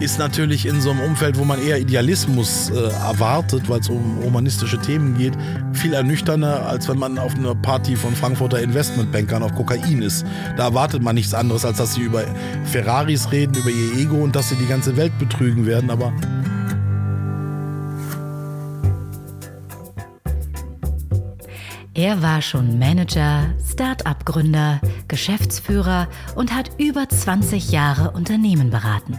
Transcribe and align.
ist 0.00 0.18
natürlich 0.18 0.66
in 0.66 0.80
so 0.80 0.90
einem 0.90 1.00
Umfeld, 1.00 1.38
wo 1.38 1.44
man 1.44 1.60
eher 1.60 1.78
Idealismus 1.78 2.70
äh, 2.70 2.74
erwartet, 2.76 3.68
weil 3.68 3.80
es 3.80 3.88
um 3.88 4.22
humanistische 4.22 4.78
Themen 4.78 5.16
geht, 5.16 5.34
viel 5.72 5.92
ernüchternder, 5.92 6.66
als 6.66 6.88
wenn 6.88 6.98
man 6.98 7.18
auf 7.18 7.34
einer 7.34 7.54
Party 7.54 7.96
von 7.96 8.14
Frankfurter 8.14 8.60
Investmentbankern 8.60 9.42
auf 9.42 9.54
Kokain 9.54 10.02
ist. 10.02 10.24
Da 10.56 10.64
erwartet 10.64 11.02
man 11.02 11.16
nichts 11.16 11.34
anderes, 11.34 11.64
als 11.64 11.78
dass 11.78 11.94
sie 11.94 12.02
über 12.02 12.22
Ferraris 12.64 13.32
reden, 13.32 13.54
über 13.54 13.70
ihr 13.70 13.98
Ego 13.98 14.16
und 14.16 14.36
dass 14.36 14.50
sie 14.50 14.56
die 14.56 14.66
ganze 14.66 14.96
Welt 14.96 15.18
betrügen 15.18 15.66
werden, 15.66 15.90
aber 15.90 16.12
Er 21.94 22.22
war 22.22 22.42
schon 22.42 22.78
Manager, 22.78 23.52
Start-up-Gründer, 23.68 24.80
Geschäftsführer 25.08 26.06
und 26.36 26.54
hat 26.54 26.70
über 26.78 27.08
20 27.08 27.72
Jahre 27.72 28.12
Unternehmen 28.12 28.70
beraten. 28.70 29.18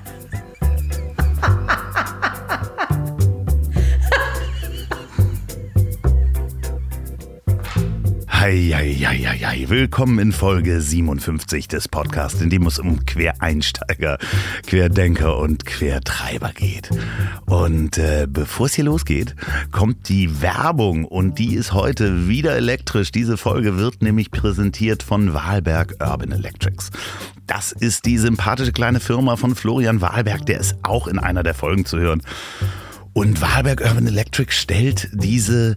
Heieieiei. 8.41 9.69
Willkommen 9.69 10.17
in 10.17 10.31
Folge 10.31 10.81
57 10.81 11.67
des 11.67 11.87
Podcasts, 11.87 12.41
in 12.41 12.49
dem 12.49 12.65
es 12.65 12.79
um 12.79 13.05
Quereinsteiger, 13.05 14.17
Querdenker 14.65 15.37
und 15.37 15.67
Quertreiber 15.67 16.49
geht. 16.49 16.89
Und 17.45 17.99
äh, 17.99 18.25
bevor 18.27 18.65
es 18.65 18.73
hier 18.73 18.85
losgeht, 18.85 19.35
kommt 19.71 20.09
die 20.09 20.41
Werbung 20.41 21.05
und 21.05 21.37
die 21.37 21.53
ist 21.53 21.73
heute 21.73 22.27
wieder 22.27 22.55
elektrisch. 22.55 23.11
Diese 23.11 23.37
Folge 23.37 23.77
wird 23.77 24.01
nämlich 24.01 24.31
präsentiert 24.31 25.03
von 25.03 25.35
Wahlberg 25.35 25.97
Urban 25.99 26.31
Electrics. 26.31 26.89
Das 27.45 27.71
ist 27.71 28.05
die 28.05 28.17
sympathische 28.17 28.71
kleine 28.71 29.01
Firma 29.01 29.35
von 29.35 29.53
Florian 29.53 30.01
Wahlberg, 30.01 30.47
der 30.47 30.59
ist 30.59 30.77
auch 30.81 31.07
in 31.07 31.19
einer 31.19 31.43
der 31.43 31.53
Folgen 31.53 31.85
zu 31.85 31.99
hören. 31.99 32.23
Und 33.13 33.39
Wahlberg 33.39 33.81
Urban 33.81 34.07
Electric 34.07 34.51
stellt 34.51 35.09
diese 35.13 35.75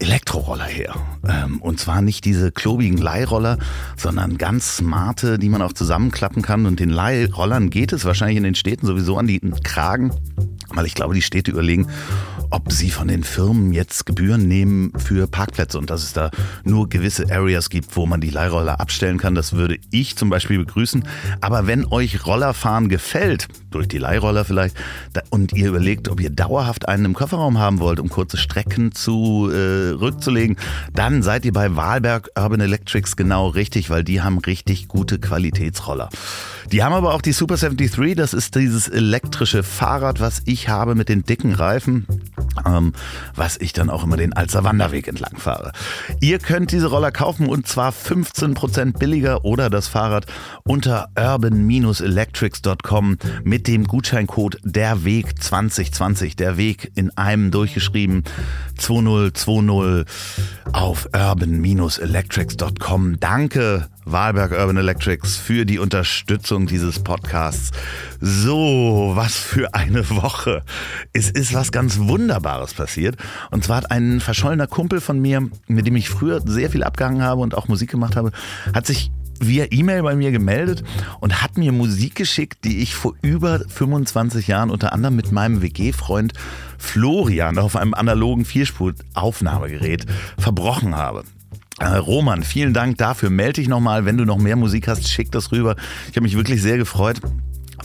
Elektroroller 0.00 0.64
her. 0.64 0.94
Ähm, 1.28 1.60
und 1.60 1.78
zwar 1.78 2.02
nicht 2.02 2.24
diese 2.24 2.50
klobigen 2.50 2.98
Leihroller, 2.98 3.58
sondern 3.96 4.38
ganz 4.38 4.78
smarte, 4.78 5.38
die 5.38 5.48
man 5.48 5.62
auch 5.62 5.72
zusammenklappen 5.72 6.42
kann. 6.42 6.66
Und 6.66 6.80
den 6.80 6.90
Leihrollern 6.90 7.70
geht 7.70 7.92
es 7.92 8.04
wahrscheinlich 8.04 8.38
in 8.38 8.44
den 8.44 8.54
Städten 8.54 8.86
sowieso 8.86 9.18
an 9.18 9.26
die 9.26 9.40
Kragen, 9.62 10.12
weil 10.70 10.86
ich 10.86 10.94
glaube, 10.94 11.14
die 11.14 11.22
Städte 11.22 11.50
überlegen, 11.50 11.86
ob 12.50 12.72
sie 12.72 12.90
von 12.90 13.08
den 13.08 13.22
Firmen 13.22 13.72
jetzt 13.72 14.06
Gebühren 14.06 14.48
nehmen 14.48 14.92
für 14.96 15.26
Parkplätze 15.26 15.78
und 15.78 15.90
dass 15.90 16.02
es 16.02 16.12
da 16.12 16.30
nur 16.64 16.88
gewisse 16.88 17.30
Areas 17.30 17.70
gibt, 17.70 17.96
wo 17.96 18.06
man 18.06 18.20
die 18.20 18.30
Leihroller 18.30 18.80
abstellen 18.80 19.18
kann. 19.18 19.34
Das 19.34 19.52
würde 19.52 19.78
ich 19.90 20.16
zum 20.16 20.30
Beispiel 20.30 20.58
begrüßen. 20.58 21.04
Aber 21.40 21.66
wenn 21.66 21.84
euch 21.84 22.26
Rollerfahren 22.26 22.88
gefällt, 22.88 23.48
durch 23.70 23.86
die 23.86 23.98
Leihroller 23.98 24.44
vielleicht, 24.44 24.76
und 25.30 25.52
ihr 25.52 25.68
überlegt, 25.68 26.08
ob 26.08 26.20
ihr 26.20 26.30
dauerhaft 26.30 26.88
einen 26.88 27.04
im 27.04 27.14
Kofferraum 27.14 27.58
haben 27.58 27.78
wollt, 27.78 28.00
um 28.00 28.08
kurze 28.08 28.36
Strecken 28.36 28.92
zu 28.92 29.50
äh, 29.52 29.89
rückzulegen, 29.92 30.56
dann 30.92 31.22
seid 31.22 31.44
ihr 31.44 31.52
bei 31.52 31.76
Wahlberg 31.76 32.30
Urban 32.36 32.60
Electrics 32.60 33.16
genau 33.16 33.48
richtig, 33.48 33.90
weil 33.90 34.04
die 34.04 34.22
haben 34.22 34.38
richtig 34.38 34.88
gute 34.88 35.18
Qualitätsroller. 35.18 36.08
Die 36.70 36.82
haben 36.82 36.92
aber 36.92 37.14
auch 37.14 37.22
die 37.22 37.32
Super 37.32 37.56
73, 37.56 38.14
das 38.14 38.34
ist 38.34 38.54
dieses 38.54 38.88
elektrische 38.88 39.62
Fahrrad, 39.62 40.20
was 40.20 40.42
ich 40.44 40.68
habe 40.68 40.94
mit 40.94 41.08
den 41.08 41.24
dicken 41.24 41.54
Reifen 41.54 42.06
ähm, 42.66 42.92
was 43.34 43.56
ich 43.58 43.72
dann 43.72 43.90
auch 43.90 44.04
immer 44.04 44.16
den 44.16 44.32
Alzer 44.32 44.62
Wanderweg 44.64 45.08
entlang 45.08 45.36
fahre. 45.36 45.72
Ihr 46.20 46.38
könnt 46.38 46.70
diese 46.72 46.88
Roller 46.88 47.12
kaufen 47.12 47.48
und 47.48 47.66
zwar 47.66 47.92
15% 47.92 48.98
billiger 48.98 49.44
oder 49.44 49.68
das 49.70 49.88
Fahrrad 49.88 50.26
unter 50.64 51.08
urban-electrics.com 51.18 53.18
mit 53.44 53.66
dem 53.66 53.84
Gutscheincode 53.84 54.58
der 54.62 55.04
Weg 55.04 55.42
2020, 55.42 56.36
der 56.36 56.56
Weg 56.56 56.92
in 56.94 57.16
einem 57.16 57.50
durchgeschrieben 57.50 58.24
2020 58.76 59.79
auf 60.72 61.08
urban-electrics.com. 61.14 63.20
Danke 63.20 63.88
Wahlberg 64.04 64.52
Urban 64.52 64.76
Electrics 64.76 65.36
für 65.36 65.64
die 65.64 65.78
Unterstützung 65.78 66.66
dieses 66.66 66.98
Podcasts. 66.98 67.70
So, 68.20 69.12
was 69.14 69.36
für 69.36 69.74
eine 69.74 70.08
Woche. 70.10 70.62
Es 71.12 71.30
ist 71.30 71.54
was 71.54 71.70
ganz 71.70 71.98
Wunderbares 71.98 72.74
passiert. 72.74 73.16
Und 73.50 73.64
zwar 73.64 73.78
hat 73.78 73.90
ein 73.90 74.20
verschollener 74.20 74.66
Kumpel 74.66 75.00
von 75.00 75.20
mir, 75.20 75.48
mit 75.68 75.86
dem 75.86 75.96
ich 75.96 76.08
früher 76.08 76.40
sehr 76.44 76.70
viel 76.70 76.82
abgehangen 76.82 77.22
habe 77.22 77.40
und 77.40 77.54
auch 77.54 77.68
Musik 77.68 77.90
gemacht 77.90 78.16
habe, 78.16 78.32
hat 78.74 78.86
sich 78.86 79.10
via 79.40 79.66
E-Mail 79.70 80.02
bei 80.02 80.14
mir 80.14 80.30
gemeldet 80.30 80.84
und 81.20 81.42
hat 81.42 81.58
mir 81.58 81.72
Musik 81.72 82.14
geschickt, 82.14 82.64
die 82.64 82.78
ich 82.78 82.94
vor 82.94 83.14
über 83.22 83.60
25 83.60 84.46
Jahren 84.46 84.70
unter 84.70 84.92
anderem 84.92 85.16
mit 85.16 85.32
meinem 85.32 85.62
WG-Freund 85.62 86.32
Florian 86.78 87.58
auf 87.58 87.76
einem 87.76 87.94
analogen 87.94 88.44
Vierspur-Aufnahmegerät 88.44 90.06
verbrochen 90.38 90.94
habe. 90.94 91.24
Äh, 91.78 91.96
Roman, 91.96 92.42
vielen 92.42 92.74
Dank 92.74 92.98
dafür. 92.98 93.30
Melde 93.30 93.54
dich 93.54 93.68
nochmal, 93.68 94.04
wenn 94.04 94.18
du 94.18 94.24
noch 94.24 94.38
mehr 94.38 94.56
Musik 94.56 94.86
hast, 94.86 95.08
schick 95.08 95.32
das 95.32 95.50
rüber. 95.50 95.76
Ich 96.10 96.16
habe 96.16 96.22
mich 96.22 96.36
wirklich 96.36 96.60
sehr 96.60 96.76
gefreut. 96.76 97.20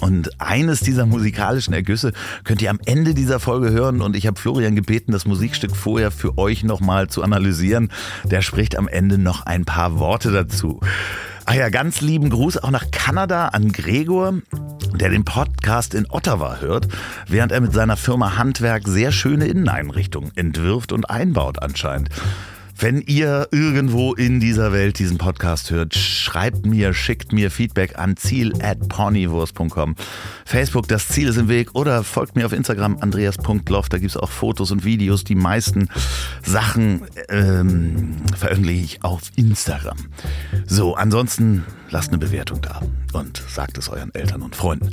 Und 0.01 0.41
eines 0.41 0.81
dieser 0.81 1.05
musikalischen 1.05 1.73
Ergüsse 1.73 2.11
könnt 2.43 2.61
ihr 2.61 2.69
am 2.69 2.79
Ende 2.85 3.13
dieser 3.13 3.39
Folge 3.39 3.71
hören. 3.71 4.01
Und 4.01 4.17
ich 4.17 4.27
habe 4.27 4.39
Florian 4.39 4.75
gebeten, 4.75 5.13
das 5.13 5.25
Musikstück 5.25 5.75
vorher 5.75 6.11
für 6.11 6.37
euch 6.37 6.63
nochmal 6.63 7.07
zu 7.07 7.23
analysieren. 7.23 7.89
Der 8.25 8.41
spricht 8.41 8.77
am 8.77 8.89
Ende 8.89 9.17
noch 9.17 9.45
ein 9.45 9.63
paar 9.63 9.97
Worte 9.97 10.31
dazu. 10.31 10.81
Ah 11.47 11.53
ja, 11.53 11.69
ganz 11.69 12.01
lieben 12.01 12.31
Gruß 12.31 12.57
auch 12.57 12.71
nach 12.71 12.89
Kanada 12.89 13.49
an 13.49 13.71
Gregor, 13.71 14.33
der 14.95 15.09
den 15.09 15.25
Podcast 15.25 15.93
in 15.93 16.09
Ottawa 16.09 16.57
hört, 16.59 16.87
während 17.27 17.51
er 17.51 17.61
mit 17.61 17.71
seiner 17.71 17.97
Firma 17.97 18.37
Handwerk 18.37 18.87
sehr 18.87 19.11
schöne 19.11 19.45
Inneneinrichtungen 19.45 20.31
entwirft 20.35 20.91
und 20.91 21.07
einbaut 21.07 21.61
anscheinend. 21.61 22.09
Wenn 22.77 23.01
ihr 23.01 23.47
irgendwo 23.51 24.13
in 24.13 24.39
dieser 24.39 24.73
Welt 24.73 24.99
diesen 24.99 25.17
Podcast 25.17 25.71
hört, 25.71 25.95
schreibt 25.95 26.65
mir, 26.65 26.93
schickt 26.93 27.31
mir 27.31 27.49
Feedback 27.49 27.97
an 27.97 28.17
ziel 28.17 28.53
at 28.61 28.89
ponywurst.com. 28.89 29.95
Facebook, 30.45 30.87
das 30.87 31.07
Ziel 31.07 31.29
ist 31.29 31.37
im 31.37 31.47
Weg 31.47 31.73
oder 31.73 32.03
folgt 32.03 32.35
mir 32.35 32.45
auf 32.45 32.51
Instagram 32.51 32.97
andreas.loft. 32.99 33.93
Da 33.93 33.97
gibt 33.97 34.11
es 34.11 34.17
auch 34.17 34.29
Fotos 34.29 34.71
und 34.71 34.83
Videos. 34.83 35.23
Die 35.23 35.35
meisten 35.35 35.87
Sachen 36.43 37.03
ähm, 37.29 38.17
veröffentliche 38.35 38.83
ich 38.83 39.03
auf 39.03 39.21
Instagram. 39.35 39.97
So, 40.65 40.95
ansonsten 40.95 41.63
lasst 41.89 42.09
eine 42.09 42.17
Bewertung 42.17 42.61
da 42.61 42.81
und 43.13 43.43
sagt 43.47 43.77
es 43.77 43.89
euren 43.89 44.13
Eltern 44.13 44.41
und 44.41 44.55
Freunden. 44.55 44.89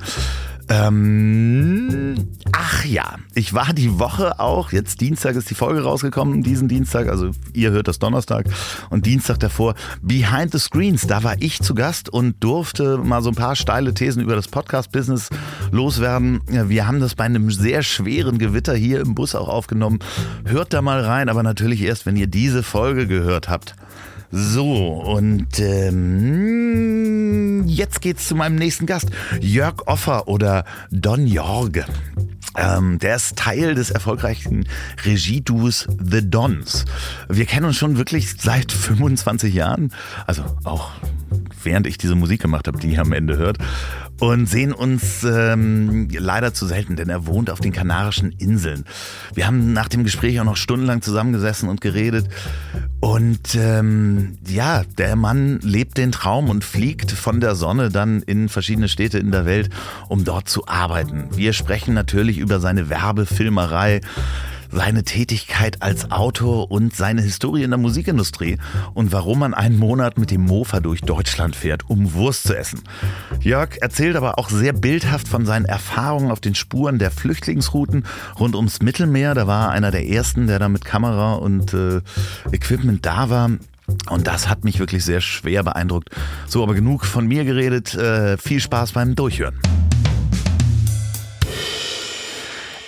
Ähm, 0.68 2.14
ach 2.52 2.84
ja, 2.84 3.16
ich 3.34 3.52
war 3.52 3.72
die 3.72 3.98
Woche 3.98 4.38
auch, 4.38 4.72
jetzt 4.72 5.00
Dienstag 5.00 5.34
ist 5.34 5.50
die 5.50 5.54
Folge 5.54 5.82
rausgekommen, 5.82 6.42
diesen 6.42 6.68
Dienstag, 6.68 7.08
also 7.08 7.30
ihr 7.52 7.72
hört 7.72 7.88
das 7.88 7.98
Donnerstag 7.98 8.46
und 8.88 9.04
Dienstag 9.04 9.40
davor, 9.40 9.74
Behind 10.00 10.52
the 10.52 10.58
Screens, 10.58 11.06
da 11.06 11.24
war 11.24 11.34
ich 11.40 11.60
zu 11.60 11.74
Gast 11.74 12.08
und 12.08 12.42
durfte 12.42 12.98
mal 12.98 13.22
so 13.22 13.30
ein 13.30 13.34
paar 13.34 13.56
steile 13.56 13.92
Thesen 13.92 14.22
über 14.22 14.36
das 14.36 14.48
Podcast-Business 14.48 15.30
loswerden. 15.72 16.40
Wir 16.46 16.86
haben 16.86 17.00
das 17.00 17.16
bei 17.16 17.24
einem 17.24 17.50
sehr 17.50 17.82
schweren 17.82 18.38
Gewitter 18.38 18.74
hier 18.74 19.00
im 19.00 19.14
Bus 19.14 19.34
auch 19.34 19.48
aufgenommen. 19.48 19.98
Hört 20.44 20.72
da 20.72 20.80
mal 20.80 21.00
rein, 21.00 21.28
aber 21.28 21.42
natürlich 21.42 21.82
erst, 21.82 22.06
wenn 22.06 22.16
ihr 22.16 22.28
diese 22.28 22.62
Folge 22.62 23.06
gehört 23.06 23.48
habt. 23.48 23.74
So, 24.34 24.94
und 24.94 25.60
ähm, 25.60 27.64
jetzt 27.66 28.00
geht's 28.00 28.28
zu 28.28 28.34
meinem 28.34 28.56
nächsten 28.56 28.86
Gast. 28.86 29.10
Jörg 29.42 29.86
Offer 29.86 30.26
oder 30.26 30.64
Don 30.90 31.26
Jorge. 31.26 31.84
Ähm, 32.56 32.98
der 32.98 33.16
ist 33.16 33.36
Teil 33.36 33.74
des 33.74 33.90
erfolgreichen 33.90 34.66
Regieduos 35.04 35.86
The 36.02 36.28
Dons. 36.28 36.86
Wir 37.28 37.44
kennen 37.44 37.66
uns 37.66 37.76
schon 37.76 37.98
wirklich 37.98 38.34
seit 38.38 38.72
25 38.72 39.52
Jahren, 39.52 39.92
also 40.26 40.44
auch 40.64 40.92
während 41.62 41.86
ich 41.86 41.98
diese 41.98 42.14
Musik 42.14 42.40
gemacht 42.40 42.68
habe, 42.68 42.78
die 42.78 42.92
ihr 42.92 43.02
am 43.02 43.12
Ende 43.12 43.36
hört 43.36 43.58
und 44.20 44.46
sehen 44.46 44.72
uns 44.72 45.24
ähm, 45.24 46.08
leider 46.10 46.54
zu 46.54 46.66
selten, 46.66 46.96
denn 46.96 47.08
er 47.08 47.26
wohnt 47.26 47.50
auf 47.50 47.60
den 47.60 47.72
Kanarischen 47.72 48.32
Inseln. 48.32 48.84
Wir 49.34 49.46
haben 49.46 49.72
nach 49.72 49.88
dem 49.88 50.04
Gespräch 50.04 50.38
auch 50.40 50.44
noch 50.44 50.56
stundenlang 50.56 51.02
zusammengesessen 51.02 51.68
und 51.68 51.80
geredet. 51.80 52.28
Und 53.00 53.56
ähm, 53.56 54.38
ja, 54.46 54.82
der 54.96 55.16
Mann 55.16 55.58
lebt 55.60 55.98
den 55.98 56.12
Traum 56.12 56.50
und 56.50 56.64
fliegt 56.64 57.10
von 57.10 57.40
der 57.40 57.56
Sonne 57.56 57.88
dann 57.90 58.22
in 58.22 58.48
verschiedene 58.48 58.88
Städte 58.88 59.18
in 59.18 59.32
der 59.32 59.44
Welt, 59.44 59.70
um 60.08 60.24
dort 60.24 60.48
zu 60.48 60.68
arbeiten. 60.68 61.28
Wir 61.34 61.52
sprechen 61.52 61.94
natürlich 61.94 62.38
über 62.38 62.60
seine 62.60 62.88
Werbefilmerei 62.88 64.00
seine 64.72 65.04
Tätigkeit 65.04 65.82
als 65.82 66.10
Autor 66.10 66.70
und 66.70 66.96
seine 66.96 67.22
Historie 67.22 67.62
in 67.62 67.70
der 67.70 67.78
Musikindustrie 67.78 68.58
und 68.94 69.12
warum 69.12 69.40
man 69.40 69.54
einen 69.54 69.78
Monat 69.78 70.18
mit 70.18 70.30
dem 70.30 70.42
Mofa 70.42 70.80
durch 70.80 71.02
Deutschland 71.02 71.54
fährt, 71.54 71.88
um 71.88 72.14
Wurst 72.14 72.44
zu 72.44 72.56
essen. 72.56 72.80
Jörg 73.40 73.76
erzählt 73.80 74.16
aber 74.16 74.38
auch 74.38 74.50
sehr 74.50 74.72
bildhaft 74.72 75.28
von 75.28 75.46
seinen 75.46 75.66
Erfahrungen 75.66 76.30
auf 76.30 76.40
den 76.40 76.54
Spuren 76.54 76.98
der 76.98 77.10
Flüchtlingsrouten 77.10 78.04
rund 78.40 78.56
ums 78.56 78.82
Mittelmeer. 78.82 79.34
Da 79.34 79.46
war 79.46 79.66
er 79.66 79.70
einer 79.70 79.90
der 79.90 80.08
ersten, 80.08 80.46
der 80.46 80.58
da 80.58 80.68
mit 80.68 80.84
Kamera 80.84 81.34
und 81.34 81.74
äh, 81.74 82.00
Equipment 82.50 83.04
da 83.04 83.30
war. 83.30 83.50
Und 84.08 84.26
das 84.26 84.48
hat 84.48 84.64
mich 84.64 84.78
wirklich 84.78 85.04
sehr 85.04 85.20
schwer 85.20 85.62
beeindruckt. 85.62 86.10
So, 86.46 86.62
aber 86.62 86.74
genug 86.74 87.04
von 87.04 87.26
mir 87.26 87.44
geredet. 87.44 87.94
Äh, 87.94 88.38
viel 88.38 88.60
Spaß 88.60 88.92
beim 88.92 89.14
Durchhören. 89.14 89.58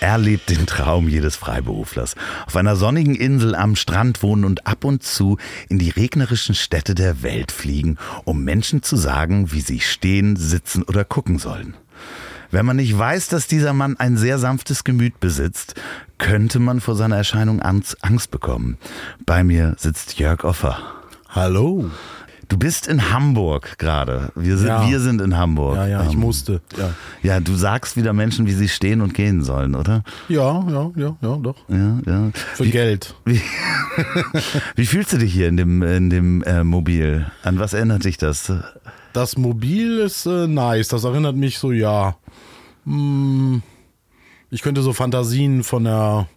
Er 0.04 0.18
lebt 0.18 0.50
den 0.50 0.66
Traum 0.66 1.08
jedes 1.08 1.34
Freiberuflers. 1.34 2.14
Auf 2.46 2.56
einer 2.56 2.76
sonnigen 2.76 3.14
Insel 3.14 3.54
am 3.54 3.74
Strand 3.74 4.22
wohnen 4.22 4.44
und 4.44 4.66
ab 4.66 4.84
und 4.84 5.02
zu 5.02 5.38
in 5.70 5.78
die 5.78 5.88
regnerischen 5.88 6.54
Städte 6.54 6.94
der 6.94 7.22
Welt 7.22 7.50
fliegen, 7.50 7.96
um 8.24 8.44
Menschen 8.44 8.82
zu 8.82 8.96
sagen, 8.96 9.50
wie 9.50 9.62
sie 9.62 9.80
stehen, 9.80 10.36
sitzen 10.36 10.82
oder 10.82 11.06
gucken 11.06 11.38
sollen. 11.38 11.72
Wenn 12.50 12.66
man 12.66 12.76
nicht 12.76 12.98
weiß, 12.98 13.28
dass 13.28 13.46
dieser 13.46 13.72
Mann 13.72 13.96
ein 13.96 14.18
sehr 14.18 14.38
sanftes 14.38 14.84
Gemüt 14.84 15.20
besitzt, 15.20 15.74
könnte 16.18 16.58
man 16.58 16.82
vor 16.82 16.96
seiner 16.96 17.16
Erscheinung 17.16 17.62
Angst 17.62 18.30
bekommen. 18.30 18.76
Bei 19.24 19.42
mir 19.42 19.74
sitzt 19.78 20.18
Jörg 20.18 20.44
Offer. 20.44 20.82
Hallo. 21.30 21.90
Du 22.48 22.58
bist 22.58 22.86
in 22.88 23.10
Hamburg 23.12 23.78
gerade. 23.78 24.30
Wir 24.34 24.56
sind, 24.58 24.68
Ja. 24.68 24.88
wir 24.88 25.00
sind 25.00 25.20
in 25.20 25.36
Hamburg. 25.36 25.76
Ja, 25.76 25.86
ja, 25.86 26.02
ich 26.06 26.12
Ähm, 26.14 26.20
musste. 26.20 26.60
Ja. 26.76 26.90
Ja, 27.22 27.40
du 27.40 27.54
sagst 27.54 27.96
wieder 27.96 28.12
Menschen, 28.12 28.46
wie 28.46 28.52
sie 28.52 28.68
stehen 28.68 29.00
und 29.00 29.14
gehen 29.14 29.42
sollen, 29.42 29.74
oder? 29.74 30.02
ja, 30.28 30.64
ja, 30.68 30.90
ja, 30.96 31.16
ja, 31.20 31.36
doch. 31.36 31.56
Ja, 31.68 31.98
ja. 32.06 32.30
Für 32.54 32.66
Geld. 32.66 33.14
Wie, 33.24 33.40
wie 34.76 34.86
fühlst 34.86 35.12
du 35.12 35.18
dich 35.18 35.32
hier 35.32 35.48
in 35.48 35.56
dem, 35.56 35.82
in 35.82 36.10
dem 36.10 36.42
äh, 36.42 36.64
Mobil? 36.64 37.26
An 37.42 37.58
was 37.58 37.72
erinnert 37.72 38.04
dich 38.04 38.18
das? 38.18 38.52
Das 39.12 39.36
Mobil 39.38 39.98
ist 40.00 40.26
äh, 40.26 40.46
nice. 40.46 40.88
Das 40.88 41.04
erinnert 41.04 41.36
mich 41.36 41.58
so, 41.58 41.72
ja. 41.72 42.16
Hm, 42.84 43.62
ich 44.50 44.62
könnte 44.62 44.82
so 44.82 44.92
Fantasien 44.92 45.62
von 45.64 45.84
der 45.84 46.28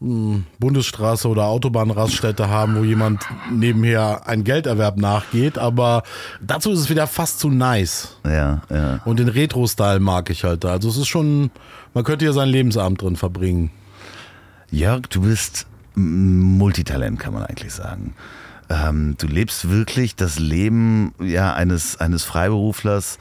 Bundesstraße 0.00 1.28
oder 1.28 1.46
Autobahnraststätte 1.46 2.48
haben, 2.48 2.76
wo 2.76 2.84
jemand 2.84 3.22
nebenher 3.50 4.26
ein 4.26 4.44
Gelderwerb 4.44 4.98
nachgeht, 4.98 5.56
aber 5.56 6.02
dazu 6.42 6.72
ist 6.72 6.80
es 6.80 6.90
wieder 6.90 7.06
fast 7.06 7.38
zu 7.38 7.48
nice. 7.48 8.16
Ja, 8.24 8.62
ja. 8.70 9.00
Und 9.04 9.18
den 9.18 9.28
Retro-Style 9.28 10.00
mag 10.00 10.28
ich 10.30 10.44
halt 10.44 10.64
da. 10.64 10.72
Also 10.72 10.90
es 10.90 10.96
ist 10.96 11.08
schon, 11.08 11.50
man 11.94 12.04
könnte 12.04 12.24
hier 12.24 12.34
sein 12.34 12.48
Lebensabend 12.48 13.00
drin 13.00 13.16
verbringen. 13.16 13.70
Jörg, 14.70 15.02
du 15.08 15.22
bist 15.22 15.66
Multitalent, 15.94 17.18
kann 17.20 17.32
man 17.32 17.44
eigentlich 17.44 17.72
sagen. 17.72 18.14
Ähm, 18.68 19.14
du 19.18 19.26
lebst 19.26 19.70
wirklich 19.70 20.16
das 20.16 20.38
Leben 20.38 21.14
ja, 21.20 21.54
eines, 21.54 21.98
eines 21.98 22.24
Freiberuflers, 22.24 23.18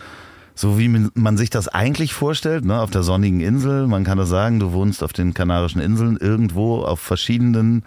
so 0.55 0.77
wie 0.77 0.87
man 0.87 1.37
sich 1.37 1.49
das 1.49 1.67
eigentlich 1.67 2.13
vorstellt, 2.13 2.65
ne? 2.65 2.79
auf 2.79 2.91
der 2.91 3.03
sonnigen 3.03 3.39
Insel. 3.39 3.87
Man 3.87 4.03
kann 4.03 4.17
das 4.17 4.29
sagen, 4.29 4.59
du 4.59 4.71
wohnst 4.71 5.03
auf 5.03 5.13
den 5.13 5.33
Kanarischen 5.33 5.81
Inseln 5.81 6.17
irgendwo 6.17 6.83
auf 6.83 6.99
verschiedenen, 6.99 7.83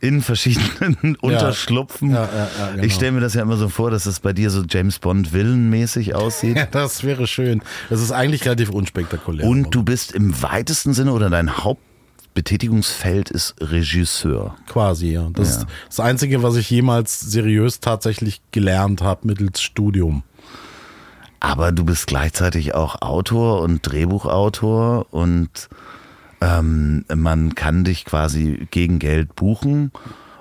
in 0.00 0.22
verschiedenen 0.22 1.16
Unterschlupfen. 1.20 2.10
Ja, 2.10 2.24
ja, 2.24 2.48
ja, 2.58 2.70
genau. 2.72 2.82
Ich 2.84 2.94
stelle 2.94 3.12
mir 3.12 3.20
das 3.20 3.34
ja 3.34 3.42
immer 3.42 3.56
so 3.56 3.68
vor, 3.68 3.90
dass 3.90 4.06
es 4.06 4.20
bei 4.20 4.32
dir 4.32 4.50
so 4.50 4.62
James 4.68 4.98
Bond 4.98 5.32
Villenmäßig 5.32 6.14
aussieht. 6.14 6.56
Ja, 6.56 6.66
das 6.66 7.04
wäre 7.04 7.26
schön. 7.26 7.62
Das 7.90 8.00
ist 8.00 8.10
eigentlich 8.10 8.44
relativ 8.46 8.70
unspektakulär. 8.70 9.46
Und 9.46 9.74
du 9.74 9.82
bist 9.82 10.12
im 10.12 10.42
weitesten 10.42 10.94
Sinne 10.94 11.12
oder 11.12 11.28
dein 11.28 11.58
Hauptbetätigungsfeld 11.58 13.30
ist 13.30 13.54
Regisseur. 13.60 14.56
Quasi, 14.66 15.12
ja. 15.12 15.28
Das 15.34 15.50
ist 15.50 15.66
das 15.88 16.00
Einzige, 16.00 16.42
was 16.42 16.56
ich 16.56 16.70
jemals 16.70 17.20
seriös 17.20 17.80
tatsächlich 17.80 18.40
gelernt 18.50 19.02
habe 19.02 19.26
mittels 19.26 19.60
Studium. 19.60 20.22
Aber 21.40 21.72
du 21.72 21.84
bist 21.84 22.06
gleichzeitig 22.06 22.74
auch 22.74 23.00
Autor 23.00 23.62
und 23.62 23.82
Drehbuchautor 23.82 25.06
und 25.12 25.68
ähm, 26.40 27.04
man 27.14 27.54
kann 27.54 27.84
dich 27.84 28.04
quasi 28.04 28.66
gegen 28.70 28.98
Geld 28.98 29.34
buchen, 29.36 29.92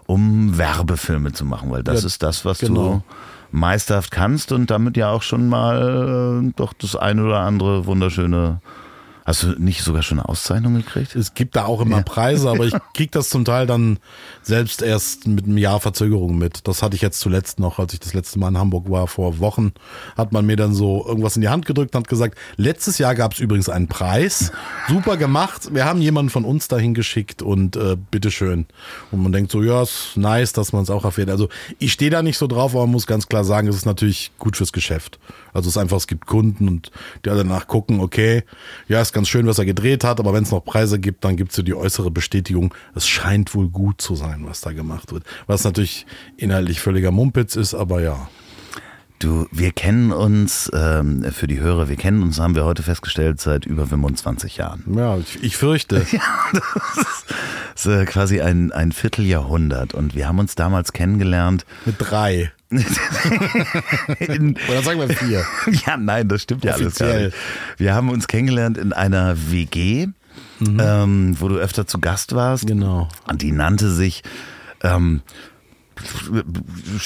um 0.05 0.57
Werbefilme 0.57 1.33
zu 1.33 1.45
machen, 1.45 1.71
weil 1.71 1.83
das 1.83 2.01
Ja, 2.01 2.07
ist 2.07 2.23
das, 2.23 2.45
was 2.45 2.59
genau. 2.59 2.73
du 2.73 3.03
meisterhaft 3.51 4.11
kannst 4.11 4.51
und 4.51 4.69
damit 4.69 4.97
ja 4.97 5.09
auch 5.11 5.21
schon 5.21 5.47
mal 5.49 6.43
äh, 6.47 6.53
doch 6.55 6.73
das 6.73 6.95
eine 6.95 7.23
oder 7.23 7.39
andere 7.39 7.85
wunderschöne. 7.85 8.61
Hast 9.27 9.43
du 9.43 9.47
nicht 9.61 9.83
sogar 9.83 10.03
schon 10.03 10.19
eine 10.19 10.29
Auszeichnung 10.29 10.75
gekriegt? 10.75 11.13
Es 11.13 11.33
gibt 11.33 11.57
da 11.57 11.65
auch 11.65 11.81
immer 11.81 12.01
Preise, 12.01 12.49
aber 12.49 12.63
ich 12.63 12.73
krieg 12.93 13.11
das 13.11 13.27
zum 13.27 13.43
Teil 13.43 13.67
dann 13.67 13.99
selbst 14.41 14.81
erst 14.81 15.27
mit 15.27 15.43
einem 15.43 15.57
Jahr 15.57 15.81
Verzögerung 15.81 16.37
mit. 16.37 16.65
Das 16.65 16.81
hatte 16.81 16.95
ich 16.95 17.01
jetzt 17.01 17.19
zuletzt 17.19 17.59
noch, 17.59 17.77
als 17.77 17.91
ich 17.91 17.99
das 17.99 18.13
letzte 18.13 18.39
Mal 18.39 18.47
in 18.47 18.57
Hamburg 18.57 18.89
war, 18.89 19.05
vor 19.09 19.39
Wochen, 19.39 19.73
hat 20.15 20.31
man 20.31 20.45
mir 20.45 20.55
dann 20.55 20.73
so 20.73 21.05
irgendwas 21.05 21.35
in 21.35 21.41
die 21.41 21.49
Hand 21.49 21.65
gedrückt 21.65 21.93
und 21.93 22.03
hat 22.03 22.07
gesagt, 22.07 22.37
letztes 22.55 22.99
Jahr 22.99 23.15
gab 23.15 23.33
es 23.33 23.39
übrigens 23.39 23.67
einen 23.67 23.89
Preis. 23.89 24.53
Super 24.87 25.17
gemacht. 25.17 25.75
Wir 25.75 25.83
haben 25.83 25.99
jemanden 25.99 26.29
von 26.29 26.45
uns 26.45 26.69
dahin 26.69 26.93
geschickt 26.93 27.41
und 27.41 27.75
äh, 27.75 27.97
bitteschön. 27.97 28.65
Und 29.11 29.23
man 29.23 29.33
denkt 29.33 29.51
so, 29.51 29.61
ja, 29.61 29.81
ist 29.81 30.15
nice, 30.15 30.53
dass 30.53 30.71
man 30.71 30.83
es 30.83 30.89
auch 30.89 31.03
erfährt. 31.03 31.29
Also 31.29 31.49
ich 31.79 31.91
stehe 31.91 32.11
da 32.11 32.23
nicht 32.23 32.37
so 32.37 32.47
drauf, 32.47 32.71
aber 32.71 32.83
man 32.83 32.91
muss 32.91 33.07
ganz 33.07 33.27
klar 33.27 33.43
sagen, 33.43 33.67
es 33.67 33.75
ist 33.75 33.85
natürlich 33.85 34.31
gut 34.39 34.55
fürs 34.55 34.71
Geschäft. 34.71 35.19
Also 35.53 35.69
es 35.69 35.75
ist 35.75 35.81
einfach, 35.81 35.97
es 35.97 36.07
gibt 36.07 36.27
Kunden 36.27 36.67
und 36.67 36.91
die 37.25 37.29
danach 37.29 37.67
gucken, 37.67 37.99
okay, 37.99 38.43
ja, 38.87 39.01
ist 39.01 39.11
ganz 39.17 39.29
schön, 39.29 39.47
was 39.47 39.57
er 39.57 39.65
gedreht 39.65 40.03
hat, 40.03 40.19
aber 40.19 40.31
wenn 40.31 40.43
es 40.43 40.51
noch 40.51 40.63
Preise 40.63 40.99
gibt, 40.99 41.25
dann 41.25 41.37
gibt 41.37 41.57
es 41.57 41.65
die 41.65 41.73
äußere 41.73 42.11
Bestätigung, 42.11 42.71
es 42.93 43.07
scheint 43.07 43.55
wohl 43.55 43.67
gut 43.67 43.99
zu 43.99 44.13
sein, 44.13 44.43
was 44.45 44.61
da 44.61 44.73
gemacht 44.73 45.11
wird. 45.11 45.23
Was 45.47 45.63
natürlich 45.63 46.05
inhaltlich 46.37 46.81
völliger 46.81 47.09
Mumpitz 47.09 47.55
ist, 47.55 47.73
aber 47.73 47.99
ja. 47.99 48.29
Du, 49.17 49.47
wir 49.51 49.71
kennen 49.71 50.11
uns, 50.11 50.69
ähm, 50.71 51.25
für 51.31 51.47
die 51.47 51.59
Hörer, 51.59 51.89
wir 51.89 51.95
kennen 51.95 52.21
uns, 52.21 52.39
haben 52.39 52.53
wir 52.53 52.63
heute 52.63 52.83
festgestellt, 52.83 53.41
seit 53.41 53.65
über 53.65 53.87
25 53.87 54.57
Jahren. 54.57 54.83
Ja, 54.95 55.17
ich, 55.17 55.43
ich 55.43 55.57
fürchte. 55.57 56.05
Das 57.73 57.85
ist 57.85 57.91
äh, 57.91 58.05
quasi 58.05 58.41
ein, 58.41 58.71
ein 58.71 58.91
Vierteljahrhundert 58.91 59.93
und 59.93 60.15
wir 60.15 60.27
haben 60.27 60.39
uns 60.39 60.55
damals 60.55 60.93
kennengelernt. 60.93 61.65
Mit 61.85 61.95
drei. 61.99 62.51
In, 62.69 64.57
Oder 64.69 64.83
sagen 64.83 64.99
wir 64.99 65.09
vier. 65.09 65.45
ja, 65.85 65.97
nein, 65.97 66.27
das 66.27 66.43
stimmt 66.43 66.65
ja 66.65 66.73
alles 66.73 66.95
gar 66.95 67.13
nicht. 67.13 67.35
Wir 67.77 67.95
haben 67.95 68.09
uns 68.09 68.27
kennengelernt 68.27 68.77
in 68.77 68.93
einer 68.93 69.35
WG, 69.51 70.07
ähm, 70.61 71.35
wo 71.39 71.47
du 71.47 71.55
öfter 71.57 71.87
zu 71.87 71.99
Gast 71.99 72.35
warst. 72.35 72.67
Genau. 72.67 73.07
Und 73.27 73.41
die 73.41 73.51
nannte 73.51 73.91
sich 73.91 74.23
ähm, 74.83 75.21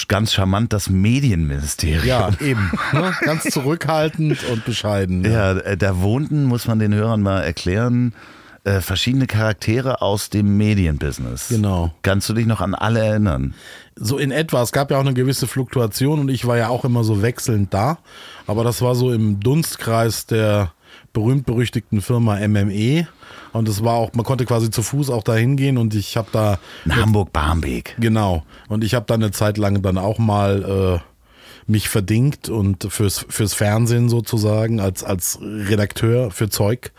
ganz 0.07 0.33
charmant 0.33 0.73
das 0.73 0.89
Medienministerium. 0.89 2.05
Ja, 2.05 2.29
eben. 2.39 2.71
Ne? 2.93 3.13
Ganz 3.21 3.43
zurückhaltend 3.43 4.43
und 4.45 4.65
bescheiden. 4.65 5.25
Ja, 5.31 5.53
äh, 5.53 5.77
da 5.77 6.01
wohnten, 6.01 6.45
muss 6.45 6.67
man 6.67 6.79
den 6.79 6.93
Hörern 6.93 7.21
mal 7.21 7.41
erklären, 7.41 8.13
äh, 8.63 8.81
verschiedene 8.81 9.27
Charaktere 9.27 10.01
aus 10.01 10.29
dem 10.29 10.57
Medienbusiness. 10.57 11.49
Genau. 11.49 11.91
Kannst 12.03 12.29
du 12.29 12.33
dich 12.33 12.45
noch 12.45 12.61
an 12.61 12.75
alle 12.75 12.99
erinnern? 12.99 13.55
So 13.95 14.17
in 14.17 14.31
etwa. 14.31 14.61
Es 14.61 14.71
gab 14.71 14.91
ja 14.91 14.97
auch 14.97 15.01
eine 15.01 15.13
gewisse 15.13 15.47
Fluktuation 15.47 16.19
und 16.19 16.29
ich 16.29 16.45
war 16.45 16.57
ja 16.57 16.69
auch 16.69 16.85
immer 16.85 17.03
so 17.03 17.21
wechselnd 17.21 17.73
da. 17.73 17.97
Aber 18.47 18.63
das 18.63 18.81
war 18.81 18.95
so 18.95 19.11
im 19.11 19.39
Dunstkreis 19.39 20.25
der 20.25 20.73
berühmt-berüchtigten 21.13 22.01
Firma 22.01 22.35
MME. 22.47 23.07
Und 23.53 23.67
es 23.67 23.83
war 23.83 23.95
auch, 23.95 24.13
man 24.13 24.25
konnte 24.25 24.45
quasi 24.45 24.69
zu 24.69 24.81
Fuß 24.81 25.09
auch 25.09 25.23
da 25.23 25.35
hingehen 25.35 25.77
und 25.77 25.93
ich 25.93 26.15
habe 26.15 26.29
da 26.31 26.57
In 26.85 26.95
Hamburg-Barmbek. 26.95 27.97
Genau. 27.99 28.43
Und 28.69 28.83
ich 28.83 28.93
habe 28.93 29.05
dann 29.07 29.21
eine 29.21 29.31
Zeit 29.31 29.57
lang 29.57 29.81
dann 29.81 29.97
auch 29.97 30.19
mal 30.19 31.01
äh, 31.01 31.10
mich 31.67 31.89
verdingt 31.89 32.49
und 32.49 32.87
fürs, 32.91 33.25
fürs 33.29 33.53
Fernsehen 33.53 34.09
sozusagen 34.09 34.79
als, 34.79 35.03
als 35.03 35.39
Redakteur 35.41 36.31
für 36.31 36.49
Zeug. 36.49 36.91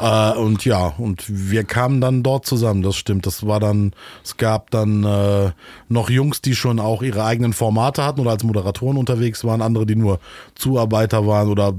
Äh, 0.00 0.32
und 0.32 0.64
ja, 0.64 0.94
und 0.98 1.24
wir 1.28 1.64
kamen 1.64 2.00
dann 2.00 2.22
dort 2.22 2.46
zusammen, 2.46 2.82
das 2.82 2.96
stimmt. 2.96 3.26
Das 3.26 3.46
war 3.46 3.60
dann, 3.60 3.92
es 4.22 4.36
gab 4.36 4.70
dann 4.70 5.04
äh, 5.04 5.52
noch 5.88 6.10
Jungs, 6.10 6.40
die 6.42 6.54
schon 6.54 6.80
auch 6.80 7.02
ihre 7.02 7.24
eigenen 7.24 7.52
Formate 7.52 8.04
hatten 8.04 8.20
oder 8.20 8.30
als 8.30 8.44
Moderatoren 8.44 8.96
unterwegs 8.96 9.44
waren, 9.44 9.62
andere, 9.62 9.86
die 9.86 9.96
nur 9.96 10.20
Zuarbeiter 10.54 11.26
waren 11.26 11.48
oder 11.48 11.74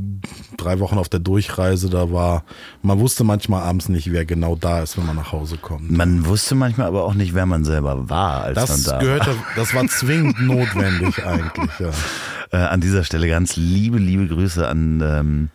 drei 0.58 0.80
Wochen 0.80 0.98
auf 0.98 1.10
der 1.10 1.20
Durchreise. 1.20 1.90
Da 1.90 2.12
war, 2.12 2.44
man 2.86 3.00
wusste 3.00 3.24
manchmal 3.24 3.64
abends 3.64 3.90
nicht, 3.90 4.12
wer 4.12 4.26
genau 4.26 4.56
da 4.56 4.82
ist, 4.82 4.98
wenn 4.98 5.06
man 5.06 5.16
nach 5.16 5.32
Hause 5.32 5.58
kommt. 5.58 5.92
Man 5.92 6.26
wusste 6.26 6.56
manchmal 6.56 6.88
aber 6.88 7.04
auch 7.04 7.14
nicht, 7.14 7.34
wer 7.34 7.46
man 7.46 7.66
selber 7.66 8.10
war, 8.10 8.44
als 8.44 8.56
Das 8.56 8.70
man 8.70 8.84
da 8.84 9.00
gehörte, 9.00 9.36
das 9.56 9.74
war 9.74 9.86
zwingend 9.88 10.40
notwendig 10.42 11.26
eigentlich, 11.26 11.80
ja. 11.80 11.88
war. 11.88 11.94
Äh, 12.52 12.58
an 12.58 12.80
dieser 12.80 13.04
Stelle 13.04 13.28
ganz 13.28 13.56
liebe, 13.56 13.98
liebe 13.98 14.28
Grüße 14.28 14.68
an 14.68 15.02
ähm, 15.04 15.50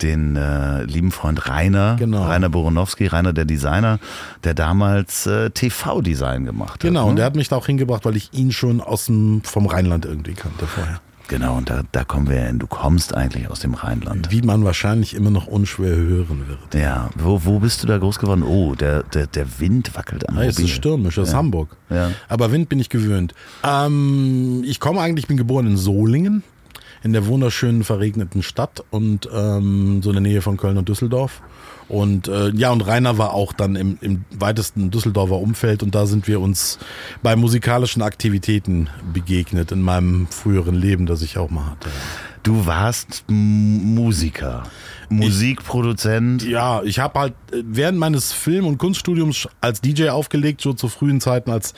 den 0.00 0.36
äh, 0.36 0.84
lieben 0.84 1.10
Freund 1.10 1.48
Rainer, 1.48 1.96
Genau. 1.98 2.24
Rainer 2.24 2.48
Boronowski, 2.48 3.08
Rainer 3.08 3.32
der 3.32 3.44
Designer, 3.44 3.98
der 4.44 4.54
damals 4.54 5.26
äh, 5.26 5.50
TV-Design 5.50 6.44
gemacht 6.44 6.74
hat. 6.74 6.80
Genau, 6.80 7.04
ne? 7.04 7.10
und 7.10 7.16
der 7.16 7.24
hat 7.24 7.34
mich 7.34 7.48
da 7.48 7.56
auch 7.56 7.66
hingebracht, 7.66 8.04
weil 8.04 8.16
ich 8.16 8.32
ihn 8.32 8.52
schon 8.52 8.80
aus 8.80 9.06
dem, 9.06 9.42
vom 9.42 9.66
Rheinland 9.66 10.06
irgendwie 10.06 10.34
kannte 10.34 10.68
vorher. 10.68 11.00
Genau, 11.28 11.58
und 11.58 11.68
da, 11.68 11.82
da 11.92 12.04
kommen 12.04 12.28
wir 12.28 12.40
hin. 12.40 12.58
Du 12.58 12.66
kommst 12.66 13.14
eigentlich 13.14 13.50
aus 13.50 13.60
dem 13.60 13.74
Rheinland. 13.74 14.30
Wie 14.30 14.40
man 14.42 14.64
wahrscheinlich 14.64 15.14
immer 15.14 15.30
noch 15.30 15.46
unschwer 15.46 15.94
hören 15.94 16.46
wird. 16.48 16.74
Ja, 16.74 17.10
wo, 17.16 17.42
wo 17.44 17.58
bist 17.60 17.82
du 17.82 17.86
da 17.86 17.98
groß 17.98 18.18
geworden? 18.18 18.42
Oh, 18.42 18.74
der, 18.74 19.02
der, 19.02 19.26
der 19.26 19.46
Wind 19.60 19.94
wackelt 19.94 20.26
am 20.28 20.36
Ja, 20.36 20.44
es 20.44 20.58
ist 20.58 20.70
stürmisch, 20.70 21.16
das 21.16 21.28
ist 21.28 21.32
Ja. 21.32 21.38
Hamburg. 21.38 21.76
Ja. 21.90 22.12
Aber 22.28 22.50
Wind 22.50 22.68
bin 22.70 22.80
ich 22.80 22.88
gewöhnt. 22.88 23.34
Ähm, 23.62 24.62
ich 24.64 24.80
komme 24.80 25.00
eigentlich, 25.00 25.24
ich 25.24 25.28
bin 25.28 25.36
geboren 25.36 25.66
in 25.66 25.76
Solingen, 25.76 26.42
in 27.02 27.12
der 27.12 27.26
wunderschönen 27.26 27.84
verregneten 27.84 28.42
Stadt 28.42 28.84
und 28.90 29.28
ähm, 29.32 30.02
so 30.02 30.10
in 30.10 30.14
der 30.14 30.22
Nähe 30.22 30.42
von 30.42 30.56
Köln 30.56 30.78
und 30.78 30.88
Düsseldorf. 30.88 31.42
Und 31.88 32.28
äh, 32.28 32.50
ja, 32.50 32.70
und 32.70 32.82
Rainer 32.82 33.16
war 33.16 33.32
auch 33.32 33.52
dann 33.52 33.74
im, 33.74 33.98
im 34.02 34.24
weitesten 34.30 34.90
Düsseldorfer 34.90 35.36
Umfeld 35.36 35.82
und 35.82 35.94
da 35.94 36.06
sind 36.06 36.28
wir 36.28 36.40
uns 36.40 36.78
bei 37.22 37.34
musikalischen 37.34 38.02
Aktivitäten 38.02 38.90
begegnet 39.12 39.72
in 39.72 39.80
meinem 39.80 40.26
früheren 40.26 40.74
Leben, 40.74 41.06
das 41.06 41.22
ich 41.22 41.38
auch 41.38 41.48
mal 41.48 41.64
hatte. 41.64 41.88
Du 42.48 42.64
warst 42.64 43.24
Musiker, 43.28 44.62
Musikproduzent. 45.10 46.42
Ja, 46.46 46.82
ich 46.82 46.98
habe 46.98 47.20
halt 47.20 47.34
äh, 47.52 47.62
während 47.62 47.98
meines 47.98 48.32
Film- 48.32 48.66
und 48.66 48.78
Kunststudiums 48.78 49.48
als 49.60 49.82
DJ 49.82 50.08
aufgelegt, 50.08 50.62
so 50.62 50.72
zu 50.72 50.88
frühen 50.88 51.20
Zeiten, 51.20 51.50
als 51.50 51.74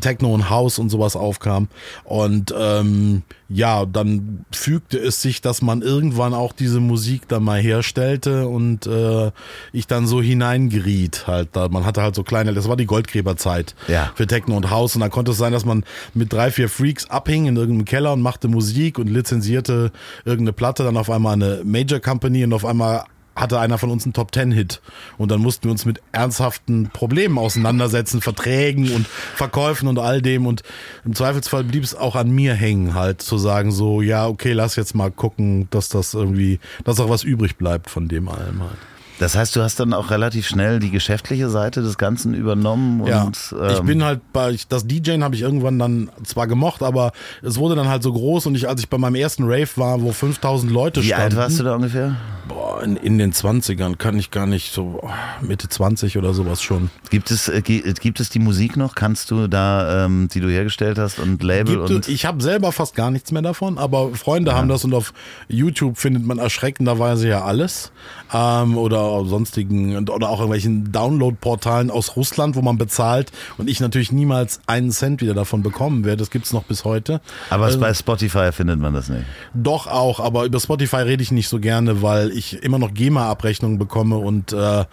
Techno 0.00 0.32
und 0.32 0.48
House 0.48 0.78
und 0.78 0.88
sowas 0.88 1.16
aufkam. 1.16 1.68
Und 2.04 2.54
ähm, 2.58 3.22
ja, 3.48 3.86
dann 3.86 4.44
fügte 4.50 4.98
es 4.98 5.22
sich, 5.22 5.40
dass 5.40 5.62
man 5.62 5.82
irgendwann 5.82 6.34
auch 6.34 6.52
diese 6.52 6.80
Musik 6.80 7.28
dann 7.28 7.44
mal 7.44 7.60
herstellte 7.60 8.48
und 8.48 8.86
äh, 8.86 9.30
ich 9.72 9.86
dann 9.86 10.06
so 10.06 10.20
hineingeriet 10.20 11.26
halt. 11.26 11.50
Da. 11.52 11.68
Man 11.68 11.84
hatte 11.86 12.02
halt 12.02 12.14
so 12.16 12.24
kleine, 12.24 12.54
das 12.54 12.68
war 12.68 12.76
die 12.76 12.86
Goldgräberzeit 12.86 13.74
Ja. 13.86 14.10
für 14.16 14.26
Techno 14.26 14.56
und 14.56 14.70
House 14.70 14.96
und 14.96 15.00
dann 15.00 15.10
konnte 15.10 15.30
es 15.30 15.38
sein, 15.38 15.52
dass 15.52 15.64
man 15.64 15.84
mit 16.14 16.32
drei, 16.32 16.50
vier 16.50 16.68
Freaks 16.68 17.08
abhing 17.08 17.46
in 17.46 17.56
irgendeinem 17.56 17.84
Keller 17.84 18.12
und 18.14 18.20
machte 18.22 18.48
Musik 18.48 18.98
und 18.98 19.08
lizenzierte 19.08 19.92
irgendeine 20.24 20.52
Platte, 20.52 20.84
dann 20.84 20.96
auf 20.96 21.10
einmal 21.10 21.34
eine 21.34 21.62
Major 21.64 22.00
Company 22.00 22.44
und 22.44 22.52
auf 22.52 22.64
einmal 22.64 23.04
hatte 23.36 23.60
einer 23.60 23.76
von 23.76 23.90
uns 23.90 24.04
einen 24.04 24.14
Top 24.14 24.32
Ten 24.32 24.50
Hit 24.50 24.80
und 25.18 25.30
dann 25.30 25.40
mussten 25.40 25.64
wir 25.64 25.70
uns 25.70 25.84
mit 25.84 26.00
ernsthaften 26.10 26.88
Problemen 26.90 27.38
auseinandersetzen, 27.38 28.22
Verträgen 28.22 28.90
und 28.92 29.06
Verkäufen 29.06 29.88
und 29.88 29.98
all 29.98 30.22
dem 30.22 30.46
und 30.46 30.62
im 31.04 31.14
Zweifelsfall 31.14 31.62
blieb 31.62 31.84
es 31.84 31.94
auch 31.94 32.16
an 32.16 32.30
mir 32.30 32.54
hängen 32.54 32.94
halt 32.94 33.20
zu 33.20 33.36
sagen 33.36 33.72
so, 33.72 34.00
ja, 34.00 34.26
okay, 34.26 34.52
lass 34.52 34.76
jetzt 34.76 34.94
mal 34.94 35.10
gucken, 35.10 35.68
dass 35.70 35.90
das 35.90 36.14
irgendwie, 36.14 36.58
dass 36.84 36.98
auch 36.98 37.10
was 37.10 37.24
übrig 37.24 37.56
bleibt 37.56 37.90
von 37.90 38.08
dem 38.08 38.28
allem 38.28 38.62
halt. 38.62 38.78
Das 39.18 39.34
heißt, 39.34 39.56
du 39.56 39.62
hast 39.62 39.80
dann 39.80 39.92
auch 39.94 40.10
relativ 40.10 40.46
schnell 40.46 40.78
die 40.78 40.90
geschäftliche 40.90 41.48
Seite 41.48 41.80
des 41.82 41.96
Ganzen 41.96 42.34
übernommen 42.34 43.00
und 43.00 43.08
Ja, 43.08 43.30
ich 43.70 43.78
ähm, 43.78 43.86
bin 43.86 44.04
halt 44.04 44.20
bei, 44.32 44.56
das 44.68 44.86
DJing 44.86 45.22
habe 45.22 45.34
ich 45.34 45.40
irgendwann 45.40 45.78
dann 45.78 46.10
zwar 46.24 46.46
gemocht, 46.46 46.82
aber 46.82 47.12
es 47.42 47.56
wurde 47.56 47.76
dann 47.76 47.88
halt 47.88 48.02
so 48.02 48.12
groß 48.12 48.46
und 48.46 48.54
ich, 48.56 48.68
als 48.68 48.80
ich 48.80 48.88
bei 48.90 48.98
meinem 48.98 49.14
ersten 49.14 49.44
Rave 49.44 49.68
war, 49.76 50.02
wo 50.02 50.12
5000 50.12 50.70
Leute 50.70 51.02
wie 51.02 51.14
alt 51.14 51.32
standen, 51.32 51.36
warst 51.38 51.58
du 51.60 51.64
da 51.64 51.74
ungefähr? 51.76 52.16
Boah, 52.46 52.82
in, 52.82 52.96
in 52.96 53.16
den 53.18 53.32
20ern 53.32 53.96
kann 53.96 54.18
ich 54.18 54.30
gar 54.30 54.46
nicht 54.46 54.72
so, 54.72 55.00
Mitte 55.40 55.68
20 55.68 56.16
oder 56.18 56.34
sowas 56.34 56.62
schon. 56.62 56.90
Gibt 57.10 57.30
es, 57.30 57.48
äh, 57.48 57.62
gi- 57.62 57.82
gibt 57.98 58.20
es 58.20 58.28
die 58.28 58.38
Musik 58.38 58.76
noch? 58.76 58.94
Kannst 58.94 59.30
du 59.30 59.48
da, 59.48 60.04
ähm, 60.04 60.28
die 60.32 60.40
du 60.40 60.48
hergestellt 60.48 60.98
hast 60.98 61.18
und 61.18 61.42
Label 61.42 61.76
Gibt, 61.86 61.90
und 61.90 62.08
ich 62.08 62.26
habe 62.26 62.42
selber 62.42 62.70
fast 62.70 62.94
gar 62.94 63.10
nichts 63.10 63.32
mehr 63.32 63.42
davon, 63.42 63.78
aber 63.78 64.14
Freunde 64.14 64.54
haben 64.54 64.68
das 64.68 64.84
und 64.84 64.94
auf 64.94 65.12
YouTube 65.48 65.96
findet 65.98 66.24
man 66.24 66.38
erschreckenderweise 66.38 67.28
ja 67.28 67.44
alles. 67.44 67.90
Ähm, 68.32 68.76
oder 68.76 69.05
sonstigen 69.24 69.96
oder 70.08 70.28
auch 70.28 70.38
irgendwelchen 70.40 70.92
Download-Portalen 70.92 71.90
aus 71.90 72.16
Russland, 72.16 72.56
wo 72.56 72.62
man 72.62 72.78
bezahlt 72.78 73.32
und 73.58 73.68
ich 73.68 73.80
natürlich 73.80 74.12
niemals 74.12 74.60
einen 74.66 74.90
Cent 74.90 75.20
wieder 75.22 75.34
davon 75.34 75.62
bekommen 75.62 76.04
werde. 76.04 76.18
Das 76.18 76.30
gibt's 76.30 76.52
noch 76.52 76.64
bis 76.64 76.84
heute. 76.84 77.20
aber 77.50 77.66
Also- 77.66 77.80
bei 77.80 77.92
Spotify 77.94 78.50
findet 78.52 78.80
man 78.80 78.94
das 78.94 79.08
nicht. 79.08 79.24
Doch 79.54 79.86
auch, 79.86 80.20
aber 80.20 80.44
über 80.44 80.60
Spotify 80.60 80.96
rede 80.96 81.22
ich 81.22 81.30
nicht 81.32 81.48
so 81.48 81.58
gerne, 81.60 82.02
weil 82.02 82.30
ich 82.32 82.62
immer 82.62 82.78
noch 82.78 82.92
GEMA-Abrechnungen 82.94 83.78
bekomme 83.78 84.16
und 84.16 84.52
äh, 84.52 84.84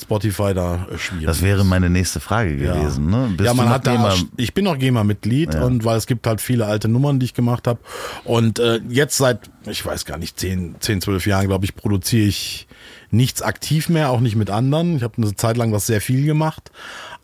Spotify 0.00 0.54
da 0.54 0.86
schwierig. 0.98 1.26
Das 1.26 1.42
wäre 1.42 1.64
meine 1.64 1.90
nächste 1.90 2.20
Frage 2.20 2.56
gewesen. 2.56 3.10
Ne? 3.10 3.30
Bist 3.36 3.44
ja, 3.46 3.54
man 3.54 3.68
hat 3.70 3.86
da, 3.88 3.94
nachdem 3.94 4.24
er- 4.24 4.28
ich 4.36 4.54
bin 4.54 4.64
noch 4.64 4.78
GEMA-Mitglied 4.78 5.54
Ja. 5.54 5.64
und 5.64 5.84
weil 5.84 5.96
es 5.98 6.06
gibt 6.06 6.26
halt 6.28 6.40
viele 6.40 6.66
alte 6.66 6.86
Nummern, 6.88 7.18
die 7.18 7.24
ich 7.26 7.34
gemacht 7.34 7.66
habe. 7.66 7.80
Und 8.24 8.60
äh, 8.60 8.80
jetzt 8.88 9.16
seit, 9.16 9.50
ich 9.66 9.84
weiß 9.84 10.04
gar 10.04 10.16
nicht, 10.18 10.38
10, 10.38 10.76
10 10.78 11.00
12 11.00 11.26
Jahren, 11.26 11.48
glaube 11.48 11.64
ich, 11.64 11.74
produziere 11.74 12.26
ich 12.28 12.68
nichts 13.10 13.42
aktiv 13.42 13.88
mehr, 13.88 14.10
auch 14.10 14.20
nicht 14.20 14.36
mit 14.36 14.50
anderen. 14.50 14.96
Ich 14.96 15.02
habe 15.02 15.16
eine 15.16 15.34
Zeit 15.34 15.56
lang 15.56 15.72
das 15.72 15.86
sehr 15.86 16.00
viel 16.00 16.24
gemacht 16.24 16.70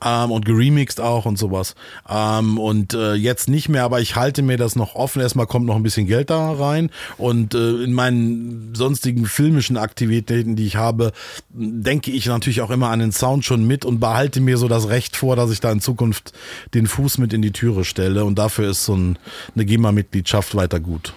ähm, 0.05 0.31
und 0.31 0.45
geremixed 0.45 1.01
auch 1.01 1.27
und 1.27 1.39
sowas. 1.39 1.75
Ähm, 2.09 2.59
und 2.59 2.95
äh, 2.95 3.15
jetzt 3.15 3.49
nicht 3.49 3.69
mehr, 3.69 3.85
aber 3.85 4.01
ich 4.01 4.17
halte 4.17 4.43
mir 4.43 4.57
das 4.57 4.77
noch 4.77 4.95
offen. 4.95 5.23
Erstmal 5.23 5.47
kommt 5.47 5.67
noch 5.67 5.77
ein 5.77 5.83
bisschen 5.83 6.07
Geld 6.07 6.31
da 6.31 6.53
rein 6.53 6.91
und 7.19 7.55
äh, 7.55 7.83
in 7.83 7.93
meinen 7.93 8.75
sonstigen 8.75 9.27
filmischen 9.27 9.77
Aktivitäten, 9.77 10.57
die 10.57 10.67
ich 10.67 10.77
habe, 10.77 11.13
denke 11.51 12.11
ich 12.11 12.27
natürlich 12.27 12.61
auch 12.61 12.71
immer 12.71 12.91
an 12.91 12.99
den 12.99 13.13
Sound 13.13 13.45
schon 13.45 13.67
mit 13.67 13.85
und 13.85 14.01
behalte 14.01 14.41
mir 14.41 14.59
so 14.59 14.69
das 14.69 14.89
Recht 14.89 15.17
vor, 15.17 15.37
dass 15.37 15.51
ich 15.51 15.61
da 15.61 15.71
in 15.73 15.81
Zukunft 15.81 16.33
den 16.75 16.87
Fuß 16.87 17.19
mit 17.19 17.33
in 17.33 17.43
die 17.43 17.53
Türe 17.53 17.85
stelle 17.85 18.25
und 18.25 18.39
dafür 18.39 18.71
ist 18.71 18.85
so 18.85 18.95
ein, 18.95 19.19
eine 19.55 19.65
GEMA-Mitgliedschaft 19.65 20.55
weiter 20.55 20.81
gut. 20.81 21.15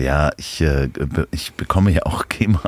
Ja, 0.00 0.30
ich, 0.38 0.60
äh, 0.62 0.88
ich 1.30 1.52
bekomme 1.54 1.90
ja 1.90 2.02
auch 2.06 2.26
GEMA, 2.28 2.60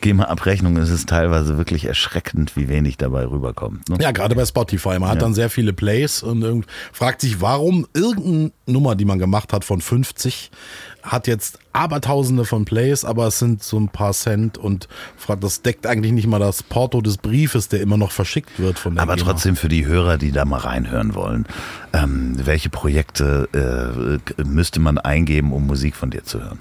GEMA-Abrechnungen. 0.00 0.82
Es 0.82 0.90
ist 0.90 1.08
teilweise 1.08 1.58
wirklich 1.58 1.84
erschreckend, 1.86 2.56
wie 2.56 2.68
wenig 2.68 2.96
dabei 2.96 3.26
rüberkommt. 3.26 3.88
Ne? 3.88 3.98
Ja, 4.00 4.12
gerade 4.12 4.34
bei 4.34 4.44
Spotify. 4.46 4.98
Man 4.98 5.08
hat 5.08 5.16
Ja. 5.16 5.20
dann 5.22 5.34
sehr 5.34 5.50
viele 5.50 5.72
Plays 5.72 6.22
und 6.22 6.64
fragt 6.92 7.20
sich, 7.20 7.40
warum 7.40 7.86
irgendeine 7.94 8.52
Nummer, 8.66 8.94
die 8.94 9.04
man 9.04 9.18
gemacht 9.18 9.52
hat 9.52 9.64
von 9.64 9.80
50, 9.80 10.50
hat 11.02 11.26
jetzt 11.26 11.58
abertausende 11.72 12.44
von 12.44 12.64
Plays, 12.64 13.04
aber 13.04 13.28
es 13.28 13.38
sind 13.38 13.62
so 13.62 13.78
ein 13.78 13.88
paar 13.88 14.12
Cent 14.12 14.58
und 14.58 14.88
das 15.40 15.62
deckt 15.62 15.86
eigentlich 15.86 16.12
nicht 16.12 16.26
mal 16.26 16.38
das 16.40 16.62
Porto 16.62 17.00
des 17.00 17.16
Briefes, 17.18 17.68
der 17.68 17.80
immer 17.80 17.96
noch 17.96 18.10
verschickt 18.10 18.58
wird 18.58 18.78
von 18.78 18.94
der 18.94 19.02
Aber 19.02 19.14
GEMA. 19.16 19.30
trotzdem 19.30 19.56
für 19.56 19.68
die 19.68 19.86
Hörer, 19.86 20.18
die 20.18 20.32
da 20.32 20.44
mal 20.44 20.58
reinhören 20.58 21.14
wollen, 21.14 21.46
ähm, 21.92 22.34
welche 22.44 22.68
Projekte 22.68 24.20
äh, 24.36 24.42
müsste 24.44 24.80
man 24.80 24.98
eingeben, 24.98 25.52
um 25.52 25.66
Musik 25.66 25.96
von 25.96 26.10
dir 26.10 26.24
zu 26.24 26.40
hören? 26.42 26.58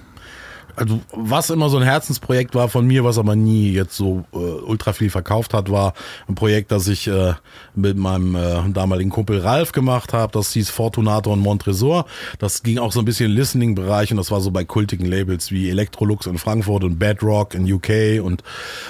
Also 0.78 1.02
was 1.12 1.50
immer 1.50 1.70
so 1.70 1.78
ein 1.78 1.84
Herzensprojekt 1.84 2.54
war 2.54 2.70
von 2.70 2.86
mir, 2.86 3.04
was 3.04 3.18
aber 3.18 3.36
nie 3.36 3.72
jetzt 3.72 3.98
so 3.98 4.26
äh, 4.32 4.38
ultra 4.38 4.94
viel 4.94 5.10
verkauft 5.10 5.56
hat, 5.56 5.72
war 5.72 5.96
ein 6.28 6.36
Projekt, 6.36 6.72
das 6.72 6.88
ich 6.88 7.08
äh, 7.08 7.34
mit 7.74 7.98
meinem 7.98 8.36
äh, 8.36 8.70
damaligen 8.70 9.10
Kumpel 9.10 9.40
Ralf 9.40 9.72
gemacht 9.72 10.14
habe. 10.14 10.32
Das 10.34 10.54
hieß 10.54 10.70
Fortunato 10.70 11.34
und 11.34 11.40
Montresor. 11.40 12.06
Das 12.38 12.62
ging 12.62 12.78
auch 12.78 12.92
so 12.92 13.00
ein 13.00 13.06
bisschen 13.06 13.32
Listening-Bereich 13.32 14.12
und 14.12 14.18
das 14.18 14.30
war 14.30 14.40
so 14.40 14.52
bei 14.52 14.66
kultigen 14.66 15.08
Labels 15.08 15.50
wie 15.52 15.68
Electrolux 15.72 16.28
in 16.28 16.38
Frankfurt 16.38 16.84
und 16.84 17.00
Bedrock 17.00 17.56
in 17.56 17.72
UK 17.74 18.24
und 18.24 18.44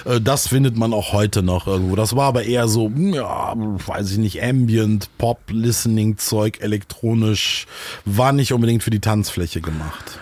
äh, 0.04 0.20
das 0.20 0.48
findet 0.48 0.76
man 0.76 0.92
auch 0.92 1.14
heute 1.14 1.42
noch 1.42 1.66
irgendwo. 1.66 1.96
Das 1.96 2.14
war 2.14 2.26
aber 2.26 2.42
eher 2.42 2.68
so, 2.68 2.84
hm, 2.84 3.14
ja, 3.14 3.54
weiß 3.56 4.12
ich 4.12 4.18
nicht, 4.18 4.42
Ambient, 4.42 5.08
Pop, 5.16 5.38
Listening-Zeug, 5.48 6.60
elektronisch, 6.60 7.66
war 8.04 8.32
nicht 8.34 8.52
unbedingt 8.52 8.82
für 8.82 8.90
die 8.90 9.00
Tanzfläche 9.00 9.62
gemacht. 9.62 10.20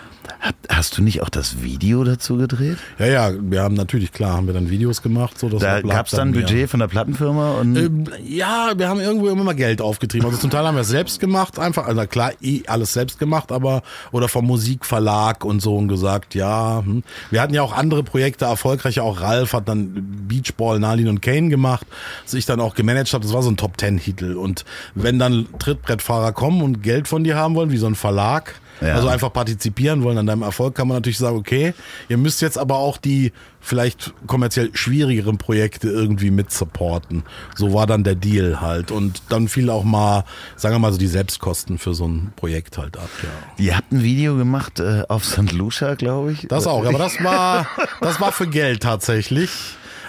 Hast 0.69 0.97
du 0.97 1.01
nicht 1.01 1.21
auch 1.21 1.29
das 1.29 1.61
Video 1.61 2.03
dazu 2.03 2.37
gedreht? 2.37 2.77
Ja, 2.99 3.05
ja, 3.07 3.31
wir 3.39 3.61
haben 3.61 3.73
natürlich, 3.75 4.11
klar, 4.11 4.37
haben 4.37 4.47
wir 4.47 4.53
dann 4.53 4.69
Videos 4.69 5.01
gemacht. 5.01 5.39
So, 5.39 5.49
Da 5.49 5.81
gab 5.81 6.05
es 6.05 6.11
dann 6.11 6.29
ein. 6.29 6.33
Budget 6.33 6.69
von 6.69 6.79
der 6.79 6.87
Plattenfirma 6.87 7.53
und 7.53 7.75
Ähm, 7.75 8.03
ja, 8.23 8.73
wir 8.77 8.87
haben 8.87 8.99
irgendwo 8.99 9.29
immer 9.29 9.43
mal 9.43 9.55
Geld 9.55 9.81
aufgetrieben. 9.81 10.27
Also 10.27 10.37
zum 10.39 10.49
Teil 10.49 10.65
haben 10.65 10.75
wir 10.75 10.81
es 10.81 10.87
selbst 10.87 11.19
gemacht, 11.19 11.57
einfach, 11.57 11.87
also 11.87 12.05
klar, 12.05 12.31
eh 12.41 12.61
alles 12.67 12.93
selbst 12.93 13.17
gemacht, 13.17 13.51
aber 13.51 13.81
oder 14.11 14.27
vom 14.27 14.45
Musikverlag 14.45 15.43
und 15.43 15.61
so 15.61 15.75
und 15.75 15.87
gesagt, 15.87 16.35
ja, 16.35 16.83
hm. 16.85 17.03
wir 17.31 17.41
hatten 17.41 17.53
ja 17.53 17.61
auch 17.61 17.73
andere 17.73 18.03
Projekte, 18.03 18.45
erfolgreicher, 18.45 19.03
auch 19.03 19.21
Ralf 19.21 19.53
hat 19.53 19.67
dann 19.67 20.25
Beachball, 20.27 20.79
Nalin 20.79 21.07
und 21.07 21.21
Kane 21.21 21.49
gemacht, 21.49 21.87
das 22.25 22.33
ich 22.33 22.45
dann 22.45 22.59
auch 22.59 22.75
gemanagt 22.75 23.13
habe, 23.13 23.23
das 23.23 23.33
war 23.33 23.41
so 23.41 23.49
ein 23.49 23.57
Top 23.57 23.77
Ten 23.77 23.99
Titel 23.99 24.35
und 24.35 24.65
wenn 24.95 25.19
dann 25.19 25.47
Trittbrettfahrer 25.59 26.31
kommen 26.31 26.61
und 26.61 26.83
Geld 26.83 27.07
von 27.07 27.23
dir 27.23 27.35
haben 27.35 27.55
wollen, 27.55 27.71
wie 27.71 27.77
so 27.77 27.87
ein 27.87 27.95
Verlag, 27.95 28.55
Ja. 28.81 28.95
also 28.95 29.07
einfach 29.07 29.31
partizipieren 29.33 30.03
wollen 30.03 30.17
an 30.17 30.25
deinem 30.25 30.41
Erfolg, 30.43 30.75
kann 30.75 30.87
man 30.87 30.97
natürlich 30.97 31.17
sagen, 31.17 31.37
okay, 31.37 31.73
ihr 32.09 32.17
müsst 32.17 32.41
jetzt 32.41 32.57
aber 32.57 32.77
auch 32.77 32.97
die 32.97 33.31
vielleicht 33.59 34.13
kommerziell 34.27 34.69
schwierigeren 34.73 35.37
Projekte 35.37 35.89
irgendwie 35.89 36.31
mit 36.31 36.51
supporten. 36.51 37.23
So 37.55 37.73
war 37.73 37.87
dann 37.87 38.03
der 38.03 38.15
Deal 38.15 38.61
halt. 38.61 38.91
Und 38.91 39.23
dann 39.29 39.47
fiel 39.47 39.69
auch 39.69 39.83
mal, 39.83 40.23
sagen 40.55 40.75
wir 40.75 40.79
mal 40.79 40.91
so, 40.91 40.97
die 40.97 41.07
Selbstkosten 41.07 41.77
für 41.77 41.93
so 41.93 42.07
ein 42.07 42.31
Projekt 42.35 42.77
halt 42.77 42.97
ab, 42.97 43.09
ja. 43.23 43.63
ihr 43.63 43.77
habt 43.77 43.91
ein 43.91 44.03
Video 44.03 44.37
gemacht 44.37 44.79
äh, 44.79 45.03
auf 45.09 45.25
St. 45.25 45.51
Lucia, 45.51 45.95
glaube 45.95 46.31
ich. 46.31 46.47
Das 46.47 46.67
auch, 46.67 46.85
aber 46.85 46.97
das 46.97 47.21
war, 47.23 47.67
das 47.99 48.21
war 48.21 48.31
für 48.31 48.47
Geld 48.47 48.83
tatsächlich. 48.83 49.49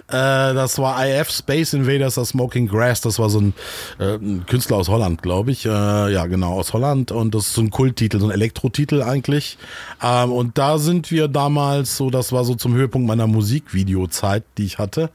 Äh, 0.08 0.54
das 0.54 0.78
war 0.78 1.06
IF 1.06 1.30
Space 1.30 1.74
Invaders, 1.74 2.14
das 2.14 2.30
Smoking 2.30 2.66
Grass. 2.66 3.02
Das 3.02 3.18
war 3.18 3.28
so 3.28 3.40
ein, 3.40 3.54
äh, 3.98 4.14
ein 4.14 4.46
Künstler 4.46 4.78
aus 4.78 4.88
Holland, 4.88 5.22
glaube 5.22 5.50
ich. 5.50 5.66
Äh, 5.66 5.68
ja, 5.68 6.26
genau, 6.26 6.54
aus 6.54 6.72
Holland. 6.72 7.12
Und 7.12 7.34
das 7.34 7.48
ist 7.48 7.54
so 7.54 7.60
ein 7.60 7.70
Kulttitel, 7.70 8.18
so 8.18 8.26
ein 8.26 8.32
Elektrotitel 8.32 9.02
eigentlich. 9.02 9.58
Ähm, 10.02 10.32
und 10.32 10.56
da 10.56 10.78
sind 10.78 11.10
wir 11.10 11.28
damals 11.28 11.96
so, 11.96 12.08
das 12.08 12.32
war 12.32 12.44
so 12.44 12.54
zum 12.54 12.74
Höhepunkt 12.74 13.06
meiner 13.06 13.26
Musikvideozeit, 13.26 14.44
die 14.56 14.64
ich 14.64 14.78
hatte. 14.78 15.10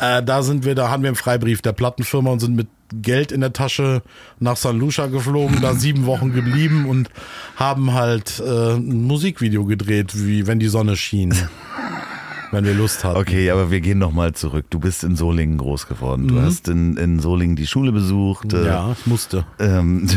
Äh, 0.00 0.22
da 0.22 0.42
sind 0.42 0.64
wir, 0.64 0.74
da 0.74 0.88
haben 0.88 1.04
wir 1.04 1.10
einen 1.10 1.16
Freibrief 1.16 1.62
der 1.62 1.72
Plattenfirma 1.72 2.30
und 2.30 2.40
sind 2.40 2.56
mit 2.56 2.66
Geld 3.02 3.32
in 3.32 3.40
der 3.40 3.52
Tasche 3.52 4.02
nach 4.40 4.56
San 4.56 4.78
Lucia 4.78 5.06
geflogen, 5.06 5.60
da 5.60 5.74
sieben 5.74 6.06
Wochen 6.06 6.32
geblieben 6.32 6.86
und 6.86 7.10
haben 7.56 7.94
halt 7.94 8.40
äh, 8.40 8.74
ein 8.74 9.04
Musikvideo 9.04 9.64
gedreht, 9.64 10.12
wie 10.14 10.46
wenn 10.46 10.58
die 10.58 10.68
Sonne 10.68 10.96
schien. 10.96 11.34
wenn 12.54 12.64
wir 12.64 12.74
Lust 12.74 13.04
hatten. 13.04 13.18
Okay, 13.18 13.50
aber 13.50 13.70
wir 13.70 13.80
gehen 13.80 13.98
nochmal 13.98 14.32
zurück. 14.32 14.66
Du 14.70 14.78
bist 14.80 15.04
in 15.04 15.16
Solingen 15.16 15.58
groß 15.58 15.86
geworden. 15.86 16.28
Du 16.28 16.40
hast 16.40 16.68
in, 16.68 16.96
in 16.96 17.20
Solingen 17.20 17.56
die 17.56 17.66
Schule 17.66 17.92
besucht. 17.92 18.52
äh, 18.52 18.64
Ja, 18.66 18.92
ich 18.98 19.06
musste. 19.06 19.44
Ähm, 19.58 20.08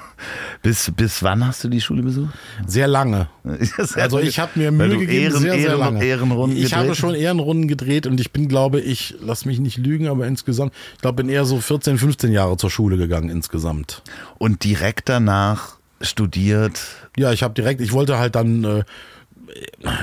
bis, 0.62 0.92
bis 0.96 1.22
wann 1.22 1.46
hast 1.46 1.64
du 1.64 1.68
die 1.68 1.80
Schule 1.80 2.02
besucht? 2.02 2.34
Sehr 2.66 2.88
lange. 2.88 3.28
Also 3.96 4.18
ich 4.18 4.38
habe 4.38 4.52
mir 4.56 4.70
Mühe 4.72 4.98
gegeben, 4.98 5.12
Ehren, 5.32 5.40
sehr, 5.40 5.58
sehr 5.58 5.76
lange. 5.76 6.04
Ehrenrunden 6.04 6.58
ich 6.58 6.74
habe 6.74 6.84
gedreht? 6.84 6.96
schon 6.98 7.14
Ehrenrunden 7.14 7.68
gedreht 7.68 8.06
und 8.06 8.20
ich 8.20 8.32
bin, 8.32 8.48
glaube 8.48 8.80
ich, 8.80 9.14
lass 9.20 9.44
mich 9.44 9.58
nicht 9.60 9.78
lügen, 9.78 10.08
aber 10.08 10.26
insgesamt, 10.26 10.72
ich 10.94 11.00
glaube, 11.00 11.22
bin 11.22 11.28
eher 11.32 11.44
so 11.44 11.60
14, 11.60 11.98
15 11.98 12.32
Jahre 12.32 12.56
zur 12.56 12.70
Schule 12.70 12.96
gegangen 12.96 13.28
insgesamt. 13.30 14.02
Und 14.38 14.64
direkt 14.64 15.08
danach 15.08 15.76
studiert. 16.00 16.80
Ja, 17.16 17.32
ich 17.32 17.42
habe 17.42 17.54
direkt, 17.54 17.80
ich 17.80 17.92
wollte 17.92 18.18
halt 18.18 18.34
dann, 18.34 18.64
äh, 18.64 18.84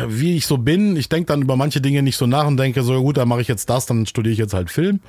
wie 0.08 0.38
ich 0.38 0.46
so 0.46 0.58
bin, 0.58 0.96
ich 0.96 1.10
denke 1.10 1.28
dann 1.28 1.42
über 1.42 1.56
manche 1.56 1.82
Dinge 1.82 2.04
nicht 2.04 2.18
so 2.18 2.28
nach 2.28 2.48
und 2.48 2.58
denke 2.58 2.84
so, 2.84 2.94
ja 2.94 3.00
gut, 3.00 3.18
dann 3.18 3.28
mache 3.28 3.42
ich 3.42 3.48
jetzt 3.48 3.70
das, 3.70 3.86
dann 3.86 4.06
studiere 4.06 4.34
ich 4.34 4.40
jetzt 4.40 4.54
halt 4.54 4.70
Film. 4.70 5.00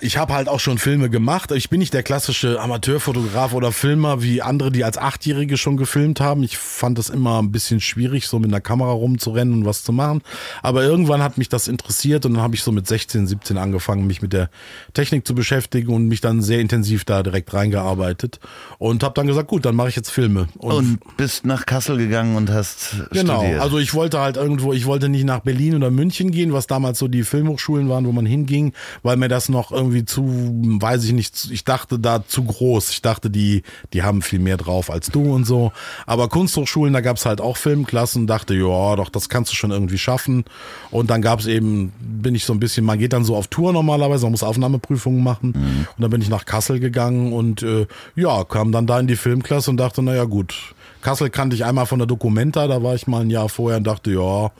Ich 0.00 0.16
habe 0.16 0.34
halt 0.34 0.48
auch 0.48 0.60
schon 0.60 0.78
Filme 0.78 1.10
gemacht. 1.10 1.50
Ich 1.52 1.70
bin 1.70 1.80
nicht 1.80 1.92
der 1.94 2.02
klassische 2.02 2.60
Amateurfotograf 2.60 3.52
oder 3.52 3.72
Filmer 3.72 4.22
wie 4.22 4.42
andere, 4.42 4.70
die 4.70 4.84
als 4.84 4.98
Achtjährige 4.98 5.56
schon 5.56 5.76
gefilmt 5.76 6.20
haben. 6.20 6.42
Ich 6.42 6.56
fand 6.58 6.98
es 6.98 7.08
immer 7.10 7.40
ein 7.42 7.50
bisschen 7.52 7.80
schwierig, 7.80 8.26
so 8.28 8.38
mit 8.38 8.50
einer 8.50 8.60
Kamera 8.60 8.90
rumzurennen 8.92 9.54
und 9.54 9.64
was 9.64 9.82
zu 9.84 9.92
machen. 9.92 10.22
Aber 10.62 10.82
irgendwann 10.82 11.22
hat 11.22 11.38
mich 11.38 11.48
das 11.48 11.68
interessiert 11.68 12.26
und 12.26 12.34
dann 12.34 12.42
habe 12.42 12.54
ich 12.54 12.62
so 12.62 12.72
mit 12.72 12.86
16, 12.86 13.26
17 13.26 13.56
angefangen, 13.58 14.06
mich 14.06 14.22
mit 14.22 14.32
der 14.32 14.50
Technik 14.94 15.26
zu 15.26 15.34
beschäftigen 15.34 15.92
und 15.92 16.06
mich 16.08 16.20
dann 16.20 16.42
sehr 16.42 16.60
intensiv 16.60 17.04
da 17.04 17.22
direkt 17.22 17.52
reingearbeitet 17.54 18.40
und 18.78 19.02
habe 19.02 19.14
dann 19.14 19.26
gesagt, 19.26 19.48
gut, 19.48 19.64
dann 19.64 19.74
mache 19.76 19.88
ich 19.88 19.96
jetzt 19.96 20.10
Filme. 20.10 20.48
Und 20.58 20.98
bist 21.16 21.44
nach 21.46 21.66
Kassel 21.66 21.96
gegangen 21.98 22.36
und 22.36 22.50
hast 22.50 22.96
Genau, 23.12 23.38
studiert. 23.40 23.60
also 23.60 23.78
ich 23.78 23.94
wollte 23.94 24.20
halt 24.20 24.36
irgendwo, 24.36 24.72
ich 24.72 24.86
wollte 24.86 25.08
nicht 25.08 25.24
nach 25.24 25.40
Berlin 25.40 25.74
oder 25.74 25.90
München 25.90 26.30
gehen, 26.30 26.52
was 26.52 26.66
damals 26.66 26.98
so 26.98 27.08
die 27.08 27.22
Filmhochschulen 27.24 27.88
waren, 27.88 28.06
wo 28.06 28.12
man 28.12 28.26
hinging, 28.26 28.72
weil 29.02 29.16
mir 29.16 29.28
das 29.28 29.48
noch 29.48 29.72
irgendwie 29.72 29.87
zu, 30.04 30.24
weiß 30.24 31.04
ich 31.04 31.12
nicht, 31.12 31.48
ich 31.50 31.64
dachte 31.64 31.98
da 31.98 32.26
zu 32.26 32.44
groß. 32.44 32.90
Ich 32.90 33.02
dachte, 33.02 33.30
die, 33.30 33.62
die 33.92 34.02
haben 34.02 34.22
viel 34.22 34.38
mehr 34.38 34.56
drauf 34.56 34.90
als 34.90 35.10
du 35.10 35.34
und 35.34 35.44
so. 35.44 35.72
Aber 36.06 36.28
Kunsthochschulen, 36.28 36.92
da 36.92 37.00
gab's 37.00 37.26
halt 37.26 37.40
auch 37.40 37.56
Filmklassen, 37.56 38.26
dachte, 38.26 38.54
ja, 38.54 38.96
doch, 38.96 39.08
das 39.08 39.28
kannst 39.28 39.52
du 39.52 39.56
schon 39.56 39.70
irgendwie 39.70 39.98
schaffen. 39.98 40.44
Und 40.90 41.10
dann 41.10 41.22
gab's 41.22 41.46
eben, 41.46 41.92
bin 42.00 42.34
ich 42.34 42.44
so 42.44 42.52
ein 42.52 42.60
bisschen, 42.60 42.84
man 42.84 42.98
geht 42.98 43.12
dann 43.12 43.24
so 43.24 43.36
auf 43.36 43.48
Tour 43.48 43.72
normalerweise, 43.72 44.24
man 44.24 44.32
muss 44.32 44.42
Aufnahmeprüfungen 44.42 45.22
machen. 45.22 45.52
Und 45.96 46.02
dann 46.02 46.10
bin 46.10 46.22
ich 46.22 46.28
nach 46.28 46.44
Kassel 46.44 46.80
gegangen 46.80 47.32
und 47.32 47.62
äh, 47.62 47.86
ja, 48.16 48.44
kam 48.44 48.72
dann 48.72 48.86
da 48.86 49.00
in 49.00 49.06
die 49.06 49.16
Filmklasse 49.16 49.70
und 49.70 49.76
dachte, 49.76 50.02
naja 50.02 50.24
gut, 50.24 50.54
Kassel 51.02 51.30
kannte 51.30 51.54
ich 51.56 51.64
einmal 51.64 51.86
von 51.86 51.98
der 51.98 52.06
Documenta, 52.06 52.66
da 52.66 52.82
war 52.82 52.94
ich 52.94 53.06
mal 53.06 53.22
ein 53.22 53.30
Jahr 53.30 53.48
vorher 53.48 53.78
und 53.78 53.86
dachte, 53.86 54.10
ja, 54.10 54.50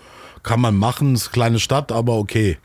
kann 0.43 0.61
man 0.61 0.77
machen, 0.77 1.15
ist 1.15 1.27
eine 1.27 1.33
kleine 1.33 1.61
Stadt, 1.61 1.93
aber 1.93 2.17
okay. 2.17 2.59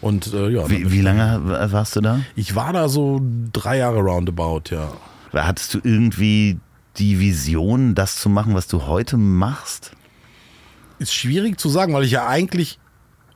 Und 0.00 0.32
äh, 0.32 0.50
ja, 0.50 0.68
wie, 0.70 0.90
wie 0.92 1.00
lange 1.00 1.40
warst 1.72 1.96
du 1.96 2.00
da? 2.00 2.20
ich 2.36 2.54
war 2.54 2.72
da 2.72 2.88
so 2.88 3.20
drei 3.52 3.78
Jahre 3.78 3.98
roundabout, 3.98 4.70
ja. 4.70 4.92
Hattest 5.32 5.74
du 5.74 5.80
irgendwie 5.82 6.58
die 6.96 7.20
Vision, 7.20 7.94
das 7.94 8.16
zu 8.16 8.28
machen, 8.28 8.54
was 8.54 8.66
du 8.66 8.86
heute 8.86 9.16
machst? 9.16 9.92
Ist 10.98 11.14
schwierig 11.14 11.60
zu 11.60 11.68
sagen, 11.68 11.94
weil 11.94 12.04
ich 12.04 12.12
ja 12.12 12.26
eigentlich 12.26 12.78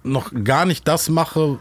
noch 0.02 0.32
gar 0.44 0.66
nicht 0.66 0.88
das 0.88 1.08
mache, 1.08 1.58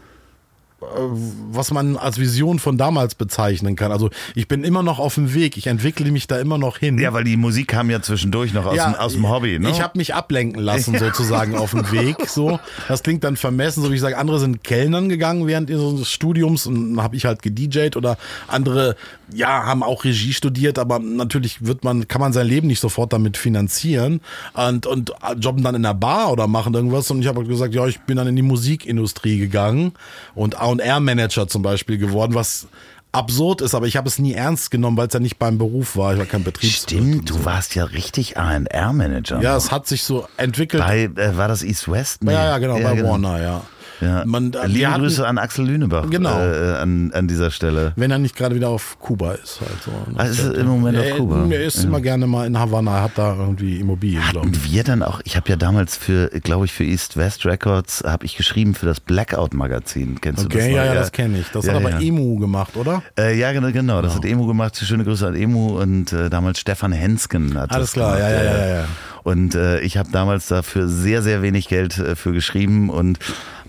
was 1.50 1.70
man 1.70 1.96
als 1.96 2.18
Vision 2.18 2.58
von 2.58 2.76
damals 2.76 3.14
bezeichnen 3.14 3.76
kann. 3.76 3.92
Also 3.92 4.10
ich 4.34 4.48
bin 4.48 4.64
immer 4.64 4.82
noch 4.82 4.98
auf 4.98 5.14
dem 5.14 5.34
Weg, 5.34 5.56
ich 5.56 5.66
entwickle 5.66 6.10
mich 6.10 6.26
da 6.26 6.38
immer 6.38 6.58
noch 6.58 6.78
hin. 6.78 6.98
Ja, 6.98 7.12
weil 7.12 7.24
die 7.24 7.36
Musik 7.36 7.68
kam 7.68 7.90
ja 7.90 8.02
zwischendurch 8.02 8.52
noch 8.52 8.66
aus, 8.66 8.76
dem, 8.76 8.94
aus 8.94 9.12
dem 9.12 9.28
Hobby, 9.28 9.58
ne? 9.58 9.70
Ich 9.70 9.80
habe 9.80 9.98
mich 9.98 10.14
ablenken 10.14 10.60
lassen 10.60 10.98
sozusagen 10.98 11.56
auf 11.56 11.70
dem 11.70 11.90
Weg. 11.90 12.16
So, 12.32 12.58
das 12.88 13.02
klingt 13.02 13.24
dann 13.24 13.36
vermessen, 13.36 13.82
so 13.82 13.90
wie 13.90 13.96
ich 13.96 14.00
sage. 14.00 14.16
Andere 14.16 14.38
sind 14.38 14.64
Kellnern 14.64 15.10
gegangen 15.10 15.46
während 15.46 15.68
ihres 15.68 16.10
Studiums 16.10 16.66
und 16.66 17.02
habe 17.02 17.14
ich 17.14 17.26
halt 17.26 17.42
gedjed 17.42 17.96
oder 17.96 18.16
andere, 18.48 18.96
ja, 19.34 19.66
haben 19.66 19.82
auch 19.82 20.04
Regie 20.04 20.32
studiert, 20.32 20.78
aber 20.78 20.98
natürlich 20.98 21.64
wird 21.64 21.84
man, 21.84 22.08
kann 22.08 22.20
man 22.20 22.32
sein 22.32 22.46
Leben 22.46 22.68
nicht 22.68 22.80
sofort 22.80 23.12
damit 23.12 23.36
finanzieren 23.36 24.20
und 24.54 24.86
und 24.86 25.12
jobben 25.38 25.62
dann 25.62 25.74
in 25.74 25.82
der 25.82 25.94
Bar 25.94 26.32
oder 26.32 26.46
machen 26.46 26.72
irgendwas. 26.74 27.10
Und 27.10 27.20
ich 27.20 27.26
habe 27.26 27.40
halt 27.40 27.48
gesagt, 27.48 27.74
ja, 27.74 27.86
ich 27.86 28.00
bin 28.00 28.16
dann 28.16 28.26
in 28.26 28.36
die 28.36 28.42
Musikindustrie 28.42 29.38
gegangen 29.38 29.92
und 30.34 30.58
A&R-Manager 30.80 31.48
zum 31.48 31.62
Beispiel 31.62 31.98
geworden, 31.98 32.34
was 32.34 32.66
absurd 33.12 33.60
ist, 33.60 33.74
aber 33.74 33.86
ich 33.86 33.96
habe 33.96 34.08
es 34.08 34.18
nie 34.18 34.32
ernst 34.32 34.70
genommen, 34.70 34.96
weil 34.96 35.06
es 35.06 35.14
ja 35.14 35.20
nicht 35.20 35.38
beim 35.38 35.58
Beruf 35.58 35.96
war. 35.96 36.14
Ich 36.14 36.18
war 36.18 36.26
kein 36.26 36.44
Betriebswirt. 36.44 37.02
Stimmt, 37.02 37.28
du 37.28 37.34
so. 37.34 37.44
warst 37.44 37.74
ja 37.74 37.84
richtig 37.84 38.38
A&R-Manager. 38.38 39.40
Ja, 39.42 39.56
es 39.56 39.70
hat 39.70 39.86
sich 39.86 40.02
so 40.02 40.26
entwickelt. 40.38 40.82
Bei, 40.82 41.04
äh, 41.04 41.36
war 41.36 41.48
das 41.48 41.62
East 41.62 41.90
West? 41.90 42.24
Nee. 42.24 42.32
Ja, 42.32 42.46
ja, 42.46 42.58
genau, 42.58 42.78
bei 42.78 43.02
Warner, 43.02 43.40
ja. 43.40 43.62
Ja. 44.00 44.24
Man, 44.24 44.52
äh, 44.52 44.66
Liebe 44.66 44.90
hatten- 44.90 45.02
Grüße 45.02 45.26
an 45.26 45.38
Axel 45.38 45.66
Lünebach 45.66 46.08
Genau. 46.10 46.38
äh, 46.40 46.76
an, 46.76 47.12
an 47.12 47.28
dieser 47.28 47.50
Stelle. 47.50 47.92
Wenn 47.96 48.10
er 48.10 48.18
nicht 48.18 48.36
gerade 48.36 48.54
wieder 48.54 48.68
auf 48.68 48.98
Kuba 49.00 49.32
ist. 49.32 49.60
Halt 49.60 49.70
so. 49.84 49.90
Ah, 50.16 50.24
ist 50.24 50.40
im 50.40 50.66
Moment 50.66 50.98
auf 50.98 51.04
er, 51.04 51.16
Kuba? 51.16 51.46
Er 51.50 51.62
ist 51.64 51.84
immer 51.84 52.00
gerne 52.00 52.26
mal 52.26 52.46
in 52.46 52.58
Havanna, 52.58 53.02
hat 53.02 53.12
da 53.16 53.36
irgendwie 53.36 53.78
Immobilien, 53.80 54.22
glaube 54.30 54.48
ich. 54.48 54.54
Und 54.56 54.72
wir 54.72 54.84
dann 54.84 55.02
auch, 55.02 55.20
ich 55.24 55.36
habe 55.36 55.48
ja 55.48 55.56
damals 55.56 55.96
für, 55.96 56.28
glaube 56.40 56.64
ich, 56.64 56.72
für 56.72 56.84
East 56.84 57.16
West 57.16 57.44
Records, 57.46 58.02
habe 58.06 58.24
ich 58.24 58.36
geschrieben 58.36 58.74
für 58.74 58.86
das 58.86 59.00
Blackout-Magazin. 59.00 60.20
Kennst 60.20 60.44
du 60.44 60.48
das? 60.48 60.56
Okay, 60.62 60.74
ja, 60.74 60.84
ja, 60.86 60.94
das 60.94 61.12
kenne 61.12 61.38
ich. 61.38 61.46
Das 61.52 61.64
Ja, 61.66 61.74
hat 61.74 61.80
aber 61.80 61.90
ja. 61.90 62.00
Emu 62.00 62.38
gemacht, 62.38 62.76
oder? 62.76 63.02
Äh, 63.18 63.38
ja, 63.38 63.52
genau, 63.52 63.70
genau. 63.72 64.02
Das 64.02 64.14
hat 64.14 64.24
Emu 64.24 64.46
gemacht. 64.46 64.76
Schöne 64.76 65.04
Grüße 65.04 65.26
an 65.26 65.34
Emu 65.34 65.78
und 65.80 66.12
äh, 66.12 66.30
damals 66.30 66.58
Stefan 66.60 66.92
Hensken 66.92 67.58
hat 67.58 67.70
Alles 67.72 67.88
das 67.88 67.92
klar, 67.94 68.16
gemacht. 68.16 68.32
ja, 68.32 68.42
ja, 68.42 68.52
ja, 68.66 68.74
ja. 68.80 68.84
Und 69.22 69.54
äh, 69.54 69.80
ich 69.80 69.96
habe 69.96 70.08
damals 70.10 70.48
dafür 70.48 70.88
sehr, 70.88 71.22
sehr 71.22 71.42
wenig 71.42 71.68
Geld 71.68 71.98
äh, 71.98 72.16
für 72.16 72.32
geschrieben 72.32 72.90
und 72.90 73.18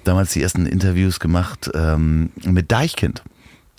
damals 0.03 0.33
die 0.33 0.41
ersten 0.41 0.65
Interviews 0.65 1.19
gemacht 1.19 1.69
ähm, 1.73 2.31
mit 2.43 2.71
Deichkind. 2.71 3.23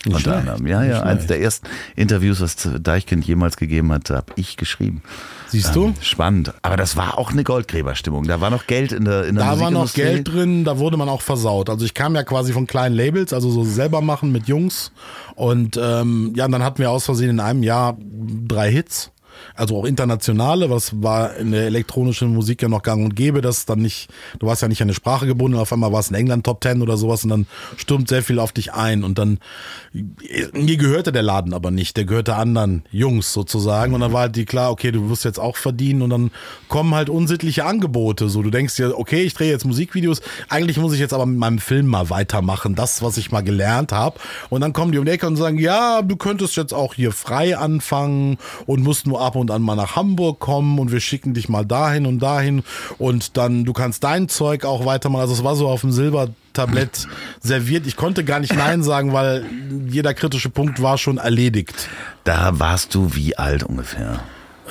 Nicht 0.06 0.26
Unter 0.26 0.37
anderem. 0.37 0.66
Ja, 0.66 0.84
ja. 0.84 1.02
Eines 1.02 1.26
der 1.26 1.40
ersten 1.40 1.66
Interviews, 1.96 2.40
was 2.40 2.56
Deichkind 2.80 3.24
jemals 3.24 3.56
gegeben 3.56 3.90
hat, 3.90 4.10
habe 4.10 4.32
ich 4.37 4.56
geschrieben. 4.56 5.02
Siehst 5.48 5.74
du? 5.74 5.87
Ähm, 5.87 5.94
spannend. 6.00 6.52
Aber 6.62 6.76
das 6.76 6.96
war 6.96 7.16
auch 7.16 7.30
eine 7.30 7.42
Goldgräberstimmung. 7.42 8.24
Da 8.24 8.40
war 8.40 8.50
noch 8.50 8.66
Geld 8.66 8.92
in 8.92 9.04
der, 9.04 9.24
in 9.24 9.37
der 9.37 9.44
Da 9.44 9.60
war 9.60 9.70
noch. 9.70 9.92
Geld 9.94 10.28
drin, 10.28 10.64
da 10.64 10.78
wurde 10.78 10.96
man 10.96 11.08
auch 11.08 11.22
versaut. 11.22 11.70
Also 11.70 11.84
ich 11.84 11.94
kam 11.94 12.14
ja 12.14 12.22
quasi 12.22 12.52
von 12.52 12.66
kleinen 12.66 12.94
Labels, 12.94 13.32
also 13.32 13.50
so 13.50 13.64
selber 13.64 14.02
machen 14.02 14.32
mit 14.32 14.46
Jungs. 14.46 14.92
Und 15.37 15.78
ähm, 15.80 16.32
ja, 16.37 16.44
und 16.44 16.52
dann 16.52 16.62
hatten 16.62 16.78
wir 16.78 16.90
aus 16.90 17.04
Versehen 17.04 17.30
in 17.30 17.40
einem 17.40 17.62
Jahr 17.62 17.96
drei 18.46 18.70
Hits. 18.70 19.10
Also 19.55 19.79
auch 19.79 19.85
internationale, 19.85 20.70
was 20.70 21.03
war 21.03 21.37
in 21.37 21.53
der 21.53 21.66
elektronischen 21.66 22.35
Musik 22.35 22.62
ja 22.62 22.68
noch 22.68 22.83
gang 22.83 23.05
und 23.05 23.14
gäbe, 23.14 23.40
dass 23.40 23.66
dann 23.66 23.81
nicht, 23.81 24.09
du 24.38 24.47
warst 24.47 24.62
ja 24.62 24.68
nicht 24.68 24.83
an 24.83 24.87
eine 24.87 24.94
Sprache 24.94 25.27
gebunden, 25.27 25.59
auf 25.59 25.73
einmal 25.73 25.92
war 25.92 26.01
es 26.01 26.09
in 26.09 26.14
England 26.14 26.44
Top 26.44 26.61
Ten 26.61 26.83
oder 26.83 26.97
sowas 26.97 27.25
und 27.25 27.31
dann 27.31 27.47
stürmt 27.77 28.09
sehr 28.09 28.23
viel 28.23 28.38
auf 28.38 28.53
dich 28.53 28.73
ein 28.73 29.05
und 29.05 29.18
dann, 29.18 29.38
mir 29.92 30.77
gehörte 30.77 31.12
der 31.12 31.23
Laden 31.23 31.55
aber 31.55 31.70
nicht, 31.70 31.97
der 31.97 32.05
gehörte 32.05 32.37
anderen 32.37 32.85
Jungs 32.90 33.33
sozusagen 33.33 33.94
und 33.94 34.01
dann 34.01 34.12
war 34.12 34.23
halt 34.23 34.37
die 34.37 34.44
klar, 34.44 34.70
okay, 34.70 34.90
du 34.90 35.09
wirst 35.09 35.25
jetzt 35.25 35.38
auch 35.38 35.57
verdienen 35.57 36.03
und 36.03 36.11
dann 36.11 36.31
kommen 36.68 36.94
halt 36.94 37.09
unsittliche 37.09 37.64
Angebote, 37.64 38.29
so 38.29 38.42
du 38.42 38.51
denkst 38.51 38.77
dir, 38.77 38.99
okay, 38.99 39.23
ich 39.23 39.35
drehe 39.35 39.51
jetzt 39.51 39.64
Musikvideos, 39.64 40.20
eigentlich 40.49 40.79
muss 40.79 40.92
ich 40.92 41.01
jetzt 41.01 41.14
aber 41.14 41.27
mit 41.27 41.38
meinem 41.38 41.59
Film 41.59 41.87
mal 41.87 42.11
weitermachen, 42.11 42.75
das, 42.75 43.03
was 43.03 43.16
ich 43.16 43.31
mal 43.31 43.42
gelernt 43.42 43.92
habe 43.92 44.18
und 44.51 44.61
dann 44.61 44.73
kommen 44.73 44.92
die 44.92 44.99
um 44.99 45.05
die 45.05 45.12
Ecke 45.12 45.27
und 45.27 45.37
sagen, 45.37 45.59
ja, 45.59 46.03
du 46.03 46.16
könntest 46.16 46.57
jetzt 46.57 46.75
auch 46.75 46.94
hier 46.94 47.12
frei 47.12 47.57
anfangen 47.57 48.38
und 48.66 48.83
musst 48.83 49.07
nur 49.07 49.20
ab 49.24 49.37
und 49.37 49.50
an 49.50 49.62
mal 49.62 49.76
nach 49.76 49.96
Hamburg 49.96 50.38
kommen 50.40 50.78
und 50.78 50.92
wir 50.92 51.00
schicken 51.00 51.34
dich 51.34 51.48
mal 51.48 51.64
dahin 51.64 52.06
und 52.06 52.20
dahin 52.20 52.62
und 52.98 53.37
dann, 53.37 53.64
du 53.64 53.72
kannst 53.72 54.04
dein 54.04 54.28
Zeug 54.28 54.64
auch 54.64 54.84
weitermachen, 54.87 55.22
also 55.22 55.34
es 55.34 55.44
war 55.44 55.56
so 55.56 55.68
auf 55.68 55.80
dem 55.80 55.92
Silbertablett 55.92 57.08
serviert, 57.40 57.87
ich 57.87 57.96
konnte 57.96 58.24
gar 58.24 58.40
nicht 58.40 58.54
Nein 58.54 58.82
sagen, 58.82 59.12
weil 59.12 59.44
jeder 59.88 60.14
kritische 60.14 60.50
Punkt 60.50 60.82
war 60.82 60.98
schon 60.98 61.18
erledigt. 61.18 61.88
Da 62.24 62.58
warst 62.58 62.94
du 62.94 63.14
wie 63.14 63.37
alt 63.37 63.62
ungefähr? 63.62 64.20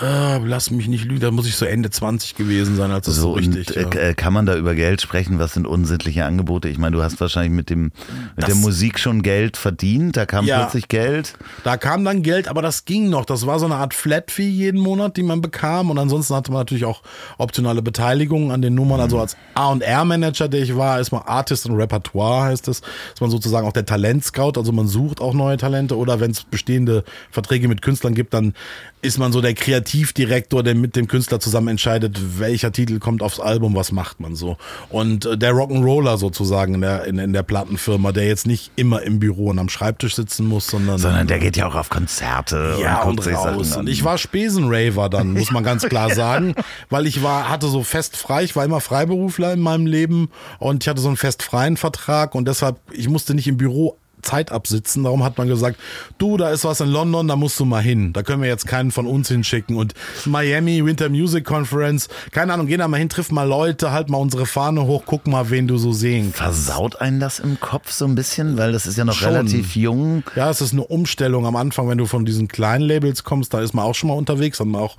Äh, 0.02 0.40
lass 0.40 0.72
mich 0.72 0.88
nicht 0.88 1.06
lügen, 1.06 1.20
da 1.20 1.30
muss 1.30 1.46
ich 1.46 1.56
so 1.56 1.66
Ende 1.66 1.90
20 1.92 2.34
gewesen 2.36 2.76
sein, 2.76 2.90
als 2.92 3.06
das 3.06 3.16
so, 3.16 3.22
So, 3.22 3.32
richtig. 3.34 3.78
und, 3.78 3.94
ja. 3.94 4.02
äh, 4.02 4.14
kann 4.16 4.34
man 4.34 4.48
da 4.48 4.56
über 4.58 4.74
Geld 4.74 5.02
sprechen? 5.02 5.38
Was 5.38 5.54
sind 5.54 5.68
unsittliche 5.68 6.26
Angebote? 6.26 6.68
Ich 6.68 6.80
meine, 6.80 6.96
du 6.96 7.04
hast 7.04 7.22
wahrscheinlich 7.22 7.52
mit 7.54 7.70
dem 7.70 7.84
mit 7.84 7.92
Das- 8.38 8.46
der 8.48 8.56
Musik 8.56 8.98
schon 9.00 9.22
Geld 9.22 9.56
verdient. 9.56 10.18
Da 10.18 10.26
kam 10.26 10.46
Ja. 10.46 10.62
plötzlich 10.62 10.88
Geld. 10.88 11.36
Da 11.64 11.78
kam 11.78 12.04
dann 12.04 12.24
Geld, 12.24 12.48
aber 12.48 12.64
das 12.64 12.86
ging 12.86 13.10
noch. 13.10 13.26
Das 13.26 13.46
war 13.46 13.60
so 13.60 13.66
eine 13.66 13.76
Art 13.76 13.94
Flat-Fee 13.94 14.48
jeden 14.50 14.80
Monat, 14.82 15.16
die 15.16 15.22
man 15.24 15.42
bekam. 15.42 15.92
Und 15.92 16.00
ansonsten 16.00 16.34
hatte 16.36 16.52
man 16.52 16.62
natürlich 16.62 16.86
auch 16.86 17.04
optionale 17.38 17.84
Beteiligungen 17.84 18.50
an 18.50 18.64
den 18.64 18.74
Nummern. 18.74 19.00
Also 19.00 19.20
als 19.20 19.38
A&R-Manager, 19.54 20.48
der 20.48 20.62
ich 20.64 20.76
war, 20.76 21.00
ist 21.00 21.12
man 21.12 21.22
Artist 21.22 21.68
und 21.68 21.76
Repertoire, 21.76 22.46
heißt 22.46 22.68
es. 22.68 22.80
Ist 23.14 23.22
man 23.22 23.30
sozusagen 23.30 23.68
auch 23.68 23.74
der 23.74 23.86
Talentscout. 23.86 24.54
Also 24.58 24.72
man 24.72 24.88
sucht 24.88 25.22
auch 25.22 25.36
neue 25.36 25.58
Talente. 25.58 25.98
Oder 25.98 26.20
wenn 26.20 26.32
es 26.32 26.44
bestehende 26.44 27.04
Verträge 27.30 27.68
mit 27.68 27.84
Künstlern 27.84 28.16
gibt, 28.16 28.34
dann 28.34 28.54
ist 29.04 29.18
man 29.18 29.32
so 29.34 29.42
der 29.42 29.54
Kreativdirektor, 29.54 30.64
der 30.64 30.76
mit 30.76 30.96
dem 30.96 31.08
Künstler 31.08 31.40
zusammen 31.40 31.68
entscheidet, 31.68 32.40
welcher 32.40 32.72
Titel 32.72 33.00
kommt 33.00 33.22
aufs 33.22 33.40
Album, 33.40 33.76
was 33.76 33.92
macht 33.92 34.20
man 34.20 34.36
so. 34.36 34.58
Und 34.90 35.26
äh, 35.26 35.38
der 35.38 35.54
Rock'n'Roller 35.54 36.18
sozusagen 36.18 36.76
in 36.76 36.82
der, 36.82 37.04
in, 37.06 37.20
in 37.20 37.34
der 37.34 37.44
Plattenfirma, 37.44 38.14
der 38.14 38.28
jetzt 38.28 38.48
nicht 38.48 38.72
immer 38.78 39.02
im 39.02 39.20
Büro 39.20 39.50
und 39.50 39.60
am 39.60 39.68
Schreibtisch 39.68 40.16
sitzen 40.16 40.48
muss, 40.48 40.68
sondern. 40.68 40.98
Sondern 41.00 41.28
der 41.28 41.40
geht 41.40 41.58
ja 41.58 41.68
auch 41.68 41.76
auf 41.76 41.90
Konzerte 41.90 42.78
ja, 42.82 43.04
und, 43.04 43.20
und 43.20 43.34
raus. 43.34 43.76
Und 43.76 43.90
ich 43.90 44.04
war 44.04 44.18
Spesenraver 44.18 45.10
dann, 45.10 45.34
muss 45.34 45.52
man 45.52 45.64
ganz 45.64 45.84
klar 45.84 46.10
sagen, 46.16 46.56
weil 46.90 47.06
ich 47.06 47.22
war, 47.22 47.50
hatte 47.50 47.68
so 47.68 47.84
fest 47.84 48.16
frei, 48.16 48.44
ich 48.44 48.56
war 48.56 48.64
immer 48.64 48.80
Freiberufler 48.80 49.54
in 49.54 49.60
meinem 49.60 49.86
Leben 49.86 50.30
und 50.60 50.84
ich 50.84 50.88
hatte 50.88 51.02
so 51.02 51.10
einen 51.10 51.18
fest 51.18 51.44
freien 51.44 51.76
Vertrag 51.76 52.36
und 52.36 52.48
deshalb, 52.48 52.80
ich 52.92 53.10
musste 53.10 53.34
nicht 53.34 53.48
im 53.48 53.58
Büro 53.58 53.98
Zeit 54.24 54.52
absitzen. 54.52 55.04
Darum 55.04 55.24
hat 55.24 55.38
man 55.38 55.48
gesagt, 55.48 55.80
du, 56.18 56.38
da 56.38 56.50
ist 56.50 56.64
was 56.66 56.82
in 56.82 56.90
London, 56.90 57.28
da 57.28 57.36
musst 57.36 57.60
du 57.60 57.66
mal 57.66 57.82
hin. 57.82 58.14
Da 58.14 58.24
können 58.24 58.42
wir 58.42 58.50
jetzt 58.50 58.68
keinen 58.68 58.92
von 58.92 59.06
uns 59.06 59.28
hinschicken. 59.28 59.76
Und 59.76 59.94
Miami 60.26 60.84
Winter 60.86 61.10
Music 61.10 61.46
Conference, 61.46 62.10
keine 62.32 62.54
Ahnung, 62.54 62.68
geh 62.68 62.78
da 62.78 62.88
mal 62.88 62.98
hin, 62.98 63.10
triff 63.10 63.32
mal 63.32 63.48
Leute, 63.48 63.92
halt 63.92 64.10
mal 64.10 64.18
unsere 64.18 64.46
Fahne 64.46 64.86
hoch, 64.86 65.04
guck 65.06 65.28
mal, 65.28 65.50
wen 65.50 65.68
du 65.68 65.78
so 65.78 65.92
sehen 65.92 66.34
kannst. 66.36 66.66
Versaut 66.66 67.02
einen 67.02 67.20
das 67.20 67.40
im 67.40 67.60
Kopf 67.60 67.92
so 67.92 68.06
ein 68.06 68.16
bisschen, 68.16 68.58
weil 68.58 68.72
das 68.72 68.88
ist 68.88 68.98
ja 68.98 69.06
noch 69.06 69.14
schon. 69.14 69.30
relativ 69.30 69.76
jung. 69.76 70.24
Ja, 70.36 70.50
es 70.50 70.62
ist 70.62 70.74
eine 70.74 70.84
Umstellung 70.84 71.46
am 71.46 71.56
Anfang, 71.56 71.90
wenn 71.90 71.98
du 71.98 72.06
von 72.06 72.26
diesen 72.26 72.48
kleinen 72.48 72.84
Labels 72.84 73.24
kommst, 73.24 73.54
da 73.54 73.62
ist 73.62 73.74
man 73.74 73.86
auch 73.86 73.96
schon 73.96 74.10
mal 74.10 74.16
unterwegs. 74.16 74.60
Und 74.60 74.76
auch, 74.76 74.98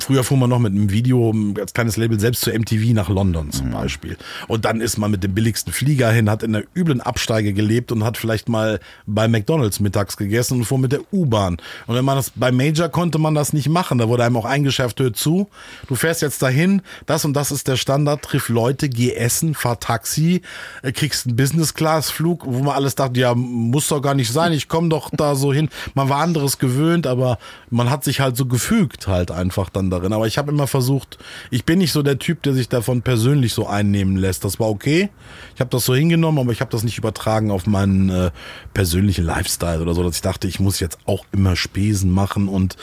früher 0.00 0.24
fuhr 0.24 0.36
man 0.36 0.50
noch 0.50 0.58
mit 0.58 0.72
einem 0.72 0.90
Video 0.90 1.34
als 1.58 1.74
kleines 1.74 1.96
Label 1.96 2.18
selbst 2.18 2.42
zu 2.42 2.50
MTV 2.50 2.94
nach 2.94 3.08
London 3.08 3.50
zum 3.50 3.68
mhm. 3.68 3.72
Beispiel. 3.72 4.16
Und 4.48 4.64
dann 4.64 4.80
ist 4.80 4.98
man 4.98 5.10
mit 5.10 5.22
dem 5.22 5.34
billigsten 5.34 5.72
Flieger 5.72 6.10
hin, 6.10 6.30
hat 6.30 6.42
in 6.42 6.54
einer 6.54 6.64
üblen 6.74 7.00
Absteige 7.00 7.52
gelebt 7.52 7.92
und 7.92 8.04
hat 8.04 8.16
vielleicht 8.16 8.29
vielleicht 8.30 8.48
mal 8.48 8.78
bei 9.06 9.26
McDonalds 9.26 9.80
mittags 9.80 10.16
gegessen 10.16 10.58
und 10.58 10.64
fuhr 10.64 10.78
mit 10.78 10.92
der 10.92 11.00
U-Bahn. 11.12 11.56
Und 11.88 11.96
wenn 11.96 12.04
man 12.04 12.16
das 12.16 12.30
bei 12.30 12.52
Major 12.52 12.88
konnte 12.88 13.18
man 13.18 13.34
das 13.34 13.52
nicht 13.52 13.68
machen. 13.68 13.98
Da 13.98 14.08
wurde 14.08 14.24
einem 14.24 14.36
auch 14.36 14.44
eingeschärft, 14.44 15.00
hör 15.00 15.12
zu, 15.12 15.48
du 15.88 15.96
fährst 15.96 16.22
jetzt 16.22 16.42
dahin, 16.42 16.82
das 17.06 17.24
und 17.24 17.34
das 17.34 17.50
ist 17.50 17.66
der 17.66 17.76
Standard, 17.76 18.22
triff 18.22 18.48
Leute, 18.48 18.88
geh 18.88 19.14
essen, 19.14 19.54
fahr 19.54 19.80
Taxi, 19.80 20.42
äh, 20.82 20.92
kriegst 20.92 21.26
einen 21.26 21.34
Business-Class-Flug, 21.34 22.44
wo 22.46 22.60
man 22.60 22.76
alles 22.76 22.94
dachte, 22.94 23.18
ja, 23.18 23.34
muss 23.34 23.88
doch 23.88 24.00
gar 24.00 24.14
nicht 24.14 24.32
sein, 24.32 24.52
ich 24.52 24.68
komme 24.68 24.88
doch 24.88 25.10
da 25.12 25.34
so 25.34 25.52
hin. 25.52 25.68
Man 25.94 26.08
war 26.08 26.20
anderes 26.20 26.58
gewöhnt, 26.58 27.08
aber 27.08 27.38
man 27.70 27.90
hat 27.90 28.04
sich 28.04 28.20
halt 28.20 28.36
so 28.36 28.46
gefügt 28.46 29.08
halt 29.08 29.32
einfach 29.32 29.70
dann 29.70 29.90
darin. 29.90 30.12
Aber 30.12 30.28
ich 30.28 30.38
habe 30.38 30.52
immer 30.52 30.68
versucht, 30.68 31.18
ich 31.50 31.64
bin 31.64 31.80
nicht 31.80 31.92
so 31.92 32.02
der 32.02 32.20
Typ, 32.20 32.42
der 32.44 32.54
sich 32.54 32.68
davon 32.68 33.02
persönlich 33.02 33.54
so 33.54 33.66
einnehmen 33.66 34.16
lässt. 34.16 34.44
Das 34.44 34.60
war 34.60 34.68
okay. 34.68 35.10
Ich 35.54 35.60
habe 35.60 35.70
das 35.70 35.84
so 35.84 35.94
hingenommen, 35.94 36.38
aber 36.38 36.52
ich 36.52 36.60
habe 36.60 36.70
das 36.70 36.84
nicht 36.84 36.98
übertragen 36.98 37.50
auf 37.50 37.66
meinen 37.66 38.10
äh, 38.26 38.30
persönlichen 38.74 39.24
Lifestyle 39.24 39.80
oder 39.80 39.94
so, 39.94 40.02
dass 40.02 40.16
ich 40.16 40.22
dachte, 40.22 40.48
ich 40.48 40.60
muss 40.60 40.80
jetzt 40.80 40.98
auch 41.06 41.24
immer 41.32 41.56
Spesen 41.56 42.10
machen 42.10 42.48
und 42.48 42.76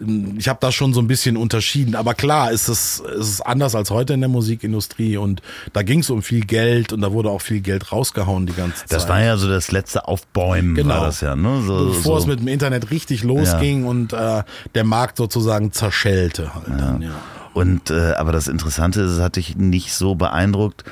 äh, 0.00 0.38
ich 0.38 0.48
habe 0.48 0.58
da 0.60 0.72
schon 0.72 0.94
so 0.94 1.00
ein 1.00 1.06
bisschen 1.06 1.36
unterschieden. 1.36 1.94
Aber 1.94 2.14
klar, 2.14 2.52
ist 2.52 2.68
es, 2.68 3.00
ist 3.00 3.28
es 3.28 3.40
anders 3.40 3.74
als 3.74 3.90
heute 3.90 4.14
in 4.14 4.20
der 4.20 4.28
Musikindustrie 4.28 5.16
und 5.16 5.42
da 5.72 5.82
ging 5.82 6.00
es 6.00 6.10
um 6.10 6.22
viel 6.22 6.44
Geld 6.44 6.92
und 6.92 7.00
da 7.00 7.12
wurde 7.12 7.30
auch 7.30 7.42
viel 7.42 7.60
Geld 7.60 7.92
rausgehauen 7.92 8.46
die 8.46 8.54
ganze 8.54 8.78
Zeit. 8.78 8.92
Das 8.92 9.08
war 9.08 9.22
ja 9.22 9.36
so 9.36 9.48
das 9.48 9.72
letzte 9.72 10.08
Aufbäumen, 10.08 10.74
genau. 10.74 10.94
war 10.94 11.06
das 11.06 11.20
ja, 11.20 11.36
ne? 11.36 11.62
So, 11.66 11.86
Bevor 11.86 12.16
so. 12.16 12.22
es 12.22 12.26
mit 12.26 12.40
dem 12.40 12.48
Internet 12.48 12.90
richtig 12.90 13.22
losging 13.22 13.84
ja. 13.84 13.90
und 13.90 14.12
äh, 14.12 14.42
der 14.74 14.84
Markt 14.84 15.16
sozusagen 15.16 15.72
zerschellte 15.72 16.54
halt 16.54 16.68
ja. 16.68 16.76
dann, 16.76 17.02
ja. 17.02 17.10
Und 17.52 17.90
äh, 17.90 18.12
aber 18.12 18.32
das 18.32 18.46
Interessante 18.46 19.00
ist, 19.00 19.12
es 19.12 19.20
hat 19.20 19.36
dich 19.36 19.56
nicht 19.56 19.92
so 19.92 20.14
beeindruckt, 20.14 20.84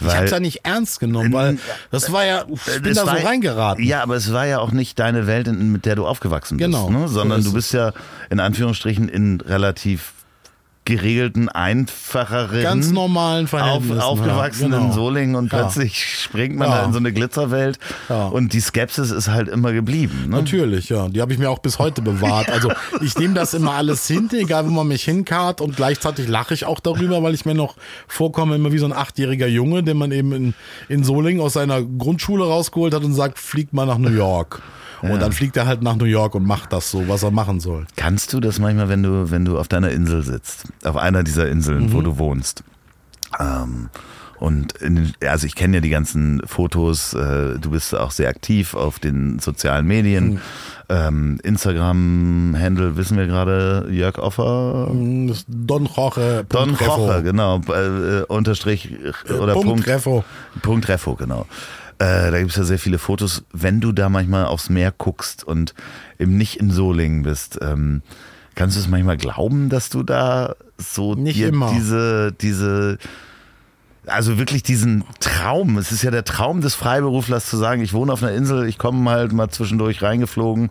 ich 0.00 0.14
habe 0.14 0.24
es 0.24 0.30
ja 0.30 0.40
nicht 0.40 0.64
ernst 0.64 1.00
genommen, 1.00 1.32
weil 1.32 1.58
das 1.90 2.12
war 2.12 2.24
ja, 2.24 2.44
ich 2.48 2.82
bin 2.82 2.94
da 2.94 3.04
so 3.04 3.10
reingeraten. 3.10 3.84
Ja, 3.84 4.02
aber 4.02 4.16
es 4.16 4.32
war 4.32 4.46
ja 4.46 4.58
auch 4.58 4.72
nicht 4.72 4.98
deine 4.98 5.26
Welt, 5.26 5.46
mit 5.46 5.84
der 5.84 5.96
du 5.96 6.06
aufgewachsen 6.06 6.56
bist, 6.56 6.66
genau. 6.66 6.90
ne? 6.90 7.08
sondern 7.08 7.44
du 7.44 7.52
bist 7.52 7.72
ja 7.72 7.92
in 8.30 8.40
Anführungsstrichen 8.40 9.08
in 9.08 9.40
relativ 9.40 10.12
geregelten, 10.90 11.48
einfacheren, 11.48 12.62
ganz 12.62 12.90
normalen 12.90 13.46
auf, 13.46 13.90
aufgewachsen 13.90 14.72
ja, 14.72 14.78
genau. 14.78 14.88
in 14.88 14.92
Solingen 14.92 15.34
und 15.36 15.52
ja. 15.52 15.60
plötzlich 15.60 16.04
springt 16.04 16.56
man 16.56 16.68
ja. 16.68 16.78
da 16.78 16.84
in 16.86 16.92
so 16.92 16.98
eine 16.98 17.12
Glitzerwelt 17.12 17.78
und 18.08 18.52
die 18.52 18.60
Skepsis 18.60 19.12
ist 19.12 19.28
halt 19.28 19.48
immer 19.48 19.72
geblieben. 19.72 20.26
Ne? 20.28 20.36
Natürlich, 20.36 20.88
ja. 20.88 21.08
Die 21.08 21.20
habe 21.20 21.32
ich 21.32 21.38
mir 21.38 21.48
auch 21.48 21.60
bis 21.60 21.78
heute 21.78 22.02
bewahrt. 22.02 22.50
Also 22.50 22.72
ich 23.00 23.16
nehme 23.16 23.34
das 23.34 23.54
immer 23.54 23.74
alles 23.74 24.06
hin, 24.08 24.28
egal 24.32 24.66
wo 24.66 24.70
man 24.70 24.88
mich 24.88 25.04
hinkarrt 25.04 25.60
und 25.60 25.76
gleichzeitig 25.76 26.26
lache 26.26 26.54
ich 26.54 26.64
auch 26.64 26.80
darüber, 26.80 27.22
weil 27.22 27.34
ich 27.34 27.44
mir 27.44 27.54
noch 27.54 27.76
vorkomme 28.08 28.56
immer 28.56 28.72
wie 28.72 28.78
so 28.78 28.86
ein 28.86 28.92
achtjähriger 28.92 29.46
Junge, 29.46 29.84
den 29.84 29.96
man 29.96 30.10
eben 30.10 30.32
in, 30.32 30.54
in 30.88 31.04
Solingen 31.04 31.40
aus 31.40 31.52
seiner 31.52 31.82
Grundschule 31.82 32.44
rausgeholt 32.44 32.94
hat 32.94 33.04
und 33.04 33.14
sagt, 33.14 33.38
fliegt 33.38 33.72
mal 33.72 33.86
nach 33.86 33.98
New 33.98 34.10
York. 34.10 34.60
Und 35.02 35.10
ja. 35.10 35.18
dann 35.18 35.32
fliegt 35.32 35.56
er 35.56 35.66
halt 35.66 35.82
nach 35.82 35.96
New 35.96 36.04
York 36.04 36.34
und 36.34 36.46
macht 36.46 36.72
das 36.72 36.90
so, 36.90 37.08
was 37.08 37.22
er 37.22 37.30
machen 37.30 37.60
soll. 37.60 37.86
Kannst 37.96 38.32
du 38.32 38.40
das 38.40 38.58
manchmal, 38.58 38.88
wenn 38.88 39.02
du, 39.02 39.30
wenn 39.30 39.44
du 39.44 39.58
auf 39.58 39.68
deiner 39.68 39.90
Insel 39.90 40.22
sitzt, 40.22 40.64
auf 40.84 40.96
einer 40.96 41.22
dieser 41.22 41.48
Inseln, 41.48 41.86
mhm. 41.86 41.92
wo 41.92 42.02
du 42.02 42.18
wohnst? 42.18 42.64
Ähm, 43.38 43.88
und 44.40 44.72
in, 44.78 45.12
also 45.26 45.46
ich 45.46 45.54
kenne 45.54 45.76
ja 45.76 45.80
die 45.82 45.90
ganzen 45.90 46.40
Fotos, 46.46 47.12
äh, 47.12 47.58
du 47.58 47.70
bist 47.70 47.94
auch 47.94 48.10
sehr 48.10 48.30
aktiv 48.30 48.74
auf 48.74 48.98
den 48.98 49.38
sozialen 49.38 49.86
Medien. 49.86 50.30
Mhm. 50.30 50.40
Ähm, 50.88 51.40
Instagram-Handle 51.42 52.96
wissen 52.96 53.18
wir 53.18 53.26
gerade, 53.26 53.86
Jörg 53.90 54.18
Offer. 54.18 54.88
Mhm, 54.92 55.34
Don 55.46 55.84
Roche. 55.84 56.46
Don 56.48 56.74
Roche, 56.74 57.22
genau. 57.22 57.60
Äh, 57.68 58.22
unterstrich 58.28 58.96
oder 59.28 59.52
Punkt, 59.52 59.68
Punkt 59.68 59.86
Refo. 59.86 60.24
Punkt 60.62 60.88
Refo, 60.88 61.14
genau. 61.16 61.46
Äh, 62.00 62.30
da 62.30 62.38
gibt 62.38 62.50
es 62.50 62.56
ja 62.56 62.64
sehr 62.64 62.78
viele 62.78 62.98
Fotos. 62.98 63.44
Wenn 63.52 63.80
du 63.80 63.92
da 63.92 64.08
manchmal 64.08 64.46
aufs 64.46 64.70
Meer 64.70 64.90
guckst 64.90 65.44
und 65.44 65.74
eben 66.18 66.38
nicht 66.38 66.56
in 66.56 66.70
Solingen 66.70 67.22
bist, 67.22 67.58
ähm, 67.60 68.00
kannst 68.54 68.76
du 68.76 68.80
es 68.80 68.88
manchmal 68.88 69.18
glauben, 69.18 69.68
dass 69.68 69.90
du 69.90 70.02
da 70.02 70.54
so 70.78 71.14
nicht 71.14 71.36
dir 71.36 71.48
immer. 71.48 71.70
diese, 71.74 72.32
diese, 72.32 72.96
also 74.06 74.38
wirklich 74.38 74.62
diesen 74.62 75.04
Traum, 75.20 75.76
es 75.76 75.92
ist 75.92 76.02
ja 76.02 76.10
der 76.10 76.24
Traum 76.24 76.62
des 76.62 76.74
Freiberuflers 76.74 77.44
zu 77.50 77.58
sagen, 77.58 77.82
ich 77.82 77.92
wohne 77.92 78.14
auf 78.14 78.22
einer 78.22 78.32
Insel, 78.32 78.66
ich 78.66 78.78
komme 78.78 79.10
halt 79.10 79.34
mal 79.34 79.50
zwischendurch 79.50 80.00
reingeflogen 80.00 80.70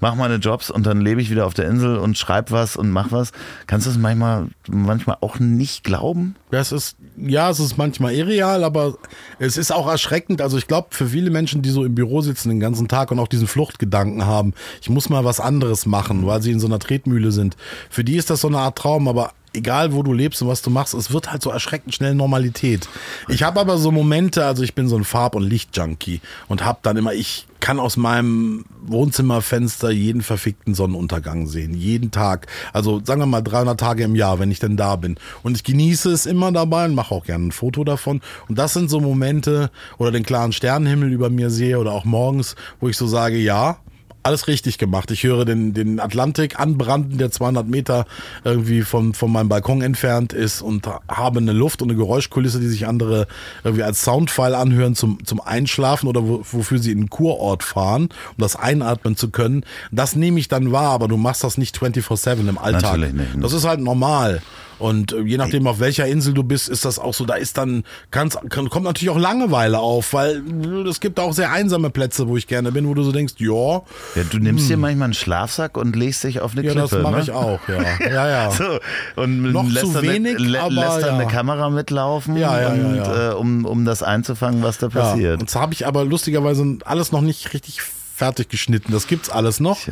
mache 0.00 0.16
meine 0.16 0.36
Jobs 0.36 0.70
und 0.70 0.86
dann 0.86 1.00
lebe 1.00 1.20
ich 1.20 1.30
wieder 1.30 1.46
auf 1.46 1.54
der 1.54 1.66
Insel 1.66 1.96
und 1.96 2.18
schreibe 2.18 2.50
was 2.50 2.76
und 2.76 2.90
mach 2.90 3.12
was. 3.12 3.32
Kannst 3.66 3.86
du 3.86 3.90
es 3.90 3.98
manchmal, 3.98 4.48
manchmal 4.68 5.16
auch 5.20 5.38
nicht 5.38 5.84
glauben? 5.84 6.36
Das 6.50 6.72
ist, 6.72 6.96
ja, 7.16 7.50
es 7.50 7.60
ist 7.60 7.76
manchmal 7.76 8.14
irreal, 8.14 8.64
aber 8.64 8.96
es 9.38 9.56
ist 9.56 9.72
auch 9.72 9.88
erschreckend. 9.88 10.40
Also 10.40 10.58
ich 10.58 10.66
glaube, 10.66 10.88
für 10.90 11.06
viele 11.06 11.30
Menschen, 11.30 11.62
die 11.62 11.70
so 11.70 11.84
im 11.84 11.94
Büro 11.94 12.20
sitzen 12.20 12.48
den 12.48 12.60
ganzen 12.60 12.88
Tag 12.88 13.10
und 13.10 13.18
auch 13.18 13.28
diesen 13.28 13.46
Fluchtgedanken 13.46 14.26
haben, 14.26 14.54
ich 14.80 14.90
muss 14.90 15.08
mal 15.08 15.24
was 15.24 15.40
anderes 15.40 15.86
machen, 15.86 16.26
weil 16.26 16.42
sie 16.42 16.52
in 16.52 16.60
so 16.60 16.66
einer 16.66 16.78
Tretmühle 16.78 17.32
sind. 17.32 17.56
Für 17.90 18.04
die 18.04 18.16
ist 18.16 18.30
das 18.30 18.40
so 18.40 18.48
eine 18.48 18.58
Art 18.58 18.78
Traum, 18.78 19.08
aber 19.08 19.32
egal 19.54 19.92
wo 19.92 20.02
du 20.02 20.12
lebst 20.12 20.42
und 20.42 20.48
was 20.48 20.62
du 20.62 20.70
machst, 20.70 20.94
es 20.94 21.12
wird 21.12 21.30
halt 21.30 21.42
so 21.42 21.50
erschreckend 21.50 21.94
schnell 21.94 22.14
Normalität. 22.14 22.88
Ich 23.28 23.42
habe 23.42 23.60
aber 23.60 23.78
so 23.78 23.90
Momente, 23.90 24.44
also 24.44 24.62
ich 24.62 24.74
bin 24.74 24.88
so 24.88 24.96
ein 24.96 25.04
Farb- 25.04 25.34
und 25.34 25.44
Lichtjunkie 25.44 26.20
und 26.48 26.64
habe 26.64 26.80
dann 26.82 26.96
immer, 26.96 27.14
ich 27.14 27.46
kann 27.60 27.80
aus 27.80 27.96
meinem 27.96 28.66
Wohnzimmerfenster 28.84 29.90
jeden 29.90 30.20
verfickten 30.20 30.74
Sonnenuntergang 30.74 31.46
sehen, 31.46 31.72
jeden 31.72 32.10
Tag. 32.10 32.46
Also 32.74 33.00
sagen 33.02 33.22
wir 33.22 33.26
mal 33.26 33.40
300 33.40 33.80
Tage 33.80 34.04
im 34.04 34.14
Jahr, 34.14 34.38
wenn 34.38 34.50
ich 34.50 34.58
denn 34.58 34.76
da 34.76 34.96
bin. 34.96 35.16
Und 35.42 35.56
ich 35.56 35.64
genieße 35.64 36.10
es 36.10 36.26
immer 36.26 36.52
dabei 36.52 36.84
und 36.84 36.94
mache 36.94 37.14
auch 37.14 37.24
gerne 37.24 37.46
ein 37.46 37.52
Foto 37.52 37.82
davon. 37.82 38.20
Und 38.48 38.58
das 38.58 38.74
sind 38.74 38.90
so 38.90 39.00
Momente, 39.00 39.70
oder 39.96 40.10
den 40.10 40.24
klaren 40.24 40.52
Sternenhimmel 40.52 41.10
über 41.10 41.30
mir 41.30 41.48
sehe 41.48 41.78
oder 41.78 41.92
auch 41.92 42.04
morgens, 42.04 42.54
wo 42.80 42.88
ich 42.88 42.98
so 42.98 43.06
sage, 43.06 43.38
ja, 43.38 43.78
alles 44.24 44.48
richtig 44.48 44.78
gemacht. 44.78 45.10
Ich 45.10 45.22
höre 45.22 45.44
den, 45.44 45.74
den 45.74 46.00
Atlantik 46.00 46.58
anbranden, 46.58 47.18
der 47.18 47.30
200 47.30 47.68
Meter 47.68 48.06
irgendwie 48.42 48.82
von, 48.82 49.14
von 49.14 49.30
meinem 49.30 49.48
Balkon 49.48 49.82
entfernt 49.82 50.32
ist 50.32 50.62
und 50.62 50.86
habe 51.08 51.38
eine 51.38 51.52
Luft 51.52 51.82
und 51.82 51.90
eine 51.90 51.98
Geräuschkulisse, 51.98 52.58
die 52.58 52.68
sich 52.68 52.86
andere 52.86 53.26
irgendwie 53.62 53.82
als 53.82 54.02
Soundfile 54.02 54.56
anhören 54.56 54.94
zum, 54.94 55.24
zum 55.24 55.40
Einschlafen 55.40 56.08
oder 56.08 56.26
wo, 56.26 56.42
wofür 56.50 56.78
sie 56.78 56.92
in 56.92 56.98
einen 56.98 57.10
Kurort 57.10 57.62
fahren, 57.62 58.04
um 58.04 58.38
das 58.38 58.56
einatmen 58.56 59.16
zu 59.16 59.30
können. 59.30 59.64
Das 59.92 60.16
nehme 60.16 60.40
ich 60.40 60.48
dann 60.48 60.72
wahr, 60.72 60.90
aber 60.90 61.06
du 61.06 61.16
machst 61.16 61.44
das 61.44 61.58
nicht 61.58 61.76
24-7 61.76 62.48
im 62.48 62.58
Alltag. 62.58 62.82
Natürlich 62.82 63.12
nicht. 63.12 63.36
Ne? 63.36 63.42
Das 63.42 63.52
ist 63.52 63.66
halt 63.66 63.80
normal. 63.80 64.42
Und 64.78 65.12
äh, 65.12 65.20
je 65.20 65.36
nachdem, 65.36 65.66
auf 65.66 65.80
welcher 65.80 66.06
Insel 66.06 66.34
du 66.34 66.42
bist, 66.42 66.68
ist 66.68 66.84
das 66.84 66.98
auch 66.98 67.14
so, 67.14 67.24
da 67.24 67.34
ist 67.34 67.58
dann, 67.58 67.84
kann's, 68.10 68.38
kann, 68.48 68.68
kommt 68.70 68.84
natürlich 68.84 69.10
auch 69.10 69.18
Langeweile 69.18 69.78
auf, 69.78 70.12
weil 70.12 70.42
äh, 70.46 70.88
es 70.88 71.00
gibt 71.00 71.20
auch 71.20 71.32
sehr 71.32 71.52
einsame 71.52 71.90
Plätze, 71.90 72.28
wo 72.28 72.36
ich 72.36 72.46
gerne 72.46 72.72
bin, 72.72 72.86
wo 72.88 72.94
du 72.94 73.02
so 73.02 73.12
denkst, 73.12 73.34
ja. 73.38 73.82
ja 74.14 74.22
du 74.30 74.38
nimmst 74.38 74.64
hm. 74.64 74.68
dir 74.68 74.76
manchmal 74.76 75.06
einen 75.06 75.14
Schlafsack 75.14 75.76
und 75.76 75.96
legst 75.96 76.24
dich 76.24 76.40
auf 76.40 76.52
eine 76.52 76.62
ja, 76.64 76.72
Klippe. 76.72 76.96
Ja, 76.96 77.02
das 77.02 77.02
mache 77.02 77.16
ne? 77.16 77.22
ich 77.22 77.30
auch, 77.30 77.60
ja. 77.68 78.08
ja, 78.08 78.28
ja. 78.28 78.50
so, 78.52 78.78
und 79.16 79.52
Noch 79.52 79.68
lässt 79.68 79.92
zu 79.92 80.02
wenig, 80.02 80.38
eine, 80.38 80.60
aber, 80.60 80.74
lässt 80.74 81.02
dann 81.02 81.16
ja. 81.16 81.18
eine 81.20 81.26
Kamera 81.26 81.70
mitlaufen, 81.70 82.36
ja, 82.36 82.60
ja, 82.60 82.68
und, 82.70 82.96
ja, 82.96 83.30
äh, 83.30 83.34
um, 83.34 83.64
um 83.64 83.84
das 83.84 84.02
einzufangen, 84.02 84.62
was 84.62 84.78
da 84.78 84.88
passiert. 84.88 85.40
Und 85.40 85.50
zwar 85.50 85.62
habe 85.62 85.74
ich 85.74 85.86
aber 85.86 86.04
lustigerweise 86.04 86.78
alles 86.84 87.12
noch 87.12 87.20
nicht 87.20 87.52
richtig 87.54 87.80
fertig 88.14 88.48
geschnitten. 88.48 88.92
Das 88.92 89.08
gibt's 89.08 89.28
alles 89.28 89.58
noch. 89.58 89.88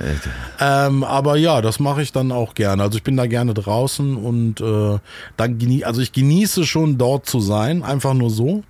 Ähm, 0.60 1.02
aber 1.02 1.36
ja, 1.36 1.60
das 1.60 1.80
mache 1.80 2.02
ich 2.02 2.12
dann 2.12 2.30
auch 2.30 2.54
gerne. 2.54 2.84
Also 2.84 2.96
ich 2.96 3.02
bin 3.02 3.16
da 3.16 3.26
gerne 3.26 3.52
draußen 3.52 4.16
und 4.16 4.60
äh, 4.60 4.98
dann 5.36 5.58
genie 5.58 5.84
also 5.84 6.00
ich 6.00 6.12
genieße 6.12 6.64
schon 6.64 6.98
dort 6.98 7.26
zu 7.26 7.40
sein, 7.40 7.82
einfach 7.82 8.14
nur 8.14 8.30
so. 8.30 8.62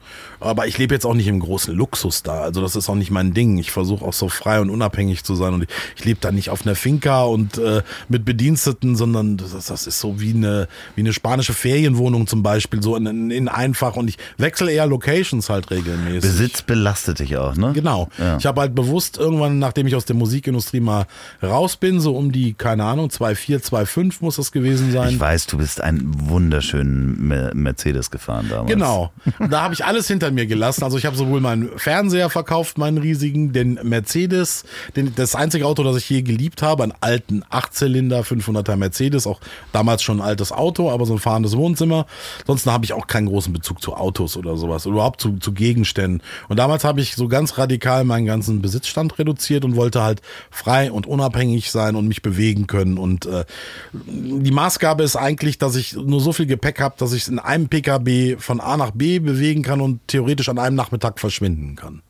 Aber 0.42 0.66
ich 0.66 0.78
lebe 0.78 0.94
jetzt 0.94 1.04
auch 1.06 1.14
nicht 1.14 1.28
im 1.28 1.40
großen 1.40 1.74
Luxus 1.74 2.22
da. 2.22 2.40
Also 2.42 2.60
das 2.60 2.76
ist 2.76 2.88
auch 2.88 2.94
nicht 2.94 3.10
mein 3.10 3.32
Ding. 3.34 3.58
Ich 3.58 3.70
versuche 3.70 4.04
auch 4.04 4.12
so 4.12 4.28
frei 4.28 4.60
und 4.60 4.70
unabhängig 4.70 5.24
zu 5.24 5.34
sein. 5.34 5.54
Und 5.54 5.62
ich, 5.64 5.68
ich 5.96 6.04
lebe 6.04 6.18
da 6.20 6.32
nicht 6.32 6.50
auf 6.50 6.66
einer 6.66 6.74
Finca 6.74 7.22
und 7.24 7.58
äh, 7.58 7.82
mit 8.08 8.24
Bediensteten, 8.24 8.96
sondern 8.96 9.36
das, 9.36 9.52
das 9.66 9.86
ist 9.86 10.00
so 10.00 10.20
wie 10.20 10.34
eine, 10.34 10.68
wie 10.96 11.00
eine 11.02 11.12
spanische 11.12 11.52
Ferienwohnung 11.54 12.26
zum 12.26 12.42
Beispiel, 12.42 12.82
so 12.82 12.96
in, 12.96 13.30
in 13.30 13.48
einfach. 13.48 13.96
Und 13.96 14.08
ich 14.08 14.18
wechsle 14.38 14.72
eher 14.72 14.86
Locations 14.86 15.48
halt 15.48 15.70
regelmäßig. 15.70 16.20
Besitz 16.22 16.62
belastet 16.62 17.18
dich 17.20 17.36
auch, 17.36 17.54
ne? 17.56 17.72
Genau. 17.72 18.08
Ja. 18.18 18.36
Ich 18.36 18.46
habe 18.46 18.60
halt 18.60 18.74
bewusst 18.74 19.18
irgendwann, 19.18 19.58
nachdem 19.58 19.86
ich 19.86 19.94
aus 19.94 20.04
der 20.04 20.16
Musikindustrie 20.16 20.80
mal 20.80 21.06
raus 21.42 21.76
bin, 21.76 22.00
so 22.00 22.16
um 22.16 22.32
die, 22.32 22.54
keine 22.54 22.84
Ahnung, 22.84 23.08
2,4, 23.08 23.62
2,5 23.70 24.14
muss 24.20 24.36
das 24.36 24.50
gewesen 24.52 24.90
sein. 24.92 25.10
Ich 25.10 25.20
weiß, 25.20 25.46
du 25.46 25.58
bist 25.58 25.80
einen 25.80 26.02
wunderschönen 26.28 27.28
Me- 27.28 27.50
Mercedes 27.54 28.10
gefahren 28.10 28.46
damals. 28.50 28.70
Genau. 28.72 29.12
Da 29.50 29.62
habe 29.62 29.74
ich 29.74 29.84
alles 29.84 30.08
hinter 30.08 30.30
mir 30.32 30.46
gelassen. 30.46 30.84
Also 30.84 30.98
ich 30.98 31.06
habe 31.06 31.16
sowohl 31.16 31.40
meinen 31.40 31.70
Fernseher 31.78 32.30
verkauft, 32.30 32.78
meinen 32.78 32.98
riesigen, 32.98 33.52
den 33.52 33.78
Mercedes, 33.82 34.64
den, 34.96 35.14
das 35.14 35.34
einzige 35.34 35.66
Auto, 35.66 35.82
das 35.84 35.96
ich 35.96 36.08
je 36.10 36.22
geliebt 36.22 36.62
habe, 36.62 36.82
einen 36.82 36.94
alten 37.00 37.42
Achtzylinder 37.50 38.22
500er 38.22 38.76
Mercedes, 38.76 39.26
auch 39.26 39.40
damals 39.72 40.02
schon 40.02 40.20
ein 40.20 40.26
altes 40.26 40.52
Auto, 40.52 40.90
aber 40.90 41.06
so 41.06 41.14
ein 41.14 41.18
fahrendes 41.18 41.56
Wohnzimmer. 41.56 42.06
Sonst 42.46 42.66
habe 42.66 42.84
ich 42.84 42.92
auch 42.92 43.06
keinen 43.06 43.26
großen 43.26 43.52
Bezug 43.52 43.82
zu 43.82 43.94
Autos 43.94 44.36
oder 44.36 44.56
sowas, 44.56 44.86
überhaupt 44.86 45.20
zu, 45.20 45.38
zu 45.38 45.52
Gegenständen. 45.52 46.22
Und 46.48 46.58
damals 46.58 46.84
habe 46.84 47.00
ich 47.00 47.14
so 47.14 47.28
ganz 47.28 47.58
radikal 47.58 48.04
meinen 48.04 48.26
ganzen 48.26 48.62
Besitzstand 48.62 49.18
reduziert 49.18 49.64
und 49.64 49.76
wollte 49.76 50.02
halt 50.02 50.22
frei 50.50 50.90
und 50.90 51.06
unabhängig 51.06 51.70
sein 51.70 51.96
und 51.96 52.08
mich 52.08 52.22
bewegen 52.22 52.66
können. 52.66 52.98
Und 52.98 53.26
äh, 53.26 53.44
die 53.92 54.50
Maßgabe 54.50 55.02
ist 55.02 55.16
eigentlich, 55.16 55.58
dass 55.58 55.76
ich 55.76 55.94
nur 55.94 56.20
so 56.20 56.32
viel 56.32 56.46
Gepäck 56.46 56.80
habe, 56.80 56.94
dass 56.98 57.12
ich 57.12 57.22
es 57.22 57.28
in 57.28 57.38
einem 57.38 57.68
PKW 57.68 58.36
von 58.38 58.60
A 58.60 58.76
nach 58.76 58.90
B 58.92 59.18
bewegen 59.18 59.62
kann 59.62 59.80
und 59.80 60.00
theoretisch 60.06 60.21
an 60.48 60.58
einem 60.58 60.76
Nachmittag 60.76 61.20
verschwinden 61.20 61.76
kann. 61.76 62.02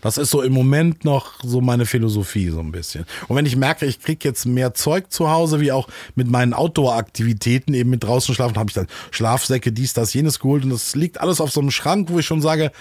Das 0.00 0.18
ist 0.18 0.30
so 0.30 0.42
im 0.42 0.52
Moment 0.52 1.04
noch 1.04 1.34
so 1.42 1.60
meine 1.60 1.86
Philosophie 1.86 2.48
so 2.48 2.60
ein 2.60 2.72
bisschen. 2.72 3.04
Und 3.28 3.36
wenn 3.36 3.46
ich 3.46 3.56
merke, 3.56 3.86
ich 3.86 4.00
krieg 4.00 4.24
jetzt 4.24 4.46
mehr 4.46 4.74
Zeug 4.74 5.12
zu 5.12 5.30
Hause, 5.30 5.60
wie 5.60 5.72
auch 5.72 5.88
mit 6.14 6.30
meinen 6.30 6.54
Outdoor-Aktivitäten, 6.54 7.74
eben 7.74 7.90
mit 7.90 8.04
draußen 8.04 8.34
schlafen, 8.34 8.56
habe 8.56 8.70
ich 8.70 8.74
dann 8.74 8.86
Schlafsäcke, 9.10 9.72
dies, 9.72 9.92
das, 9.92 10.14
jenes 10.14 10.38
geholt 10.38 10.64
und 10.64 10.70
das 10.70 10.94
liegt 10.94 11.20
alles 11.20 11.40
auf 11.40 11.52
so 11.52 11.60
einem 11.60 11.70
Schrank, 11.70 12.08
wo 12.10 12.18
ich 12.18 12.26
schon 12.26 12.40
sage, 12.40 12.72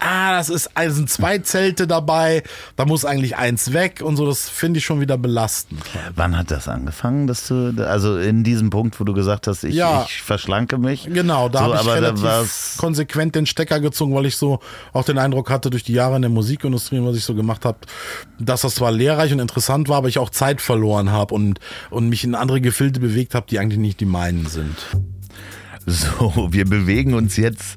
ah, 0.00 0.36
das 0.36 0.48
ist, 0.48 0.70
also 0.74 0.96
sind 0.96 1.10
zwei 1.10 1.38
Zelte 1.38 1.86
dabei, 1.86 2.42
da 2.76 2.84
muss 2.84 3.04
eigentlich 3.04 3.36
eins 3.36 3.72
weg 3.72 4.00
und 4.02 4.16
so, 4.16 4.26
das 4.26 4.48
finde 4.48 4.78
ich 4.78 4.84
schon 4.84 5.00
wieder 5.00 5.18
belastend. 5.18 5.80
Wann 6.14 6.36
hat 6.36 6.50
das 6.50 6.68
angefangen, 6.68 7.26
dass 7.26 7.46
du, 7.48 7.74
also 7.86 8.18
in 8.18 8.44
diesem 8.44 8.70
Punkt, 8.70 8.98
wo 9.00 9.04
du 9.04 9.12
gesagt 9.12 9.46
hast, 9.46 9.64
ich, 9.64 9.74
Ja. 9.74 10.04
ich 10.08 10.22
verschlanke 10.22 10.78
mich? 10.78 11.08
Genau, 11.12 11.48
da 11.48 11.58
so, 11.58 11.74
habe 11.74 11.82
ich 11.82 11.94
relativ 11.94 12.76
konsequent 12.78 13.34
den 13.34 13.46
Stecker 13.46 13.80
gezogen, 13.80 14.14
weil 14.14 14.26
ich 14.26 14.36
so 14.36 14.60
auch 14.92 15.04
den 15.04 15.18
Eindruck 15.18 15.50
hatte 15.50 15.70
durch 15.70 15.84
die 15.84 15.92
Jahre 15.94 16.16
in 16.16 16.22
der 16.22 16.30
Musikindustrie, 16.30 17.00
was 17.02 17.16
ich 17.16 17.24
so 17.24 17.34
gemacht 17.34 17.64
habe, 17.64 17.78
dass 18.38 18.62
das 18.62 18.76
zwar 18.76 18.92
lehrreich 18.92 19.32
und 19.32 19.38
interessant 19.40 19.88
war, 19.88 19.98
aber 19.98 20.08
ich 20.08 20.18
auch 20.18 20.30
Zeit 20.30 20.60
verloren 20.60 21.10
habe 21.10 21.34
und, 21.34 21.60
und 21.90 22.08
mich 22.08 22.24
in 22.24 22.34
andere 22.34 22.60
Gefilde 22.60 23.00
bewegt 23.00 23.34
habe, 23.34 23.46
die 23.50 23.58
eigentlich 23.58 23.78
nicht 23.78 24.00
die 24.00 24.06
meinen 24.06 24.46
sind. 24.46 24.76
So, 25.86 26.48
wir 26.50 26.66
bewegen 26.66 27.14
uns 27.14 27.36
jetzt 27.38 27.76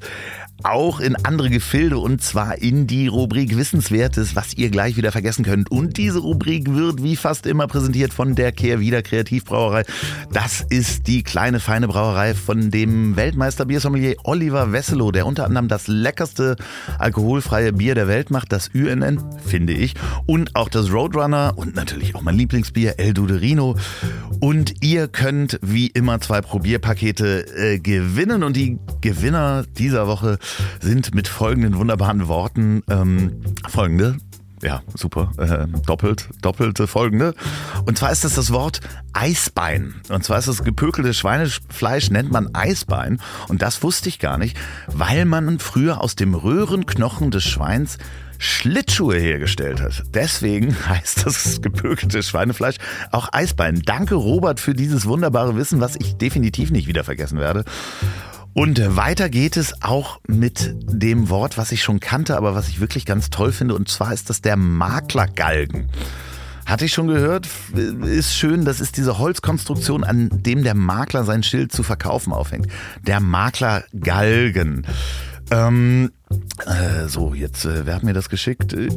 auch 0.64 1.00
in 1.00 1.16
andere 1.24 1.50
Gefilde 1.50 1.98
und 1.98 2.22
zwar 2.22 2.58
in 2.58 2.86
die 2.86 3.06
Rubrik 3.06 3.56
Wissenswertes, 3.56 4.36
was 4.36 4.54
ihr 4.54 4.70
gleich 4.70 4.96
wieder 4.96 5.12
vergessen 5.12 5.44
könnt. 5.44 5.70
Und 5.70 5.96
diese 5.96 6.20
Rubrik 6.20 6.74
wird 6.74 7.02
wie 7.02 7.16
fast 7.16 7.46
immer 7.46 7.66
präsentiert 7.66 8.12
von 8.12 8.34
der 8.34 8.52
Kehrwieder 8.52 9.02
Kreativbrauerei. 9.02 9.84
Das 10.32 10.64
ist 10.68 11.06
die 11.06 11.22
kleine 11.22 11.60
feine 11.60 11.88
Brauerei 11.88 12.34
von 12.34 12.70
dem 12.70 13.16
Weltmeister 13.16 13.64
Biersommelier 13.64 14.16
Oliver 14.24 14.72
Wesselow, 14.72 15.12
der 15.12 15.26
unter 15.26 15.44
anderem 15.44 15.68
das 15.68 15.88
leckerste 15.88 16.56
alkoholfreie 16.98 17.72
Bier 17.72 17.94
der 17.94 18.08
Welt 18.08 18.30
macht, 18.30 18.52
das 18.52 18.68
UNN, 18.74 19.20
finde 19.44 19.72
ich. 19.72 19.94
Und 20.26 20.56
auch 20.56 20.68
das 20.68 20.92
Roadrunner 20.92 21.54
und 21.56 21.74
natürlich 21.74 22.14
auch 22.14 22.22
mein 22.22 22.36
Lieblingsbier 22.36 22.98
El 22.98 23.14
Duderino. 23.14 23.76
Und 24.40 24.82
ihr 24.82 25.08
könnt 25.08 25.58
wie 25.62 25.86
immer 25.86 26.20
zwei 26.20 26.40
Probierpakete 26.40 27.46
äh, 27.56 27.78
gewinnen. 27.78 28.42
Und 28.42 28.56
die 28.56 28.78
Gewinner 29.00 29.64
dieser 29.78 30.06
Woche 30.06 30.38
sind 30.80 31.14
mit 31.14 31.28
folgenden 31.28 31.76
wunderbaren 31.76 32.28
Worten 32.28 32.82
ähm, 32.88 33.42
folgende. 33.68 34.16
Ja, 34.62 34.80
super. 34.94 35.32
Äh, 35.38 35.66
doppelt, 35.86 36.28
doppelte 36.40 36.86
folgende. 36.86 37.34
Und 37.84 37.98
zwar 37.98 38.12
ist 38.12 38.22
das 38.22 38.34
das 38.34 38.52
Wort 38.52 38.80
Eisbein. 39.12 39.94
Und 40.08 40.22
zwar 40.22 40.38
ist 40.38 40.46
das 40.46 40.62
gepökelte 40.62 41.12
Schweinefleisch, 41.14 42.10
nennt 42.10 42.30
man 42.30 42.54
Eisbein. 42.54 43.20
Und 43.48 43.60
das 43.60 43.82
wusste 43.82 44.08
ich 44.08 44.20
gar 44.20 44.38
nicht, 44.38 44.56
weil 44.86 45.24
man 45.24 45.58
früher 45.58 46.00
aus 46.00 46.14
dem 46.14 46.34
Röhrenknochen 46.34 47.32
des 47.32 47.42
Schweins 47.42 47.98
Schlittschuhe 48.38 49.16
hergestellt 49.16 49.80
hat. 49.80 50.04
Deswegen 50.14 50.76
heißt 50.88 51.26
das 51.26 51.60
gepökelte 51.60 52.22
Schweinefleisch 52.22 52.76
auch 53.10 53.28
Eisbein. 53.32 53.82
Danke, 53.84 54.14
Robert, 54.14 54.60
für 54.60 54.74
dieses 54.74 55.06
wunderbare 55.06 55.56
Wissen, 55.56 55.80
was 55.80 55.96
ich 55.96 56.16
definitiv 56.16 56.70
nicht 56.70 56.86
wieder 56.86 57.02
vergessen 57.02 57.38
werde. 57.38 57.64
Und 58.54 58.96
weiter 58.96 59.30
geht 59.30 59.56
es 59.56 59.82
auch 59.82 60.20
mit 60.26 60.74
dem 60.82 61.30
Wort, 61.30 61.56
was 61.56 61.72
ich 61.72 61.82
schon 61.82 62.00
kannte, 62.00 62.36
aber 62.36 62.54
was 62.54 62.68
ich 62.68 62.80
wirklich 62.80 63.06
ganz 63.06 63.30
toll 63.30 63.52
finde. 63.52 63.74
Und 63.74 63.88
zwar 63.88 64.12
ist 64.12 64.28
das 64.28 64.42
der 64.42 64.56
Maklergalgen. 64.56 65.88
Hatte 66.66 66.84
ich 66.84 66.92
schon 66.92 67.08
gehört, 67.08 67.48
ist 68.04 68.34
schön, 68.34 68.64
das 68.64 68.80
ist 68.80 68.96
diese 68.96 69.18
Holzkonstruktion, 69.18 70.04
an 70.04 70.28
dem 70.30 70.62
der 70.62 70.74
Makler 70.74 71.24
sein 71.24 71.42
Schild 71.42 71.72
zu 71.72 71.82
verkaufen 71.82 72.32
aufhängt. 72.32 72.68
Der 73.06 73.20
Maklergalgen. 73.20 74.86
Ähm, 75.52 76.12
äh, 76.64 77.08
so, 77.08 77.34
jetzt, 77.34 77.66
äh, 77.66 77.84
wer 77.84 77.94
hat 77.94 78.04
mir 78.04 78.14
das 78.14 78.30
geschickt? 78.30 78.72
Äh, 78.72 78.88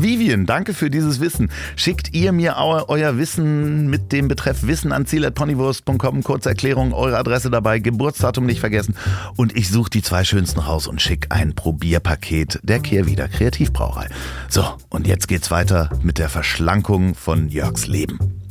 Vivian, 0.00 0.46
danke 0.46 0.72
für 0.72 0.90
dieses 0.90 1.18
Wissen. 1.18 1.50
Schickt 1.74 2.14
ihr 2.14 2.30
mir 2.30 2.56
eu 2.56 2.84
euer 2.86 3.18
Wissen 3.18 3.90
mit 3.90 4.12
dem 4.12 4.28
Betreff 4.28 4.64
Wissen 4.64 4.92
an 4.92 5.06
ziel.ponywurst.com. 5.06 6.22
Kurze 6.22 6.50
Erklärung, 6.50 6.92
eure 6.92 7.18
Adresse 7.18 7.50
dabei, 7.50 7.80
Geburtsdatum 7.80 8.46
nicht 8.46 8.60
vergessen. 8.60 8.94
Und 9.36 9.56
ich 9.56 9.70
suche 9.70 9.90
die 9.90 10.02
zwei 10.02 10.22
schönsten 10.22 10.60
raus 10.60 10.86
und 10.86 11.02
schicke 11.02 11.32
ein 11.32 11.56
Probierpaket 11.56 12.60
der 12.62 12.78
Kehrwieder 12.78 13.26
Kreativbrauerei. 13.26 14.08
So, 14.48 14.64
und 14.90 15.08
jetzt 15.08 15.26
geht's 15.26 15.50
weiter 15.50 15.90
mit 16.02 16.18
der 16.18 16.28
Verschlankung 16.28 17.16
von 17.16 17.48
Jörgs 17.48 17.88
Leben. 17.88 18.47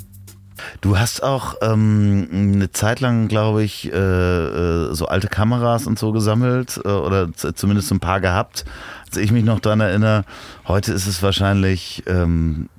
Du 0.82 0.98
hast 0.98 1.24
auch 1.24 1.56
ähm, 1.62 2.28
eine 2.32 2.72
Zeit 2.72 3.00
lang, 3.00 3.28
glaube 3.28 3.64
ich, 3.64 3.92
äh, 3.92 3.98
äh, 3.98 4.94
so 4.94 5.08
alte 5.08 5.28
Kameras 5.28 5.88
und 5.88 5.98
so 6.00 6.12
gesammelt 6.12 6.80
äh, 6.84 6.90
oder 6.90 7.30
zumindest 7.34 7.92
ein 7.92 8.00
paar 8.00 8.22
gehabt. 8.22 8.66
Als 9.08 9.18
ich 9.18 9.32
mich 9.32 9.44
noch 9.44 9.60
daran 9.60 9.80
erinnere, 9.80 10.26
heute 10.68 10.94
ist 10.94 11.08
es 11.08 11.24
wahrscheinlich, 11.24 12.04
ähm, 12.08 12.70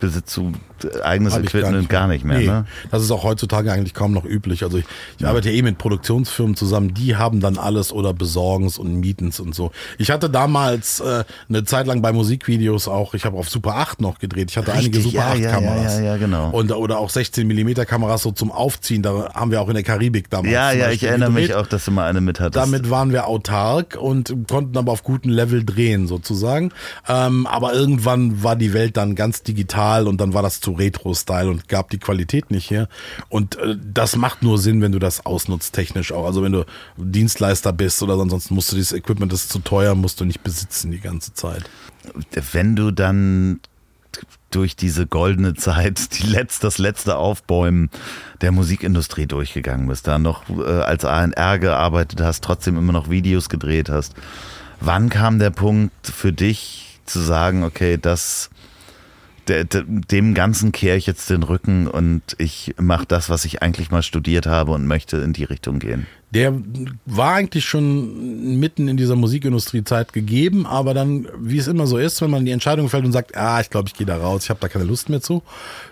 besitzt 0.00 0.36
du 0.36 0.52
eigenes 1.02 1.34
Hab 1.34 1.42
Equipment 1.42 1.88
gar 1.88 2.06
nicht 2.06 2.24
mehr. 2.24 2.38
nee, 2.38 2.46
ne? 2.46 2.66
Das 2.90 3.02
ist 3.02 3.10
auch 3.10 3.24
heutzutage 3.24 3.72
eigentlich 3.72 3.94
kaum 3.94 4.12
noch 4.12 4.24
üblich. 4.24 4.62
Also 4.62 4.78
ich, 4.78 4.84
ich 5.18 5.26
arbeite 5.26 5.50
ja 5.50 5.56
eh 5.56 5.62
mit 5.62 5.78
Produktionsfirmen 5.78 6.54
zusammen, 6.54 6.94
die 6.94 7.16
haben 7.16 7.40
dann 7.40 7.58
alles 7.58 7.92
oder 7.92 8.14
besorgens 8.14 8.78
und 8.78 9.00
mietens 9.00 9.40
und 9.40 9.54
so. 9.54 9.72
Ich 9.98 10.10
hatte 10.10 10.30
damals 10.30 11.00
äh, 11.00 11.24
eine 11.48 11.64
Zeit 11.64 11.86
lang 11.86 12.02
bei 12.02 12.12
Musikvideos 12.12 12.86
auch, 12.88 13.14
ich 13.14 13.24
habe 13.24 13.36
auf 13.36 13.48
Super 13.48 13.76
8 13.76 14.00
noch 14.00 14.18
gedreht. 14.18 14.50
Ich 14.50 14.56
hatte 14.56 14.72
einige 14.72 14.98
Richtig, 14.98 15.12
Super 15.12 15.24
ja, 15.26 15.32
8 15.32 15.38
ja, 15.40 15.50
Kameras. 15.50 15.98
ja, 15.98 16.04
ja, 16.04 16.16
genau. 16.16 16.50
Und, 16.50 16.70
oder 16.72 16.98
auch 16.98 17.10
16 17.10 17.46
mm 17.46 17.72
Kameras 17.86 18.22
so 18.22 18.30
zum 18.30 18.52
Aufziehen. 18.52 19.02
Da 19.02 19.32
haben 19.34 19.50
wir 19.50 19.60
auch 19.60 19.68
in 19.68 19.74
der 19.74 19.82
Karibik 19.82 20.30
damals. 20.30 20.52
Ja, 20.52 20.72
ja, 20.72 20.90
ich 20.90 21.02
erinnere 21.02 21.30
mich 21.30 21.48
gedreht. 21.48 21.64
auch, 21.64 21.66
dass 21.66 21.84
du 21.84 21.90
mal 21.90 22.08
eine 22.08 22.20
mit 22.20 22.38
hattest. 22.40 22.56
Damit 22.56 22.90
waren 22.90 23.12
wir 23.12 23.26
autark 23.26 23.96
und 24.00 24.34
konnten 24.48 24.76
aber 24.76 24.92
auf 24.92 25.02
gutem 25.02 25.32
Level 25.32 25.64
drehen 25.64 26.06
sozusagen. 26.06 26.70
Ähm, 27.08 27.46
aber 27.46 27.74
irgendwann 27.74 28.42
war 28.42 28.54
die 28.56 28.72
Welt 28.72 28.96
dann 28.96 29.14
ganz 29.14 29.42
digital 29.48 30.06
und 30.06 30.20
dann 30.20 30.34
war 30.34 30.42
das 30.42 30.60
zu 30.60 30.72
Retro-Style 30.72 31.50
und 31.50 31.68
gab 31.68 31.90
die 31.90 31.98
Qualität 31.98 32.50
nicht 32.50 32.70
her. 32.70 32.88
Und 33.28 33.56
äh, 33.56 33.76
das 33.82 34.16
macht 34.16 34.42
nur 34.42 34.58
Sinn, 34.58 34.82
wenn 34.82 34.92
du 34.92 34.98
das 34.98 35.26
ausnutzt 35.26 35.74
technisch 35.74 36.12
auch. 36.12 36.26
Also 36.26 36.42
wenn 36.42 36.52
du 36.52 36.64
Dienstleister 36.96 37.72
bist 37.72 38.02
oder 38.02 38.18
ansonsten 38.18 38.54
musst 38.54 38.70
du 38.72 38.76
dieses 38.76 38.92
Equipment, 38.92 39.32
das 39.32 39.44
ist 39.44 39.52
zu 39.52 39.60
teuer, 39.60 39.94
musst 39.94 40.20
du 40.20 40.24
nicht 40.24 40.42
besitzen 40.42 40.90
die 40.90 41.00
ganze 41.00 41.34
Zeit. 41.34 41.64
wenn 42.52 42.76
du 42.76 42.90
dann 42.90 43.60
durch 44.50 44.76
diese 44.76 45.06
goldene 45.06 45.54
Zeit, 45.54 46.18
die 46.18 46.26
letzt, 46.26 46.64
das 46.64 46.78
letzte 46.78 47.16
Aufbäumen 47.16 47.90
der 48.40 48.52
Musikindustrie 48.52 49.26
durchgegangen 49.26 49.88
bist, 49.88 50.06
da 50.06 50.18
noch 50.18 50.48
äh, 50.48 50.62
als 50.62 51.04
ANR 51.04 51.58
gearbeitet 51.58 52.20
hast, 52.20 52.42
trotzdem 52.42 52.78
immer 52.78 52.92
noch 52.92 53.10
Videos 53.10 53.48
gedreht 53.48 53.90
hast. 53.90 54.14
Wann 54.80 55.08
kam 55.08 55.38
der 55.38 55.50
Punkt 55.50 55.92
für 56.06 56.32
dich 56.32 57.00
zu 57.04 57.20
sagen, 57.20 57.64
okay, 57.64 57.98
das 58.00 58.50
dem 59.48 60.34
Ganzen 60.34 60.72
kehre 60.72 60.96
ich 60.96 61.06
jetzt 61.06 61.30
den 61.30 61.42
Rücken 61.42 61.86
und 61.86 62.22
ich 62.38 62.74
mache 62.78 63.06
das, 63.06 63.30
was 63.30 63.44
ich 63.44 63.62
eigentlich 63.62 63.90
mal 63.90 64.02
studiert 64.02 64.46
habe 64.46 64.72
und 64.72 64.86
möchte 64.86 65.18
in 65.18 65.32
die 65.32 65.44
Richtung 65.44 65.78
gehen? 65.78 66.06
Der 66.30 66.54
war 67.06 67.34
eigentlich 67.34 67.64
schon 67.64 68.58
mitten 68.60 68.86
in 68.86 68.98
dieser 68.98 69.16
Musikindustriezeit 69.16 70.12
gegeben, 70.12 70.66
aber 70.66 70.92
dann, 70.92 71.26
wie 71.38 71.56
es 71.56 71.68
immer 71.68 71.86
so 71.86 71.96
ist, 71.96 72.20
wenn 72.20 72.30
man 72.30 72.44
die 72.44 72.50
Entscheidung 72.50 72.90
fällt 72.90 73.06
und 73.06 73.12
sagt, 73.12 73.34
ah, 73.34 73.60
ich 73.60 73.70
glaube, 73.70 73.88
ich 73.88 73.94
gehe 73.94 74.06
da 74.06 74.18
raus, 74.18 74.44
ich 74.44 74.50
habe 74.50 74.60
da 74.60 74.68
keine 74.68 74.84
Lust 74.84 75.08
mehr 75.08 75.22
zu, 75.22 75.42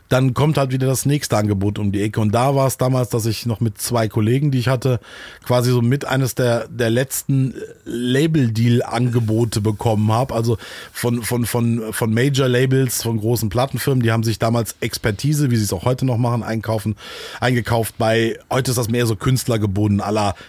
dann 0.08 0.34
kommt 0.34 0.56
halt 0.56 0.72
wieder 0.72 0.86
das 0.86 1.06
nächste 1.06 1.36
Angebot 1.36 1.78
um 1.78 1.90
die 1.90 2.02
Ecke. 2.02 2.20
Und 2.20 2.32
da 2.32 2.54
war 2.54 2.66
es 2.66 2.76
damals, 2.76 3.08
dass 3.08 3.26
ich 3.26 3.46
noch 3.46 3.60
mit 3.60 3.78
zwei 3.78 4.08
Kollegen, 4.08 4.50
die 4.50 4.58
ich 4.58 4.68
hatte, 4.68 5.00
quasi 5.44 5.70
so 5.70 5.82
mit 5.82 6.04
eines 6.04 6.34
der, 6.34 6.68
der 6.68 6.90
letzten 6.90 7.54
Label-Deal-Angebote 7.84 9.60
bekommen 9.60 10.12
habe. 10.12 10.34
Also 10.34 10.58
von, 10.92 11.22
von, 11.22 11.44
von, 11.44 11.92
von 11.92 12.14
Major-Labels, 12.14 13.02
von 13.02 13.18
großen 13.18 13.48
Plattenfirmen, 13.48 14.02
die 14.02 14.12
haben 14.12 14.22
sich 14.22 14.38
damals 14.38 14.76
Expertise, 14.80 15.50
wie 15.50 15.56
sie 15.56 15.64
es 15.64 15.72
auch 15.72 15.84
heute 15.84 16.06
noch 16.06 16.18
machen, 16.18 16.42
einkaufen, 16.42 16.96
eingekauft 17.40 17.98
bei, 17.98 18.38
heute 18.50 18.70
ist 18.70 18.76
das 18.76 18.88
mehr 18.88 19.06
so 19.06 19.16
Künstler 19.16 19.58
gebunden, 19.58 20.00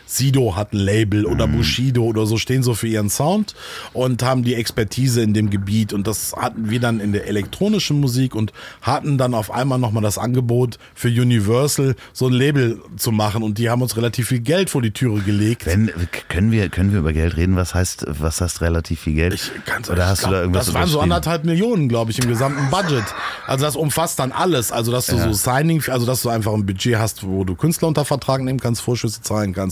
Sido 0.05 0.55
hat 0.55 0.73
ein 0.73 0.77
Label 0.77 1.25
oder 1.25 1.47
mhm. 1.47 1.57
Bushido 1.57 2.03
oder 2.03 2.25
so, 2.25 2.37
stehen 2.37 2.63
so 2.63 2.73
für 2.73 2.87
ihren 2.87 3.09
Sound 3.09 3.55
und 3.93 4.23
haben 4.23 4.43
die 4.43 4.55
Expertise 4.55 5.21
in 5.21 5.33
dem 5.33 5.49
Gebiet. 5.49 5.93
Und 5.93 6.07
das 6.07 6.33
hatten 6.35 6.69
wir 6.69 6.79
dann 6.79 6.99
in 6.99 7.11
der 7.11 7.27
elektronischen 7.27 7.99
Musik 7.99 8.35
und 8.35 8.53
hatten 8.81 9.17
dann 9.17 9.33
auf 9.33 9.51
einmal 9.51 9.79
nochmal 9.79 10.03
das 10.03 10.17
Angebot 10.17 10.77
für 10.95 11.09
Universal 11.09 11.95
so 12.13 12.27
ein 12.27 12.33
Label 12.33 12.81
zu 12.95 13.11
machen 13.11 13.43
und 13.43 13.57
die 13.57 13.69
haben 13.69 13.81
uns 13.81 13.97
relativ 13.97 14.27
viel 14.27 14.39
Geld 14.39 14.69
vor 14.69 14.81
die 14.81 14.91
Türe 14.91 15.21
gelegt. 15.21 15.65
Wenn, 15.65 15.91
können 16.29 16.51
wir, 16.51 16.69
können 16.69 16.91
wir 16.91 16.99
über 16.99 17.13
Geld 17.13 17.37
reden? 17.37 17.55
Was 17.55 17.73
heißt, 17.73 18.05
was 18.07 18.41
heißt 18.41 18.61
relativ 18.61 19.01
viel 19.01 19.13
Geld? 19.13 19.33
Ich, 19.33 19.51
ganz 19.65 19.89
Oder 19.89 20.07
hast 20.07 20.19
glaub, 20.19 20.31
du 20.31 20.35
da 20.35 20.41
irgendwas 20.41 20.65
Das 20.67 20.75
waren 20.75 20.87
so 20.87 20.99
anderthalb 20.99 21.43
Millionen, 21.43 21.89
glaube 21.89 22.11
ich, 22.11 22.19
im 22.19 22.29
gesamten 22.29 22.69
Budget. 22.69 23.03
Also 23.45 23.65
das 23.65 23.75
umfasst 23.75 24.19
dann 24.19 24.31
alles. 24.31 24.71
Also 24.71 24.91
dass 24.91 25.07
du 25.07 25.15
ja. 25.15 25.23
so 25.23 25.33
Signing, 25.33 25.83
also 25.89 26.05
dass 26.05 26.21
du 26.21 26.29
einfach 26.29 26.53
ein 26.53 26.65
Budget 26.65 26.97
hast, 26.97 27.25
wo 27.25 27.43
du 27.43 27.55
Künstler 27.55 27.87
unter 27.87 28.05
Vertrag 28.05 28.41
nehmen 28.41 28.59
kannst, 28.59 28.81
Vorschüsse 28.81 29.21
zahlen 29.21 29.53
kannst, 29.53 29.66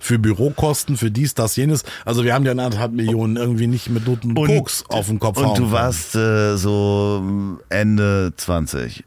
für 0.00 0.18
Bürokosten, 0.18 0.96
für 0.96 1.10
dies, 1.10 1.34
das, 1.34 1.56
jenes. 1.56 1.84
Also 2.04 2.24
wir 2.24 2.34
haben 2.34 2.44
ja 2.44 2.52
anderthalb 2.52 2.92
Millionen 2.92 3.36
irgendwie 3.36 3.66
nicht 3.66 3.90
mit 3.90 4.06
Noten 4.06 4.36
und 4.36 4.46
Koks 4.46 4.84
auf 4.88 5.06
dem 5.06 5.18
Kopf. 5.18 5.38
Und 5.38 5.58
du 5.58 5.70
warst 5.70 6.14
äh, 6.14 6.56
so 6.56 7.22
Ende 7.68 8.32
20 8.36 9.04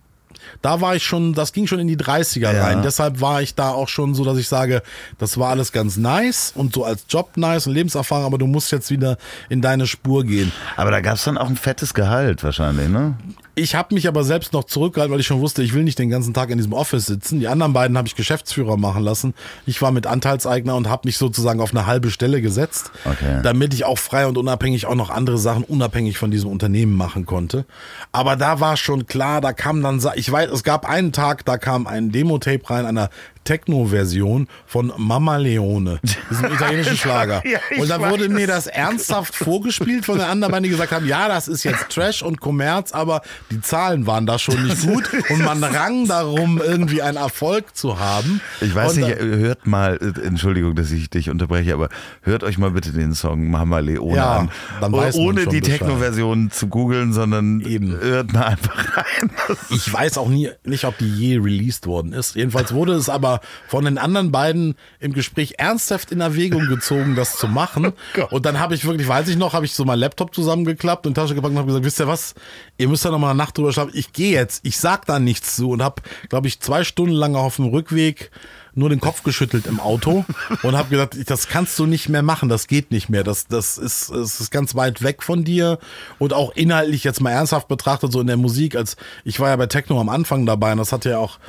da 0.61 0.81
war 0.81 0.95
ich 0.95 1.03
schon, 1.03 1.33
das 1.33 1.53
ging 1.53 1.67
schon 1.67 1.79
in 1.79 1.87
die 1.87 1.97
30er 1.97 2.53
ja. 2.53 2.63
rein. 2.63 2.81
Deshalb 2.83 3.21
war 3.21 3.41
ich 3.41 3.55
da 3.55 3.69
auch 3.69 3.87
schon 3.87 4.13
so, 4.13 4.23
dass 4.23 4.37
ich 4.37 4.47
sage, 4.47 4.81
das 5.17 5.37
war 5.37 5.49
alles 5.49 5.71
ganz 5.71 5.97
nice 5.97 6.51
und 6.55 6.73
so 6.73 6.83
als 6.83 7.05
Job 7.09 7.37
nice 7.37 7.67
und 7.67 7.73
Lebenserfahrung, 7.73 8.25
aber 8.25 8.37
du 8.37 8.47
musst 8.47 8.71
jetzt 8.71 8.91
wieder 8.91 9.17
in 9.49 9.61
deine 9.61 9.87
Spur 9.87 10.23
gehen. 10.23 10.51
Aber 10.75 10.91
da 10.91 11.01
gab 11.01 11.15
es 11.15 11.23
dann 11.23 11.37
auch 11.37 11.47
ein 11.47 11.57
fettes 11.57 11.93
Gehalt 11.93 12.43
wahrscheinlich, 12.43 12.89
ne? 12.89 13.15
Ich 13.55 13.75
habe 13.75 13.93
mich 13.93 14.07
aber 14.07 14.23
selbst 14.23 14.53
noch 14.53 14.63
zurückgehalten, 14.63 15.11
weil 15.11 15.19
ich 15.19 15.27
schon 15.27 15.41
wusste, 15.41 15.61
ich 15.61 15.73
will 15.73 15.83
nicht 15.83 15.99
den 15.99 16.09
ganzen 16.09 16.33
Tag 16.33 16.49
in 16.49 16.57
diesem 16.57 16.71
Office 16.71 17.05
sitzen. 17.05 17.41
Die 17.41 17.47
anderen 17.49 17.73
beiden 17.73 17.97
habe 17.97 18.07
ich 18.07 18.15
Geschäftsführer 18.15 18.77
machen 18.77 19.03
lassen. 19.03 19.33
Ich 19.65 19.81
war 19.81 19.91
mit 19.91 20.07
Anteilseigner 20.07 20.75
und 20.75 20.87
habe 20.87 21.01
mich 21.05 21.17
sozusagen 21.17 21.59
auf 21.59 21.71
eine 21.71 21.85
halbe 21.85 22.11
Stelle 22.11 22.41
gesetzt, 22.41 22.91
okay. 23.03 23.41
damit 23.43 23.73
ich 23.73 23.83
auch 23.83 23.97
frei 23.97 24.25
und 24.25 24.37
unabhängig 24.37 24.85
auch 24.85 24.95
noch 24.95 25.09
andere 25.09 25.37
Sachen 25.37 25.63
unabhängig 25.63 26.17
von 26.17 26.31
diesem 26.31 26.49
Unternehmen 26.49 26.95
machen 26.95 27.25
konnte. 27.25 27.65
Aber 28.13 28.37
da 28.37 28.61
war 28.61 28.77
schon 28.77 29.05
klar, 29.05 29.41
da 29.41 29.51
kam 29.51 29.81
dann, 29.81 30.01
ich 30.15 30.31
weiß, 30.31 30.49
es 30.51 30.63
gab 30.63 30.87
einen 30.87 31.11
Tag, 31.11 31.43
da 31.43 31.57
kam 31.57 31.87
ein 31.87 32.11
Demo-Tape 32.11 32.69
rein 32.69 32.85
einer 32.85 33.09
Techno-Version 33.43 34.47
von 34.65 34.93
Mama 34.97 35.37
Leone, 35.37 35.99
diesem 36.29 36.45
italienischen 36.53 36.97
Schlager. 36.97 37.43
ja, 37.45 37.59
und 37.79 37.89
da 37.89 38.09
wurde 38.09 38.29
mir 38.29 38.47
das 38.47 38.67
ernsthaft 38.67 39.35
vorgespielt 39.35 40.05
von 40.05 40.17
den 40.17 40.27
anderen, 40.27 40.53
weil 40.53 40.61
die 40.61 40.69
gesagt 40.69 40.91
haben, 40.91 41.07
ja, 41.07 41.27
das 41.27 41.47
ist 41.47 41.63
jetzt 41.63 41.89
Trash 41.89 42.21
und 42.21 42.39
Kommerz, 42.39 42.91
aber 42.91 43.21
die 43.49 43.61
Zahlen 43.61 44.05
waren 44.07 44.25
da 44.25 44.37
schon 44.39 44.63
nicht 44.63 44.81
gut 44.81 45.09
und 45.29 45.43
man 45.43 45.63
rang 45.63 46.07
darum, 46.07 46.61
irgendwie 46.63 47.01
einen 47.01 47.17
Erfolg 47.17 47.75
zu 47.75 47.99
haben. 47.99 48.41
Ich 48.61 48.73
weiß 48.73 48.97
und 48.97 49.03
nicht, 49.03 49.19
hört 49.19 49.65
mal, 49.65 49.97
Entschuldigung, 50.23 50.75
dass 50.75 50.91
ich 50.91 51.09
dich 51.09 51.29
unterbreche, 51.29 51.73
aber 51.73 51.89
hört 52.21 52.43
euch 52.43 52.57
mal 52.57 52.71
bitte 52.71 52.91
den 52.91 53.13
Song 53.13 53.49
Mama 53.49 53.79
Leone 53.79 54.15
ja, 54.15 54.37
an. 54.39 54.51
Dann 54.79 54.91
weiß 54.91 55.15
Ohne 55.15 55.47
die 55.47 55.61
Techno-Version 55.61 56.51
zu 56.51 56.67
googeln, 56.67 57.13
sondern 57.13 57.61
Eben. 57.61 57.97
hört 57.99 58.33
mal 58.33 58.43
einfach 58.43 58.97
rein. 58.97 59.31
Ich 59.69 59.91
weiß 59.91 60.17
auch 60.17 60.29
nie, 60.29 60.49
nicht, 60.63 60.85
ob 60.85 60.97
die 60.97 61.09
je 61.09 61.37
released 61.37 61.87
worden 61.87 62.13
ist. 62.13 62.35
Jedenfalls 62.35 62.73
wurde 62.73 62.93
es 62.93 63.09
aber 63.09 63.30
von 63.67 63.85
den 63.85 63.97
anderen 63.97 64.31
beiden 64.31 64.75
im 64.99 65.13
Gespräch 65.13 65.55
ernsthaft 65.57 66.11
in 66.11 66.19
Erwägung 66.21 66.67
gezogen, 66.67 67.15
das 67.15 67.37
zu 67.37 67.47
machen. 67.47 67.93
Oh 68.17 68.35
und 68.35 68.45
dann 68.45 68.59
habe 68.59 68.75
ich 68.75 68.85
wirklich, 68.85 69.07
weiß 69.07 69.27
ich 69.29 69.37
noch, 69.37 69.53
habe 69.53 69.65
ich 69.65 69.73
so 69.73 69.85
mein 69.85 69.99
Laptop 69.99 70.35
zusammengeklappt 70.35 71.07
und 71.07 71.13
Tasche 71.13 71.33
gepackt 71.33 71.51
und 71.51 71.57
habe 71.57 71.67
gesagt, 71.67 71.85
wisst 71.85 71.99
ihr 71.99 72.07
was, 72.07 72.35
ihr 72.77 72.87
müsst 72.87 73.05
ja 73.05 73.11
noch 73.11 73.19
mal 73.19 73.29
eine 73.29 73.37
Nacht 73.37 73.57
drüber 73.57 73.71
schlafen. 73.71 73.91
Ich 73.93 74.11
gehe 74.11 74.31
jetzt, 74.31 74.65
ich 74.65 74.77
sag 74.77 75.05
da 75.05 75.19
nichts 75.19 75.55
zu 75.55 75.69
und 75.69 75.81
habe, 75.81 76.01
glaube 76.29 76.47
ich, 76.47 76.59
zwei 76.59 76.83
Stunden 76.83 77.13
lang 77.13 77.35
auf 77.35 77.55
dem 77.55 77.65
Rückweg 77.65 78.31
nur 78.73 78.89
den 78.89 78.99
Kopf 78.99 79.23
geschüttelt 79.23 79.67
im 79.67 79.79
Auto 79.79 80.25
und 80.63 80.77
habe 80.77 80.89
gesagt, 80.89 81.17
das 81.29 81.47
kannst 81.47 81.77
du 81.79 81.85
nicht 81.85 82.09
mehr 82.09 82.23
machen, 82.23 82.49
das 82.49 82.67
geht 82.67 82.91
nicht 82.91 83.09
mehr, 83.09 83.23
das, 83.23 83.47
das, 83.47 83.77
ist, 83.77 84.09
das 84.11 84.39
ist 84.39 84.51
ganz 84.51 84.75
weit 84.75 85.01
weg 85.03 85.23
von 85.23 85.43
dir. 85.43 85.79
Und 86.19 86.33
auch 86.33 86.53
inhaltlich 86.55 87.03
jetzt 87.03 87.21
mal 87.21 87.31
ernsthaft 87.31 87.67
betrachtet, 87.67 88.11
so 88.11 88.21
in 88.21 88.27
der 88.27 88.37
Musik, 88.37 88.75
als 88.75 88.95
ich 89.23 89.39
war 89.39 89.49
ja 89.49 89.55
bei 89.55 89.67
Techno 89.67 89.99
am 89.99 90.09
Anfang 90.09 90.45
dabei 90.45 90.71
und 90.71 90.77
das 90.77 90.91
hat 90.91 91.05
ja 91.05 91.17
auch 91.17 91.39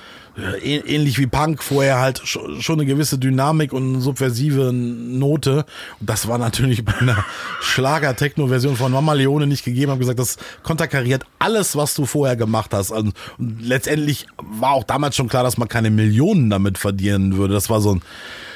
ähnlich 0.63 1.19
wie 1.19 1.27
Punk 1.27 1.63
vorher 1.63 1.99
halt 1.99 2.23
schon 2.25 2.79
eine 2.81 2.87
gewisse 2.87 3.19
Dynamik 3.19 3.73
und 3.73 4.01
subversive 4.01 4.73
Note. 4.73 5.67
Und 6.01 6.11
das 6.11 6.29
war 6.29 6.39
natürlich 6.39 6.85
bei 6.85 6.97
einer 6.99 7.25
Schlager-Techno-Version 7.61 8.77
von 8.77 8.93
Mama 8.93 9.13
Leone 9.13 9.47
nicht 9.47 9.65
gegeben. 9.65 9.85
Ich 9.85 9.91
habe 9.91 10.01
gesagt, 10.01 10.19
das 10.19 10.39
konterkariert 10.63 11.25
alles, 11.39 11.77
was 11.77 11.95
du 11.95 12.07
vorher 12.07 12.37
gemacht 12.37 12.73
hast. 12.73 12.91
Und 12.91 13.15
letztendlich 13.39 14.27
war 14.39 14.73
auch 14.73 14.85
damals 14.85 15.17
schon 15.17 15.29
klar, 15.29 15.43
dass 15.45 15.59
man 15.59 15.69
keine 15.69 15.91
Millionen 15.91 16.51
damit 16.51 16.79
verdienen 16.79 17.37
würde. 17.37 17.55
Das 17.55 17.69
war 17.69 17.81
so 17.81 17.97
ein 17.97 18.03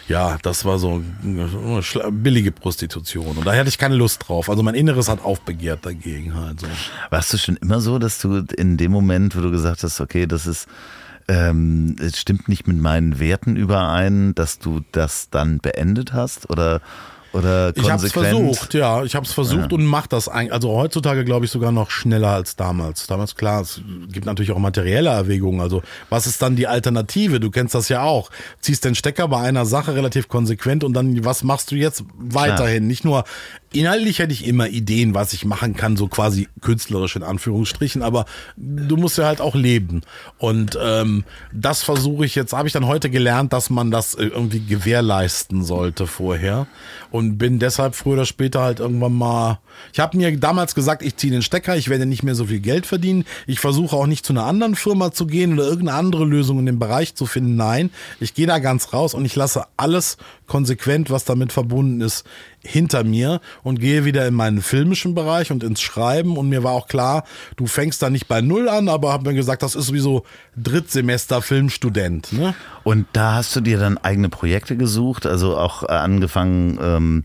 ja, 0.09 0.39
das 0.43 0.65
war 0.65 0.79
so 0.79 1.03
billige 2.11 2.53
Prostitution. 2.53 3.39
Und 3.39 3.45
da 3.45 3.55
hatte 3.57 3.69
ich 3.69 3.79
keine 3.79 3.97
Lust 3.97 4.29
drauf. 4.29 4.49
Also 4.49 4.63
mein 4.63 4.77
Inneres 4.77 5.09
hat 5.09 5.25
aufbegehrt 5.25 5.85
dagegen 5.85 6.35
halt. 6.35 6.61
So. 6.61 6.69
Warst 7.11 7.33
du 7.33 7.39
schon 7.39 7.57
immer 7.57 7.81
so, 7.81 7.99
dass 7.99 8.21
du 8.21 8.45
in 8.57 8.77
dem 8.77 8.93
Moment, 8.93 9.37
wo 9.37 9.41
du 9.41 9.51
gesagt 9.51 9.83
hast, 9.83 10.01
okay, 10.01 10.27
das 10.27 10.47
ist 10.47 10.69
ähm, 11.29 11.97
es 12.01 12.19
stimmt 12.19 12.49
nicht 12.49 12.67
mit 12.67 12.81
meinen 12.81 13.19
Werten 13.19 13.57
überein, 13.57 14.35
dass 14.35 14.59
du 14.59 14.81
das 14.93 15.31
dann 15.31 15.59
beendet 15.59 16.13
hast? 16.13 16.51
Oder 16.51 16.81
oder 17.37 17.73
konsequent? 17.75 17.85
Ich 17.85 17.91
habe 17.91 18.07
es 18.07 18.13
versucht, 18.13 18.75
ja, 18.75 19.05
ich 19.05 19.15
habe 19.15 19.27
es 19.27 19.33
versucht 19.33 19.71
ja. 19.71 19.77
und 19.79 19.85
mache 19.85 20.09
das 20.09 20.29
eigentlich. 20.29 20.53
Also 20.53 20.71
heutzutage 20.71 21.25
glaube 21.25 21.45
ich 21.45 21.51
sogar 21.51 21.71
noch 21.71 21.91
schneller 21.91 22.31
als 22.31 22.57
damals. 22.57 23.07
Damals 23.07 23.35
klar, 23.35 23.61
es 23.61 23.83
gibt 24.11 24.25
natürlich 24.25 24.53
auch 24.53 24.59
materielle 24.59 25.11
Erwägungen. 25.11 25.61
Also 25.61 25.83
was 26.09 26.27
ist 26.27 26.41
dann 26.41 26.57
die 26.57 26.67
Alternative? 26.67 27.39
Du 27.39 27.51
kennst 27.51 27.75
das 27.75 27.89
ja 27.91 28.03
auch. 28.03 28.31
Ziehst 28.61 28.85
den 28.85 28.95
Stecker 28.95 29.29
bei 29.29 29.41
einer 29.41 29.67
Sache 29.67 29.95
relativ 29.95 30.29
konsequent 30.29 30.83
und 30.83 30.95
dann 30.95 31.25
was 31.25 31.45
machst 31.45 31.71
du 31.73 31.75
jetzt 31.75 32.05
weiterhin? 32.17 32.79
Klar. 32.79 32.89
Nicht 32.89 33.05
nur 33.05 33.25
inhaltlich 33.79 34.19
hätte 34.19 34.33
ich 34.33 34.47
immer 34.47 34.69
Ideen, 34.69 35.15
was 35.15 35.33
ich 35.33 35.45
machen 35.45 35.75
kann, 35.75 35.97
so 35.97 36.09
quasi 36.09 36.49
künstlerisch 36.61 37.17
in 37.17 37.23
Anführungsstrichen, 37.23 38.03
aber 38.03 38.25
du 38.57 38.97
musst 38.97 39.19
ja 39.19 39.27
halt 39.27 39.41
auch 39.41 39.55
leben. 39.55 40.03
Und 40.39 40.79
ähm, 40.81 41.25
das 41.53 41.83
versuche 41.83 42.25
ich 42.25 42.35
jetzt, 42.35 42.53
habe 42.53 42.69
ich 42.69 42.73
dann 42.73 42.87
heute 42.87 43.11
gelernt, 43.11 43.53
dass 43.53 43.71
man 43.71 43.91
das 43.91 44.15
äh, 44.15 44.25
irgendwie 44.25 44.61
gewährleisten 44.61 45.65
sollte 45.65 46.07
vorher. 46.07 46.67
Und 47.11 47.39
bin 47.39 47.59
deshalb 47.59 47.95
früher 47.95 48.15
oder 48.15 48.27
später 48.27 48.61
halt 48.61 48.81
irgendwann 48.81 49.15
mal. 49.15 49.61
Ich 49.93 50.01
habe 50.01 50.17
mir 50.17 50.37
damals 50.39 50.75
gesagt, 50.75 51.03
ich 51.03 51.17
ziehe 51.17 51.33
den 51.33 51.43
Stecker, 51.43 51.77
ich 51.77 51.89
werde 51.89 52.07
nicht 52.07 52.23
mehr 52.23 52.35
so 52.35 52.47
viel 52.47 52.61
Geld 52.61 52.87
verdienen. 52.87 53.25
Ich 53.47 53.61
versuche 53.61 53.97
auch 53.97 54.07
nicht 54.07 54.27
zu 54.27 54.33
einer 54.33 54.45
anderen 54.45 54.75
Firma 54.75 55.13
zu 55.13 55.27
gehen 55.27 55.55
oder 55.55 55.65
irgendeine 55.65 55.99
andere 55.99 56.25
Lösung 56.25 56.59
in 56.59 56.67
dem 56.67 56.79
Bereich 56.79 57.15
zu 57.15 57.27
finden. 57.27 57.57
Nein, 57.57 57.91
ich 58.21 58.35
gehe 58.35 58.47
da 58.47 58.59
ganz 58.59 58.93
raus 58.93 59.15
und 59.15 59.25
ich 59.25 59.37
lasse 59.37 59.65
alles 59.77 60.17
konsequent, 60.47 61.11
was 61.11 61.25
damit 61.25 61.53
verbunden 61.53 62.01
ist, 62.01 62.25
hinter 62.61 63.05
mir 63.05 63.41
und 63.63 63.81
gehe 63.81 64.05
wieder 64.05 64.27
in 64.27 64.35
meinen 64.35 64.61
filmischen 64.61 65.15
Bereich 65.15 65.51
und 65.51 65.63
ins 65.63 65.81
Schreiben. 65.81 66.37
Und 66.37 66.49
mir 66.49 66.63
war 66.63 66.73
auch 66.73 66.89
klar, 66.89 67.25
du 67.57 67.67
fängst 67.67 68.03
da 68.03 68.11
nicht 68.11 68.29
bei 68.29 68.41
Null 68.41 68.69
an, 68.69 68.89
aber 68.89 69.13
habe 69.13 69.31
mir 69.31 69.37
gesagt, 69.37 69.63
das 69.63 69.75
ist 69.75 69.87
sowieso 69.87 70.25
Drittsemester 70.57 71.43
Filmstudent. 71.43 72.33
Ne? 72.33 72.55
Und 72.85 73.07
da 73.13 73.35
hast 73.35 73.55
du 73.57 73.61
dir 73.61 73.79
dann 73.79 73.99
eigene 73.99 74.29
Projekte 74.29 74.77
gesucht, 74.77 75.27
also 75.27 75.57
auch 75.57 75.83
äh, 75.83 75.87
angefangen. 75.87 76.79
Ähm 76.83 77.25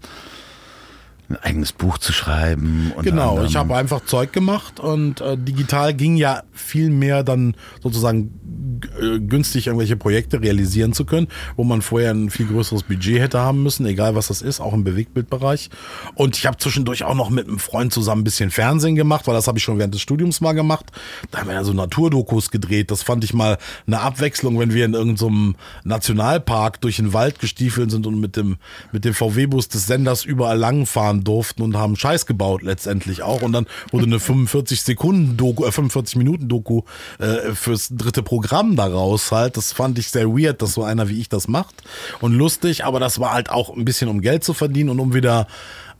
ein 1.31 1.43
eigenes 1.43 1.71
Buch 1.71 1.97
zu 1.97 2.13
schreiben. 2.13 2.93
genau, 3.01 3.43
ich 3.43 3.55
habe 3.55 3.75
einfach 3.75 4.05
Zeug 4.05 4.33
gemacht 4.33 4.79
und 4.79 5.21
äh, 5.21 5.37
digital 5.37 5.93
ging 5.93 6.15
ja 6.15 6.43
viel 6.51 6.89
mehr 6.89 7.23
dann 7.23 7.55
sozusagen 7.81 8.81
äh, 8.99 9.19
günstig 9.19 9.67
irgendwelche 9.67 9.95
Projekte 9.95 10.41
realisieren 10.41 10.93
zu 10.93 11.05
können, 11.05 11.27
wo 11.55 11.63
man 11.63 11.81
vorher 11.81 12.11
ein 12.11 12.29
viel 12.29 12.47
größeres 12.47 12.83
Budget 12.83 13.19
hätte 13.19 13.39
haben 13.39 13.63
müssen, 13.63 13.85
egal 13.85 14.15
was 14.15 14.27
das 14.27 14.41
ist, 14.41 14.59
auch 14.59 14.73
im 14.73 14.83
Bewegtbildbereich. 14.83 15.69
Und 16.15 16.37
ich 16.37 16.45
habe 16.45 16.57
zwischendurch 16.57 17.03
auch 17.03 17.15
noch 17.15 17.29
mit 17.29 17.47
einem 17.47 17.59
Freund 17.59 17.93
zusammen 17.93 18.21
ein 18.21 18.25
bisschen 18.25 18.51
Fernsehen 18.51 18.95
gemacht, 18.95 19.27
weil 19.27 19.33
das 19.33 19.47
habe 19.47 19.57
ich 19.57 19.63
schon 19.63 19.77
während 19.77 19.93
des 19.93 20.01
Studiums 20.01 20.41
mal 20.41 20.53
gemacht. 20.53 20.91
Da 21.29 21.39
haben 21.39 21.47
wir 21.47 21.55
ja 21.55 21.63
so 21.63 21.73
Naturdokus 21.73 22.51
gedreht. 22.51 22.91
Das 22.91 23.03
fand 23.03 23.23
ich 23.23 23.33
mal 23.33 23.57
eine 23.87 23.99
Abwechslung, 23.99 24.59
wenn 24.59 24.73
wir 24.73 24.85
in 24.85 24.93
irgendeinem 24.93 25.55
Nationalpark 25.83 26.81
durch 26.81 26.97
den 26.97 27.13
Wald 27.13 27.39
gestiefelt 27.39 27.91
sind 27.91 28.07
und 28.07 28.19
mit 28.19 28.35
dem, 28.35 28.57
mit 28.91 29.05
dem 29.05 29.13
VW-Bus 29.13 29.69
des 29.69 29.85
Senders 29.85 30.25
überall 30.25 30.57
langfahren 30.57 31.01
fahren 31.01 31.20
durften 31.23 31.61
und 31.61 31.77
haben 31.77 31.95
Scheiß 31.95 32.25
gebaut 32.25 32.61
letztendlich 32.61 33.23
auch. 33.23 33.41
Und 33.41 33.53
dann 33.53 33.67
wurde 33.91 34.05
eine 34.05 34.19
45 34.19 34.81
Sekunden 34.81 35.37
Doku, 35.37 35.65
äh, 35.65 35.71
45 35.71 36.15
Minuten 36.15 36.47
Doku 36.47 36.81
äh, 37.19 37.53
fürs 37.53 37.89
dritte 37.91 38.23
Programm 38.23 38.75
daraus 38.75 39.31
halt. 39.31 39.57
Das 39.57 39.71
fand 39.71 39.99
ich 39.99 40.09
sehr 40.09 40.27
weird, 40.29 40.61
dass 40.61 40.73
so 40.73 40.83
einer 40.83 41.09
wie 41.09 41.19
ich 41.19 41.29
das 41.29 41.47
macht 41.47 41.83
und 42.19 42.33
lustig. 42.33 42.85
Aber 42.85 42.99
das 42.99 43.19
war 43.19 43.33
halt 43.33 43.49
auch 43.49 43.75
ein 43.75 43.85
bisschen 43.85 44.09
um 44.09 44.21
Geld 44.21 44.43
zu 44.43 44.53
verdienen 44.53 44.89
und 44.89 44.99
um 44.99 45.13
wieder 45.13 45.47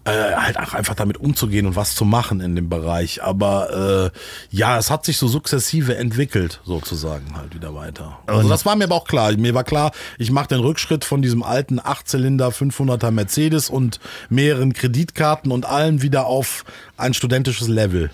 äh, 0.03 0.35
halt 0.35 0.57
auch 0.57 0.73
einfach 0.73 0.95
damit 0.95 1.17
umzugehen 1.17 1.67
und 1.67 1.75
was 1.75 1.95
zu 1.95 2.05
machen 2.05 2.41
in 2.41 2.55
dem 2.55 2.69
Bereich. 2.69 3.23
Aber 3.23 4.11
äh, 4.11 4.55
ja, 4.55 4.77
es 4.77 4.89
hat 4.89 5.05
sich 5.05 5.17
so 5.17 5.27
sukzessive 5.27 5.95
entwickelt, 5.95 6.59
sozusagen 6.65 7.35
halt 7.35 7.53
wieder 7.53 7.75
weiter. 7.75 8.17
Also 8.25 8.49
das 8.49 8.65
war 8.65 8.75
mir 8.75 8.85
aber 8.85 8.95
auch 8.95 9.07
klar. 9.07 9.31
Mir 9.33 9.53
war 9.53 9.63
klar, 9.63 9.91
ich 10.17 10.31
mache 10.31 10.47
den 10.47 10.59
Rückschritt 10.59 11.05
von 11.05 11.21
diesem 11.21 11.43
alten 11.43 11.79
8-Zylinder 11.79 12.49
500er 12.49 13.11
Mercedes 13.11 13.69
und 13.69 13.99
mehreren 14.29 14.73
Kreditkarten 14.73 15.51
und 15.51 15.65
allem 15.65 16.01
wieder 16.01 16.25
auf 16.25 16.65
ein 16.97 17.13
studentisches 17.13 17.67
Level. 17.67 18.09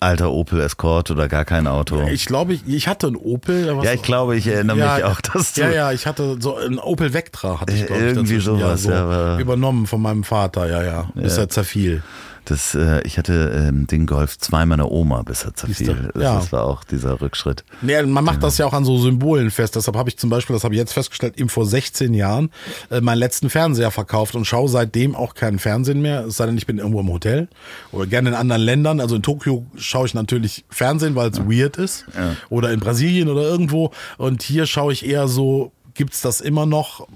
Alter 0.00 0.30
Opel 0.32 0.60
Escort 0.60 1.10
oder 1.10 1.28
gar 1.28 1.44
kein 1.44 1.66
Auto. 1.66 2.02
Ich 2.10 2.24
glaube, 2.24 2.54
ich, 2.54 2.66
ich 2.66 2.88
hatte 2.88 3.06
einen 3.08 3.16
Opel. 3.16 3.66
Ja, 3.82 3.92
ich 3.92 4.02
glaube, 4.02 4.34
ich 4.36 4.46
erinnere 4.46 4.78
Ja, 4.78 4.94
mich 4.96 5.04
auch, 5.04 5.20
dass 5.20 5.52
du 5.52 5.60
Ja, 5.60 5.70
ja, 5.70 5.92
ich 5.92 6.06
hatte 6.06 6.38
so 6.40 6.56
einen 6.56 6.78
Opel 6.78 7.12
Vectra, 7.12 7.60
hatte 7.60 7.72
ich, 7.74 7.84
glaube 7.86 8.00
ich, 8.02 8.08
Irgendwie 8.08 8.36
dazwischen. 8.36 8.58
sowas, 8.58 8.84
ja, 8.84 8.90
ja, 8.92 9.02
aber- 9.04 9.38
Übernommen 9.40 9.86
von 9.86 10.00
meinem 10.00 10.24
Vater, 10.24 10.68
ja, 10.68 10.82
ja. 10.82 11.08
Bis 11.14 11.36
er 11.36 11.48
zerfiel. 11.50 12.02
Das, 12.50 12.74
äh, 12.74 13.00
ich 13.04 13.16
hatte 13.16 13.66
ähm, 13.68 13.86
den 13.86 14.06
Golf 14.06 14.36
2 14.36 14.66
meiner 14.66 14.90
Oma, 14.90 15.22
bis 15.22 15.44
er 15.44 15.54
zerfiel. 15.54 16.10
Das, 16.14 16.22
ja. 16.22 16.34
das 16.34 16.52
war 16.52 16.64
auch 16.64 16.82
dieser 16.82 17.20
Rückschritt. 17.20 17.64
Nee, 17.80 18.02
man 18.02 18.24
macht 18.24 18.42
das 18.42 18.58
ja 18.58 18.66
auch 18.66 18.72
an 18.72 18.84
so 18.84 18.98
Symbolen 18.98 19.50
fest. 19.50 19.76
Deshalb 19.76 19.96
habe 19.96 20.08
ich 20.08 20.16
zum 20.16 20.30
Beispiel, 20.30 20.54
das 20.54 20.64
habe 20.64 20.74
ich 20.74 20.78
jetzt 20.78 20.92
festgestellt, 20.92 21.38
eben 21.38 21.48
vor 21.48 21.64
16 21.64 22.12
Jahren 22.12 22.50
äh, 22.90 23.00
meinen 23.00 23.18
letzten 23.18 23.50
Fernseher 23.50 23.92
verkauft 23.92 24.34
und 24.34 24.46
schaue 24.46 24.68
seitdem 24.68 25.14
auch 25.14 25.34
keinen 25.34 25.60
Fernsehen 25.60 26.02
mehr. 26.02 26.26
Es 26.26 26.38
sei 26.38 26.46
denn, 26.46 26.58
ich 26.58 26.66
bin 26.66 26.78
irgendwo 26.78 27.00
im 27.00 27.12
Hotel 27.12 27.48
oder 27.92 28.06
gerne 28.06 28.30
in 28.30 28.34
anderen 28.34 28.62
Ländern. 28.62 29.00
Also 29.00 29.14
in 29.14 29.22
Tokio 29.22 29.64
schaue 29.76 30.06
ich 30.06 30.14
natürlich 30.14 30.64
Fernsehen, 30.68 31.14
weil 31.14 31.30
es 31.30 31.38
weird 31.40 31.76
ist. 31.76 32.06
Oder 32.48 32.72
in 32.72 32.80
Brasilien 32.80 33.28
oder 33.28 33.42
irgendwo. 33.42 33.92
Und 34.18 34.42
hier 34.42 34.66
schaue 34.66 34.92
ich 34.92 35.06
eher 35.06 35.28
so. 35.28 35.72
Gibt's 35.94 36.20
das 36.22 36.40
immer 36.40 36.66
noch? 36.66 37.06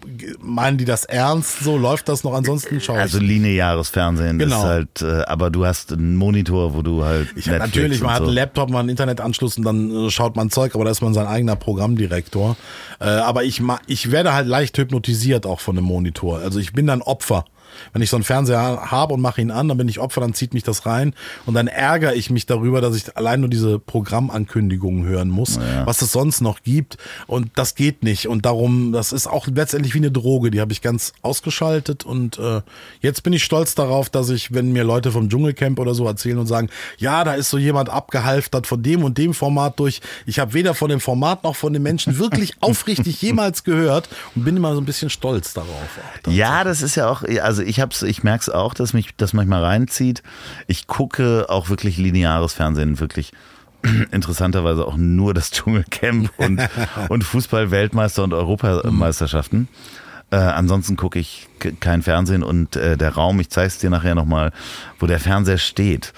Meinen 0.40 0.78
die 0.78 0.84
das 0.84 1.04
ernst? 1.04 1.60
So 1.60 1.76
läuft 1.78 2.08
das 2.08 2.24
noch? 2.24 2.34
Ansonsten 2.34 2.80
schaue 2.80 2.96
ich. 2.96 3.02
Also 3.02 3.18
lineares 3.18 3.88
Fernsehen 3.88 4.38
Genau. 4.38 4.58
ist 4.58 4.64
halt, 4.64 5.02
äh, 5.02 5.22
aber 5.26 5.50
du 5.50 5.64
hast 5.66 5.92
einen 5.92 6.16
Monitor, 6.16 6.74
wo 6.74 6.82
du 6.82 7.04
halt 7.04 7.28
Ich 7.36 7.46
Netflix 7.46 7.58
natürlich, 7.76 8.00
man 8.02 8.10
hat 8.12 8.18
so. 8.18 8.24
einen 8.24 8.34
Laptop, 8.34 8.68
man 8.68 8.76
hat 8.78 8.80
einen 8.80 8.88
Internetanschluss 8.90 9.56
und 9.58 9.64
dann 9.64 10.06
äh, 10.06 10.10
schaut 10.10 10.36
man 10.36 10.50
Zeug, 10.50 10.74
aber 10.74 10.84
da 10.84 10.90
ist 10.90 11.02
man 11.02 11.14
sein 11.14 11.26
eigener 11.26 11.56
Programmdirektor. 11.56 12.56
Äh, 13.00 13.04
aber 13.04 13.44
ich, 13.44 13.62
ich 13.86 14.10
werde 14.10 14.32
halt 14.32 14.46
leicht 14.46 14.76
hypnotisiert 14.78 15.46
auch 15.46 15.60
von 15.60 15.76
dem 15.76 15.84
Monitor. 15.84 16.38
Also 16.40 16.58
ich 16.58 16.72
bin 16.72 16.86
dann 16.86 17.02
Opfer. 17.02 17.44
Wenn 17.92 18.02
ich 18.02 18.10
so 18.10 18.16
einen 18.16 18.24
Fernseher 18.24 18.90
habe 18.90 19.14
und 19.14 19.20
mache 19.20 19.40
ihn 19.40 19.50
an, 19.50 19.68
dann 19.68 19.78
bin 19.78 19.88
ich 19.88 19.98
Opfer, 19.98 20.20
dann 20.20 20.34
zieht 20.34 20.54
mich 20.54 20.62
das 20.62 20.86
rein 20.86 21.14
und 21.46 21.54
dann 21.54 21.66
ärgere 21.66 22.14
ich 22.14 22.30
mich 22.30 22.46
darüber, 22.46 22.80
dass 22.80 22.96
ich 22.96 23.16
allein 23.16 23.40
nur 23.40 23.50
diese 23.50 23.78
Programmankündigungen 23.78 25.04
hören 25.04 25.30
muss, 25.30 25.58
was 25.84 26.02
es 26.02 26.12
sonst 26.12 26.40
noch 26.40 26.62
gibt 26.62 26.96
und 27.26 27.50
das 27.56 27.74
geht 27.74 28.02
nicht 28.02 28.28
und 28.28 28.44
darum, 28.46 28.92
das 28.92 29.12
ist 29.12 29.26
auch 29.26 29.46
letztendlich 29.46 29.94
wie 29.94 29.98
eine 29.98 30.10
Droge, 30.10 30.50
die 30.50 30.60
habe 30.60 30.72
ich 30.72 30.82
ganz 30.82 31.12
ausgeschaltet 31.22 32.04
und 32.04 32.38
äh, 32.38 32.62
jetzt 33.00 33.22
bin 33.22 33.32
ich 33.32 33.44
stolz 33.44 33.74
darauf, 33.74 34.10
dass 34.10 34.30
ich, 34.30 34.52
wenn 34.52 34.72
mir 34.72 34.84
Leute 34.84 35.12
vom 35.12 35.28
Dschungelcamp 35.28 35.78
oder 35.78 35.94
so 35.94 36.06
erzählen 36.06 36.38
und 36.38 36.46
sagen, 36.46 36.68
ja, 36.98 37.24
da 37.24 37.34
ist 37.34 37.50
so 37.50 37.58
jemand 37.58 37.88
abgehalftert 37.90 38.66
von 38.66 38.82
dem 38.82 39.04
und 39.04 39.18
dem 39.18 39.34
Format 39.34 39.78
durch, 39.78 40.00
ich 40.26 40.38
habe 40.38 40.54
weder 40.54 40.74
von 40.74 40.88
dem 40.88 41.00
Format 41.00 41.44
noch 41.44 41.56
von 41.56 41.72
den 41.72 41.82
Menschen 41.82 42.18
wirklich 42.18 42.54
aufrichtig 42.60 43.20
jemals 43.22 43.64
gehört 43.64 44.08
und 44.34 44.44
bin 44.44 44.56
immer 44.56 44.74
so 44.74 44.80
ein 44.80 44.84
bisschen 44.84 45.10
stolz 45.10 45.52
darauf. 45.54 45.68
auch. 46.28 46.32
Ja, 46.32 46.64
das 46.64 46.82
ist 46.82 46.94
ja 46.94 47.08
auch, 47.08 47.22
also 47.42 47.62
ich 47.64 47.80
hab's, 47.80 48.02
ich 48.02 48.22
merke 48.22 48.42
es 48.42 48.48
auch, 48.50 48.74
dass 48.74 48.92
mich 48.92 49.14
das 49.16 49.32
manchmal 49.32 49.62
reinzieht. 49.64 50.22
Ich 50.66 50.86
gucke 50.86 51.46
auch 51.48 51.68
wirklich 51.68 51.96
lineares 51.98 52.52
Fernsehen, 52.54 53.00
wirklich 53.00 53.32
interessanterweise 54.12 54.86
auch 54.86 54.96
nur 54.96 55.34
das 55.34 55.50
Dschungelcamp 55.50 56.30
und, 56.38 56.60
und 57.08 57.24
Fußball-Weltmeister 57.24 58.24
und 58.24 58.32
Europameisterschaften. 58.34 59.68
Äh, 60.30 60.36
ansonsten 60.36 60.96
gucke 60.96 61.18
ich 61.18 61.48
kein 61.80 62.02
Fernsehen 62.02 62.42
und 62.42 62.76
äh, 62.76 62.96
der 62.96 63.10
Raum, 63.14 63.40
ich 63.40 63.50
zeige 63.50 63.68
es 63.68 63.78
dir 63.78 63.90
nachher 63.90 64.14
nochmal, 64.14 64.52
wo 64.98 65.06
der 65.06 65.20
Fernseher 65.20 65.58
steht. 65.58 66.12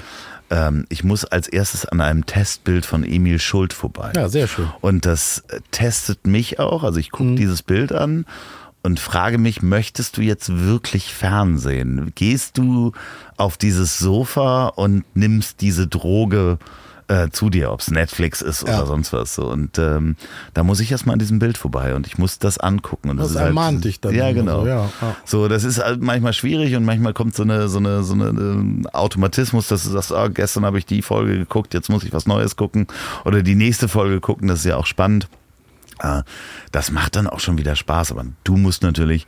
Ähm, 0.48 0.86
ich 0.90 1.02
muss 1.02 1.24
als 1.24 1.48
erstes 1.48 1.86
an 1.86 2.00
einem 2.00 2.24
Testbild 2.24 2.86
von 2.86 3.02
Emil 3.02 3.40
Schult 3.40 3.72
vorbei. 3.72 4.12
Ja, 4.14 4.28
sehr 4.28 4.46
schön. 4.46 4.68
Und 4.80 5.04
das 5.06 5.42
testet 5.72 6.26
mich 6.26 6.60
auch. 6.60 6.84
Also 6.84 7.00
ich 7.00 7.08
Mhm. 7.12 7.16
gucke 7.16 7.34
dieses 7.34 7.62
Bild 7.62 7.90
an 7.92 8.26
und 8.86 9.00
frage 9.00 9.36
mich, 9.38 9.62
möchtest 9.62 10.16
du 10.16 10.22
jetzt 10.22 10.48
wirklich 10.60 11.12
Fernsehen? 11.12 12.12
Gehst 12.14 12.56
du 12.56 12.92
auf 13.36 13.56
dieses 13.56 13.98
Sofa 13.98 14.68
und 14.68 15.04
nimmst 15.14 15.60
diese 15.60 15.86
Droge 15.88 16.58
äh, 17.08 17.28
zu 17.30 17.50
dir, 17.50 17.70
ob 17.70 17.80
es 17.80 17.90
Netflix 17.90 18.40
ist 18.42 18.62
oder 18.64 18.72
Ja. 18.72 18.86
sonst 18.86 19.12
was. 19.12 19.34
So. 19.34 19.48
Und 19.48 19.78
ähm, 19.78 20.16
da 20.54 20.64
muss 20.64 20.80
ich 20.80 20.90
erstmal 20.90 21.12
an 21.14 21.18
diesem 21.20 21.38
Bild 21.38 21.56
vorbei 21.58 21.94
und 21.94 22.06
ich 22.06 22.18
muss 22.18 22.38
das 22.40 22.58
angucken. 22.58 23.10
Und 23.10 23.16
das, 23.18 23.26
Das 23.26 23.32
ist 23.32 23.38
halt, 23.38 23.48
ermahnt 23.48 23.84
dich 23.84 24.00
dann 24.00 24.14
Ja, 24.14 24.32
genau. 24.32 24.62
so, 24.62 24.66
ja, 24.66 24.84
ja. 25.00 25.16
So, 25.24 25.46
das 25.48 25.62
ist 25.64 25.78
halt 25.82 26.02
manchmal 26.02 26.32
schwierig 26.32 26.74
und 26.74 26.84
manchmal 26.84 27.12
kommt 27.12 27.34
so 27.36 27.42
eine, 27.44 27.68
so 27.68 27.78
eine, 27.78 28.02
so 28.02 28.14
eine 28.14 28.26
ähm, 28.28 28.86
Automatismus, 28.92 29.68
dass 29.68 29.84
du 29.84 29.90
sagst, 29.90 30.12
ah, 30.12 30.26
gestern 30.28 30.64
habe 30.64 30.78
ich 30.78 30.86
die 30.86 31.02
Folge 31.02 31.38
geguckt, 31.38 31.74
jetzt 31.74 31.90
muss 31.90 32.02
ich 32.02 32.12
was 32.12 32.26
Neues 32.26 32.56
gucken 32.56 32.86
oder 33.24 33.42
die 33.42 33.54
nächste 33.54 33.86
Folge 33.88 34.20
gucken, 34.20 34.48
das 34.48 34.60
ist 34.60 34.64
ja 34.66 34.76
auch 34.76 34.86
spannend. 34.86 35.28
Äh, 36.00 36.22
Das 36.72 36.90
macht 36.90 37.16
dann 37.16 37.26
auch 37.26 37.40
schon 37.40 37.58
wieder 37.58 37.76
Spaß, 37.76 38.12
aber 38.12 38.24
du 38.44 38.56
musst 38.56 38.82
natürlich 38.82 39.26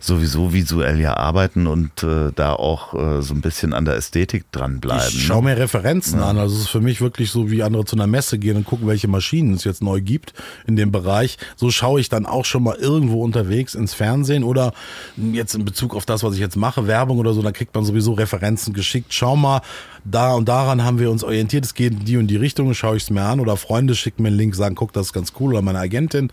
sowieso 0.00 0.52
visuell 0.52 1.00
ja 1.00 1.16
arbeiten 1.16 1.66
und 1.66 2.04
äh, 2.04 2.30
da 2.34 2.52
auch 2.52 2.94
äh, 2.94 3.20
so 3.20 3.34
ein 3.34 3.40
bisschen 3.40 3.74
an 3.74 3.84
der 3.84 3.96
Ästhetik 3.96 4.50
dranbleiben. 4.52 5.02
Ich 5.08 5.26
schaue 5.26 5.42
mir 5.42 5.56
Referenzen 5.56 6.20
an. 6.20 6.38
Also 6.38 6.54
es 6.54 6.62
ist 6.62 6.68
für 6.68 6.80
mich 6.80 7.00
wirklich 7.00 7.30
so, 7.32 7.50
wie 7.50 7.64
andere 7.64 7.84
zu 7.84 7.96
einer 7.96 8.06
Messe 8.06 8.38
gehen 8.38 8.56
und 8.56 8.64
gucken, 8.64 8.86
welche 8.86 9.08
Maschinen 9.08 9.54
es 9.54 9.64
jetzt 9.64 9.82
neu 9.82 10.00
gibt 10.00 10.34
in 10.66 10.76
dem 10.76 10.92
Bereich. 10.92 11.36
So 11.56 11.70
schaue 11.72 12.00
ich 12.00 12.08
dann 12.08 12.26
auch 12.26 12.44
schon 12.44 12.62
mal 12.62 12.76
irgendwo 12.76 13.24
unterwegs 13.24 13.74
ins 13.74 13.92
Fernsehen 13.92 14.44
oder 14.44 14.72
jetzt 15.16 15.56
in 15.56 15.64
Bezug 15.64 15.96
auf 15.96 16.06
das, 16.06 16.22
was 16.22 16.34
ich 16.34 16.40
jetzt 16.40 16.56
mache, 16.56 16.86
Werbung 16.86 17.18
oder 17.18 17.34
so, 17.34 17.42
da 17.42 17.50
kriegt 17.50 17.74
man 17.74 17.84
sowieso 17.84 18.12
Referenzen 18.12 18.74
geschickt. 18.74 19.12
Schau 19.12 19.34
mal, 19.34 19.62
da 20.04 20.34
und 20.34 20.48
daran 20.48 20.84
haben 20.84 20.98
wir 20.98 21.10
uns 21.10 21.24
orientiert, 21.24 21.64
es 21.64 21.74
geht 21.74 21.92
in 21.92 22.04
die 22.04 22.16
und 22.16 22.26
die 22.28 22.36
Richtung, 22.36 22.72
schaue 22.74 22.96
ich 22.96 23.04
es 23.04 23.10
mir 23.10 23.22
an 23.22 23.40
oder 23.40 23.56
Freunde 23.56 23.94
schicken 23.94 24.22
mir 24.22 24.28
einen 24.28 24.38
Link, 24.38 24.54
sagen, 24.54 24.74
guck, 24.74 24.92
das 24.92 25.06
ist 25.06 25.12
ganz 25.12 25.32
cool 25.40 25.52
oder 25.52 25.62
meine 25.62 25.78
Agentin 25.78 26.30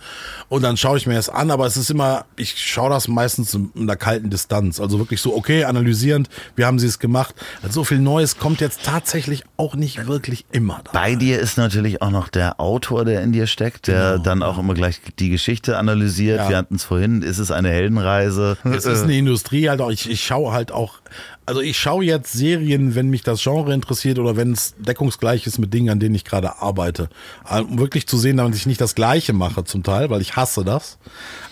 und 0.49 0.61
dann 0.63 0.78
schaue 0.78 0.97
ich 0.97 1.07
mir 1.07 1.18
es 1.18 1.30
an, 1.30 1.51
aber 1.51 1.66
es 1.66 1.78
ist 1.78 1.89
immer, 1.89 2.26
ich 2.36 2.57
schaue 2.57 2.89
das 2.89 3.07
meistens 3.07 3.53
in 3.53 3.72
einer 3.76 3.95
kalten 3.95 4.30
Distanz, 4.30 4.80
also 4.80 4.99
wirklich 4.99 5.22
so, 5.22 5.36
okay, 5.36 5.63
analysierend, 5.66 6.30
wie 6.55 6.66
haben 6.66 6.80
sie 6.80 6.88
es 6.88 6.99
gemacht, 6.99 7.36
also 7.61 7.82
so 7.82 7.84
viel 7.84 7.99
Neues 7.99 8.38
kommt 8.38 8.61
jetzt 8.61 8.84
tatsächlich 8.84 9.43
auch 9.57 9.76
nicht 9.76 10.07
wirklich 10.07 10.45
immer 10.51 10.82
da. 10.84 10.91
Bei 10.91 11.16
dir 11.16 11.39
ist 11.39 11.57
natürlich 11.57 12.01
auch 12.01 12.11
noch 12.11 12.30
der 12.30 12.59
Autor, 12.59 13.05
der 13.05 13.22
in 13.22 13.32
dir 13.32 13.47
steckt, 13.47 13.88
der 13.88 14.20
dann 14.20 14.43
auch 14.43 14.57
immer 14.57 14.74
gleich 14.74 15.01
die 15.20 15.30
Geschichte 15.30 15.78
analysiert. 15.78 16.38
Genau. 16.38 16.43
Ja. 16.45 16.49
Wir 16.49 16.57
hatten 16.57 16.76
es 16.76 16.84
vorhin, 16.84 17.22
ist 17.22 17.39
es 17.39 17.51
eine 17.51 17.70
Heldenreise? 17.70 18.57
Es 18.63 18.86
ist 18.86 19.03
eine 19.03 19.18
Industrie 19.18 19.70
halt 19.70 19.82
auch, 19.82 19.91
ich, 19.91 20.09
ich 20.09 20.24
schaue 20.24 20.51
halt 20.51 20.72
auch, 20.72 20.99
also 21.46 21.62
ich 21.62 21.78
schaue 21.78 22.04
jetzt 22.04 22.34
Serien, 22.34 22.96
wenn 22.96 23.10
mich 23.10 23.22
das 23.22 23.41
Genre 23.41 23.74
interessiert 23.74 24.18
oder 24.18 24.36
wenn 24.36 24.52
es 24.52 24.74
deckungsgleich 24.80 25.46
ist 25.46 25.60
mit 25.60 25.74
Dingen, 25.74 25.89
an 25.89 26.00
denen 26.00 26.16
ich 26.16 26.26
gerade 26.26 26.62
arbeite. 26.62 27.10
Äh, 27.50 27.62
Um 27.62 27.78
wirklich 27.80 28.08
zu 28.08 28.18
sehen, 28.18 28.38
damit 28.38 28.56
ich 28.56 28.66
nicht 28.66 28.82
das 28.82 28.96
Gleiche 28.96 29.34
mache 29.34 29.64
zum 29.64 29.84
Teil, 29.84 30.10
weil 30.10 30.22
ich 30.22 30.36
hasse 30.36 30.64
das. 30.64 30.98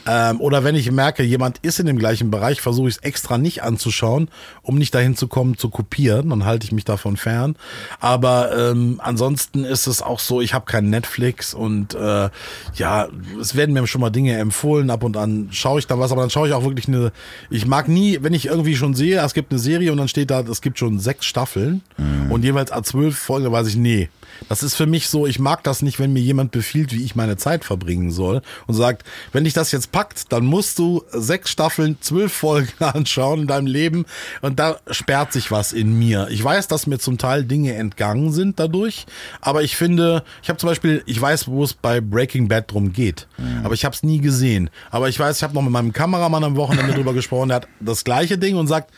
Ähm, 0.06 0.42
oder 0.42 0.64
wenn 0.64 0.76
ich 0.76 0.92
merke, 0.92 1.24
jemand 1.24 1.60
ist 1.60 1.80
in 1.80 1.86
dem 1.86 2.00
gleichen 2.00 2.32
Bereich, 2.32 2.62
versuche 2.62 2.90
ich 2.90 2.96
es 2.96 3.02
extra 3.04 3.38
nicht 3.38 3.64
anzuschauen, 3.64 4.30
um 4.62 4.78
nicht 4.78 4.94
dahin 4.96 5.16
zu 5.16 5.28
kommen, 5.28 5.58
zu 5.58 5.70
kopieren. 5.70 6.30
Dann 6.30 6.46
halte 6.46 6.66
ich 6.66 6.72
mich 6.72 6.86
davon 6.86 7.16
fern. 7.16 7.56
Aber 8.00 8.56
ähm, 8.58 9.00
ansonsten 9.04 9.64
ist 9.64 9.88
es 9.88 10.02
auch 10.02 10.20
so, 10.20 10.42
ich 10.42 10.54
habe 10.54 10.66
kein 10.66 10.90
Netflix 10.90 11.54
und 11.54 11.94
äh, 11.94 12.30
ja, 12.76 13.08
es 13.40 13.56
werden 13.56 13.74
mir 13.74 13.86
schon 13.88 14.02
mal 14.02 14.10
Dinge 14.10 14.38
empfohlen. 14.38 14.90
Ab 14.90 15.04
und 15.04 15.18
an 15.18 15.50
schaue 15.52 15.80
ich 15.80 15.88
da 15.88 16.00
was, 16.00 16.12
aber 16.12 16.22
dann 16.22 16.30
schaue 16.30 16.48
ich 16.48 16.54
auch 16.54 16.64
wirklich 16.64 16.88
eine. 16.88 17.12
Ich 17.50 17.66
mag 17.66 17.88
nie, 17.88 18.20
wenn 18.22 18.34
ich 18.34 18.48
irgendwie 18.48 18.76
schon 18.76 18.96
sehe, 18.96 19.22
es 19.22 19.34
gibt 19.34 19.52
eine 19.52 19.60
Serie 19.60 19.83
und 19.90 19.98
dann 19.98 20.08
steht 20.08 20.32
da, 20.32 20.42
es 20.42 20.62
gibt 20.62 20.80
schon 20.80 21.00
sechs 21.00 21.26
Staffeln 21.26 21.82
und 22.30 22.44
jeweils 22.44 22.72
A12 22.72 23.12
Folgen, 23.12 23.46
da 23.46 23.52
weiß 23.52 23.68
ich, 23.68 23.76
nee. 23.76 24.10
Das 24.50 24.64
ist 24.64 24.76
für 24.76 24.86
mich 24.86 25.10
so, 25.10 25.28
ich 25.28 25.40
mag 25.40 25.64
das 25.64 25.82
nicht, 25.82 26.00
wenn 26.00 26.14
mir 26.14 26.22
jemand 26.22 26.52
befiehlt, 26.52 26.92
wie 26.92 27.04
ich 27.04 27.16
meine 27.16 27.38
Zeit 27.38 27.64
verbringen 27.64 28.12
soll 28.12 28.42
und 28.68 28.74
sagt, 28.74 29.04
wenn 29.32 29.44
dich 29.44 29.54
das 29.54 29.72
jetzt 29.72 29.92
packt, 29.92 30.32
dann 30.32 30.46
musst 30.46 30.80
du 30.80 31.04
sechs 31.12 31.52
Staffeln, 31.52 31.98
zwölf 32.02 32.34
Folgen 32.34 32.72
anschauen 32.80 33.42
in 33.42 33.48
deinem 33.48 33.68
Leben 33.68 34.06
und 34.42 34.60
da 34.60 34.78
sperrt 34.90 35.34
sich 35.34 35.52
was 35.52 35.74
in 35.74 35.98
mir. 35.98 36.28
Ich 36.32 36.44
weiß, 36.44 36.68
dass 36.68 36.88
mir 36.88 37.00
zum 37.00 37.18
Teil 37.18 37.44
Dinge 37.44 37.76
entgangen 37.76 38.32
sind 38.32 38.60
dadurch, 38.60 39.06
aber 39.42 39.64
ich 39.64 39.76
finde, 39.76 40.24
ich 40.42 40.50
habe 40.50 40.58
zum 40.58 40.70
Beispiel, 40.70 41.04
ich 41.06 41.20
weiß, 41.22 41.48
wo 41.48 41.64
es 41.64 41.74
bei 41.74 42.02
Breaking 42.02 42.48
Bad 42.48 42.72
drum 42.72 42.92
geht, 42.94 43.28
aber 43.64 43.74
ich 43.74 43.86
habe 43.86 43.96
es 43.96 44.04
nie 44.04 44.20
gesehen. 44.20 44.70
Aber 44.92 45.10
ich 45.10 45.20
weiß, 45.20 45.38
ich 45.38 45.44
habe 45.44 45.54
noch 45.54 45.62
mit 45.62 45.72
meinem 45.72 45.94
Kameramann 45.94 46.44
am 46.44 46.56
Wochenende 46.56 46.94
drüber 46.96 47.14
gesprochen, 47.14 47.50
der 47.50 47.58
hat 47.58 47.68
das 47.80 48.04
gleiche 48.04 48.38
Ding 48.38 48.56
und 48.56 48.68
sagt, 48.68 48.92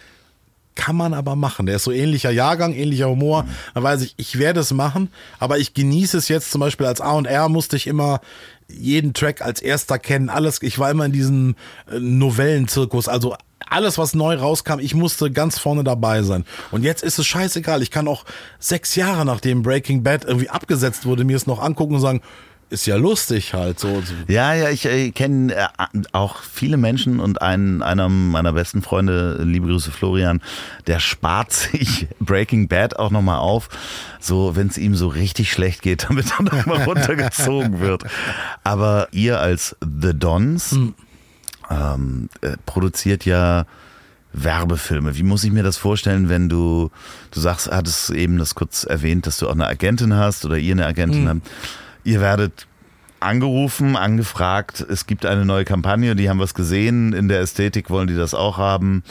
kann 0.76 0.96
man 0.96 1.14
aber 1.14 1.36
machen. 1.36 1.66
Der 1.66 1.78
ist 1.78 1.84
so 1.84 1.92
ähnlicher 1.92 2.32
Jahrgang, 2.32 2.74
ähnlicher 2.74 3.10
Humor. 3.10 3.46
Da 3.74 3.82
weiß 3.82 4.02
ich, 4.02 4.14
ich 4.18 4.38
werde 4.38 4.60
es 4.60 4.72
machen, 4.74 5.10
aber 5.40 5.58
ich 5.58 5.74
genieße 5.74 6.18
es 6.18 6.28
jetzt 6.28 6.52
zum 6.52 6.62
Beispiel 6.62 6.86
als 6.86 7.02
A&R 7.02 7.50
musste 7.50 7.76
ich 7.76 7.88
immer 7.88 8.22
jeden 8.68 9.14
Track 9.14 9.42
als 9.42 9.62
erster 9.62 10.00
kennen, 10.00 10.30
alles. 10.30 10.62
Ich 10.62 10.80
war 10.80 10.90
immer 10.90 11.06
in 11.06 11.12
diesem 11.12 11.56
äh, 11.92 12.00
Novellenzirkus, 12.00 13.08
also 13.08 13.36
alles, 13.68 13.98
was 13.98 14.14
neu 14.14 14.36
rauskam, 14.36 14.80
ich 14.80 14.94
musste 14.94 15.32
ganz 15.32 15.58
vorne 15.58 15.84
dabei 15.84 16.22
sein. 16.24 16.46
Und 16.72 16.84
jetzt 16.84 17.04
ist 17.04 17.18
es 17.18 17.26
scheißegal. 17.26 17.82
Ich 17.82 17.92
kann 17.92 18.08
auch 18.08 18.26
sechs 18.60 18.96
Jahre 18.96 19.26
nachdem 19.26 19.64
Breaking 19.64 20.04
Bad 20.04 20.26
irgendwie 20.26 20.50
abgesetzt 20.50 21.06
wurde, 21.06 21.24
mir 21.24 21.36
es 21.36 21.48
noch 21.48 21.62
angucken 21.62 21.96
und 21.96 22.02
sagen, 22.02 22.22
ist 22.70 22.88
ja 22.88 22.95
lustig 22.95 23.53
halt 23.53 23.80
so. 23.80 24.01
Ja, 24.28 24.53
ja, 24.53 24.70
ich 24.70 24.86
äh, 24.86 25.11
kenne 25.11 25.53
äh, 25.53 25.68
auch 26.13 26.41
viele 26.41 26.78
Menschen 26.78 27.20
und 27.20 27.41
einen, 27.41 27.84
einer 27.84 28.09
meiner 28.09 28.53
besten 28.53 28.82
Freunde, 28.82 29.43
liebe 29.43 29.68
Grüße 29.68 29.91
Florian, 29.91 30.41
der 30.88 30.99
spart 30.99 31.53
sich 31.53 32.07
Breaking 32.20 32.68
Bad 32.68 32.97
auch 32.97 33.11
nochmal 33.11 33.39
auf, 33.39 33.70
so 34.20 34.55
wenn 34.55 34.68
es 34.68 34.78
ihm 34.78 34.95
so 34.95 35.07
richtig 35.07 35.51
schlecht 35.51 35.82
geht, 35.84 36.05
damit 36.09 36.32
er 36.38 36.43
nochmal 36.43 36.84
runtergezogen 36.84 37.80
wird. 37.80 38.03
Aber 38.63 39.09
ihr 39.11 39.39
als 39.39 39.76
The 39.82 40.18
Dons 40.18 40.72
hm. 40.72 40.95
ähm, 41.70 42.30
äh, 42.41 42.57
produziert 42.66 43.26
ja 43.26 43.66
Werbefilme. 44.34 45.16
Wie 45.16 45.24
muss 45.24 45.43
ich 45.43 45.51
mir 45.51 45.63
das 45.63 45.78
vorstellen, 45.78 46.30
wenn 46.30 46.49
du, 46.49 46.89
du 47.32 47.39
sagst, 47.39 47.72
hattest 47.72 48.09
eben 48.09 48.38
das 48.38 48.55
kurz 48.55 48.84
erwähnt, 48.84 49.28
dass 49.28 49.38
du 49.38 49.47
auch 49.47 49.53
eine 49.53 49.68
Agentin 49.68 50.16
hast 50.16 50.45
oder 50.45 50.57
ihr 50.57 50.74
eine 50.74 50.86
Agentin 50.88 51.22
hm. 51.22 51.30
habt 51.30 51.47
Ihr 52.06 52.22
werdet 52.22 52.68
angerufen, 53.20 53.95
angefragt, 53.95 54.86
es 54.88 55.08
gibt 55.08 55.26
eine 55.26 55.43
neue 55.43 55.66
Kampagne, 55.66 56.16
die 56.16 56.30
haben 56.30 56.39
was 56.39 56.53
gesehen, 56.53 57.14
in 57.14 57.28
der 57.28 57.39
Ästhetik 57.39 57.89
wollen 57.89 58.08
die 58.08 58.16
das 58.16 58.36
auch 58.36 58.60
haben. 58.60 59.03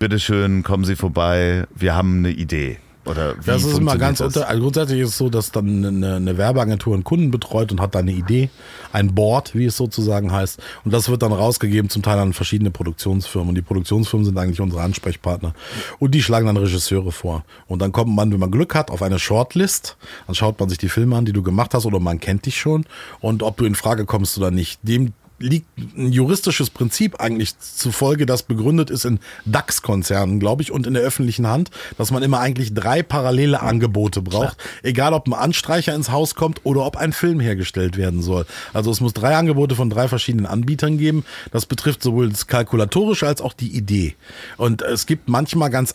Bitteschön, 0.00 0.64
kommen 0.64 0.84
Sie 0.84 0.96
vorbei, 0.96 1.68
wir 1.72 1.94
haben 1.94 2.18
eine 2.18 2.30
Idee. 2.30 2.78
Oder 3.04 3.36
wie 3.36 3.46
das 3.46 3.64
ist 3.64 3.78
immer 3.78 3.98
ganz 3.98 4.20
unter. 4.20 4.48
Also 4.48 4.62
grundsätzlich 4.62 5.00
ist 5.00 5.08
es 5.10 5.18
so, 5.18 5.28
dass 5.28 5.50
dann 5.50 5.84
eine, 5.84 6.16
eine, 6.16 6.38
Werbeagentur 6.38 6.94
einen 6.94 7.02
Kunden 7.02 7.32
betreut 7.32 7.72
und 7.72 7.80
hat 7.80 7.96
da 7.96 7.98
eine 7.98 8.12
Idee, 8.12 8.48
ein 8.92 9.14
Board, 9.14 9.56
wie 9.56 9.64
es 9.64 9.76
sozusagen 9.76 10.30
heißt. 10.30 10.60
Und 10.84 10.92
das 10.94 11.08
wird 11.08 11.22
dann 11.22 11.32
rausgegeben, 11.32 11.90
zum 11.90 12.02
Teil 12.02 12.18
an 12.18 12.32
verschiedene 12.32 12.70
Produktionsfirmen. 12.70 13.48
Und 13.48 13.54
die 13.56 13.62
Produktionsfirmen 13.62 14.24
sind 14.24 14.38
eigentlich 14.38 14.60
unsere 14.60 14.82
Ansprechpartner. 14.82 15.52
Und 15.98 16.14
die 16.14 16.22
schlagen 16.22 16.46
dann 16.46 16.56
Regisseure 16.56 17.10
vor. 17.10 17.44
Und 17.66 17.82
dann 17.82 17.90
kommt 17.90 18.14
man, 18.14 18.30
wenn 18.30 18.38
man 18.38 18.52
Glück 18.52 18.74
hat, 18.76 18.90
auf 18.92 19.02
eine 19.02 19.18
Shortlist. 19.18 19.96
Dann 20.26 20.36
schaut 20.36 20.60
man 20.60 20.68
sich 20.68 20.78
die 20.78 20.88
Filme 20.88 21.16
an, 21.16 21.24
die 21.24 21.32
du 21.32 21.42
gemacht 21.42 21.74
hast, 21.74 21.86
oder 21.86 21.98
man 21.98 22.20
kennt 22.20 22.46
dich 22.46 22.60
schon. 22.60 22.84
Und 23.20 23.42
ob 23.42 23.56
du 23.56 23.64
in 23.64 23.74
Frage 23.74 24.04
kommst 24.04 24.38
oder 24.38 24.52
nicht. 24.52 24.78
Dem 24.82 25.12
liegt 25.42 25.66
ein 25.96 26.12
juristisches 26.12 26.70
Prinzip 26.70 27.20
eigentlich 27.20 27.58
zufolge, 27.58 28.26
das 28.26 28.42
begründet 28.42 28.90
ist 28.90 29.04
in 29.04 29.20
DAX-Konzernen, 29.44 30.40
glaube 30.40 30.62
ich, 30.62 30.72
und 30.72 30.86
in 30.86 30.94
der 30.94 31.02
öffentlichen 31.02 31.46
Hand, 31.46 31.70
dass 31.98 32.10
man 32.10 32.22
immer 32.22 32.40
eigentlich 32.40 32.74
drei 32.74 33.02
parallele 33.02 33.60
Angebote 33.60 34.22
braucht, 34.22 34.58
Klar. 34.58 34.70
egal 34.82 35.14
ob 35.14 35.26
ein 35.26 35.34
Anstreicher 35.34 35.94
ins 35.94 36.10
Haus 36.10 36.34
kommt 36.34 36.60
oder 36.64 36.86
ob 36.86 36.96
ein 36.96 37.12
Film 37.12 37.40
hergestellt 37.40 37.96
werden 37.96 38.22
soll. 38.22 38.46
Also 38.72 38.90
es 38.90 39.00
muss 39.00 39.12
drei 39.12 39.36
Angebote 39.36 39.74
von 39.74 39.90
drei 39.90 40.08
verschiedenen 40.08 40.46
Anbietern 40.46 40.98
geben. 40.98 41.24
Das 41.50 41.66
betrifft 41.66 42.02
sowohl 42.02 42.28
das 42.28 42.46
Kalkulatorische 42.46 43.26
als 43.26 43.40
auch 43.40 43.52
die 43.52 43.76
Idee. 43.76 44.14
Und 44.56 44.82
es 44.82 45.06
gibt 45.06 45.28
manchmal 45.28 45.70
ganz 45.70 45.94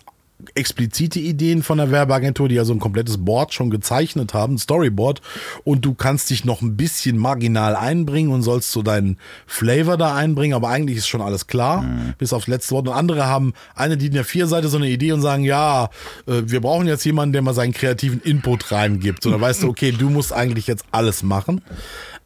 explizite 0.54 1.20
Ideen 1.20 1.64
von 1.64 1.78
der 1.80 1.92
Werbeagentur, 1.92 2.48
die 2.48 2.56
ja 2.56 2.66
so 2.66 2.74
ein 2.74 2.80
komplettes 2.80 3.24
Board 3.24 3.54
schon 3.54 3.70
gezeichnet 3.70 4.34
haben, 4.34 4.56
ein 4.56 4.58
Storyboard, 4.58 5.22
und 5.64 5.84
du 5.84 5.94
kannst 5.94 6.30
dich 6.30 6.46
noch 6.46 6.62
ein 6.62 6.78
bisschen 6.78 7.18
marginal 7.18 7.76
einbringen 7.76 8.32
und 8.32 8.44
sollst 8.44 8.72
so 8.72 8.84
deinen 8.84 9.18
Flavor 9.46 9.98
da 9.98 10.16
einbringen, 10.16 10.54
aber 10.54 10.70
eigentlich 10.70 10.98
ist 10.98 11.08
schon 11.08 11.22
alles 11.22 11.48
klar, 11.48 11.82
mhm. 11.82 12.14
bis 12.18 12.34
aufs 12.34 12.48
letzte 12.48 12.76
Wort. 12.76 12.88
Und 12.88 12.94
andere 12.94 13.26
haben 13.26 13.54
eine 13.76 13.98
die 13.98 14.08
in 14.08 14.14
der 14.14 14.26
Vierseite 14.26 14.68
so 14.68 14.78
eine 14.78 14.90
Idee 14.90 15.12
und 15.12 15.22
sagen, 15.22 15.44
ja, 15.44 15.90
äh, 16.28 16.44
wir 16.46 16.62
brauchen 16.62 16.88
jetzt 16.88 17.04
jemanden, 17.06 17.34
der 17.34 17.42
mal 17.42 17.54
seinen 17.54 17.74
kreativen 17.74 18.22
Input 18.22 18.72
reingibt. 18.72 19.26
Und 19.26 19.32
dann 19.32 19.42
weißt 19.42 19.64
du, 19.64 19.70
okay, 19.70 19.92
du 19.92 20.10
musst 20.10 20.34
eigentlich 20.34 20.68
jetzt 20.68 20.86
alles 20.92 21.24
machen 21.24 21.62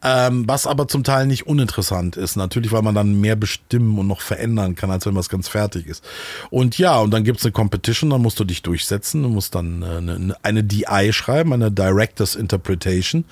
ähm, 0.02 0.44
was 0.48 0.66
aber 0.66 0.88
zum 0.88 1.04
Teil 1.04 1.26
nicht 1.26 1.46
uninteressant 1.46 2.16
ist. 2.16 2.36
Natürlich, 2.36 2.72
weil 2.72 2.82
man 2.82 2.94
dann 2.94 3.20
mehr 3.20 3.36
bestimmen 3.36 3.98
und 3.98 4.08
noch 4.08 4.20
verändern 4.20 4.74
kann, 4.74 4.90
als 4.90 5.06
wenn 5.06 5.14
was 5.14 5.28
ganz 5.28 5.48
fertig 5.48 5.86
ist. 5.86 6.04
Und 6.50 6.76
ja, 6.78 6.98
und 6.98 7.12
dann 7.12 7.24
gibt's 7.24 7.44
eine 7.44 7.52
Competition, 7.52 8.10
dann 8.10 8.22
musst 8.22 8.40
du 8.40 8.44
dich 8.44 8.62
durchsetzen, 8.62 9.22
du 9.22 9.28
musst 9.28 9.54
dann 9.54 9.82
äh, 9.82 9.98
eine, 9.98 10.36
eine 10.42 10.64
DI 10.64 11.12
schreiben, 11.12 11.52
eine 11.52 11.70
Director's 11.70 12.34
Interpretation. 12.34 13.24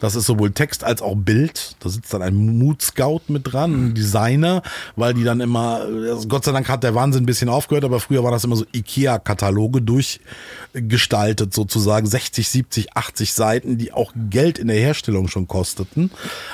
Das 0.00 0.14
ist 0.14 0.26
sowohl 0.26 0.50
Text 0.50 0.84
als 0.84 1.00
auch 1.00 1.16
Bild. 1.16 1.76
Da 1.80 1.88
sitzt 1.88 2.12
dann 2.12 2.22
ein 2.22 2.34
Mood 2.58 2.82
Scout 2.82 3.22
mit 3.28 3.52
dran, 3.52 3.88
ein 3.88 3.94
Designer, 3.94 4.62
weil 4.96 5.14
die 5.14 5.24
dann 5.24 5.40
immer, 5.40 5.80
also 6.10 6.28
Gott 6.28 6.44
sei 6.44 6.52
Dank 6.52 6.68
hat 6.68 6.82
der 6.82 6.94
Wahnsinn 6.94 7.22
ein 7.22 7.26
bisschen 7.26 7.48
aufgehört, 7.48 7.84
aber 7.84 8.00
früher 8.00 8.22
war 8.22 8.30
das 8.30 8.44
immer 8.44 8.56
so 8.56 8.66
IKEA-Kataloge 8.74 9.80
durchgestaltet 9.80 11.54
sozusagen, 11.54 12.06
60, 12.06 12.48
70, 12.48 12.96
80 12.96 13.32
Seiten, 13.32 13.78
die 13.78 13.92
auch 13.92 14.12
Geld 14.28 14.58
in 14.58 14.68
der 14.68 14.76
Herstellung 14.76 15.28
schon 15.28 15.48
kosteten 15.48 16.10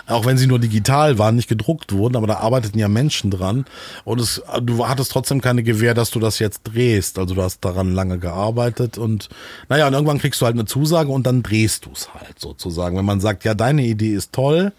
auch 0.06 0.26
wenn 0.26 0.36
sie 0.36 0.46
nur 0.46 0.58
digital 0.58 1.18
waren, 1.18 1.36
nicht 1.36 1.48
gedruckt 1.48 1.92
wurden, 1.92 2.16
aber 2.16 2.26
da 2.26 2.36
arbeiteten 2.36 2.78
ja 2.78 2.88
Menschen 2.88 3.30
dran. 3.30 3.64
Und 4.04 4.20
es, 4.20 4.42
du 4.62 4.86
hattest 4.86 5.12
trotzdem 5.12 5.40
keine 5.40 5.62
Gewähr, 5.62 5.94
dass 5.94 6.10
du 6.10 6.20
das 6.20 6.38
jetzt 6.38 6.62
drehst. 6.64 7.18
Also 7.18 7.34
du 7.34 7.42
hast 7.42 7.64
daran 7.64 7.92
lange 7.92 8.18
gearbeitet 8.18 8.98
und 8.98 9.28
naja, 9.68 9.86
und 9.86 9.94
irgendwann 9.94 10.18
kriegst 10.18 10.40
du 10.40 10.46
halt 10.46 10.54
eine 10.54 10.66
Zusage 10.66 11.10
und 11.10 11.26
dann 11.26 11.42
drehst 11.42 11.86
du 11.86 11.90
es 11.92 12.12
halt 12.14 12.38
sozusagen. 12.38 12.96
Wenn 12.96 13.04
man 13.04 13.20
sagt, 13.20 13.44
ja, 13.44 13.54
deine 13.54 13.84
Idee 13.84 14.14
ist 14.14 14.32
toll, 14.32 14.72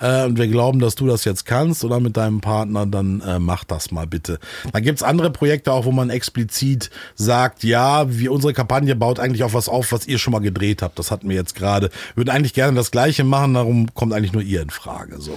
äh, 0.00 0.24
und 0.24 0.38
wir 0.38 0.48
glauben, 0.48 0.80
dass 0.80 0.94
du 0.94 1.06
das 1.06 1.24
jetzt 1.24 1.46
kannst 1.46 1.84
oder 1.84 2.00
mit 2.00 2.16
deinem 2.16 2.40
Partner, 2.40 2.86
dann 2.86 3.20
äh, 3.20 3.38
mach 3.38 3.64
das 3.64 3.90
mal 3.90 4.06
bitte. 4.06 4.38
Dann 4.72 4.82
gibt's 4.82 5.02
andere 5.02 5.30
Projekte 5.30 5.72
auch, 5.72 5.84
wo 5.84 5.92
man 5.92 6.10
explizit 6.10 6.90
sagt, 7.14 7.64
ja, 7.64 8.10
wir, 8.10 8.32
unsere 8.32 8.52
Kampagne 8.52 8.96
baut 8.96 9.20
eigentlich 9.20 9.44
auf 9.44 9.54
was 9.54 9.68
auf, 9.68 9.92
was 9.92 10.06
ihr 10.06 10.18
schon 10.18 10.32
mal 10.32 10.40
gedreht 10.40 10.82
habt. 10.82 10.98
Das 10.98 11.10
hatten 11.10 11.28
wir 11.28 11.36
jetzt 11.36 11.54
gerade. 11.54 11.90
Würden 12.14 12.30
eigentlich 12.30 12.54
gerne 12.54 12.76
das 12.76 12.90
Gleiche 12.90 13.24
machen, 13.24 13.54
darum 13.54 13.94
kommt 13.94 14.12
eigentlich 14.12 14.32
nur 14.32 14.42
ihr 14.42 14.62
in 14.62 14.70
Frage. 14.70 15.20
So. 15.20 15.36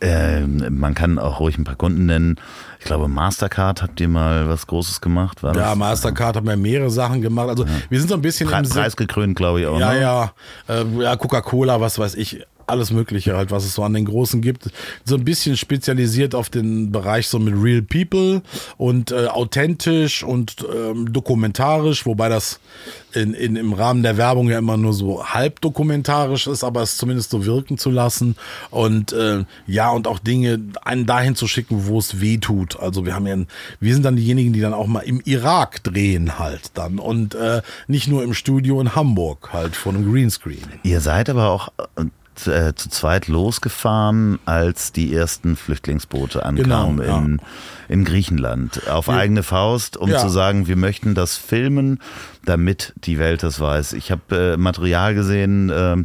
Äh, 0.00 0.40
man 0.40 0.94
kann 0.94 1.18
auch 1.18 1.40
ruhig 1.40 1.58
ein 1.58 1.64
paar 1.64 1.76
Kunden 1.76 2.06
nennen. 2.06 2.36
Ich 2.78 2.86
glaube, 2.86 3.08
Mastercard 3.08 3.82
habt 3.82 4.00
ihr 4.00 4.08
mal 4.08 4.48
was 4.48 4.66
Großes 4.66 5.00
gemacht. 5.00 5.42
War 5.42 5.54
ja, 5.56 5.74
Mastercard 5.74 6.36
haben 6.36 6.46
ja 6.46 6.56
mehrere 6.56 6.90
Sachen 6.90 7.20
gemacht. 7.20 7.48
Also 7.48 7.64
ja. 7.64 7.70
wir 7.88 7.98
sind 7.98 8.08
so 8.08 8.14
ein 8.14 8.22
bisschen 8.22 8.48
Pre 8.48 8.62
preisgekrönt, 8.62 9.36
glaube 9.36 9.60
ich 9.60 9.66
auch. 9.66 9.78
Ja, 9.78 9.92
ne? 9.92 10.00
ja, 10.00 10.32
äh, 10.68 10.84
ja, 11.02 11.16
Coca-Cola, 11.16 11.80
was 11.80 11.98
weiß 11.98 12.14
ich 12.14 12.44
alles 12.66 12.90
Mögliche 12.90 13.36
halt, 13.36 13.50
was 13.50 13.64
es 13.64 13.74
so 13.74 13.82
an 13.82 13.94
den 13.94 14.04
Großen 14.04 14.40
gibt. 14.40 14.70
So 15.04 15.16
ein 15.16 15.24
bisschen 15.24 15.56
spezialisiert 15.56 16.34
auf 16.34 16.50
den 16.50 16.92
Bereich 16.92 17.28
so 17.28 17.38
mit 17.38 17.54
Real 17.56 17.82
People 17.82 18.42
und 18.76 19.12
äh, 19.12 19.26
authentisch 19.26 20.22
und 20.22 20.56
ähm, 20.72 21.12
dokumentarisch, 21.12 22.06
wobei 22.06 22.28
das 22.28 22.60
in, 23.14 23.34
in, 23.34 23.56
im 23.56 23.72
Rahmen 23.72 24.02
der 24.02 24.16
Werbung 24.16 24.48
ja 24.50 24.58
immer 24.58 24.76
nur 24.76 24.92
so 24.92 25.24
halb 25.24 25.60
dokumentarisch 25.60 26.46
ist, 26.46 26.64
aber 26.64 26.82
es 26.82 26.96
zumindest 26.96 27.30
so 27.30 27.44
wirken 27.44 27.78
zu 27.78 27.90
lassen 27.90 28.36
und 28.70 29.12
äh, 29.12 29.44
ja 29.66 29.90
und 29.90 30.06
auch 30.06 30.18
Dinge 30.18 30.60
einen 30.82 31.06
dahin 31.06 31.36
zu 31.36 31.46
schicken, 31.46 31.86
wo 31.86 31.98
es 31.98 32.20
weh 32.20 32.38
tut. 32.38 32.78
Also 32.80 33.06
wir 33.06 33.14
haben 33.14 33.26
ja, 33.26 33.36
wir 33.80 33.94
sind 33.94 34.04
dann 34.04 34.16
diejenigen, 34.16 34.52
die 34.52 34.60
dann 34.60 34.74
auch 34.74 34.86
mal 34.86 35.00
im 35.00 35.20
Irak 35.24 35.82
drehen 35.84 36.38
halt 36.38 36.72
dann 36.74 36.98
und 36.98 37.34
äh, 37.34 37.62
nicht 37.86 38.08
nur 38.08 38.22
im 38.22 38.34
Studio 38.34 38.80
in 38.80 38.94
Hamburg 38.94 39.50
halt 39.52 39.76
von 39.76 39.96
einem 39.96 40.10
Greenscreen. 40.10 40.64
Ihr 40.82 41.00
seid 41.00 41.30
aber 41.30 41.50
auch 41.50 41.68
äh, 42.46 42.74
zu 42.74 42.88
zweit 42.88 43.28
losgefahren, 43.28 44.38
als 44.44 44.92
die 44.92 45.14
ersten 45.14 45.56
Flüchtlingsboote 45.56 46.44
ankamen 46.44 46.96
genau, 46.96 47.08
ja. 47.08 47.18
in, 47.18 47.40
in 47.88 48.04
Griechenland. 48.04 48.88
Auf 48.88 49.06
ja. 49.06 49.14
eigene 49.14 49.42
Faust, 49.42 49.96
um 49.96 50.10
ja. 50.10 50.18
zu 50.18 50.28
sagen, 50.28 50.66
wir 50.66 50.76
möchten 50.76 51.14
das 51.14 51.36
filmen, 51.36 52.00
damit 52.44 52.92
die 52.96 53.18
Welt 53.18 53.42
das 53.42 53.60
weiß. 53.60 53.92
Ich 53.94 54.10
habe 54.10 54.54
äh, 54.54 54.56
Material 54.56 55.14
gesehen, 55.14 55.70
äh, 55.70 55.96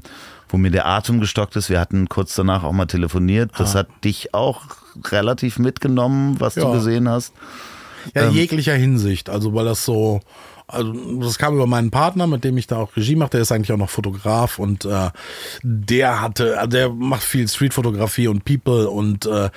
wo 0.49 0.57
mir 0.57 0.71
der 0.71 0.87
Atem 0.87 1.19
gestockt 1.19 1.55
ist. 1.55 1.69
Wir 1.69 1.79
hatten 1.79 2.09
kurz 2.09 2.35
danach 2.35 2.63
auch 2.63 2.71
mal 2.73 2.87
telefoniert. 2.87 3.51
Das 3.57 3.75
ah. 3.75 3.79
hat 3.79 3.87
dich 4.03 4.33
auch 4.33 4.63
relativ 5.11 5.59
mitgenommen, 5.59 6.39
was 6.39 6.55
du 6.55 6.71
gesehen 6.71 7.07
hast. 7.07 7.33
Ja, 8.15 8.23
in 8.23 8.29
ähm, 8.29 8.35
jeglicher 8.35 8.73
Hinsicht. 8.73 9.29
Also, 9.29 9.53
weil 9.53 9.65
das 9.65 9.85
so, 9.85 10.21
also 10.69 10.93
das 11.19 11.37
kam 11.37 11.55
über 11.55 11.67
meinen 11.67 11.91
Partner, 11.91 12.27
mit 12.27 12.43
dem 12.43 12.57
ich 12.57 12.67
da 12.67 12.77
auch 12.77 12.95
Regie 12.95 13.15
mache, 13.15 13.31
der 13.31 13.41
ist 13.41 13.51
eigentlich 13.51 13.71
auch 13.71 13.77
noch 13.77 13.89
Fotograf 13.89 14.59
und 14.59 14.85
äh, 14.85 15.09
der 15.63 16.21
hatte, 16.21 16.57
also 16.57 16.69
der 16.69 16.89
macht 16.89 17.23
viel 17.23 17.47
Streetfotografie 17.47 18.27
und 18.27 18.45
People 18.45 18.89
und 18.89 19.25
äh, 19.25 19.49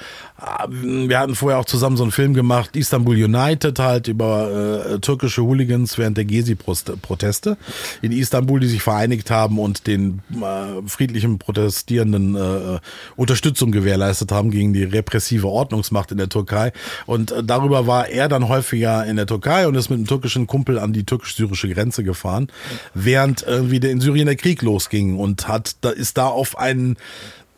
wir 0.68 1.18
hatten 1.18 1.34
vorher 1.34 1.59
auch 1.59 1.64
zusammen 1.64 1.97
so 1.97 2.03
einen 2.03 2.12
Film 2.12 2.34
gemacht, 2.34 2.74
Istanbul 2.76 3.14
United, 3.14 3.78
halt 3.78 4.09
über 4.09 4.86
äh, 4.90 4.99
türkische 4.99 5.43
Hooligans 5.43 5.99
während 5.99 6.16
der 6.16 6.24
Gezi-Proteste 6.24 7.57
in 8.01 8.12
Istanbul, 8.12 8.61
die 8.61 8.66
sich 8.66 8.82
vereinigt 8.82 9.30
haben 9.30 9.59
und 9.59 9.86
den 9.86 10.20
äh, 10.32 10.88
friedlichen 10.88 11.38
Protestierenden 11.38 12.34
äh, 12.34 12.78
Unterstützung 13.16 13.70
gewährleistet 13.70 14.32
haben 14.32 14.51
gegen 14.51 14.72
die 14.72 14.84
repressive 14.84 15.47
Ordnungsmacht 15.47 16.11
in 16.11 16.18
der 16.18 16.28
Türkei. 16.28 16.72
Und 17.07 17.30
äh, 17.30 17.45
darüber 17.45 17.86
war 17.86 18.09
er 18.09 18.28
dann 18.28 18.49
häufiger 18.49 19.07
in 19.07 19.16
der 19.16 19.26
Türkei 19.26 19.68
und 19.68 19.76
ist 19.76 19.90
mit 19.90 19.99
einem 19.99 20.07
türkischen 20.07 20.47
Kumpel 20.47 20.78
an 20.78 20.93
die 20.93 21.05
türkisch-syrische 21.05 21.68
Grenze 21.68 22.03
gefahren, 22.03 22.49
während 22.95 23.43
irgendwie 23.43 23.78
der 23.78 23.90
in 23.90 24.01
Syrien 24.01 24.26
der 24.26 24.36
Krieg 24.36 24.62
losging 24.62 25.18
und 25.18 25.47
hat, 25.47 25.76
da 25.82 25.90
ist 25.90 26.18
da 26.18 26.26
auf 26.26 26.59
einen 26.59 26.97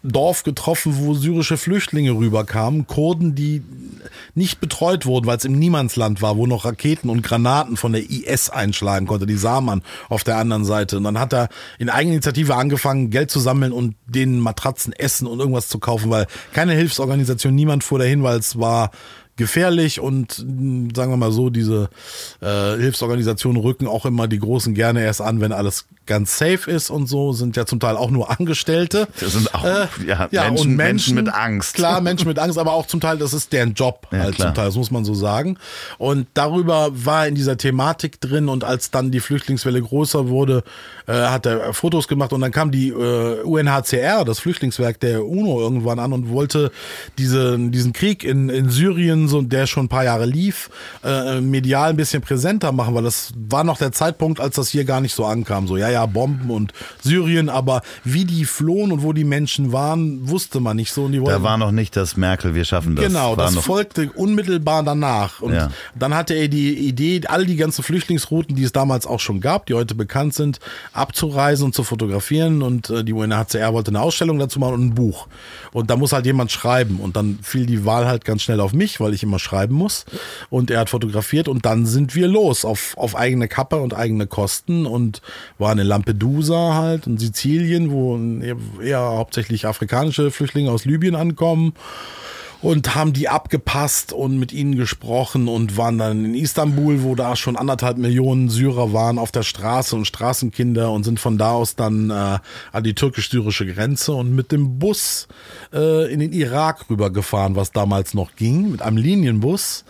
Dorf 0.04 0.42
getroffen, 0.42 0.98
wo 0.98 1.14
syrische 1.14 1.56
Flüchtlinge 1.56 2.12
rüberkamen, 2.12 2.86
Kurden, 2.86 3.34
die 3.34 3.62
nicht 4.34 4.60
betreut 4.60 5.06
wurden, 5.06 5.26
weil 5.26 5.38
es 5.38 5.46
im 5.46 5.58
Niemandsland 5.58 6.20
war, 6.20 6.36
wo 6.36 6.46
noch 6.46 6.66
Raketen 6.66 7.08
und 7.08 7.22
Granaten 7.22 7.78
von 7.78 7.92
der 7.92 8.02
IS 8.10 8.50
einschlagen 8.50 9.06
konnte. 9.06 9.24
Die 9.24 9.36
sah 9.36 9.62
man 9.62 9.82
auf 10.10 10.22
der 10.22 10.36
anderen 10.36 10.66
Seite. 10.66 10.98
Und 10.98 11.04
dann 11.04 11.18
hat 11.18 11.32
er 11.32 11.48
in 11.78 11.88
Eigeninitiative 11.88 12.54
angefangen, 12.54 13.08
Geld 13.08 13.30
zu 13.30 13.40
sammeln 13.40 13.72
und 13.72 13.96
denen 14.06 14.40
Matratzen, 14.40 14.92
Essen 14.92 15.26
und 15.26 15.38
irgendwas 15.38 15.68
zu 15.68 15.78
kaufen, 15.78 16.10
weil 16.10 16.26
keine 16.52 16.74
Hilfsorganisation, 16.74 17.54
niemand 17.54 17.82
fuhr 17.82 17.98
dahin, 17.98 18.22
weil 18.22 18.38
es 18.38 18.58
war 18.58 18.90
gefährlich 19.36 20.00
und 20.00 20.44
mh, 20.46 20.90
sagen 20.94 21.10
wir 21.10 21.16
mal 21.16 21.32
so, 21.32 21.50
diese 21.50 21.88
äh, 22.40 22.76
Hilfsorganisationen 22.76 23.60
rücken 23.60 23.86
auch 23.86 24.06
immer 24.06 24.28
die 24.28 24.38
Großen 24.38 24.74
gerne 24.74 25.02
erst 25.02 25.20
an, 25.20 25.40
wenn 25.40 25.52
alles 25.52 25.86
ganz 26.06 26.38
safe 26.38 26.70
ist 26.70 26.90
und 26.90 27.06
so, 27.06 27.32
sind 27.32 27.56
ja 27.56 27.66
zum 27.66 27.80
Teil 27.80 27.96
auch 27.96 28.10
nur 28.10 28.30
Angestellte. 28.30 29.08
Das 29.20 29.32
sind 29.32 29.54
auch 29.54 29.64
Äh, 29.64 29.86
ja, 30.06 30.28
ja, 30.30 30.44
Menschen, 30.50 30.70
und 30.70 30.76
Menschen 30.76 31.14
mit 31.14 31.28
Angst. 31.32 31.74
Klar, 31.74 32.00
Menschen 32.00 32.28
mit 32.28 32.38
Angst, 32.38 32.58
aber 32.58 32.72
auch 32.72 32.86
zum 32.86 33.00
Teil, 33.00 33.18
das 33.18 33.32
ist 33.32 33.52
deren 33.52 33.74
Job 33.74 34.06
Ja, 34.12 34.18
halt 34.18 34.34
klar. 34.34 34.48
zum 34.48 34.54
Teil, 34.54 34.66
das 34.66 34.76
muss 34.76 34.90
man 34.90 35.04
so 35.04 35.14
sagen. 35.14 35.58
Und 35.98 36.26
darüber 36.34 36.90
war 36.92 37.26
in 37.26 37.34
dieser 37.34 37.56
Thematik 37.56 38.20
drin 38.20 38.48
und 38.48 38.64
als 38.64 38.90
dann 38.90 39.10
die 39.10 39.20
Flüchtlingswelle 39.20 39.80
größer 39.80 40.28
wurde, 40.28 40.62
äh, 41.06 41.12
hat 41.12 41.46
er 41.46 41.72
Fotos 41.72 42.08
gemacht 42.08 42.32
und 42.32 42.40
dann 42.40 42.52
kam 42.52 42.70
die 42.70 42.88
äh, 42.88 43.42
UNHCR, 43.42 44.24
das 44.24 44.38
Flüchtlingswerk 44.40 45.00
der 45.00 45.24
UNO 45.24 45.60
irgendwann 45.60 45.98
an 45.98 46.12
und 46.12 46.30
wollte 46.30 46.70
diese, 47.18 47.58
diesen 47.58 47.92
Krieg 47.92 48.24
in, 48.24 48.48
in 48.48 48.68
Syrien, 48.70 49.28
so, 49.28 49.42
der 49.42 49.66
schon 49.66 49.86
ein 49.86 49.88
paar 49.88 50.04
Jahre 50.04 50.26
lief, 50.26 50.70
äh, 51.02 51.40
medial 51.40 51.90
ein 51.90 51.96
bisschen 51.96 52.22
präsenter 52.22 52.72
machen, 52.72 52.94
weil 52.94 53.02
das 53.04 53.32
war 53.36 53.64
noch 53.64 53.78
der 53.78 53.92
Zeitpunkt, 53.92 54.40
als 54.40 54.56
das 54.56 54.68
hier 54.68 54.84
gar 54.84 55.00
nicht 55.00 55.14
so 55.14 55.24
ankam. 55.24 55.66
So, 55.66 55.76
ja, 55.76 55.93
ja, 55.94 56.06
Bomben 56.06 56.50
und 56.50 56.72
Syrien, 57.02 57.48
aber 57.48 57.82
wie 58.04 58.24
die 58.24 58.44
flohen 58.44 58.92
und 58.92 59.02
wo 59.02 59.12
die 59.12 59.24
Menschen 59.24 59.72
waren, 59.72 60.28
wusste 60.28 60.60
man 60.60 60.76
nicht 60.76 60.92
so. 60.92 61.04
Und 61.04 61.12
die 61.12 61.18
Da 61.18 61.24
wollten- 61.24 61.42
war 61.42 61.56
noch 61.56 61.72
nicht 61.72 61.96
das 61.96 62.16
Merkel, 62.16 62.54
wir 62.54 62.64
schaffen 62.64 62.96
das. 62.96 63.06
Genau, 63.06 63.36
war 63.36 63.46
das 63.46 63.56
folgte 63.56 64.10
unmittelbar 64.12 64.82
danach. 64.82 65.40
Und 65.40 65.54
Ja. 65.54 65.70
dann 65.98 66.14
hatte 66.14 66.34
er 66.34 66.48
die 66.48 66.74
Idee, 66.86 67.22
all 67.28 67.46
die 67.46 67.56
ganzen 67.56 67.82
Flüchtlingsrouten, 67.82 68.54
die 68.56 68.62
es 68.64 68.72
damals 68.72 69.06
auch 69.06 69.20
schon 69.20 69.40
gab, 69.40 69.66
die 69.66 69.74
heute 69.74 69.94
bekannt 69.94 70.34
sind, 70.34 70.58
abzureisen 70.92 71.66
und 71.66 71.74
zu 71.74 71.84
fotografieren. 71.84 72.62
Und 72.62 72.90
äh, 72.90 73.04
die 73.04 73.12
UNHCR 73.12 73.72
wollte 73.72 73.90
eine 73.90 74.00
Ausstellung 74.00 74.38
dazu 74.38 74.58
machen 74.58 74.74
und 74.74 74.84
ein 74.86 74.94
Buch. 74.94 75.26
Und 75.72 75.90
da 75.90 75.96
muss 75.96 76.12
halt 76.12 76.26
jemand 76.26 76.50
schreiben. 76.52 76.98
Und 77.00 77.16
dann 77.16 77.38
fiel 77.42 77.66
die 77.66 77.84
Wahl 77.84 78.06
halt 78.06 78.24
ganz 78.24 78.42
schnell 78.42 78.60
auf 78.60 78.72
mich, 78.72 79.00
weil 79.00 79.14
ich 79.14 79.22
immer 79.22 79.38
schreiben 79.38 79.74
muss. 79.74 80.04
Und 80.50 80.70
er 80.70 80.80
hat 80.80 80.90
fotografiert 80.90 81.48
und 81.48 81.64
dann 81.64 81.86
sind 81.86 82.14
wir 82.14 82.28
los 82.28 82.64
auf, 82.64 82.96
auf 82.96 83.16
eigene 83.16 83.48
Kappe 83.48 83.76
und 83.76 83.94
eigene 83.94 84.26
Kosten 84.26 84.86
und 84.86 85.20
waren 85.58 85.78
in 85.78 85.83
Lampedusa 85.84 86.74
halt 86.74 87.06
in 87.06 87.18
Sizilien, 87.18 87.90
wo 87.90 88.18
eher 88.80 89.00
hauptsächlich 89.00 89.66
afrikanische 89.66 90.30
Flüchtlinge 90.30 90.70
aus 90.70 90.84
Libyen 90.84 91.14
ankommen. 91.14 91.74
Und 92.62 92.94
haben 92.94 93.12
die 93.12 93.28
abgepasst 93.28 94.14
und 94.14 94.38
mit 94.38 94.54
ihnen 94.54 94.74
gesprochen 94.74 95.48
und 95.48 95.76
waren 95.76 95.98
dann 95.98 96.24
in 96.24 96.34
Istanbul, 96.34 97.02
wo 97.02 97.14
da 97.14 97.36
schon 97.36 97.56
anderthalb 97.56 97.98
Millionen 97.98 98.48
Syrer 98.48 98.94
waren 98.94 99.18
auf 99.18 99.30
der 99.30 99.42
Straße 99.42 99.94
und 99.94 100.06
Straßenkinder 100.06 100.90
und 100.90 101.04
sind 101.04 101.20
von 101.20 101.36
da 101.36 101.50
aus 101.50 101.76
dann 101.76 102.08
äh, 102.08 102.38
an 102.72 102.82
die 102.82 102.94
türkisch-syrische 102.94 103.66
Grenze 103.66 104.14
und 104.14 104.34
mit 104.34 104.50
dem 104.50 104.78
Bus 104.78 105.28
äh, 105.74 106.10
in 106.10 106.20
den 106.20 106.32
Irak 106.32 106.88
rübergefahren, 106.88 107.54
was 107.54 107.70
damals 107.70 108.14
noch 108.14 108.34
ging, 108.34 108.70
mit 108.70 108.80
einem 108.80 108.96
Linienbus, 108.96 109.84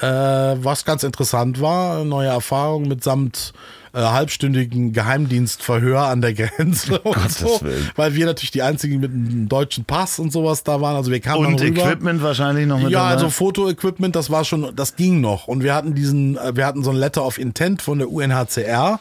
äh, 0.00 0.06
was 0.06 0.84
ganz 0.84 1.04
interessant 1.04 1.60
war, 1.60 2.04
neue 2.04 2.26
Erfahrung 2.26 2.88
mitsamt 2.88 3.52
äh, 3.96 4.00
halbstündigen 4.00 4.92
Geheimdienstverhör 4.92 6.02
an 6.06 6.20
der 6.20 6.34
Grenze 6.34 6.98
und 7.00 7.30
so, 7.32 7.60
Willen. 7.62 7.90
weil 7.96 8.14
wir 8.14 8.26
natürlich 8.26 8.50
die 8.50 8.62
einzigen 8.62 9.00
mit 9.00 9.10
einem 9.10 9.48
deutschen 9.48 9.84
Pass 9.86 10.18
und 10.18 10.32
sowas 10.32 10.62
da 10.64 10.80
waren. 10.82 10.96
Also 10.96 11.10
wir 11.10 11.20
kamen 11.20 11.46
und 11.46 11.58
dann 11.60 11.68
rüber. 11.68 11.82
Equipment 11.84 12.22
wahrscheinlich 12.22 12.66
noch 12.66 12.78
mit 12.78 12.90
Ja, 12.90 13.00
dabei? 13.00 13.10
also 13.14 13.30
Fotoequipment, 13.30 14.14
das 14.14 14.28
war 14.30 14.44
schon, 14.44 14.74
das 14.76 14.96
ging 14.96 15.20
noch. 15.20 15.48
Und 15.48 15.62
wir 15.62 15.74
hatten 15.74 15.94
diesen, 15.94 16.36
äh, 16.36 16.54
wir 16.54 16.66
hatten 16.66 16.84
so 16.84 16.90
ein 16.90 16.96
Letter 16.96 17.24
of 17.24 17.38
Intent 17.38 17.80
von 17.82 17.98
der 17.98 18.10
UNHCR, 18.10 19.00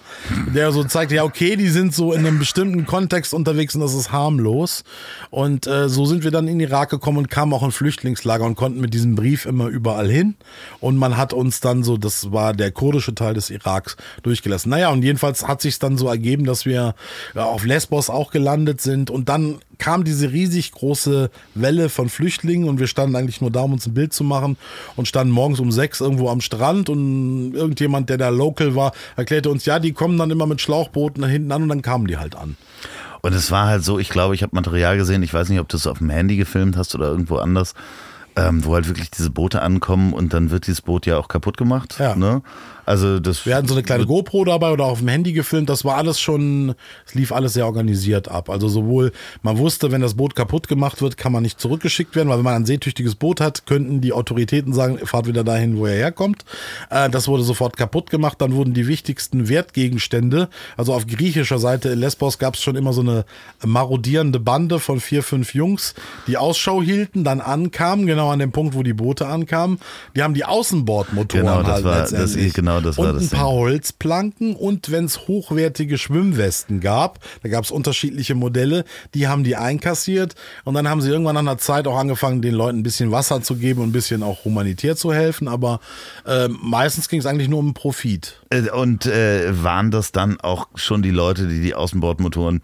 der 0.54 0.72
so 0.72 0.84
zeigt, 0.86 1.12
ja, 1.12 1.24
okay, 1.24 1.56
die 1.58 1.68
sind 1.70 1.94
so 1.94 2.14
in 2.14 2.26
einem 2.26 2.40
bestimmten 2.40 2.86
Kontext 2.86 3.34
unterwegs 3.34 3.76
und 3.76 3.82
das 3.82 3.94
ist 3.94 4.12
harmlos. 4.14 4.84
Und 5.30 5.68
äh, 5.68 5.90
so 5.90 6.06
sind 6.06 6.24
wir 6.24 6.32
dann 6.32 6.48
in 6.48 6.60
den 6.60 6.70
Irak 6.70 6.90
gekommen 6.90 7.18
und 7.18 7.30
kamen 7.30 7.52
auch 7.54 7.64
in 7.64 7.72
Flüchtlingslager 7.72 8.46
und 8.46 8.56
konnten 8.56 8.80
mit 8.80 8.94
diesem 8.94 9.16
Brief 9.16 9.46
immer 9.46 9.68
überall 9.68 10.10
hin. 10.10 10.36
Und 10.80 10.96
man 10.98 11.18
hat 11.18 11.34
uns 11.34 11.60
dann 11.60 11.84
so, 11.84 11.98
das 11.98 12.32
war 12.32 12.54
der 12.54 12.72
kurdische 12.72 13.14
Teil 13.14 13.34
des 13.34 13.50
Iraks, 13.50 13.98
durchgelassen. 14.24 14.70
Naja, 14.70 14.85
und 14.90 15.04
jedenfalls 15.04 15.48
hat 15.48 15.62
sich 15.62 15.80
dann 15.80 15.98
so 15.98 16.08
ergeben, 16.08 16.46
dass 16.46 16.66
wir 16.66 16.96
ja, 17.34 17.44
auf 17.44 17.66
Lesbos 17.66 18.10
auch 18.10 18.32
gelandet 18.32 18.82
sind 18.82 19.10
und 19.10 19.30
dann 19.30 19.60
kam 19.78 20.04
diese 20.04 20.32
riesig 20.32 20.72
große 20.72 21.30
Welle 21.54 21.90
von 21.90 22.10
Flüchtlingen 22.10 22.68
und 22.70 22.80
wir 22.80 22.88
standen 22.88 23.16
eigentlich 23.16 23.42
nur 23.42 23.52
da, 23.52 23.62
um 23.62 23.74
uns 23.74 23.86
ein 23.86 23.94
Bild 23.94 24.14
zu 24.14 24.24
machen 24.24 24.58
und 24.96 25.08
standen 25.08 25.34
morgens 25.34 25.60
um 25.60 25.72
sechs 25.72 26.02
irgendwo 26.02 26.30
am 26.30 26.42
Strand 26.42 26.90
und 26.90 27.54
irgendjemand, 27.54 28.10
der 28.10 28.18
da 28.18 28.30
local 28.30 28.76
war, 28.76 28.94
erklärte 29.16 29.50
uns, 29.50 29.66
ja, 29.66 29.80
die 29.80 29.94
kommen 29.94 30.18
dann 30.18 30.32
immer 30.32 30.48
mit 30.48 30.62
Schlauchbooten 30.62 31.22
da 31.22 31.28
hinten 31.28 31.52
an 31.52 31.64
und 31.64 31.70
dann 31.70 31.82
kamen 31.82 32.08
die 32.08 32.18
halt 32.18 32.36
an. 32.36 32.58
Und 33.22 33.34
es 33.34 33.50
war 33.50 33.68
halt 33.68 33.84
so, 33.84 33.98
ich 33.98 34.10
glaube, 34.10 34.36
ich 34.36 34.44
habe 34.44 34.56
Material 34.56 34.98
gesehen, 34.98 35.24
ich 35.24 35.34
weiß 35.34 35.50
nicht, 35.50 35.60
ob 35.60 35.68
du 35.68 35.78
es 35.78 35.88
auf 35.88 35.98
dem 35.98 36.12
Handy 36.12 36.38
gefilmt 36.38 36.78
hast 36.78 36.94
oder 36.94 37.08
irgendwo 37.08 37.38
anders, 37.38 37.74
ähm, 38.36 38.64
wo 38.64 38.76
halt 38.76 38.88
wirklich 38.88 39.10
diese 39.10 39.32
Boote 39.32 39.62
ankommen 39.62 40.14
und 40.14 40.34
dann 40.34 40.52
wird 40.52 40.68
dieses 40.68 40.82
Boot 40.82 41.06
ja 41.06 41.18
auch 41.18 41.28
kaputt 41.28 41.58
gemacht. 41.58 41.96
Ja. 42.00 42.16
Ne? 42.16 42.44
Also 42.86 43.20
das 43.20 43.46
Wir 43.46 43.56
hatten 43.56 43.68
so 43.68 43.74
eine 43.74 43.84
kleine 43.84 44.06
GoPro 44.06 44.46
dabei 44.46 44.72
oder 44.72 44.86
auf 44.86 45.00
dem 45.00 45.08
Handy 45.08 45.34
gefilmt. 45.34 45.70
Das 45.70 45.84
war 45.86 45.98
alles 45.98 46.20
schon, 46.20 46.76
es 47.06 47.14
lief 47.16 47.32
alles 47.32 47.54
sehr 47.54 47.66
organisiert 47.66 48.28
ab. 48.30 48.50
Also 48.50 48.68
sowohl, 48.68 49.12
man 49.42 49.58
wusste, 49.58 49.92
wenn 49.92 50.02
das 50.02 50.14
Boot 50.14 50.36
kaputt 50.36 50.68
gemacht 50.68 51.02
wird, 51.02 51.18
kann 51.18 51.32
man 51.32 51.42
nicht 51.44 51.60
zurückgeschickt 51.60 52.16
werden, 52.16 52.30
weil 52.30 52.38
wenn 52.38 52.44
man 52.44 52.54
ein 52.56 52.66
seetüchtiges 52.66 53.16
Boot 53.16 53.42
hat, 53.42 53.66
könnten 53.66 54.02
die 54.02 54.14
Autoritäten 54.14 54.74
sagen, 54.74 55.00
fahrt 55.06 55.28
wieder 55.28 55.44
dahin, 55.44 55.78
wo 55.78 55.86
er 55.88 55.96
herkommt. 55.96 56.46
Äh, 56.90 57.10
das 57.10 57.28
wurde 57.28 57.44
sofort 57.44 57.76
kaputt 57.78 58.10
gemacht. 58.10 58.40
Dann 58.42 58.54
wurden 58.54 58.74
die 58.74 58.88
wichtigsten 58.88 59.50
Wertgegenstände, 59.50 60.50
also 60.78 60.94
auf 60.94 61.08
griechischer 61.08 61.60
Seite 61.60 61.90
in 61.90 62.00
Lesbos 62.00 62.38
gab 62.40 62.56
es 62.56 62.62
schon 62.62 62.76
immer 62.76 62.94
so 62.94 63.02
eine 63.02 63.26
marodierende 63.66 64.40
Bande 64.40 64.80
von 64.80 65.00
vier, 65.00 65.24
fünf 65.24 65.54
Jungs, 65.54 65.96
die 66.28 66.38
Ausschau 66.38 66.82
hielten, 66.82 67.24
dann 67.24 67.42
ankamen, 67.42 68.06
genau 68.06 68.30
an 68.30 68.40
dem 68.40 68.52
Punkt, 68.52 68.76
wo 68.76 68.84
die 68.84 68.94
Boote 68.94 69.28
ankamen. 69.28 69.80
Die 70.16 70.22
haben 70.24 70.34
die 70.34 70.46
Außenbordmotoren 70.46 71.46
Genau, 71.46 71.64
das 71.64 71.72
halt 71.72 71.84
war- 71.86 71.96
das- 72.00 72.12
letztendlich. 72.12 72.54
Genau, 72.76 72.88
das 72.88 72.98
war 72.98 73.08
und 73.08 73.14
das 73.16 73.24
ein 73.24 73.30
Ding. 73.30 73.38
paar 73.40 73.50
Holzplanken 73.52 74.56
und 74.56 74.92
wenn 74.92 75.06
es 75.06 75.28
hochwertige 75.28 75.98
Schwimmwesten 75.98 76.80
gab, 76.80 77.20
da 77.44 77.50
gab 77.50 77.64
es 77.64 77.72
unterschiedliche 77.72 78.36
Modelle, 78.36 78.86
die 79.14 79.28
haben 79.28 79.44
die 79.44 79.56
einkassiert 79.56 80.36
und 80.64 80.74
dann 80.74 80.88
haben 80.90 81.02
sie 81.02 81.10
irgendwann 81.10 81.36
nach 81.36 81.42
einer 81.42 81.58
Zeit 81.58 81.88
auch 81.88 81.98
angefangen, 81.98 82.42
den 82.42 82.54
Leuten 82.54 82.80
ein 82.80 82.84
bisschen 82.84 83.12
Wasser 83.12 83.42
zu 83.42 83.56
geben 83.56 83.82
und 83.82 83.90
ein 83.90 83.94
bisschen 83.94 84.24
auch 84.24 84.46
humanitär 84.46 84.96
zu 84.96 85.14
helfen, 85.14 85.48
aber 85.48 85.80
äh, 86.26 86.48
meistens 86.48 87.10
ging 87.10 87.20
es 87.20 87.26
eigentlich 87.26 87.50
nur 87.50 87.60
um 87.60 87.74
Profit. 87.74 88.40
Äh, 88.50 88.70
Und 88.72 89.06
äh, 89.06 89.64
waren 89.64 89.92
das 89.92 90.12
dann 90.12 90.40
auch 90.40 90.68
schon 90.76 91.02
die 91.02 91.12
Leute, 91.12 91.48
die 91.48 91.62
die 91.62 91.74
Außenbordmotoren 91.76 92.62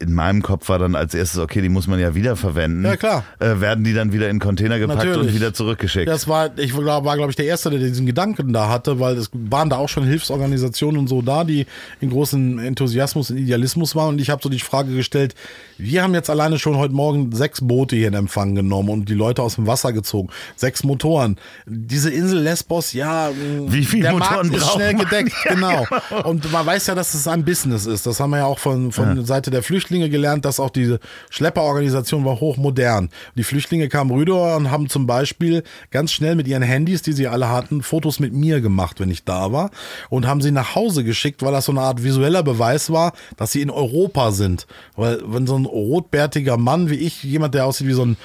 in 0.00 0.14
meinem 0.14 0.40
Kopf 0.40 0.70
war 0.70 0.78
dann 0.78 0.94
als 0.94 1.12
erstes, 1.12 1.38
okay, 1.38 1.60
die 1.60 1.68
muss 1.68 1.86
man 1.86 2.00
ja 2.00 2.14
wiederverwenden. 2.14 2.84
Ja, 2.84 2.96
klar. 2.96 3.22
Äh, 3.38 3.60
werden 3.60 3.84
die 3.84 3.92
dann 3.92 4.14
wieder 4.14 4.30
in 4.30 4.38
Container 4.38 4.78
gepackt 4.78 5.02
und 5.02 5.08
Natürlich. 5.10 5.34
wieder 5.34 5.52
zurückgeschickt? 5.52 6.08
Das 6.08 6.26
war, 6.26 6.58
ich 6.58 6.72
glaub, 6.72 7.04
war, 7.04 7.16
glaube 7.16 7.30
ich, 7.30 7.36
der 7.36 7.44
Erste, 7.44 7.68
der 7.68 7.78
diesen 7.78 8.06
Gedanken 8.06 8.54
da 8.54 8.70
hatte, 8.70 8.98
weil 8.98 9.18
es 9.18 9.28
waren 9.32 9.68
da 9.68 9.76
auch 9.76 9.90
schon 9.90 10.04
Hilfsorganisationen 10.04 10.98
und 10.98 11.08
so 11.08 11.20
da, 11.20 11.44
die 11.44 11.66
in 12.00 12.08
großem 12.08 12.58
Enthusiasmus 12.58 13.30
und 13.30 13.36
Idealismus 13.36 13.94
waren. 13.94 14.14
Und 14.14 14.22
ich 14.22 14.30
habe 14.30 14.42
so 14.42 14.48
die 14.48 14.58
Frage 14.58 14.94
gestellt, 14.94 15.34
wir 15.76 16.02
haben 16.02 16.14
jetzt 16.14 16.30
alleine 16.30 16.58
schon 16.58 16.78
heute 16.78 16.94
Morgen 16.94 17.32
sechs 17.32 17.60
Boote 17.60 17.94
hier 17.94 18.08
in 18.08 18.14
Empfang 18.14 18.54
genommen 18.54 18.88
und 18.88 19.08
die 19.10 19.14
Leute 19.14 19.42
aus 19.42 19.56
dem 19.56 19.66
Wasser 19.66 19.92
gezogen. 19.92 20.30
Sechs 20.56 20.82
Motoren. 20.82 21.36
Diese 21.66 22.08
Insel 22.08 22.40
Lesbos, 22.40 22.94
ja, 22.94 23.30
Wie 23.66 23.84
viele 23.84 24.04
der 24.04 24.12
Motoren 24.12 24.48
Markt 24.48 24.56
ist 24.56 24.70
schnell 24.72 24.94
man? 24.94 25.04
gedeckt, 25.04 25.34
genau. 25.46 25.86
Und 26.24 26.50
man 26.50 26.64
weiß 26.64 26.86
ja, 26.86 26.94
dass 26.94 27.12
es 27.12 27.28
ein 27.28 27.44
Business 27.44 27.84
ist. 27.84 28.06
Das 28.06 28.18
haben 28.18 28.30
wir 28.30 28.38
ja 28.38 28.46
auch 28.46 28.58
von, 28.58 28.92
von 28.92 29.26
Seite 29.26 29.50
der 29.50 29.62
Flüchtlinge 29.62 29.89
gelernt, 29.90 30.44
dass 30.44 30.60
auch 30.60 30.70
diese 30.70 31.00
Schlepperorganisation 31.30 32.24
war 32.24 32.40
hochmodern. 32.40 33.10
Die 33.34 33.42
Flüchtlinge 33.42 33.88
kamen 33.88 34.10
rüber 34.10 34.56
und 34.56 34.70
haben 34.70 34.88
zum 34.88 35.06
Beispiel 35.06 35.64
ganz 35.90 36.12
schnell 36.12 36.36
mit 36.36 36.46
ihren 36.46 36.62
Handys, 36.62 37.02
die 37.02 37.12
sie 37.12 37.28
alle 37.28 37.48
hatten, 37.48 37.82
Fotos 37.82 38.20
mit 38.20 38.32
mir 38.32 38.60
gemacht, 38.60 39.00
wenn 39.00 39.10
ich 39.10 39.24
da 39.24 39.52
war 39.52 39.70
und 40.08 40.26
haben 40.26 40.40
sie 40.40 40.50
nach 40.52 40.74
Hause 40.74 41.04
geschickt, 41.04 41.42
weil 41.42 41.52
das 41.52 41.64
so 41.64 41.72
eine 41.72 41.80
Art 41.80 42.02
visueller 42.02 42.42
Beweis 42.42 42.90
war, 42.90 43.12
dass 43.36 43.52
sie 43.52 43.60
in 43.60 43.70
Europa 43.70 44.32
sind. 44.32 44.66
Weil 44.96 45.20
wenn 45.26 45.46
so 45.46 45.56
ein 45.56 45.64
rotbärtiger 45.64 46.56
Mann 46.56 46.90
wie 46.90 46.96
ich, 46.96 47.22
jemand, 47.22 47.54
der 47.54 47.66
aussieht 47.66 47.86
wie 47.86 47.92
so 47.92 48.04
ein 48.04 48.16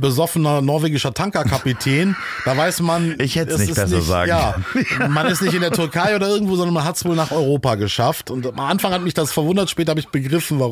besoffener 0.00 0.60
norwegischer 0.60 1.14
Tankerkapitän, 1.14 2.16
da 2.44 2.56
weiß 2.56 2.80
man, 2.80 3.16
Ich 3.18 3.36
hätte 3.36 3.54
es 3.54 3.60
nicht 3.60 3.74
besser 3.74 4.02
sagen 4.02 4.28
Ja, 4.28 4.54
man 5.08 5.26
ist 5.26 5.42
nicht 5.42 5.54
in 5.54 5.60
der 5.60 5.72
Türkei 5.72 6.14
oder 6.14 6.28
irgendwo, 6.28 6.56
sondern 6.56 6.74
man 6.74 6.84
hat 6.84 6.96
es 6.96 7.04
wohl 7.04 7.16
nach 7.16 7.30
Europa 7.30 7.74
geschafft. 7.76 8.30
Und 8.30 8.46
am 8.46 8.60
Anfang 8.60 8.92
hat 8.92 9.02
mich 9.02 9.14
das 9.14 9.32
verwundert, 9.32 9.70
später 9.70 9.90
habe 9.90 10.00
ich 10.00 10.08
begriffen, 10.08 10.60
warum. 10.60 10.67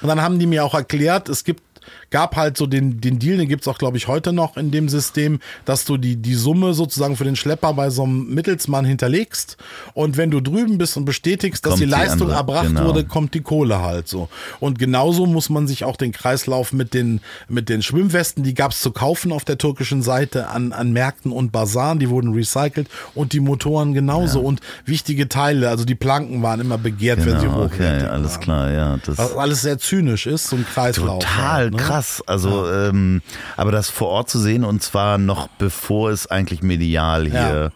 Und 0.00 0.08
dann 0.08 0.20
haben 0.20 0.38
die 0.38 0.46
mir 0.46 0.64
auch 0.64 0.74
erklärt, 0.74 1.28
es 1.28 1.44
gibt 1.44 1.62
gab 2.10 2.36
halt 2.36 2.56
so 2.56 2.66
den, 2.66 3.00
den 3.00 3.18
Deal, 3.18 3.36
den 3.36 3.48
gibt's 3.48 3.68
auch, 3.68 3.78
glaube 3.78 3.96
ich, 3.96 4.08
heute 4.08 4.32
noch 4.32 4.56
in 4.56 4.70
dem 4.70 4.88
System, 4.88 5.40
dass 5.64 5.84
du 5.84 5.96
die, 5.96 6.16
die 6.16 6.34
Summe 6.34 6.74
sozusagen 6.74 7.16
für 7.16 7.24
den 7.24 7.36
Schlepper 7.36 7.74
bei 7.74 7.90
so 7.90 8.04
einem 8.04 8.32
Mittelsmann 8.34 8.84
hinterlegst 8.84 9.56
und 9.94 10.16
wenn 10.16 10.30
du 10.30 10.40
drüben 10.40 10.78
bist 10.78 10.96
und 10.96 11.04
bestätigst, 11.04 11.64
dass 11.64 11.72
Kommt 11.72 11.82
die 11.82 11.86
die 11.86 11.90
Leistung 11.90 12.22
andere, 12.22 12.36
erbracht 12.36 12.66
genau. 12.68 12.86
wurde, 12.86 13.04
kommt 13.04 13.34
die 13.34 13.40
Kohle 13.40 13.80
halt 13.82 14.08
so. 14.08 14.28
Und 14.60 14.78
genauso 14.78 15.26
muss 15.26 15.50
man 15.50 15.66
sich 15.66 15.84
auch 15.84 15.96
den 15.96 16.12
Kreislauf 16.12 16.72
mit 16.72 16.94
den, 16.94 17.20
mit 17.48 17.68
den 17.68 17.82
Schwimmwesten, 17.82 18.42
die 18.42 18.54
gab's 18.54 18.80
zu 18.80 18.90
kaufen 18.90 19.32
auf 19.32 19.44
der 19.44 19.58
türkischen 19.58 20.02
Seite 20.02 20.48
an, 20.48 20.72
an 20.72 20.92
Märkten 20.92 21.32
und 21.32 21.52
Basaren, 21.52 21.98
die 21.98 22.08
wurden 22.10 22.32
recycelt 22.32 22.88
und 23.14 23.32
die 23.32 23.40
Motoren 23.40 23.92
genauso 23.94 24.40
und 24.40 24.60
wichtige 24.86 25.28
Teile, 25.28 25.68
also 25.68 25.84
die 25.84 25.94
Planken 25.94 26.42
waren 26.42 26.60
immer 26.60 26.78
begehrt, 26.78 27.24
wenn 27.24 27.40
sie 27.40 27.46
Genau, 27.46 27.64
hochwertig 27.64 28.04
okay, 28.04 28.12
alles 28.12 28.32
waren. 28.32 28.40
klar, 28.40 28.70
ja. 28.72 28.98
Das 29.04 29.18
Was 29.18 29.36
alles 29.36 29.62
sehr 29.62 29.78
zynisch 29.78 30.26
ist, 30.26 30.48
so 30.48 30.56
ein 30.56 30.66
Kreislauf. 30.66 31.22
Total 31.24 31.70
ne? 31.74 31.82
krass. 31.82 32.22
Also, 32.26 32.70
ähm, 32.70 33.22
aber 33.56 33.72
das 33.72 33.90
vor 33.90 34.08
Ort 34.08 34.30
zu 34.30 34.38
sehen 34.38 34.64
und 34.64 34.82
zwar 34.82 35.18
noch 35.18 35.48
bevor 35.58 36.10
es 36.10 36.26
eigentlich 36.26 36.62
medial 36.62 37.26
hier 37.26 37.72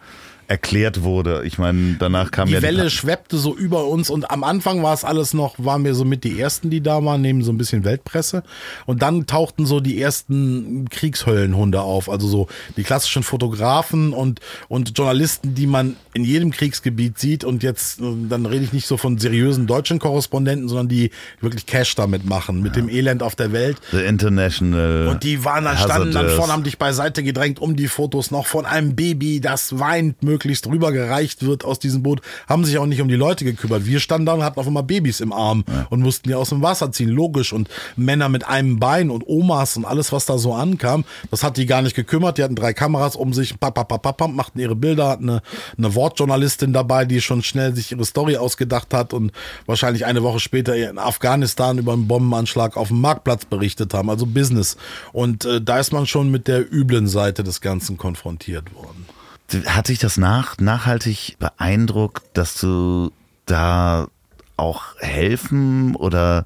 erklärt 0.49 1.03
wurde. 1.03 1.43
Ich 1.45 1.59
meine, 1.59 1.95
danach 1.99 2.31
kam 2.31 2.47
Die 2.47 2.55
ja 2.55 2.61
Welle 2.63 2.89
schweppte 2.89 3.37
so 3.37 3.55
über 3.55 3.85
uns 3.85 4.09
und 4.09 4.31
am 4.31 4.43
Anfang 4.43 4.81
war 4.81 4.95
es 4.95 5.03
alles 5.03 5.35
noch, 5.35 5.53
waren 5.59 5.83
wir 5.83 5.93
so 5.93 6.05
mit 6.05 6.23
die 6.23 6.39
ersten, 6.39 6.71
die 6.71 6.81
da 6.81 7.05
waren, 7.05 7.21
neben 7.21 7.43
so 7.43 7.51
ein 7.51 7.57
bisschen 7.59 7.83
Weltpresse. 7.83 8.41
Und 8.87 9.03
dann 9.03 9.27
tauchten 9.27 9.67
so 9.67 9.79
die 9.79 10.01
ersten 10.01 10.89
Kriegshöllenhunde 10.89 11.81
auf, 11.81 12.09
also 12.09 12.27
so 12.27 12.47
die 12.77 12.83
klassischen 12.83 13.21
Fotografen 13.21 14.11
und, 14.11 14.39
und 14.69 14.97
Journalisten, 14.97 15.53
die 15.53 15.67
man 15.67 15.95
in 16.13 16.23
jedem 16.23 16.49
Kriegsgebiet 16.49 17.19
sieht. 17.19 17.43
Und 17.43 17.61
jetzt, 17.61 17.99
dann 17.99 18.47
rede 18.47 18.63
ich 18.63 18.73
nicht 18.73 18.87
so 18.87 18.97
von 18.97 19.19
seriösen 19.19 19.67
deutschen 19.67 19.99
Korrespondenten, 19.99 20.67
sondern 20.67 20.87
die 20.87 21.11
wirklich 21.41 21.67
Cash 21.67 21.93
damit 21.93 22.25
machen, 22.25 22.63
mit 22.63 22.75
dem 22.75 22.89
Elend 22.89 23.21
auf 23.21 23.35
der 23.35 23.51
Welt. 23.51 23.77
The 23.91 23.99
International. 23.99 25.09
Und 25.09 25.23
die 25.23 25.45
waren 25.45 25.65
dann, 25.65 25.77
standen 25.77 26.11
dann 26.11 26.29
vorne, 26.29 26.53
haben 26.53 26.63
dich 26.63 26.79
beiseite 26.79 27.21
gedrängt, 27.21 27.59
um 27.59 27.75
die 27.75 27.87
Fotos 27.87 28.31
noch 28.31 28.47
von 28.47 28.65
einem 28.65 28.95
Baby, 28.95 29.41
das 29.41 29.77
weint, 29.77 30.23
möglichst 30.39 30.67
rübergereicht 30.67 31.45
wird 31.45 31.65
aus 31.65 31.79
diesem 31.79 32.01
Boot, 32.01 32.21
haben 32.47 32.63
sich 32.63 32.77
auch 32.77 32.85
nicht 32.85 33.01
um 33.01 33.09
die 33.09 33.15
Leute 33.15 33.43
gekümmert. 33.43 33.85
Wir 33.85 33.99
standen 33.99 34.25
da 34.25 34.33
und 34.33 34.43
hatten 34.43 34.57
auf 34.57 34.67
einmal 34.67 34.83
Babys 34.83 35.19
im 35.19 35.33
Arm 35.33 35.65
und 35.89 35.99
mussten 35.99 36.29
die 36.29 36.35
aus 36.35 36.49
dem 36.49 36.61
Wasser 36.61 36.93
ziehen, 36.93 37.09
logisch. 37.09 37.51
Und 37.51 37.67
Männer 37.97 38.29
mit 38.29 38.47
einem 38.47 38.79
Bein 38.79 39.09
und 39.09 39.27
Omas 39.27 39.75
und 39.75 39.83
alles, 39.83 40.13
was 40.13 40.25
da 40.25 40.37
so 40.37 40.53
ankam, 40.53 41.03
das 41.29 41.43
hat 41.43 41.57
die 41.57 41.65
gar 41.65 41.81
nicht 41.81 41.93
gekümmert. 41.93 42.37
Die 42.37 42.43
hatten 42.43 42.55
drei 42.55 42.71
Kameras 42.71 43.17
um 43.17 43.33
sich, 43.33 43.59
pap, 43.59 43.75
pap, 43.75 43.89
pap, 43.89 44.01
pap, 44.01 44.17
pap, 44.17 44.31
machten 44.31 44.59
ihre 44.59 44.77
Bilder, 44.77 45.09
hatten 45.09 45.29
eine, 45.29 45.41
eine 45.77 45.93
Wortjournalistin 45.93 46.71
dabei, 46.71 47.03
die 47.03 47.19
schon 47.19 47.43
schnell 47.43 47.75
sich 47.75 47.91
ihre 47.91 48.05
Story 48.05 48.37
ausgedacht 48.37 48.93
hat 48.93 49.13
und 49.13 49.33
wahrscheinlich 49.65 50.05
eine 50.05 50.23
Woche 50.23 50.39
später 50.39 50.73
in 50.73 50.97
Afghanistan 50.97 51.77
über 51.77 51.91
einen 51.91 52.07
Bombenanschlag 52.07 52.77
auf 52.77 52.87
dem 52.87 53.01
Marktplatz 53.01 53.43
berichtet 53.43 53.93
haben, 53.93 54.09
also 54.09 54.25
Business. 54.25 54.77
Und 55.11 55.43
äh, 55.43 55.59
da 55.59 55.79
ist 55.79 55.91
man 55.91 56.07
schon 56.07 56.31
mit 56.31 56.47
der 56.47 56.71
üblen 56.71 57.07
Seite 57.07 57.43
des 57.43 57.59
Ganzen 57.59 57.97
konfrontiert 57.97 58.73
worden. 58.73 59.08
Hat 59.65 59.87
sich 59.87 59.99
das 59.99 60.17
nach, 60.17 60.57
nachhaltig 60.57 61.37
beeindruckt, 61.39 62.23
dass 62.33 62.59
du 62.59 63.11
da 63.45 64.07
auch 64.57 64.83
helfen 64.99 65.95
oder, 65.95 66.45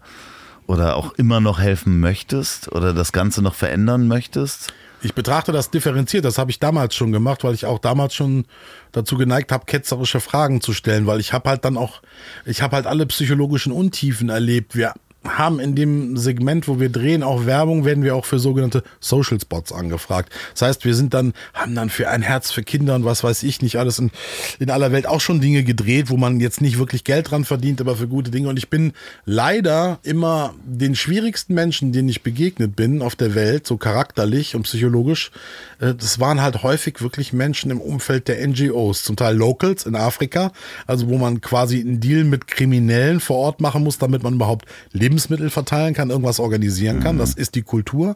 oder 0.67 0.95
auch 0.95 1.13
immer 1.13 1.41
noch 1.41 1.59
helfen 1.59 1.99
möchtest 1.99 2.71
oder 2.71 2.93
das 2.93 3.11
Ganze 3.11 3.41
noch 3.41 3.55
verändern 3.55 4.07
möchtest? 4.07 4.73
Ich 5.03 5.13
betrachte 5.13 5.51
das 5.51 5.69
differenziert. 5.69 6.23
Das 6.23 6.37
habe 6.37 6.49
ich 6.49 6.59
damals 6.59 6.95
schon 6.95 7.11
gemacht, 7.11 7.43
weil 7.43 7.53
ich 7.53 7.65
auch 7.65 7.79
damals 7.79 8.15
schon 8.15 8.45
dazu 8.93 9.17
geneigt 9.17 9.51
habe, 9.51 9.65
ketzerische 9.65 10.21
Fragen 10.21 10.61
zu 10.61 10.71
stellen, 10.71 11.05
weil 11.07 11.19
ich 11.19 11.33
habe 11.33 11.49
halt 11.49 11.65
dann 11.65 11.75
auch, 11.75 12.01
ich 12.45 12.61
habe 12.61 12.77
halt 12.77 12.87
alle 12.87 13.05
psychologischen 13.07 13.73
Untiefen 13.73 14.29
erlebt. 14.29 14.75
Wir 14.75 14.93
haben 15.25 15.59
in 15.59 15.75
dem 15.75 16.17
Segment, 16.17 16.67
wo 16.67 16.79
wir 16.79 16.89
drehen, 16.89 17.23
auch 17.23 17.45
Werbung, 17.45 17.85
werden 17.85 18.03
wir 18.03 18.15
auch 18.15 18.25
für 18.25 18.39
sogenannte 18.39 18.83
Social 18.99 19.39
Spots 19.39 19.71
angefragt. 19.71 20.31
Das 20.53 20.63
heißt, 20.63 20.85
wir 20.85 20.95
sind 20.95 21.13
dann, 21.13 21.33
haben 21.53 21.75
dann 21.75 21.89
für 21.89 22.09
ein 22.09 22.21
Herz 22.21 22.51
für 22.51 22.63
Kinder 22.63 22.95
und 22.95 23.05
was 23.05 23.23
weiß 23.23 23.43
ich 23.43 23.61
nicht 23.61 23.77
alles 23.77 23.99
in, 23.99 24.11
in 24.59 24.69
aller 24.69 24.91
Welt 24.91 25.07
auch 25.07 25.21
schon 25.21 25.41
Dinge 25.41 25.63
gedreht, 25.63 26.09
wo 26.09 26.17
man 26.17 26.39
jetzt 26.39 26.61
nicht 26.61 26.77
wirklich 26.77 27.03
Geld 27.03 27.31
dran 27.31 27.45
verdient, 27.45 27.79
aber 27.81 27.95
für 27.95 28.07
gute 28.07 28.31
Dinge. 28.31 28.49
Und 28.49 28.57
ich 28.57 28.69
bin 28.69 28.93
leider 29.25 29.99
immer 30.03 30.53
den 30.65 30.95
schwierigsten 30.95 31.53
Menschen, 31.53 31.91
denen 31.91 32.09
ich 32.09 32.23
begegnet 32.23 32.75
bin 32.75 33.01
auf 33.01 33.15
der 33.15 33.35
Welt, 33.35 33.65
so 33.65 33.77
charakterlich 33.77 34.55
und 34.55 34.63
psychologisch, 34.63 35.31
äh, 35.79 35.93
das 35.95 36.19
waren 36.19 36.41
halt 36.41 36.63
häufig 36.63 37.01
wirklich 37.01 37.33
Menschen 37.33 37.71
im 37.71 37.81
Umfeld 37.81 38.27
der 38.27 38.45
NGOs, 38.45 39.03
zum 39.03 39.15
Teil 39.15 39.35
Locals 39.35 39.85
in 39.85 39.95
Afrika, 39.95 40.51
also 40.87 41.07
wo 41.07 41.17
man 41.17 41.41
quasi 41.41 41.79
einen 41.79 41.99
Deal 41.99 42.23
mit 42.23 42.47
Kriminellen 42.47 43.19
vor 43.19 43.37
Ort 43.37 43.61
machen 43.61 43.83
muss, 43.83 43.97
damit 43.97 44.23
man 44.23 44.35
überhaupt 44.35 44.65
Lebensmittel 45.13 45.51
verteilen 45.51 45.93
kann, 45.93 46.09
irgendwas 46.09 46.39
organisieren 46.39 46.99
kann. 46.99 47.19
Das 47.19 47.35
ist 47.35 47.53
die 47.53 47.61
Kultur. 47.61 48.15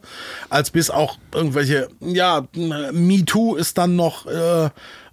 Als 0.49 0.71
bis 0.71 0.89
auch 0.89 1.19
irgendwelche, 1.31 1.89
ja, 1.99 2.47
MeToo 2.91 3.55
ist 3.55 3.77
dann 3.77 3.95
noch 3.95 4.25
äh, 4.25 4.69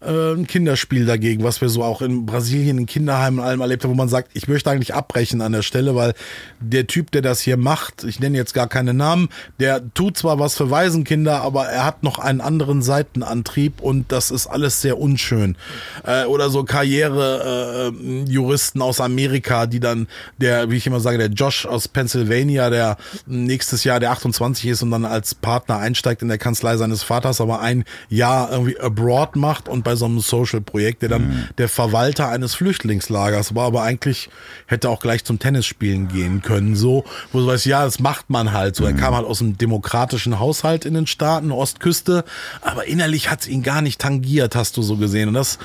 ein 0.07 0.47
Kinderspiel 0.47 1.07
dagegen, 1.07 1.43
was 1.45 1.61
wir 1.61 1.69
so 1.69 1.83
auch 1.83 2.03
in 2.03 2.27
Brasilien 2.27 2.79
in 2.79 2.87
Kinderheimen 2.87 3.41
und 3.41 3.47
allem 3.47 3.61
erlebt 3.61 3.85
haben, 3.85 3.91
wo 3.91 3.97
man 3.97 4.09
sagt, 4.09 4.31
ich 4.35 4.49
möchte 4.49 4.71
eigentlich 4.71 4.95
abbrechen 4.95 5.41
an 5.41 5.53
der 5.53 5.63
Stelle, 5.63 5.95
weil 5.95 6.15
der 6.61 6.87
Typ, 6.87 7.11
der 7.11 7.23
das 7.23 7.41
hier 7.41 7.57
macht, 7.57 8.05
ich 8.05 8.21
nenne 8.21 8.37
jetzt 8.37 8.53
gar 8.55 8.69
keine 8.69 8.93
Namen, 8.93 9.31
der 9.59 9.83
tut 9.95 10.19
zwar 10.19 10.39
was 10.39 10.57
für 10.57 10.71
Waisenkinder, 10.71 11.41
aber 11.43 11.67
er 11.67 11.85
hat 11.85 12.03
noch 12.03 12.19
einen 12.19 12.41
anderen 12.41 12.83
Seitenantrieb 12.83 13.81
und 13.81 14.11
das 14.13 14.31
ist 14.31 14.47
alles 14.47 14.83
sehr 14.83 14.99
unschön. 14.99 15.57
Äh, 16.05 16.25
oder 16.27 16.51
so 16.51 16.65
Karriere-Juristen 16.65 18.83
aus 18.83 19.01
Amerika, 19.01 19.67
die 19.67 19.81
dann, 19.81 20.07
der, 20.39 20.71
wie 20.71 20.77
ich 20.77 20.87
immer 20.87 21.01
sage, 21.01 21.19
der 21.19 21.29
Josh 21.29 21.67
aus 21.67 21.89
Pennsylvania, 21.89 22.71
der 22.71 22.97
nächstes 23.27 23.85
Jahr 23.85 24.01
der 24.01 24.11
28 24.13 24.67
ist 24.67 24.83
und 24.83 24.91
dann 24.91 25.05
als 25.05 25.35
Partner 25.35 25.79
einsteigt 25.79 26.23
in 26.23 26.29
der 26.29 26.39
Kanzlei 26.39 26.77
seines 26.77 27.03
Vaters, 27.03 27.41
aber 27.41 27.61
ein 27.61 27.85
Jahr 28.09 28.53
irgendwie 28.53 28.79
abroad 28.79 29.37
macht 29.37 29.69
und 29.69 29.85
bei 29.85 29.94
so 29.97 30.05
einem 30.05 30.21
Social-Projekt, 30.21 31.03
der 31.03 31.09
dann 31.09 31.49
der 31.59 31.69
Verwalter 31.69 32.29
eines 32.29 32.55
Flüchtlingslagers 32.55 33.55
war, 33.55 33.67
aber 33.67 33.83
eigentlich 33.83 34.29
hätte 34.67 34.89
auch 34.89 35.01
gleich 35.01 35.25
zum 35.25 35.39
Tennisspielen 35.39 36.09
gehen 36.09 36.43
können, 36.43 36.77
so, 36.77 37.05
wo 37.33 37.41
du 37.41 37.47
weißt, 37.47 37.67
ja, 37.67 37.85
das 37.85 38.01
macht 38.01 38.31
man 38.31 38.53
halt 38.53 38.77
so. 38.77 38.85
Er 38.85 38.93
kam 38.93 39.15
halt 39.15 39.27
aus 39.27 39.41
einem 39.41 39.59
demokratischen 39.59 40.39
Haushalt 40.39 40.85
in 40.85 40.95
den 40.95 41.07
Staaten, 41.07 41.53
Ostküste, 41.53 42.25
aber 42.61 42.87
innerlich 42.87 43.31
hat's 43.31 43.47
ihn 43.47 43.63
gar 43.63 43.83
nicht 43.83 44.01
tangiert, 44.01 44.57
hast 44.57 44.77
du 44.77 44.83
so 44.83 44.97
gesehen. 44.97 45.29
Und 45.29 45.35
das 45.35 45.59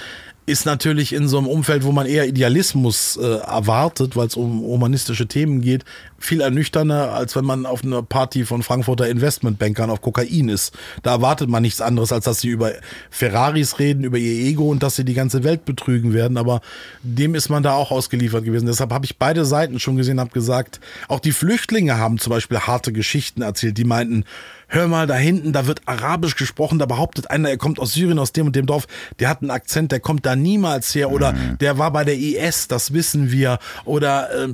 ist 0.50 0.66
natürlich 0.66 1.14
in 1.14 1.28
so 1.28 1.38
einem 1.38 1.48
Umfeld, 1.48 1.84
wo 1.84 1.92
man 1.92 2.08
eher 2.08 2.28
Idealismus 2.28 3.18
äh, 3.18 3.38
erwartet, 3.38 4.16
weil 4.16 4.28
es 4.28 4.36
um 4.36 4.62
humanistische 4.62 5.28
Themen 5.28 5.62
geht, 5.62 5.86
viel 6.18 6.42
ernüchternder, 6.42 7.14
als 7.14 7.36
wenn 7.36 7.46
man 7.46 7.66
auf 7.66 7.84
einer 7.84 8.02
Party 8.02 8.44
von 8.44 8.64
Frankfurter 8.64 9.08
Investmentbankern 9.08 9.90
auf 9.90 10.02
Kokain 10.02 10.50
ist. 10.50 10.74
Da 11.04 11.12
erwartet 11.12 11.50
man 11.50 11.62
nichts 11.62 11.82
anderes, 11.82 12.12
als 12.12 12.26
dass 12.26 12.42
sie 12.42 12.50
über 12.50 12.74
Ferraris 13.10 13.80
reden, 13.80 14.04
über 14.04 14.18
ihr 14.18 14.48
Ego 14.50 14.70
und 14.70 14.84
dass 14.84 14.96
sie 14.96 15.06
die 15.06 15.14
ganze 15.14 15.44
Welt 15.44 15.66
betrügen 15.66 16.14
werden. 16.14 16.38
Aber 16.38 16.62
dem 17.04 17.36
ist 17.36 17.50
man 17.50 17.64
da 17.64 17.74
auch 17.74 17.92
ausgeliefert 17.92 18.44
gewesen. 18.44 18.66
Deshalb 18.66 18.92
habe 18.92 19.06
ich 19.06 19.18
beide 19.18 19.46
Seiten 19.46 19.80
schon 19.80 19.96
gesehen, 19.96 20.20
habe 20.20 20.32
gesagt, 20.32 20.80
auch 21.08 21.20
die 21.20 21.32
Flüchtlinge 21.32 21.98
haben 21.98 22.18
zum 22.18 22.32
Beispiel 22.32 22.60
harte 22.60 22.92
Geschichten 22.92 23.42
erzählt. 23.42 23.78
Die 23.78 23.86
meinten, 23.86 24.26
hör 24.70 24.88
mal, 24.88 25.08
da 25.08 25.16
hinten, 25.16 25.52
da 25.52 25.68
wird 25.68 25.82
Arabisch 25.86 26.36
gesprochen, 26.36 26.80
da 26.80 26.86
behauptet 26.86 27.30
einer, 27.30 27.50
er 27.50 27.58
kommt 27.58 27.80
aus 27.80 27.94
Syrien, 27.94 28.20
aus 28.20 28.32
dem 28.32 28.48
und 28.48 28.56
dem 28.56 28.66
Dorf, 28.66 28.88
der 29.20 29.30
hat 29.30 29.42
einen 29.42 29.52
Akzent, 29.52 29.92
der 29.92 30.00
kommt 30.00 30.26
da 30.26 30.36
niemals 30.36 30.94
her 30.96 31.12
oder 31.12 31.34
der 31.60 31.78
war 31.78 31.92
bei 31.92 32.04
der 32.06 32.18
IS, 32.18 32.68
das 32.68 32.94
wissen 32.94 33.32
wir. 33.32 33.60
Oder 33.86 34.30
ähm, 34.38 34.54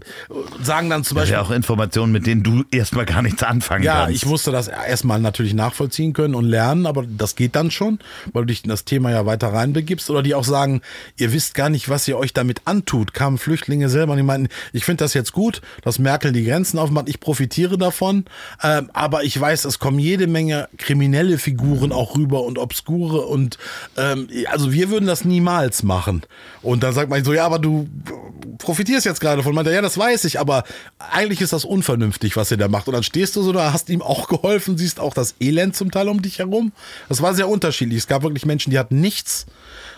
sagen 0.61 0.89
dann 0.89 1.03
zum 1.03 1.16
Das 1.16 1.26
ist 1.26 1.32
Beispiel, 1.32 1.34
ja 1.34 1.41
auch 1.41 1.51
Informationen, 1.51 2.11
mit 2.11 2.26
denen 2.26 2.43
du 2.43 2.63
erstmal 2.72 3.05
gar 3.05 3.22
nichts 3.22 3.43
anfangen 3.43 3.84
ja, 3.84 4.05
kannst. 4.05 4.16
ich 4.16 4.26
musste 4.26 4.51
das 4.51 4.68
erstmal 4.68 5.20
natürlich 5.20 5.53
nachvollziehen 5.53 6.13
können 6.13 6.36
und 6.36 6.45
lernen, 6.45 6.86
aber 6.86 7.03
das 7.05 7.36
geht 7.36 7.55
dann 7.55 7.72
schon, 7.72 7.99
weil 8.34 8.43
du 8.43 8.47
dich 8.47 8.63
in 8.63 8.70
das 8.70 8.86
Thema 8.86 9.11
ja 9.11 9.26
weiter 9.26 9.53
reinbegibst. 9.53 10.09
Oder 10.09 10.24
die 10.24 10.34
auch 10.36 10.43
sagen, 10.43 10.82
ihr 11.18 11.34
wisst 11.34 11.55
gar 11.55 11.70
nicht, 11.70 11.89
was 11.89 12.07
ihr 12.07 12.18
euch 12.18 12.34
damit 12.34 12.61
antut. 12.66 13.13
Kamen 13.13 13.38
Flüchtlinge 13.38 13.89
selber 13.89 14.13
und 14.13 14.18
die 14.18 14.24
meinten, 14.24 14.47
ich 14.72 14.86
finde 14.86 15.03
das 15.03 15.13
jetzt 15.13 15.34
gut, 15.34 15.61
dass 15.84 15.99
Merkel 15.99 16.32
die 16.32 16.43
Grenzen 16.43 16.80
aufmacht, 16.80 17.09
ich 17.09 17.20
profitiere 17.20 17.78
davon, 17.78 18.26
ähm, 18.63 18.89
aber 18.93 19.24
ich 19.24 19.39
weiß, 19.39 19.66
es 19.66 19.80
kommen 19.80 19.99
jede 20.06 20.28
Menge 20.28 20.70
kriminelle 20.78 21.38
Figuren 21.38 21.91
auch 21.91 22.16
rüber 22.16 22.43
und 22.43 22.58
obskure 22.60 23.22
und 23.22 23.58
ähm, 23.97 24.28
also 24.51 24.72
wir 24.72 24.89
würden 24.89 25.08
das 25.08 25.26
niemals 25.26 25.84
machen. 25.84 26.22
Und 26.62 26.84
dann 26.84 26.93
sagt 26.93 27.10
man 27.10 27.24
so, 27.24 27.34
ja, 27.34 27.45
aber 27.45 27.60
du 27.60 27.89
profitierst 28.58 29.06
jetzt 29.06 29.20
gerade 29.20 29.43
von. 29.43 29.56
Meint 29.56 29.68
er, 29.68 29.74
ja, 29.74 29.82
das 29.82 29.97
weiß 29.97 30.26
ich, 30.26 30.39
aber 30.39 30.64
eigentlich 30.99 31.41
ist 31.41 31.53
das 31.53 31.66
unvernünftig, 31.66 32.38
was 32.38 32.51
ihr 32.51 32.58
da 32.58 32.68
macht. 32.68 32.88
Und 32.88 32.93
dann 32.93 33.03
stehst 33.03 33.36
du 33.36 33.41
so 33.41 33.51
da, 33.51 33.74
hast 33.74 33.89
ihm 33.89 34.01
auch 34.01 34.28
geholfen, 34.28 34.78
siehst 34.78 34.99
auch 34.99 35.14
das 35.14 35.36
Elend 35.39 35.76
zum 35.76 35.91
Teil 35.91 36.08
um 36.08 36.22
dich 36.22 36.39
herum. 36.39 36.72
Das 37.10 37.22
war 37.22 37.34
sehr 37.34 37.49
unterschiedlich. 37.49 37.99
Es 37.99 38.08
gab 38.08 38.24
wirklich 38.24 38.45
Menschen, 38.45 38.72
die 38.72 38.80
hatten 38.80 39.01
nichts 39.01 39.45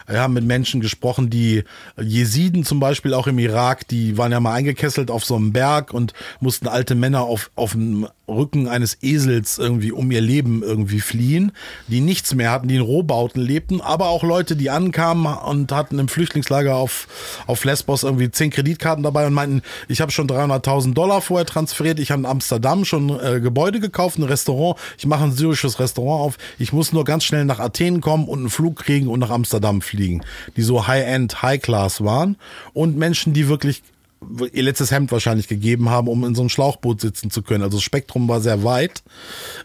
Wir 0.07 0.21
haben 0.21 0.33
mit 0.33 0.45
Menschen 0.45 0.79
gesprochen, 0.79 1.29
die 1.29 1.63
Jesiden 1.99 2.63
zum 2.63 2.79
Beispiel 2.79 3.13
auch 3.13 3.27
im 3.27 3.39
Irak, 3.39 3.87
die 3.89 4.17
waren 4.17 4.31
ja 4.31 4.39
mal 4.39 4.53
eingekesselt 4.53 5.11
auf 5.11 5.25
so 5.25 5.35
einem 5.35 5.51
Berg 5.51 5.93
und 5.93 6.13
mussten 6.39 6.67
alte 6.69 6.95
Männer 6.95 7.23
auf, 7.23 7.51
auf 7.55 7.73
dem 7.73 8.07
Rücken 8.29 8.67
eines 8.67 8.97
Esels 9.01 9.57
irgendwie 9.57 9.91
um 9.91 10.11
ihr 10.11 10.19
Leben 10.19 10.61
irgendwie 10.61 10.99
fliehen, 10.99 11.53
die 11.87 12.01
nichts 12.01 12.35
mehr 12.35 12.51
hatten, 12.51 12.67
die 12.67 12.75
in 12.75 12.81
Rohbauten 12.81 13.41
lebten, 13.41 13.79
aber 13.79 14.09
auch 14.09 14.23
Leute, 14.23 14.57
die 14.57 14.69
ankamen 14.69 15.25
und 15.33 15.71
hatten 15.71 15.97
im 15.97 16.09
Flüchtlingslager 16.09 16.75
auf, 16.75 17.07
auf 17.47 17.63
Lesbos 17.63 18.03
irgendwie 18.03 18.29
zehn 18.29 18.49
Kreditkarten 18.49 19.03
dabei 19.03 19.27
und 19.27 19.33
meinten, 19.33 19.61
ich 19.87 20.01
habe 20.01 20.11
schon 20.11 20.27
300.000 20.27 20.93
Dollar 20.93 21.21
vorher 21.21 21.45
transferiert, 21.45 21.99
ich 21.99 22.11
habe 22.11 22.21
in 22.21 22.25
Amsterdam 22.25 22.83
schon 22.83 23.17
äh, 23.17 23.39
Gebäude 23.39 23.79
gekauft, 23.79 24.17
ein 24.17 24.23
Restaurant, 24.23 24.77
ich 24.97 25.05
mache 25.05 25.23
ein 25.23 25.31
syrisches 25.31 25.79
Restaurant 25.79 26.25
auf, 26.25 26.37
ich 26.59 26.73
muss 26.73 26.91
nur 26.91 27.05
ganz 27.05 27.23
schnell 27.23 27.45
nach 27.45 27.59
Athen 27.59 28.01
kommen 28.01 28.27
und 28.27 28.39
einen 28.39 28.49
Flug 28.49 28.75
kriegen 28.75 29.07
und 29.07 29.19
nach 29.19 29.29
Amsterdam 29.29 29.81
fliegen, 29.81 29.96
die 29.97 30.61
so 30.61 30.87
High-End, 30.87 31.41
High-Class 31.41 32.03
waren 32.03 32.37
und 32.73 32.97
Menschen, 32.97 33.33
die 33.33 33.49
wirklich 33.49 33.83
ihr 34.51 34.63
letztes 34.63 34.91
Hemd 34.91 35.11
wahrscheinlich 35.11 35.47
gegeben 35.47 35.89
haben, 35.89 36.07
um 36.07 36.23
in 36.23 36.33
so 36.35 36.41
einem 36.41 36.49
Schlauchboot 36.49 37.01
sitzen 37.01 37.29
zu 37.29 37.41
können. 37.41 37.63
Also 37.63 37.77
das 37.77 37.83
Spektrum 37.83 38.27
war 38.27 38.41
sehr 38.41 38.63
weit 38.63 39.03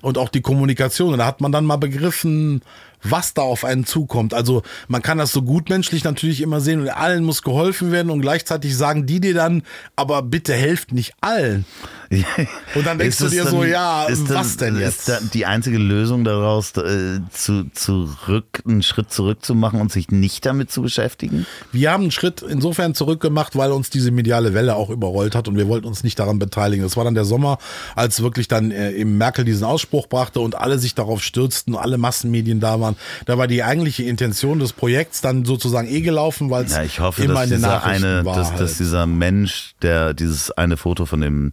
und 0.02 0.18
auch 0.18 0.28
die 0.28 0.42
Kommunikation. 0.42 1.12
Und 1.12 1.18
da 1.18 1.26
hat 1.26 1.40
man 1.40 1.52
dann 1.52 1.64
mal 1.64 1.76
begriffen, 1.76 2.62
was 3.02 3.34
da 3.34 3.42
auf 3.42 3.64
einen 3.64 3.84
zukommt. 3.84 4.34
Also 4.34 4.62
man 4.88 5.02
kann 5.02 5.18
das 5.18 5.32
so 5.32 5.42
gutmenschlich 5.42 6.04
natürlich 6.04 6.40
immer 6.40 6.60
sehen 6.60 6.80
und 6.80 6.88
allen 6.88 7.24
muss 7.24 7.42
geholfen 7.42 7.92
werden 7.92 8.10
und 8.10 8.20
gleichzeitig 8.20 8.76
sagen 8.76 9.06
die 9.06 9.20
dir 9.20 9.34
dann, 9.34 9.62
aber 9.96 10.22
bitte 10.22 10.54
helft 10.54 10.92
nicht 10.92 11.14
allen. 11.20 11.64
Und 12.74 12.86
dann 12.86 12.98
denkst 12.98 13.18
du 13.18 13.28
dir 13.28 13.44
dann, 13.44 13.52
so, 13.52 13.64
ja, 13.64 14.06
was 14.08 14.56
denn 14.56 14.78
jetzt? 14.78 15.08
Ist 15.08 15.34
die 15.34 15.46
einzige 15.46 15.78
Lösung 15.78 16.24
daraus, 16.24 16.76
äh, 16.76 17.20
zu, 17.30 17.70
zurück, 17.72 18.62
einen 18.66 18.82
Schritt 18.82 19.10
zurück 19.12 19.44
zu 19.44 19.54
machen 19.54 19.80
und 19.80 19.90
sich 19.90 20.10
nicht 20.10 20.44
damit 20.44 20.70
zu 20.70 20.82
beschäftigen? 20.82 21.46
Wir 21.72 21.90
haben 21.90 22.02
einen 22.02 22.10
Schritt 22.10 22.42
insofern 22.42 22.94
zurückgemacht, 22.94 23.56
weil 23.56 23.72
uns 23.72 23.88
diese 23.90 24.10
mediale 24.10 24.52
Welle 24.52 24.76
auch 24.76 24.90
überrollt 24.90 25.34
hat 25.34 25.48
und 25.48 25.56
wir 25.56 25.68
wollten 25.68 25.86
uns 25.86 26.04
nicht 26.04 26.18
daran 26.18 26.38
beteiligen. 26.38 26.84
Das 26.84 26.96
war 26.96 27.04
dann 27.04 27.14
der 27.14 27.24
Sommer, 27.24 27.58
als 27.96 28.22
wirklich 28.22 28.48
dann 28.48 28.70
äh, 28.70 28.92
eben 28.92 29.16
Merkel 29.16 29.44
diesen 29.44 29.64
Ausspruch 29.64 30.06
brachte 30.06 30.40
und 30.40 30.54
alle 30.54 30.78
sich 30.78 30.94
darauf 30.94 31.22
stürzten, 31.22 31.76
alle 31.76 31.98
Massenmedien 31.98 32.60
da 32.60 32.80
waren. 32.80 32.91
Da 33.26 33.38
war 33.38 33.46
die 33.46 33.62
eigentliche 33.62 34.04
Intention 34.04 34.58
des 34.58 34.72
Projekts 34.72 35.20
dann 35.20 35.44
sozusagen 35.44 35.88
eh 35.88 36.00
gelaufen, 36.00 36.50
weil 36.50 36.64
es 36.64 36.72
ja, 36.72 36.82
ich 36.82 37.00
hoffe, 37.00 37.22
immer 37.22 37.34
dass 37.34 37.44
in 37.44 37.50
den 37.50 37.60
Nachrichten 37.62 38.04
eine, 38.04 38.24
war. 38.24 38.36
Dass, 38.36 38.50
halt. 38.50 38.60
dass 38.60 38.76
dieser 38.76 39.06
Mensch, 39.06 39.74
der 39.82 40.14
dieses 40.14 40.50
eine 40.50 40.76
Foto 40.76 41.06
von 41.06 41.20
dem 41.20 41.52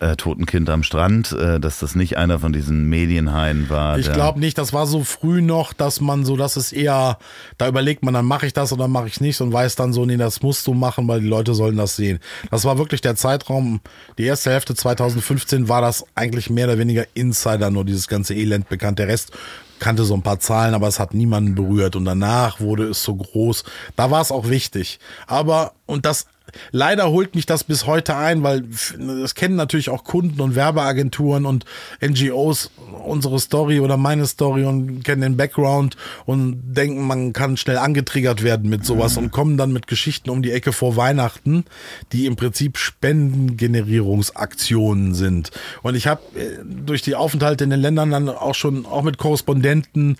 äh, 0.00 0.16
toten 0.16 0.46
Kind 0.46 0.68
am 0.70 0.82
Strand, 0.82 1.32
äh, 1.32 1.60
dass 1.60 1.78
das 1.78 1.94
nicht 1.94 2.16
einer 2.16 2.38
von 2.38 2.52
diesen 2.52 2.88
Medienhaien 2.88 3.68
war. 3.68 3.98
Ich 3.98 4.10
glaube 4.10 4.40
nicht, 4.40 4.56
das 4.56 4.72
war 4.72 4.86
so 4.86 5.04
früh 5.04 5.42
noch, 5.42 5.72
dass 5.74 6.00
man 6.00 6.24
so, 6.24 6.36
das 6.36 6.56
ist 6.56 6.72
eher, 6.72 7.18
da 7.58 7.68
überlegt 7.68 8.02
man, 8.02 8.14
dann 8.14 8.24
mache 8.24 8.46
ich 8.46 8.54
das 8.54 8.72
oder 8.72 8.88
mache 8.88 9.08
ich 9.08 9.20
nicht 9.20 9.40
und 9.40 9.52
weiß 9.52 9.76
dann 9.76 9.92
so, 9.92 10.06
nee, 10.06 10.16
das 10.16 10.42
musst 10.42 10.66
du 10.66 10.74
machen, 10.74 11.06
weil 11.06 11.20
die 11.20 11.28
Leute 11.28 11.54
sollen 11.54 11.76
das 11.76 11.96
sehen. 11.96 12.18
Das 12.50 12.64
war 12.64 12.78
wirklich 12.78 13.02
der 13.02 13.14
Zeitraum, 13.14 13.80
die 14.16 14.24
erste 14.24 14.50
Hälfte 14.50 14.74
2015 14.74 15.68
war 15.68 15.82
das 15.82 16.04
eigentlich 16.14 16.48
mehr 16.48 16.66
oder 16.66 16.78
weniger 16.78 17.04
Insider, 17.12 17.70
nur 17.70 17.84
dieses 17.84 18.08
ganze 18.08 18.34
Elend 18.34 18.68
bekannt. 18.70 18.98
Der 18.98 19.08
Rest 19.08 19.32
kannte 19.80 20.04
so 20.04 20.14
ein 20.14 20.22
paar 20.22 20.38
Zahlen, 20.38 20.74
aber 20.74 20.86
es 20.86 21.00
hat 21.00 21.14
niemanden 21.14 21.54
berührt 21.54 21.96
und 21.96 22.04
danach 22.04 22.60
wurde 22.60 22.84
es 22.88 23.02
so 23.02 23.16
groß. 23.16 23.64
Da 23.96 24.10
war 24.10 24.20
es 24.20 24.30
auch 24.30 24.48
wichtig. 24.48 25.00
Aber, 25.26 25.72
und 25.86 26.06
das 26.06 26.26
leider 26.70 27.10
holt 27.10 27.34
mich 27.34 27.46
das 27.46 27.64
bis 27.64 27.86
heute 27.86 28.16
ein, 28.16 28.42
weil 28.42 28.64
das 28.98 29.34
kennen 29.34 29.56
natürlich 29.56 29.90
auch 29.90 30.04
Kunden 30.04 30.40
und 30.40 30.54
Werbeagenturen 30.54 31.46
und 31.46 31.64
NGOs 32.00 32.70
unsere 33.04 33.38
Story 33.38 33.80
oder 33.80 33.96
meine 33.96 34.26
Story 34.26 34.64
und 34.64 35.02
kennen 35.02 35.22
den 35.22 35.36
Background 35.36 35.96
und 36.26 36.74
denken, 36.74 37.06
man 37.06 37.32
kann 37.32 37.56
schnell 37.56 37.78
angetriggert 37.78 38.42
werden 38.42 38.68
mit 38.68 38.84
sowas 38.84 39.16
und 39.16 39.30
kommen 39.30 39.56
dann 39.56 39.72
mit 39.72 39.86
Geschichten 39.86 40.30
um 40.30 40.42
die 40.42 40.50
Ecke 40.52 40.72
vor 40.72 40.96
Weihnachten, 40.96 41.64
die 42.12 42.26
im 42.26 42.36
Prinzip 42.36 42.76
Spendengenerierungsaktionen 42.78 45.14
sind. 45.14 45.50
Und 45.82 45.94
ich 45.94 46.06
habe 46.06 46.20
äh, 46.36 46.58
durch 46.64 47.02
die 47.02 47.14
Aufenthalte 47.14 47.64
in 47.64 47.70
den 47.70 47.80
Ländern 47.80 48.10
dann 48.10 48.28
auch 48.28 48.54
schon 48.54 48.84
auch 48.86 49.02
mit 49.02 49.18
Korrespondenten 49.18 50.16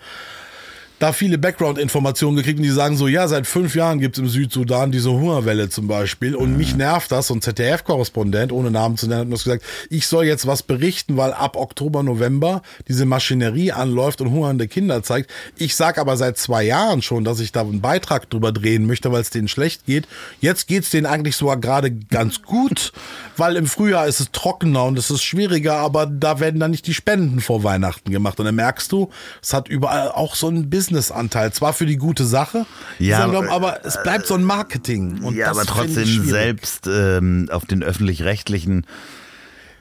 da 1.01 1.13
viele 1.13 1.39
Background-Informationen 1.39 2.37
gekriegt 2.37 2.59
und 2.59 2.63
die 2.63 2.69
sagen 2.69 2.95
so, 2.95 3.07
ja, 3.07 3.27
seit 3.27 3.47
fünf 3.47 3.73
Jahren 3.73 3.99
gibt's 3.99 4.19
im 4.19 4.27
Südsudan 4.27 4.91
diese 4.91 5.11
Hungerwelle 5.11 5.67
zum 5.67 5.87
Beispiel 5.87 6.35
und 6.35 6.55
mich 6.55 6.75
nervt 6.75 7.11
das 7.11 7.31
und 7.31 7.43
ZDF-Korrespondent, 7.43 8.51
ohne 8.51 8.69
Namen 8.69 8.97
zu 8.97 9.07
nennen, 9.07 9.21
hat 9.21 9.27
mir 9.27 9.35
gesagt, 9.35 9.63
ich 9.89 10.05
soll 10.05 10.25
jetzt 10.25 10.45
was 10.45 10.61
berichten, 10.61 11.17
weil 11.17 11.33
ab 11.33 11.55
Oktober, 11.55 12.03
November 12.03 12.61
diese 12.87 13.07
Maschinerie 13.07 13.71
anläuft 13.71 14.21
und 14.21 14.29
hungernde 14.29 14.67
Kinder 14.67 15.01
zeigt. 15.01 15.31
Ich 15.57 15.75
sag 15.75 15.97
aber 15.97 16.17
seit 16.17 16.37
zwei 16.37 16.61
Jahren 16.61 17.01
schon, 17.01 17.23
dass 17.23 17.39
ich 17.39 17.51
da 17.51 17.61
einen 17.61 17.81
Beitrag 17.81 18.29
drüber 18.29 18.51
drehen 18.51 18.85
möchte, 18.85 19.11
weil 19.11 19.21
es 19.21 19.31
denen 19.31 19.47
schlecht 19.47 19.87
geht. 19.87 20.07
Jetzt 20.39 20.67
geht's 20.67 20.91
denen 20.91 21.07
eigentlich 21.07 21.35
sogar 21.35 21.57
gerade 21.57 21.89
ganz 21.89 22.43
gut, 22.43 22.93
weil 23.37 23.55
im 23.55 23.65
Frühjahr 23.65 24.05
ist 24.05 24.19
es 24.19 24.31
trockener 24.31 24.83
und 24.83 24.99
es 24.99 25.09
ist 25.09 25.23
schwieriger, 25.23 25.77
aber 25.77 26.05
da 26.05 26.39
werden 26.39 26.59
dann 26.59 26.69
nicht 26.69 26.85
die 26.85 26.93
Spenden 26.93 27.39
vor 27.39 27.63
Weihnachten 27.63 28.11
gemacht 28.11 28.39
und 28.39 28.45
dann 28.45 28.53
merkst 28.53 28.91
du, 28.91 29.09
es 29.41 29.55
hat 29.55 29.67
überall 29.67 30.11
auch 30.11 30.35
so 30.35 30.47
ein 30.47 30.69
bisschen 30.69 30.90
Business-Anteil. 30.91 31.51
Zwar 31.53 31.73
für 31.73 31.85
die 31.85 31.97
gute 31.97 32.25
Sache, 32.25 32.65
ja, 32.99 33.25
glauben, 33.27 33.49
aber 33.49 33.85
es 33.85 34.01
bleibt 34.03 34.27
so 34.27 34.35
ein 34.35 34.43
Marketing. 34.43 35.23
Und 35.23 35.35
ja, 35.35 35.49
aber 35.49 35.65
trotzdem 35.65 36.25
selbst 36.25 36.87
ähm, 36.87 37.49
auf 37.51 37.65
den 37.65 37.83
öffentlich-rechtlichen 37.83 38.85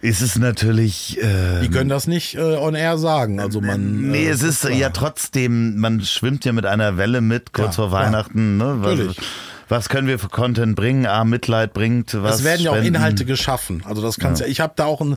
ist 0.03 0.23
es 0.23 0.37
natürlich. 0.37 1.19
Ähm, 1.21 1.63
die 1.63 1.69
können 1.69 1.91
das 1.91 2.07
nicht 2.07 2.35
äh, 2.35 2.41
on 2.41 2.75
air 2.75 2.97
sagen. 2.97 3.39
Also 3.39 3.61
man. 3.61 4.11
Nee, 4.11 4.27
äh, 4.27 4.31
es 4.31 4.43
ist 4.43 4.65
ja 4.65 4.91
trotzdem, 4.91 5.77
man 5.79 6.01
schwimmt 6.01 6.45
ja 6.45 6.53
mit 6.53 6.65
einer 6.65 6.97
Welle 6.97 7.21
mit, 7.21 7.53
kurz 7.53 7.77
ja, 7.77 7.83
vor 7.83 7.93
Weihnachten. 7.93 8.59
Ja, 8.59 8.75
ne? 8.75 8.83
Was, 8.83 9.17
was 9.69 9.89
können 9.89 10.09
wir 10.09 10.19
für 10.19 10.29
Content 10.29 10.75
bringen? 10.75 11.07
Ah, 11.07 11.25
Mitleid 11.25 11.75
bringt 11.75 12.15
was. 12.23 12.37
Es 12.37 12.45
werden 12.45 12.63
ja 12.63 12.71
auch 12.71 12.83
Inhalte 12.83 13.25
geschaffen. 13.25 13.83
Also 13.85 14.01
das 14.01 14.19
kann's 14.19 14.41
ja. 14.41 14.47
ja 14.47 14.51
ich 14.51 14.61
habe 14.61 14.73
da 14.75 14.87
auch 14.87 15.01
ein 15.01 15.17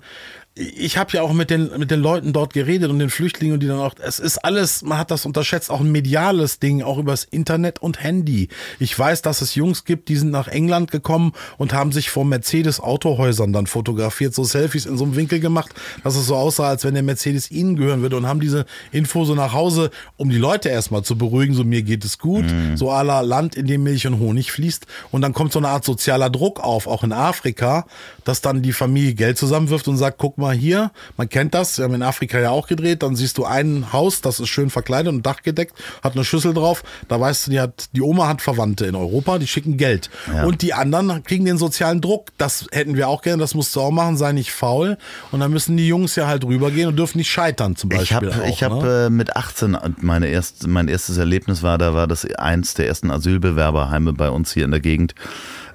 ich 0.56 0.98
habe 0.98 1.12
ja 1.14 1.24
auch 1.24 1.34
mit 1.34 1.50
den 1.50 1.72
mit 1.80 1.90
den 1.90 2.00
Leuten 2.00 2.32
dort 2.32 2.54
geredet 2.54 2.92
und 2.92 3.00
den 3.00 3.10
Flüchtlingen 3.10 3.56
und 3.56 3.60
die 3.62 3.68
dann 3.68 3.80
auch 3.80 3.96
es 4.00 4.20
ist 4.20 4.38
alles 4.38 4.84
man 4.84 5.00
hat 5.00 5.10
das 5.10 5.26
unterschätzt 5.26 5.72
auch 5.72 5.80
ein 5.80 5.92
mediales 5.92 6.60
Ding 6.60 6.84
auch 6.84 7.00
übers 7.00 7.24
Internet 7.24 7.80
und 7.80 8.04
Handy 8.04 8.50
ich 8.80 8.98
weiß 8.98 9.24
dass 9.24 9.42
es 9.42 9.56
Jungs 9.56 9.84
gibt 9.84 10.10
die 10.10 10.16
sind 10.16 10.30
nach 10.30 10.48
England 10.48 10.92
gekommen 10.92 11.32
und 11.58 11.74
haben 11.74 11.92
sich 11.92 12.12
vor 12.12 12.24
Mercedes 12.24 12.80
Autohäusern 12.80 13.52
dann 13.52 13.66
fotografiert 13.66 14.36
so 14.36 14.44
Selfies 14.44 14.86
in 14.86 14.96
so 14.96 15.06
einem 15.06 15.16
Winkel 15.16 15.40
gemacht 15.40 15.74
dass 16.04 16.16
es 16.16 16.28
so 16.28 16.36
aussah 16.36 16.70
als 16.70 16.84
wenn 16.84 16.94
der 16.94 17.04
Mercedes 17.04 17.50
ihnen 17.50 17.76
gehören 17.76 18.04
würde 18.04 18.18
und 18.18 18.28
haben 18.28 18.40
diese 18.40 18.66
Info 18.92 19.26
so 19.26 19.34
nach 19.34 19.54
Hause 19.54 19.90
um 20.18 20.30
die 20.30 20.38
Leute 20.38 20.70
erstmal 20.70 21.02
zu 21.02 21.18
beruhigen 21.18 21.56
so 21.56 21.64
mir 21.64 21.82
geht 21.82 22.06
es 22.06 22.20
gut 22.20 22.46
mhm. 22.46 22.78
so 22.78 22.92
aller 22.92 23.24
Land 23.24 23.56
in 23.56 23.66
dem 23.66 23.82
Milch 23.82 24.06
und 24.06 24.20
Honig 24.20 24.52
fließt 24.52 24.86
und 25.10 25.22
dann 25.22 25.34
kommt 25.34 25.52
so 25.52 25.58
eine 25.58 25.70
Art 25.70 25.84
sozialer 25.84 26.30
Druck 26.30 26.60
auf 26.60 26.86
auch 26.86 27.04
in 27.04 27.12
Afrika 27.12 27.88
dass 28.24 28.42
dann 28.42 28.62
die 28.62 28.74
Familie 28.74 29.14
Geld 29.14 29.38
zusammenwirft 29.38 29.88
und 29.88 29.98
sagt 29.98 30.18
guck 30.18 30.38
mal 30.38 30.54
hier, 30.54 30.92
man 31.18 31.30
kennt 31.30 31.54
das, 31.54 31.78
wir 31.78 31.86
haben 31.86 31.94
in 31.94 32.04
Afrika 32.04 32.40
ja 32.40 32.50
auch 32.50 32.68
gedreht, 32.68 33.04
dann 33.04 33.16
siehst 33.16 33.38
du 33.38 33.46
ein 33.46 33.92
Haus, 33.94 34.22
das 34.22 34.40
ist 34.40 34.50
schön 34.50 34.70
verkleidet 34.70 35.12
und 35.12 35.26
dachgedeckt, 35.26 35.74
hat 36.04 36.14
eine 36.14 36.24
Schüssel 36.24 36.54
drauf, 36.54 36.84
da 37.08 37.20
weißt 37.20 37.48
du, 37.48 37.52
die 37.52 37.60
hat, 37.60 37.90
die 37.94 38.02
Oma 38.02 38.28
hat 38.28 38.42
Verwandte 38.42 38.86
in 38.86 38.96
Europa, 38.96 39.38
die 39.38 39.48
schicken 39.48 39.78
Geld. 39.78 40.10
Ja. 40.34 40.44
Und 40.46 40.62
die 40.62 40.74
anderen 40.74 41.24
kriegen 41.24 41.46
den 41.46 41.58
sozialen 41.58 42.02
Druck, 42.02 42.28
das 42.38 42.68
hätten 42.72 42.96
wir 42.96 43.08
auch 43.08 43.22
gerne, 43.22 43.42
das 43.42 43.56
musst 43.56 43.76
du 43.76 43.82
auch 43.82 43.92
machen, 43.92 44.18
sei 44.18 44.32
nicht 44.32 44.52
faul. 44.52 44.98
Und 45.32 45.40
dann 45.40 45.52
müssen 45.52 45.78
die 45.78 45.88
Jungs 45.88 46.16
ja 46.16 46.28
halt 46.28 46.44
rübergehen 46.46 46.88
und 46.90 46.96
dürfen 46.96 47.18
nicht 47.18 47.32
scheitern 47.32 47.76
zum 47.76 47.90
Beispiel. 47.90 48.30
Ich 48.48 48.64
habe 48.64 48.76
hab, 48.78 48.84
ne? 48.84 49.06
äh, 49.06 49.10
mit 49.10 49.36
18, 49.36 49.78
meine 50.02 50.28
erst, 50.28 50.68
mein 50.68 50.88
erstes 50.88 51.18
Erlebnis 51.18 51.64
war, 51.64 51.78
da 51.78 51.94
war 51.94 52.08
das 52.08 52.26
eins 52.36 52.74
der 52.74 52.88
ersten 52.88 53.12
Asylbewerberheime 53.12 54.14
bei 54.14 54.30
uns 54.30 54.54
hier 54.54 54.66
in 54.66 54.72
der 54.72 54.80
Gegend 54.80 55.16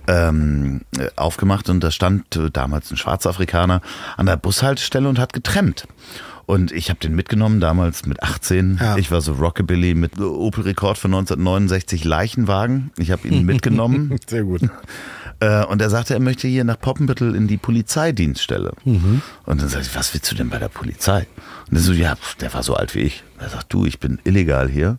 ähm, 0.09 0.81
aufgemacht 1.15 1.69
und 1.69 1.85
da 1.85 1.93
stand 1.93 2.41
damals 2.53 2.91
ein 2.91 2.97
Schwarzafrikaner 2.97 3.81
an 4.17 4.27
der 4.27 4.37
Bushaltestelle 4.37 5.09
und 5.09 5.19
hat 5.19 5.33
getrennt. 5.33 5.87
Und 6.47 6.73
ich 6.73 6.89
habe 6.89 6.99
den 6.99 7.15
mitgenommen, 7.15 7.61
damals 7.61 8.07
mit 8.07 8.23
18. 8.23 8.79
Ja. 8.81 8.97
Ich 8.97 9.11
war 9.11 9.21
so 9.21 9.35
Rockabilly 9.35 9.95
mit 9.95 10.19
Opel 10.19 10.65
Rekord 10.65 10.97
von 10.97 11.13
1969 11.13 12.05
Leichenwagen. 12.05 12.91
Ich 12.97 13.11
habe 13.11 13.29
ihn 13.29 13.45
mitgenommen. 13.45 14.17
Sehr 14.27 14.45
gut. 14.45 14.63
Äh, 15.41 15.67
und 15.67 15.83
er 15.83 15.91
sagte, 15.91 16.15
er 16.15 16.21
möchte 16.21 16.49
hier 16.49 16.65
nach 16.65 16.81
Poppenbüttel 16.81 17.35
in 17.35 17.49
die 17.49 17.59
Polizeidienststelle. 17.59 18.73
Mhm. 18.87 19.21
Und 19.45 19.61
dann 19.61 19.69
sagte 19.69 19.89
ich, 19.91 19.95
was 19.95 20.15
willst 20.15 20.33
du 20.33 20.37
denn 20.37 20.49
bei 20.49 20.59
der 20.59 20.71
Polizei? 20.71 21.27
Und 21.71 21.77
er 21.77 21.83
so, 21.83 21.93
ja, 21.93 22.17
der 22.41 22.55
war 22.55 22.63
so 22.63 22.75
alt 22.75 22.95
wie 22.95 23.01
ich. 23.01 23.25
Er 23.39 23.51
sagt, 23.51 23.71
du, 23.71 23.85
ich 23.85 24.01
bin 24.01 24.19
illegal 24.25 24.71
hier. 24.71 24.99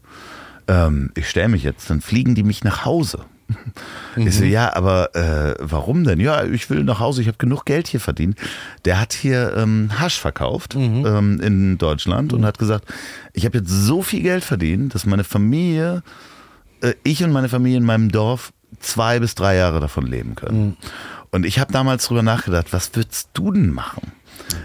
Ähm, 0.68 1.10
ich 1.16 1.28
stelle 1.28 1.50
mich 1.50 1.64
jetzt, 1.64 1.90
dann 1.90 2.02
fliegen 2.02 2.36
die 2.36 2.44
mich 2.44 2.64
nach 2.64 2.86
Hause. 2.86 3.26
Mhm. 4.16 4.28
Ich 4.28 4.38
so, 4.38 4.44
ja, 4.44 4.76
aber 4.76 5.16
äh, 5.16 5.56
warum 5.60 6.04
denn? 6.04 6.20
Ja, 6.20 6.44
ich 6.44 6.70
will 6.70 6.84
nach 6.84 7.00
Hause, 7.00 7.22
ich 7.22 7.28
habe 7.28 7.38
genug 7.38 7.66
Geld 7.66 7.88
hier 7.88 8.00
verdient. 8.00 8.38
Der 8.86 9.00
hat 9.00 9.14
hier 9.14 9.56
ähm, 9.58 9.90
Hasch 10.00 10.20
verkauft 10.20 10.76
mhm. 10.76 11.06
ähm, 11.06 11.42
in 11.42 11.78
Deutschland 11.78 12.32
mhm. 12.32 12.40
und 12.40 12.46
hat 12.46 12.60
gesagt, 12.60 12.86
ich 13.34 13.46
habe 13.46 13.60
jetzt 13.60 13.70
so 13.70 14.02
viel 14.02 14.22
Geld 14.22 14.44
verdient, 14.44 14.96
dass 14.96 15.06
meine 15.06 15.24
Familie, 15.24 16.04
äh, 16.82 16.94
ich 17.04 17.24
und 17.24 17.32
meine 17.32 17.50
Familie 17.50 17.78
in 17.78 17.86
meinem 17.86 18.12
Dorf 18.12 18.52
zwei 18.80 19.20
bis 19.20 19.36
drei 19.36 19.56
Jahre 19.56 19.80
davon 19.80 20.06
leben 20.06 20.36
können. 20.36 20.66
Mhm. 20.66 20.78
Und 21.32 21.46
ich 21.46 21.60
habe 21.60 21.72
damals 21.72 22.08
drüber 22.08 22.24
nachgedacht, 22.24 22.74
was 22.74 22.96
würdest 22.96 23.30
du 23.34 23.52
denn 23.52 23.70
machen? 23.70 24.12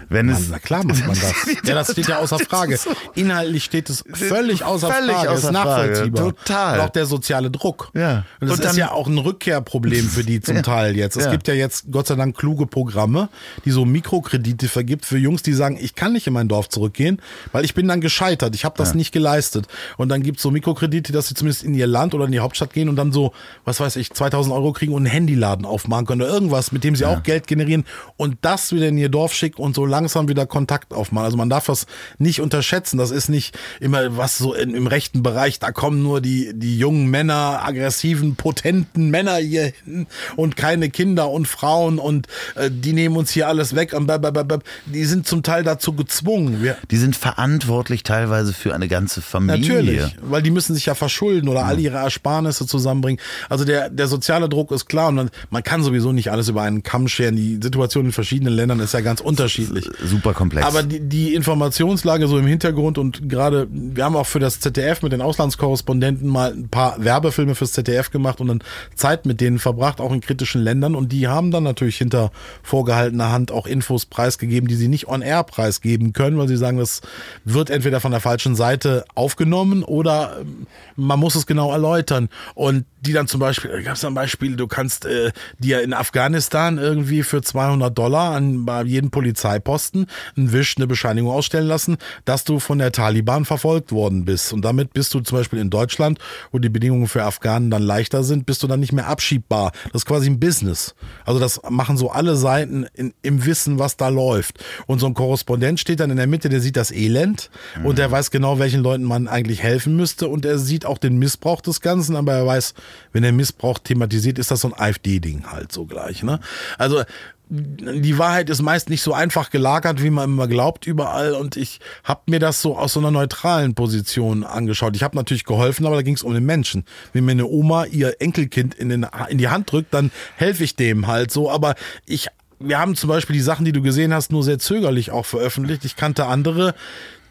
Wenn 0.09 0.27
Mann, 0.27 0.35
es, 0.35 0.49
na 0.49 0.59
klar 0.59 0.83
macht 0.85 1.05
man 1.05 1.15
das. 1.19 1.33
ja, 1.65 1.75
das 1.75 1.91
steht 1.91 2.07
ja 2.07 2.19
außer 2.19 2.39
Frage. 2.39 2.79
Inhaltlich 3.15 3.63
steht 3.63 3.89
es 3.89 4.03
völlig 4.13 4.63
außer 4.63 4.91
Völlig 4.91 5.15
Frage. 5.15 5.29
außer 5.31 5.47
ist 5.47 5.51
nachvollziehbar. 5.53 6.23
Frage. 6.23 6.35
Total. 6.35 6.79
Und 6.79 6.85
auch 6.85 6.89
der 6.89 7.05
soziale 7.05 7.51
Druck. 7.51 7.89
Ja. 7.93 8.23
Und 8.39 8.49
das 8.49 8.59
Und 8.59 8.65
ist 8.65 8.77
ja 8.77 8.91
auch 8.91 9.07
ein 9.07 9.17
Rückkehrproblem 9.17 10.07
für 10.07 10.23
die 10.23 10.41
zum 10.41 10.63
Teil 10.63 10.95
jetzt. 10.95 11.17
Es 11.17 11.25
Ja. 11.25 11.31
gibt 11.31 11.47
ja 11.47 11.53
jetzt 11.53 11.85
Gott 11.91 12.07
sei 12.07 12.15
Dank 12.15 12.37
kluge 12.37 12.67
Programme, 12.67 13.29
die 13.65 13.71
so 13.71 13.85
Mikrokredite 13.85 14.67
vergibt 14.67 15.05
für 15.05 15.17
Jungs, 15.17 15.41
die 15.43 15.53
sagen, 15.53 15.77
ich 15.79 15.95
kann 15.95 16.13
nicht 16.13 16.27
in 16.27 16.33
mein 16.33 16.47
Dorf 16.47 16.69
zurückgehen, 16.69 17.21
weil 17.51 17.65
ich 17.65 17.73
bin 17.73 17.87
dann 17.87 18.01
gescheitert. 18.01 18.55
Ich 18.55 18.65
habe 18.65 18.75
das 18.77 18.93
nicht 18.95 19.11
geleistet. 19.11 19.67
Und 19.97 20.09
dann 20.09 20.23
gibt 20.23 20.37
es 20.37 20.43
so 20.43 20.51
Mikrokredite, 20.51 21.11
dass 21.13 21.27
sie 21.27 21.33
zumindest 21.35 21.63
in 21.63 21.73
ihr 21.73 21.87
Land 21.87 22.13
oder 22.13 22.25
in 22.25 22.31
die 22.31 22.39
Hauptstadt 22.39 22.73
gehen 22.73 22.89
und 22.89 22.95
dann 22.95 23.11
so, 23.11 23.33
was 23.65 23.79
weiß 23.79 23.95
ich, 23.97 24.11
2000 24.13 24.53
Euro 24.55 24.73
kriegen 24.73 24.93
und 24.93 25.03
einen 25.03 25.11
Handyladen 25.11 25.65
aufmachen 25.65 26.05
können 26.05 26.21
oder 26.21 26.31
irgendwas, 26.31 26.71
mit 26.71 26.83
dem 26.83 26.95
sie 26.95 27.05
auch 27.05 27.23
Geld 27.23 27.47
generieren 27.47 27.85
und 28.17 28.37
das 28.41 28.71
wieder 28.71 28.87
in 28.87 28.97
ihr 28.97 29.09
Dorf 29.09 29.33
schicken 29.33 29.61
und 29.61 29.74
so 29.75 29.85
langsam 29.85 30.27
wieder 30.27 30.45
Kontakt 30.45 30.93
aufmachen. 30.93 31.25
Also 31.25 31.37
man 31.37 31.49
darf 31.49 31.65
das 31.65 31.85
nicht 32.17 32.41
unterschätzen. 32.41 32.97
Das 32.97 33.11
ist 33.11 33.29
nicht 33.29 33.57
immer 33.79 34.17
was 34.17 34.37
so 34.37 34.53
in, 34.53 34.73
im 34.73 34.87
rechten 34.87 35.23
Bereich, 35.23 35.59
da 35.59 35.71
kommen 35.71 36.01
nur 36.03 36.21
die, 36.21 36.51
die 36.53 36.77
jungen 36.77 37.07
Männer, 37.07 37.61
aggressiven, 37.63 38.35
potenten 38.35 39.09
Männer 39.09 39.35
hier 39.37 39.73
hin 39.83 40.07
und 40.35 40.55
keine 40.55 40.89
Kinder 40.89 41.29
und 41.29 41.47
Frauen 41.47 41.99
und 41.99 42.27
äh, 42.55 42.69
die 42.71 42.93
nehmen 42.93 43.17
uns 43.17 43.31
hier 43.31 43.47
alles 43.47 43.75
weg. 43.75 43.93
Und 43.93 44.07
blablabla. 44.07 44.59
die 44.85 45.05
sind 45.05 45.27
zum 45.27 45.43
Teil 45.43 45.63
dazu 45.63 45.93
gezwungen. 45.93 46.61
Wir, 46.61 46.77
die 46.91 46.97
sind 46.97 47.15
verantwortlich 47.15 48.03
teilweise 48.03 48.53
für 48.53 48.73
eine 48.73 48.87
ganze 48.87 49.21
Familie. 49.21 49.59
Natürlich, 49.59 50.15
weil 50.21 50.41
die 50.41 50.51
müssen 50.51 50.73
sich 50.73 50.85
ja 50.85 50.95
verschulden 50.95 51.49
oder 51.49 51.65
all 51.65 51.79
ihre 51.79 51.97
Ersparnisse 51.97 52.65
zusammenbringen. 52.65 53.19
Also 53.49 53.65
der, 53.65 53.89
der 53.89 54.07
soziale 54.07 54.49
Druck 54.49 54.71
ist 54.71 54.85
klar 54.85 55.09
und 55.09 55.15
man, 55.15 55.29
man 55.49 55.63
kann 55.63 55.83
sowieso 55.83 56.11
nicht 56.11 56.31
alles 56.31 56.47
über 56.47 56.61
einen 56.61 56.83
Kamm 56.83 57.07
scheren. 57.07 57.35
Die 57.35 57.59
Situation 57.61 58.05
in 58.05 58.11
verschiedenen 58.11 58.53
Ländern 58.53 58.79
ist 58.79 58.93
ja 58.93 59.01
ganz 59.01 59.21
unterschiedlich. 59.21 59.64
Super 60.03 60.33
komplex. 60.33 60.65
Aber 60.65 60.83
die, 60.83 60.99
die 60.99 61.33
Informationslage 61.33 62.27
so 62.27 62.37
im 62.37 62.47
Hintergrund 62.47 62.97
und 62.97 63.29
gerade, 63.29 63.67
wir 63.71 64.03
haben 64.03 64.15
auch 64.15 64.25
für 64.25 64.39
das 64.39 64.59
ZDF 64.59 65.01
mit 65.01 65.11
den 65.11 65.21
Auslandskorrespondenten 65.21 66.27
mal 66.27 66.51
ein 66.51 66.69
paar 66.69 67.03
Werbefilme 67.03 67.55
fürs 67.55 67.73
ZDF 67.73 68.11
gemacht 68.11 68.41
und 68.41 68.47
dann 68.47 68.63
Zeit 68.95 69.25
mit 69.25 69.41
denen 69.41 69.59
verbracht, 69.59 70.01
auch 70.01 70.11
in 70.11 70.21
kritischen 70.21 70.61
Ländern. 70.61 70.95
Und 70.95 71.11
die 71.11 71.27
haben 71.27 71.51
dann 71.51 71.63
natürlich 71.63 71.97
hinter 71.97 72.31
vorgehaltener 72.63 73.31
Hand 73.31 73.51
auch 73.51 73.67
Infos 73.67 74.05
preisgegeben, 74.05 74.67
die 74.67 74.75
sie 74.75 74.87
nicht 74.87 75.07
on 75.07 75.21
air 75.21 75.43
preisgeben 75.43 76.13
können, 76.13 76.37
weil 76.37 76.47
sie 76.47 76.57
sagen, 76.57 76.77
das 76.77 77.01
wird 77.43 77.69
entweder 77.69 77.99
von 77.99 78.11
der 78.11 78.21
falschen 78.21 78.55
Seite 78.55 79.05
aufgenommen 79.15 79.83
oder 79.83 80.37
ähm, 80.41 80.67
man 80.95 81.19
muss 81.19 81.35
es 81.35 81.45
genau 81.45 81.71
erläutern. 81.71 82.29
Und 82.53 82.85
die 83.05 83.13
dann 83.13 83.27
zum 83.27 83.39
Beispiel, 83.39 83.83
gab 83.83 83.95
es 83.95 84.05
ein 84.05 84.13
Beispiel, 84.13 84.55
du 84.55 84.67
kannst 84.67 85.05
äh, 85.05 85.31
dir 85.59 85.81
in 85.81 85.93
Afghanistan 85.93 86.77
irgendwie 86.77 87.23
für 87.23 87.41
200 87.41 87.95
Dollar 87.97 88.35
an 88.35 88.65
bei 88.65 88.83
jedem 88.83 89.11
Polizeiposten 89.11 90.07
einen 90.35 90.51
Wisch, 90.51 90.75
eine 90.77 90.87
Bescheinigung 90.87 91.31
ausstellen 91.31 91.67
lassen, 91.67 91.97
dass 92.25 92.43
du 92.43 92.59
von 92.59 92.79
der 92.79 92.91
Taliban 92.91 93.45
verfolgt 93.45 93.91
worden 93.91 94.25
bist. 94.25 94.53
Und 94.53 94.63
damit 94.65 94.93
bist 94.93 95.13
du 95.13 95.19
zum 95.19 95.37
Beispiel 95.37 95.59
in 95.59 95.69
Deutschland, 95.69 96.19
wo 96.51 96.59
die 96.59 96.69
Bedingungen 96.69 97.07
für 97.07 97.23
Afghanen 97.23 97.69
dann 97.69 97.83
leichter 97.83 98.23
sind, 98.23 98.45
bist 98.45 98.63
du 98.63 98.67
dann 98.67 98.79
nicht 98.79 98.93
mehr 98.93 99.07
abschiebbar. 99.07 99.71
Das 99.85 100.01
ist 100.01 100.05
quasi 100.05 100.29
ein 100.29 100.39
Business. 100.39 100.95
Also 101.25 101.39
das 101.39 101.61
machen 101.69 101.97
so 101.97 102.11
alle 102.11 102.35
Seiten 102.35 102.87
in, 102.93 103.13
im 103.21 103.45
Wissen, 103.45 103.79
was 103.79 103.97
da 103.97 104.09
läuft. 104.09 104.63
Und 104.87 104.99
so 104.99 105.05
ein 105.05 105.13
Korrespondent 105.13 105.79
steht 105.79 105.99
dann 105.99 106.11
in 106.11 106.17
der 106.17 106.27
Mitte, 106.27 106.49
der 106.49 106.61
sieht 106.61 106.77
das 106.77 106.91
Elend 106.91 107.49
und 107.83 107.97
der 107.97 108.11
weiß 108.11 108.31
genau, 108.31 108.59
welchen 108.59 108.81
Leuten 108.81 109.03
man 109.03 109.27
eigentlich 109.27 109.61
helfen 109.61 109.95
müsste 109.95 110.27
und 110.27 110.45
er 110.45 110.57
sieht 110.57 110.85
auch 110.85 110.97
den 110.97 111.17
Missbrauch 111.17 111.61
des 111.61 111.81
Ganzen, 111.81 112.15
aber 112.15 112.33
er 112.33 112.45
weiß, 112.45 112.73
wenn 113.13 113.23
er 113.23 113.31
Missbrauch 113.31 113.79
thematisiert, 113.79 114.39
ist 114.39 114.51
das 114.51 114.61
so 114.61 114.69
ein 114.69 114.79
AfD-Ding 114.79 115.51
halt 115.51 115.71
so 115.71 115.85
gleich. 115.85 116.23
Ne? 116.23 116.39
Also 116.77 117.03
die 117.47 118.17
Wahrheit 118.17 118.49
ist 118.49 118.61
meist 118.61 118.89
nicht 118.89 119.03
so 119.03 119.13
einfach 119.13 119.51
gelagert, 119.51 120.01
wie 120.01 120.09
man 120.09 120.31
immer 120.31 120.47
glaubt 120.47 120.87
überall. 120.87 121.33
Und 121.33 121.57
ich 121.57 121.79
habe 122.03 122.21
mir 122.27 122.39
das 122.39 122.61
so 122.61 122.77
aus 122.77 122.93
so 122.93 122.99
einer 122.99 123.11
neutralen 123.11 123.75
Position 123.75 124.43
angeschaut. 124.43 124.95
Ich 124.95 125.03
habe 125.03 125.15
natürlich 125.15 125.43
geholfen, 125.43 125.85
aber 125.85 125.95
da 125.95 126.01
ging 126.01 126.15
es 126.15 126.23
um 126.23 126.33
den 126.33 126.45
Menschen. 126.45 126.85
Wenn 127.13 127.25
mir 127.25 127.33
eine 127.33 127.45
Oma 127.45 127.85
ihr 127.85 128.15
Enkelkind 128.19 128.73
in, 128.73 128.89
den, 128.89 129.05
in 129.29 129.37
die 129.37 129.49
Hand 129.49 129.71
drückt, 129.71 129.93
dann 129.93 130.11
helfe 130.37 130.63
ich 130.63 130.75
dem 130.75 131.07
halt 131.07 131.31
so. 131.31 131.51
Aber 131.51 131.75
ich 132.05 132.29
wir 132.59 132.79
haben 132.79 132.95
zum 132.95 133.09
Beispiel 133.09 133.33
die 133.33 133.41
Sachen, 133.41 133.65
die 133.65 133.73
du 133.73 133.81
gesehen 133.81 134.13
hast, 134.13 134.31
nur 134.31 134.43
sehr 134.43 134.59
zögerlich 134.59 135.11
auch 135.11 135.25
veröffentlicht. 135.25 135.83
Ich 135.85 135.95
kannte 135.95 136.25
andere, 136.25 136.73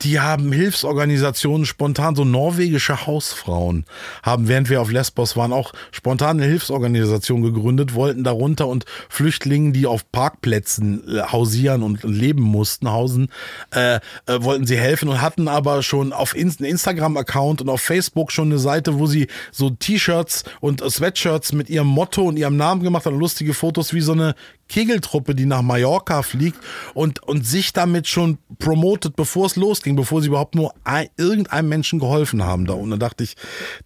die 0.04 0.20
haben 0.20 0.52
Hilfsorganisationen 0.52 1.64
spontan, 1.66 2.14
so 2.14 2.24
norwegische 2.24 3.06
Hausfrauen 3.06 3.86
haben, 4.22 4.48
während 4.48 4.68
wir 4.68 4.80
auf 4.82 4.90
Lesbos 4.90 5.36
waren, 5.36 5.52
auch 5.52 5.72
spontan 5.92 6.38
eine 6.38 6.48
Hilfsorganisation 6.48 7.42
gegründet, 7.42 7.94
wollten 7.94 8.22
darunter 8.22 8.68
und 8.68 8.84
Flüchtlingen, 9.08 9.72
die 9.72 9.86
auf 9.86 10.10
Parkplätzen 10.12 11.08
äh, 11.08 11.22
hausieren 11.22 11.82
und 11.82 12.02
leben 12.04 12.42
mussten, 12.42 12.90
hausen, 12.90 13.28
äh, 13.74 13.96
äh, 13.96 14.00
wollten 14.40 14.66
sie 14.66 14.76
helfen 14.76 15.08
und 15.08 15.22
hatten 15.22 15.48
aber 15.48 15.82
schon 15.82 16.12
auf 16.12 16.36
Inst 16.36 16.60
Instagram-Account 16.60 17.62
und 17.62 17.68
auf 17.68 17.80
Facebook 17.80 18.30
schon 18.30 18.48
eine 18.48 18.58
Seite, 18.58 18.98
wo 18.98 19.06
sie 19.06 19.26
so 19.50 19.70
T-Shirts 19.70 20.44
und 20.60 20.80
Sweatshirts 20.88 21.52
mit 21.52 21.70
ihrem 21.70 21.88
Motto 21.88 22.22
und 22.22 22.36
ihrem 22.36 22.56
Namen 22.56 22.82
gemacht 22.82 23.06
haben, 23.06 23.18
lustige 23.18 23.54
Fotos 23.54 23.94
wie 23.94 24.00
so 24.00 24.12
eine 24.12 24.34
Kegeltruppe, 24.68 25.34
die 25.34 25.46
nach 25.46 25.62
Mallorca 25.62 26.22
fliegt 26.22 26.58
und, 26.94 27.22
und 27.22 27.46
sich 27.46 27.72
damit 27.72 28.08
schon 28.08 28.38
promotet, 28.58 29.16
bevor 29.16 29.46
es 29.46 29.56
losging, 29.56 29.96
bevor 29.96 30.22
sie 30.22 30.28
überhaupt 30.28 30.54
nur 30.54 30.74
ein, 30.84 31.08
irgendeinem 31.16 31.68
Menschen 31.68 31.98
geholfen 31.98 32.42
haben 32.44 32.66
da. 32.66 32.74
Und 32.74 32.90
da 32.90 32.96
dachte 32.96 33.24
ich, 33.24 33.36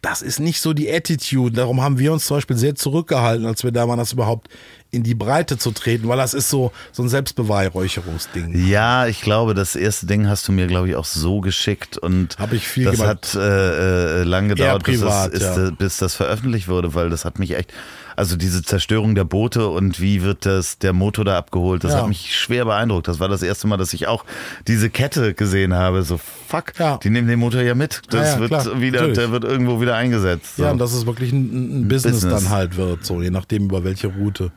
das 0.02 0.22
ist 0.22 0.40
nicht 0.40 0.60
so 0.60 0.72
die 0.72 0.90
Attitude. 0.90 1.54
Darum 1.54 1.82
haben 1.82 1.98
wir 1.98 2.12
uns 2.12 2.26
zum 2.26 2.36
Beispiel 2.36 2.56
sehr 2.56 2.74
zurückgehalten, 2.74 3.46
als 3.46 3.64
wir 3.64 3.72
da 3.72 3.88
waren, 3.88 3.98
das 3.98 4.12
überhaupt 4.12 4.48
in 4.91 5.03
die 5.03 5.14
Breite 5.14 5.59
zu 5.59 5.70
treten, 5.72 6.09
weil 6.09 6.16
das 6.16 6.32
ist 6.32 6.49
so, 6.49 6.72
so 6.93 7.03
ein 7.03 7.09
Selbstbeweihräucherungsding. 7.11 8.66
Ja, 8.68 9.07
ich 9.07 9.20
glaube, 9.20 9.55
das 9.55 9.76
erste 9.76 10.07
Ding 10.07 10.28
hast 10.28 10.49
du 10.49 10.53
mir, 10.53 10.66
glaube 10.66 10.89
ich, 10.89 10.97
auch 10.97 11.05
so 11.05 11.41
geschickt 11.41 11.99
und 11.99 12.39
Hab 12.39 12.53
ich 12.53 12.66
viel 12.66 12.84
das 12.86 12.97
gemacht. 12.97 13.11
hat 13.11 13.34
äh, 13.34 14.20
äh, 14.20 14.22
lang 14.24 14.49
gedauert, 14.49 14.84
bis, 14.84 15.01
privat, 15.01 15.32
das, 15.34 15.41
ist, 15.43 15.57
ja. 15.57 15.68
äh, 15.68 15.70
bis 15.72 15.97
das 15.99 16.14
veröffentlicht 16.14 16.68
wurde, 16.68 16.95
weil 16.95 17.11
das 17.11 17.24
hat 17.26 17.39
mich 17.39 17.55
echt, 17.57 17.72
also 18.16 18.34
diese 18.36 18.62
Zerstörung 18.62 19.14
der 19.14 19.24
Boote 19.24 19.68
und 19.68 20.01
wie 20.01 20.22
wird 20.22 20.47
das 20.47 20.78
der 20.78 20.93
Motor 20.95 21.24
da 21.26 21.36
abgeholt, 21.39 21.84
das 21.84 21.93
Ja. 21.93 21.99
hat 22.01 22.09
mich 22.09 22.34
schwer 22.36 22.64
beeindruckt. 22.64 23.09
Das 23.09 23.20
war 23.20 23.28
das 23.28 23.43
erste 23.43 23.66
Mal, 23.68 23.76
dass 23.76 23.93
ich 23.93 24.09
auch 24.09 24.24
diese 24.66 24.89
Kette 24.91 25.34
gesehen 25.34 25.74
habe. 25.74 26.03
So 26.03 26.18
fuck, 26.49 26.72
Ja. 26.78 26.97
die 26.97 27.11
nehmen 27.11 27.28
den 27.28 27.39
Motor 27.39 27.61
ja 27.62 27.74
mit. 27.74 28.01
Das 28.11 28.39
wird 28.39 28.49
klar, 28.49 28.80
wieder, 28.80 29.01
natürlich. 29.01 29.18
der 29.18 29.30
wird 29.32 29.45
irgendwo 29.45 29.80
wieder 29.82 29.95
eingesetzt. 29.97 30.57
So. 30.57 30.62
Ja, 30.64 30.70
und 30.70 30.78
dass 30.78 30.95
es 30.95 31.05
wirklich 31.07 31.30
ein, 31.32 31.82
ein 31.82 31.89
Business, 31.89 32.22
Business. 32.22 32.43
dann 32.45 32.51
halt 32.51 32.76
wird, 32.76 33.05
so 33.05 33.20
je 33.22 33.30
nachdem 33.30 33.64
über 33.66 33.84
welche 33.84 34.09
Route. 34.09 34.51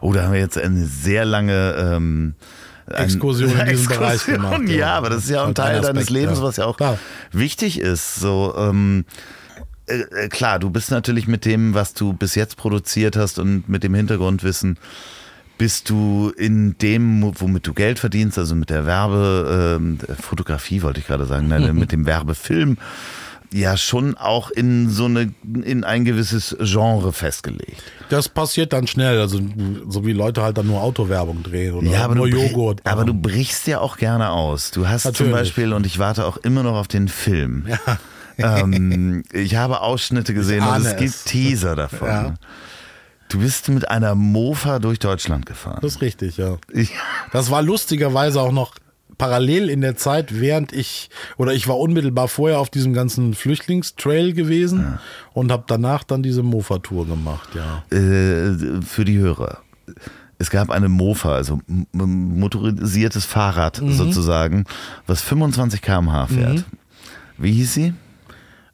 Oh, 0.00 0.12
da 0.12 0.24
haben 0.24 0.32
wir 0.32 0.40
jetzt 0.40 0.58
eine 0.58 0.84
sehr 0.86 1.24
lange 1.24 1.74
ähm, 1.78 2.34
ein- 2.86 3.04
Exkursion 3.04 3.50
in 3.58 3.66
diesem 3.68 3.86
Bereich 3.88 4.14
Exkursion, 4.14 4.42
gemacht, 4.42 4.68
Ja, 4.68 4.76
ja. 4.76 4.94
aber 4.94 5.10
das 5.10 5.24
ist 5.24 5.30
ja 5.30 5.42
auch 5.42 5.48
ein 5.48 5.54
Teil 5.54 5.76
Aspekt, 5.78 5.88
deines 5.96 6.10
Lebens, 6.10 6.38
ja. 6.38 6.44
was 6.44 6.56
ja 6.56 6.66
auch 6.66 6.76
Klar. 6.76 6.98
wichtig 7.32 7.78
ist. 7.80 8.16
So, 8.16 8.54
ähm, 8.56 9.04
äh, 9.86 10.00
äh, 10.24 10.28
klar, 10.28 10.58
du 10.58 10.70
bist 10.70 10.90
natürlich 10.90 11.26
mit 11.28 11.44
dem, 11.44 11.74
was 11.74 11.94
du 11.94 12.12
bis 12.12 12.34
jetzt 12.34 12.56
produziert 12.56 13.16
hast 13.16 13.38
und 13.38 13.68
mit 13.68 13.82
dem 13.84 13.94
Hintergrundwissen, 13.94 14.78
bist 15.58 15.90
du 15.90 16.32
in 16.36 16.76
dem, 16.78 17.22
womit 17.38 17.66
du 17.66 17.72
Geld 17.72 17.98
verdienst, 18.00 18.36
also 18.38 18.54
mit 18.56 18.68
der 18.70 18.84
Werbe, 18.84 19.76
ähm, 19.78 19.98
Fotografie 20.20 20.82
wollte 20.82 20.98
ich 20.98 21.06
gerade 21.06 21.24
sagen, 21.26 21.46
nein, 21.48 21.72
mit 21.76 21.92
dem 21.92 22.04
Werbefilm, 22.04 22.78
ja 23.52 23.76
schon 23.76 24.16
auch 24.16 24.50
in 24.50 24.88
so 24.90 25.04
eine, 25.06 25.32
in 25.62 25.84
ein 25.84 26.04
gewisses 26.04 26.56
Genre 26.60 27.12
festgelegt. 27.12 27.82
Das 28.08 28.28
passiert 28.28 28.72
dann 28.72 28.86
schnell, 28.86 29.20
also 29.20 29.40
so 29.88 30.04
wie 30.06 30.12
Leute 30.12 30.42
halt 30.42 30.58
dann 30.58 30.66
nur 30.66 30.80
Autowerbung 30.82 31.42
drehen 31.42 31.74
oder 31.74 31.86
Ja, 31.88 32.04
aber 32.04 32.14
nur 32.14 32.26
Joghurt. 32.28 32.80
aber 32.84 33.04
du 33.04 33.14
brichst 33.14 33.66
ja 33.66 33.80
auch 33.80 33.96
gerne 33.96 34.30
aus. 34.30 34.70
Du 34.70 34.88
hast 34.88 35.02
zum 35.02 35.10
Natürlich. 35.12 35.32
Beispiel, 35.32 35.72
und 35.72 35.86
ich 35.86 35.98
warte 35.98 36.26
auch 36.26 36.36
immer 36.38 36.62
noch 36.62 36.74
auf 36.76 36.88
den 36.88 37.08
Film. 37.08 37.66
ähm, 38.38 39.22
ich 39.32 39.56
habe 39.56 39.80
Ausschnitte 39.80 40.34
gesehen 40.34 40.62
und 40.62 40.68
ahne 40.68 40.88
es 40.88 40.96
gibt 40.96 41.10
es. 41.10 41.24
Teaser 41.24 41.76
davon. 41.76 42.08
Ja. 42.08 42.34
Du 43.28 43.38
bist 43.38 43.68
mit 43.70 43.88
einer 43.88 44.14
Mofa 44.14 44.78
durch 44.78 44.98
Deutschland 44.98 45.46
gefahren. 45.46 45.78
Das 45.80 45.92
ist 45.96 46.00
richtig, 46.02 46.36
ja. 46.36 46.56
Ich, 46.72 46.92
Das 47.32 47.50
war 47.50 47.62
lustigerweise 47.62 48.40
auch 48.40 48.52
noch 48.52 48.74
parallel 49.18 49.68
in 49.68 49.80
der 49.80 49.96
Zeit, 49.96 50.40
während 50.40 50.72
ich, 50.72 51.10
oder 51.36 51.52
ich 51.54 51.68
war 51.68 51.78
unmittelbar 51.78 52.28
vorher 52.28 52.58
auf 52.60 52.70
diesem 52.70 52.92
ganzen 52.92 53.34
Flüchtlingstrail 53.34 54.32
gewesen 54.32 54.98
und 55.32 55.52
habe 55.52 55.64
danach 55.66 56.04
dann 56.04 56.22
diese 56.22 56.42
Mofa-Tour 56.42 57.06
gemacht, 57.06 57.50
ja. 57.54 57.84
äh, 57.96 58.80
für 58.82 59.04
die 59.04 59.18
Hörer. 59.18 59.58
Es 60.38 60.50
gab 60.50 60.70
eine 60.70 60.88
Mofa, 60.88 61.34
also 61.36 61.60
motorisiertes 61.92 63.24
Fahrrad 63.24 63.80
Mhm. 63.80 63.92
sozusagen, 63.92 64.64
was 65.06 65.20
25 65.22 65.82
km/h 65.82 66.26
fährt. 66.26 66.64
Wie 67.38 67.52
hieß 67.52 67.74
sie? 67.74 67.94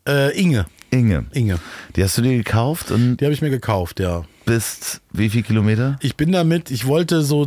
Äh, 0.07 0.39
Inge, 0.41 0.65
Inge. 0.91 1.27
Inge. 1.33 1.59
Die 1.97 2.03
hast 2.03 2.17
du 2.17 2.23
dir 2.23 2.37
gekauft 2.37 2.91
und 2.91 3.19
Die 3.19 3.25
habe 3.25 3.35
ich 3.35 3.43
mir 3.43 3.51
gekauft, 3.51 4.01
ja. 4.01 4.23
Bist 4.49 5.03
wie 5.13 5.31
viel 5.31 5.43
Kilometer? 5.43 5.97
Ich 6.01 6.17
bin 6.17 6.33
damit, 6.33 6.71
ich 6.71 6.87
wollte 6.87 7.23
so, 7.23 7.43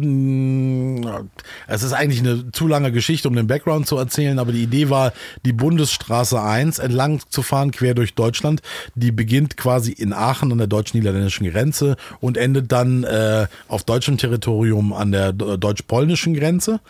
es 1.68 1.84
ist 1.84 1.94
eigentlich 1.94 2.20
eine 2.20 2.52
zu 2.52 2.68
lange 2.68 2.92
Geschichte, 2.92 3.28
um 3.28 3.36
den 3.36 3.48
Background 3.48 3.88
zu 3.88 3.98
erzählen, 3.98 4.40
aber 4.40 4.52
die 4.52 4.64
Idee 4.64 4.90
war, 4.90 5.14
die 5.46 5.54
Bundesstraße 5.54 6.42
1 6.42 6.80
entlang 6.80 7.22
zu 7.30 7.44
fahren, 7.44 7.72
quer 7.72 7.94
durch 7.94 8.14
Deutschland. 8.16 8.62
Die 8.96 9.12
beginnt 9.12 9.58
quasi 9.58 9.92
in 9.92 10.12
Aachen 10.12 10.52
an 10.52 10.58
der 10.58 10.68
deutsch-niederländischen 10.68 11.50
Grenze 11.50 11.98
und 12.20 12.38
endet 12.38 12.72
dann 12.72 13.04
äh, 13.04 13.48
auf 13.68 13.84
deutschem 13.84 14.18
Territorium 14.18 14.92
an 14.92 15.12
der 15.12 15.32
deutsch-polnischen 15.32 16.34
Grenze. 16.34 16.82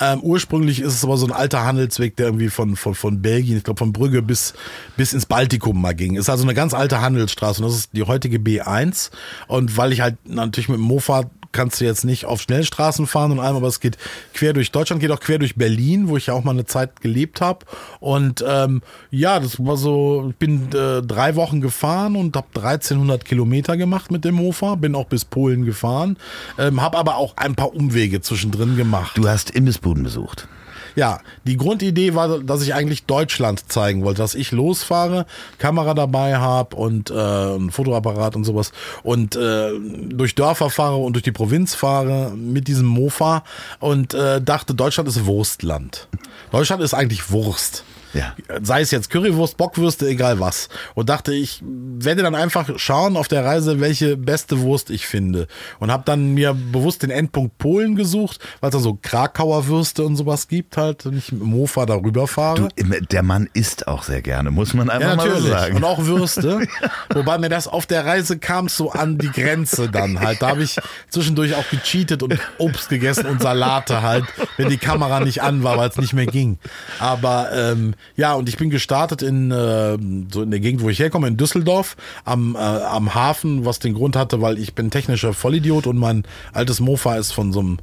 Ähm, 0.00 0.20
ursprünglich 0.20 0.80
ist 0.80 0.94
es 0.94 1.04
aber 1.04 1.16
so 1.16 1.26
ein 1.26 1.32
alter 1.32 1.64
Handelsweg, 1.64 2.16
der 2.16 2.26
irgendwie 2.26 2.48
von, 2.48 2.76
von, 2.76 2.94
von 2.94 3.20
Belgien, 3.20 3.58
ich 3.58 3.64
glaube 3.64 3.78
von 3.78 3.92
Brügge 3.92 4.22
bis, 4.22 4.54
bis 4.96 5.12
ins 5.12 5.26
Baltikum 5.26 5.80
mal 5.80 5.94
ging. 5.94 6.16
Ist 6.16 6.30
also 6.30 6.44
eine 6.44 6.54
ganz 6.54 6.72
alte 6.72 7.00
Handelsstraße 7.00 7.62
und 7.62 7.68
das 7.68 7.78
ist 7.78 7.90
die 7.92 8.04
heutige 8.04 8.38
B1. 8.38 9.10
Und 9.48 9.59
weil 9.76 9.92
ich 9.92 10.00
halt 10.00 10.16
natürlich 10.26 10.68
mit 10.68 10.78
dem 10.78 10.84
Mofa 10.84 11.24
kannst 11.52 11.80
du 11.80 11.84
jetzt 11.84 12.04
nicht 12.04 12.26
auf 12.26 12.40
Schnellstraßen 12.40 13.06
fahren 13.06 13.32
und 13.32 13.40
allem, 13.40 13.56
aber 13.56 13.68
es 13.68 13.80
geht 13.80 13.98
quer 14.34 14.52
durch 14.52 14.70
Deutschland, 14.70 15.00
geht 15.00 15.10
auch 15.10 15.20
quer 15.20 15.38
durch 15.38 15.56
Berlin, 15.56 16.08
wo 16.08 16.16
ich 16.16 16.26
ja 16.26 16.34
auch 16.34 16.44
mal 16.44 16.52
eine 16.52 16.64
Zeit 16.64 17.00
gelebt 17.00 17.40
habe. 17.40 17.66
Und 17.98 18.44
ähm, 18.46 18.82
ja, 19.10 19.40
das 19.40 19.64
war 19.64 19.76
so, 19.76 20.28
ich 20.30 20.36
bin 20.36 20.68
äh, 20.72 21.02
drei 21.02 21.34
Wochen 21.36 21.60
gefahren 21.60 22.16
und 22.16 22.36
habe 22.36 22.46
1300 22.54 23.24
Kilometer 23.24 23.76
gemacht 23.76 24.10
mit 24.10 24.24
dem 24.24 24.36
Mofa, 24.36 24.76
bin 24.76 24.94
auch 24.94 25.06
bis 25.06 25.24
Polen 25.24 25.64
gefahren, 25.64 26.16
ähm, 26.58 26.80
habe 26.80 26.98
aber 26.98 27.16
auch 27.16 27.36
ein 27.36 27.54
paar 27.54 27.74
Umwege 27.74 28.20
zwischendrin 28.20 28.76
gemacht. 28.76 29.16
Du 29.16 29.28
hast 29.28 29.50
Imbissbuden 29.50 30.04
besucht. 30.04 30.48
Ja, 30.96 31.20
die 31.44 31.56
Grundidee 31.56 32.14
war, 32.14 32.40
dass 32.40 32.62
ich 32.62 32.74
eigentlich 32.74 33.04
Deutschland 33.04 33.70
zeigen 33.70 34.04
wollte, 34.04 34.22
dass 34.22 34.34
ich 34.34 34.52
losfahre, 34.52 35.26
Kamera 35.58 35.94
dabei 35.94 36.36
habe 36.36 36.76
und 36.76 37.10
äh, 37.10 37.14
ein 37.14 37.70
Fotoapparat 37.70 38.36
und 38.36 38.44
sowas 38.44 38.72
und 39.02 39.36
äh, 39.36 39.70
durch 40.08 40.34
Dörfer 40.34 40.70
fahre 40.70 40.96
und 40.96 41.14
durch 41.14 41.22
die 41.22 41.32
Provinz 41.32 41.74
fahre 41.74 42.32
mit 42.36 42.68
diesem 42.68 42.86
Mofa 42.86 43.44
und 43.78 44.14
äh, 44.14 44.40
dachte, 44.40 44.74
Deutschland 44.74 45.08
ist 45.08 45.26
Wurstland. 45.26 46.08
Deutschland 46.50 46.82
ist 46.82 46.94
eigentlich 46.94 47.30
Wurst. 47.30 47.84
Ja. 48.12 48.34
Sei 48.62 48.80
es 48.80 48.90
jetzt 48.90 49.10
Currywurst, 49.10 49.56
Bockwürste, 49.56 50.06
egal 50.08 50.40
was. 50.40 50.68
Und 50.94 51.08
dachte, 51.08 51.32
ich 51.32 51.62
werde 51.62 52.22
dann 52.22 52.34
einfach 52.34 52.78
schauen 52.78 53.16
auf 53.16 53.28
der 53.28 53.44
Reise, 53.44 53.80
welche 53.80 54.16
beste 54.16 54.60
Wurst 54.60 54.90
ich 54.90 55.06
finde. 55.06 55.46
Und 55.78 55.90
habe 55.90 56.02
dann 56.04 56.34
mir 56.34 56.54
bewusst 56.54 57.02
den 57.02 57.10
Endpunkt 57.10 57.58
Polen 57.58 57.94
gesucht, 57.94 58.40
weil 58.60 58.70
es 58.70 58.74
da 58.74 58.80
so 58.80 58.98
Krakauer 59.00 59.66
Würste 59.66 60.04
und 60.04 60.16
sowas 60.16 60.48
gibt 60.48 60.76
halt 60.76 61.06
und 61.06 61.16
ich 61.16 61.32
mit 61.32 61.42
dem 61.42 61.48
Mofa 61.48 61.86
darüber 61.86 62.26
fahre. 62.26 62.68
Du, 62.76 63.00
der 63.00 63.22
Mann 63.22 63.48
isst 63.52 63.86
auch 63.86 64.02
sehr 64.02 64.22
gerne, 64.22 64.50
muss 64.50 64.74
man 64.74 64.90
einfach 64.90 65.10
ja, 65.10 65.16
natürlich. 65.16 65.50
mal 65.50 65.60
sagen. 65.60 65.76
Und 65.76 65.84
auch 65.84 66.04
Würste. 66.04 66.66
Wobei 67.14 67.38
mir 67.38 67.48
das 67.48 67.68
auf 67.68 67.86
der 67.86 68.06
Reise 68.06 68.38
kam 68.38 68.68
so 68.68 68.90
an 68.90 69.18
die 69.18 69.30
Grenze 69.30 69.88
dann 69.88 70.20
halt. 70.20 70.42
Da 70.42 70.48
habe 70.48 70.62
ich 70.62 70.76
zwischendurch 71.08 71.54
auch 71.54 71.68
gecheatet 71.70 72.22
und 72.22 72.38
Obst 72.58 72.88
gegessen 72.88 73.26
und 73.26 73.42
Salate 73.42 74.02
halt, 74.02 74.24
wenn 74.56 74.68
die 74.68 74.78
Kamera 74.78 75.20
nicht 75.20 75.42
an 75.42 75.62
war, 75.62 75.76
weil 75.76 75.88
es 75.88 75.96
nicht 75.96 76.12
mehr 76.12 76.26
ging. 76.26 76.58
Aber 76.98 77.50
ähm, 77.52 77.94
ja, 78.16 78.34
und 78.34 78.48
ich 78.48 78.56
bin 78.56 78.70
gestartet 78.70 79.22
in 79.22 79.50
äh, 79.50 79.96
so 80.32 80.42
in 80.42 80.50
der 80.50 80.60
Gegend, 80.60 80.82
wo 80.82 80.88
ich 80.88 80.98
herkomme, 80.98 81.28
in 81.28 81.36
Düsseldorf, 81.36 81.96
am, 82.24 82.54
äh, 82.54 82.58
am 82.58 83.14
Hafen, 83.14 83.64
was 83.64 83.78
den 83.78 83.94
Grund 83.94 84.16
hatte, 84.16 84.40
weil 84.40 84.58
ich 84.58 84.74
bin 84.74 84.90
technischer 84.90 85.32
Vollidiot 85.32 85.86
und 85.86 85.98
mein 85.98 86.24
altes 86.52 86.80
Mofa 86.80 87.16
ist 87.16 87.32
von 87.32 87.52
so 87.52 87.60
einem 87.60 87.78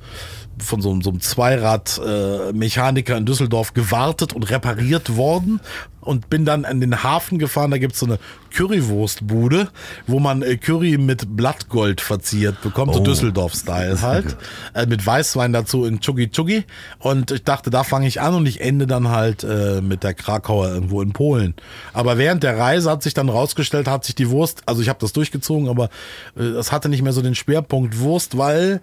von 0.59 0.81
so, 0.81 0.99
so 1.01 1.09
einem 1.09 1.21
Zweirad-Mechaniker 1.21 3.13
äh, 3.13 3.17
in 3.17 3.25
Düsseldorf 3.25 3.73
gewartet 3.73 4.33
und 4.33 4.49
repariert 4.49 5.15
worden 5.15 5.59
und 6.07 6.29
bin 6.29 6.45
dann 6.45 6.65
an 6.65 6.79
den 6.79 7.03
Hafen 7.03 7.37
gefahren. 7.37 7.69
Da 7.69 7.77
gibt's 7.77 7.99
so 7.99 8.05
eine 8.05 8.17
Currywurstbude, 8.55 9.69
wo 10.07 10.19
man 10.19 10.41
äh, 10.41 10.57
Curry 10.57 10.97
mit 10.97 11.35
Blattgold 11.35 12.01
verziert 12.01 12.61
bekommt, 12.61 12.91
oh. 12.91 12.99
so 12.99 13.03
Düsseldorf-Style 13.03 14.01
halt. 14.01 14.37
Äh, 14.73 14.85
mit 14.85 15.05
Weißwein 15.05 15.53
dazu 15.53 15.85
in 15.85 15.99
Chuggi 15.99 16.29
Chuggi. 16.31 16.63
Und 16.99 17.31
ich 17.31 17.43
dachte, 17.43 17.69
da 17.69 17.83
fange 17.83 18.07
ich 18.07 18.21
an 18.21 18.33
und 18.33 18.47
ich 18.47 18.61
ende 18.61 18.87
dann 18.87 19.09
halt 19.09 19.43
äh, 19.43 19.81
mit 19.81 20.03
der 20.03 20.13
Krakauer 20.13 20.69
irgendwo 20.69 21.01
in 21.01 21.11
Polen. 21.11 21.55
Aber 21.93 22.17
während 22.17 22.43
der 22.43 22.57
Reise 22.57 22.89
hat 22.89 23.03
sich 23.03 23.13
dann 23.13 23.29
rausgestellt, 23.29 23.87
hat 23.87 24.05
sich 24.05 24.15
die 24.15 24.29
Wurst, 24.29 24.63
also 24.65 24.81
ich 24.81 24.89
habe 24.89 24.99
das 24.99 25.11
durchgezogen, 25.13 25.67
aber 25.67 25.89
äh, 26.37 26.43
es 26.43 26.71
hatte 26.71 26.87
nicht 26.87 27.01
mehr 27.01 27.13
so 27.13 27.21
den 27.21 27.35
Schwerpunkt 27.35 27.99
Wurst, 27.99 28.37
weil 28.37 28.81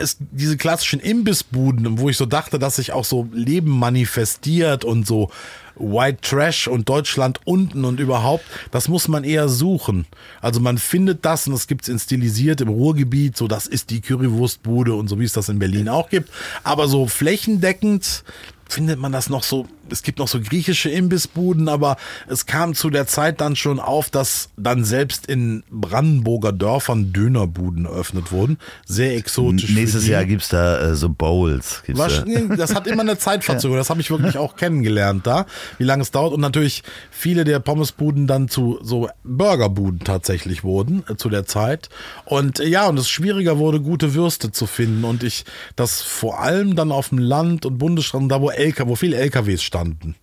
es 0.00 0.16
diese 0.30 0.56
klassischen 0.56 1.00
Imbissbuden, 1.00 1.98
wo 1.98 2.08
ich 2.08 2.16
so 2.16 2.26
dachte, 2.26 2.58
dass 2.58 2.76
sich 2.76 2.92
auch 2.92 3.04
so 3.04 3.28
Leben 3.32 3.70
manifestiert 3.70 4.84
und 4.84 5.06
so 5.06 5.30
White 5.76 6.18
Trash 6.20 6.68
und 6.68 6.88
Deutschland 6.88 7.40
unten 7.44 7.84
und 7.84 8.00
überhaupt, 8.00 8.44
das 8.70 8.88
muss 8.88 9.08
man 9.08 9.24
eher 9.24 9.48
suchen. 9.48 10.06
Also 10.40 10.60
man 10.60 10.78
findet 10.78 11.24
das 11.24 11.46
und 11.46 11.54
das 11.54 11.66
gibt's 11.66 11.88
in 11.88 11.98
stilisiert 11.98 12.60
im 12.60 12.68
Ruhrgebiet, 12.68 13.36
so 13.36 13.48
das 13.48 13.66
ist 13.66 13.90
die 13.90 14.00
Currywurstbude 14.00 14.94
und 14.94 15.08
so 15.08 15.18
wie 15.18 15.24
es 15.24 15.32
das 15.32 15.48
in 15.48 15.58
Berlin 15.58 15.88
auch 15.88 16.10
gibt. 16.10 16.30
Aber 16.64 16.88
so 16.88 17.06
flächendeckend 17.06 18.24
findet 18.68 18.98
man 18.98 19.12
das 19.12 19.28
noch 19.28 19.42
so 19.42 19.66
es 19.92 20.02
gibt 20.02 20.18
noch 20.18 20.28
so 20.28 20.40
griechische 20.40 20.88
Imbissbuden, 20.88 21.68
aber 21.68 21.96
es 22.28 22.46
kam 22.46 22.74
zu 22.74 22.90
der 22.90 23.06
Zeit 23.06 23.40
dann 23.40 23.56
schon 23.56 23.80
auf, 23.80 24.10
dass 24.10 24.50
dann 24.56 24.84
selbst 24.84 25.26
in 25.26 25.62
Brandenburger 25.70 26.52
Dörfern 26.52 27.12
Dönerbuden 27.12 27.84
eröffnet 27.84 28.32
wurden. 28.32 28.58
Sehr 28.86 29.16
exotisch. 29.16 29.70
Nächstes 29.70 30.06
Jahr 30.06 30.24
gibt 30.24 30.42
es 30.42 30.48
da 30.48 30.80
äh, 30.80 30.94
so 30.94 31.08
Bowls. 31.08 31.82
Was, 31.88 32.24
da. 32.24 32.56
Das 32.56 32.74
hat 32.74 32.86
immer 32.86 33.02
eine 33.02 33.18
Zeitverzögerung. 33.18 33.70
Das 33.80 33.88
habe 33.88 34.02
ich 34.02 34.10
wirklich 34.10 34.36
auch 34.36 34.56
kennengelernt 34.56 35.26
da, 35.26 35.46
wie 35.78 35.84
lange 35.84 36.02
es 36.02 36.10
dauert. 36.10 36.34
Und 36.34 36.40
natürlich 36.40 36.82
viele 37.10 37.44
der 37.44 37.60
Pommesbuden 37.60 38.26
dann 38.26 38.48
zu 38.48 38.78
so 38.82 39.08
Burgerbuden 39.24 40.00
tatsächlich 40.00 40.64
wurden 40.64 41.02
äh, 41.08 41.16
zu 41.16 41.30
der 41.30 41.46
Zeit. 41.46 41.88
Und 42.26 42.60
äh, 42.60 42.66
ja, 42.66 42.88
und 42.88 42.98
es 42.98 43.08
schwieriger 43.08 43.58
wurde, 43.58 43.80
gute 43.80 44.12
Würste 44.12 44.52
zu 44.52 44.66
finden. 44.66 45.04
Und 45.04 45.22
ich 45.22 45.44
das 45.76 46.02
vor 46.02 46.40
allem 46.40 46.76
dann 46.76 46.92
auf 46.92 47.08
dem 47.08 47.18
Land 47.18 47.64
und 47.64 47.78
Bundesstraßen, 47.78 48.28
da 48.28 48.42
wo 48.42 48.50
LK, 48.50 48.86
wo 48.86 48.96
viele 48.96 49.16
LKWs 49.16 49.62
standen 49.62 49.79
standen. 49.80 50.14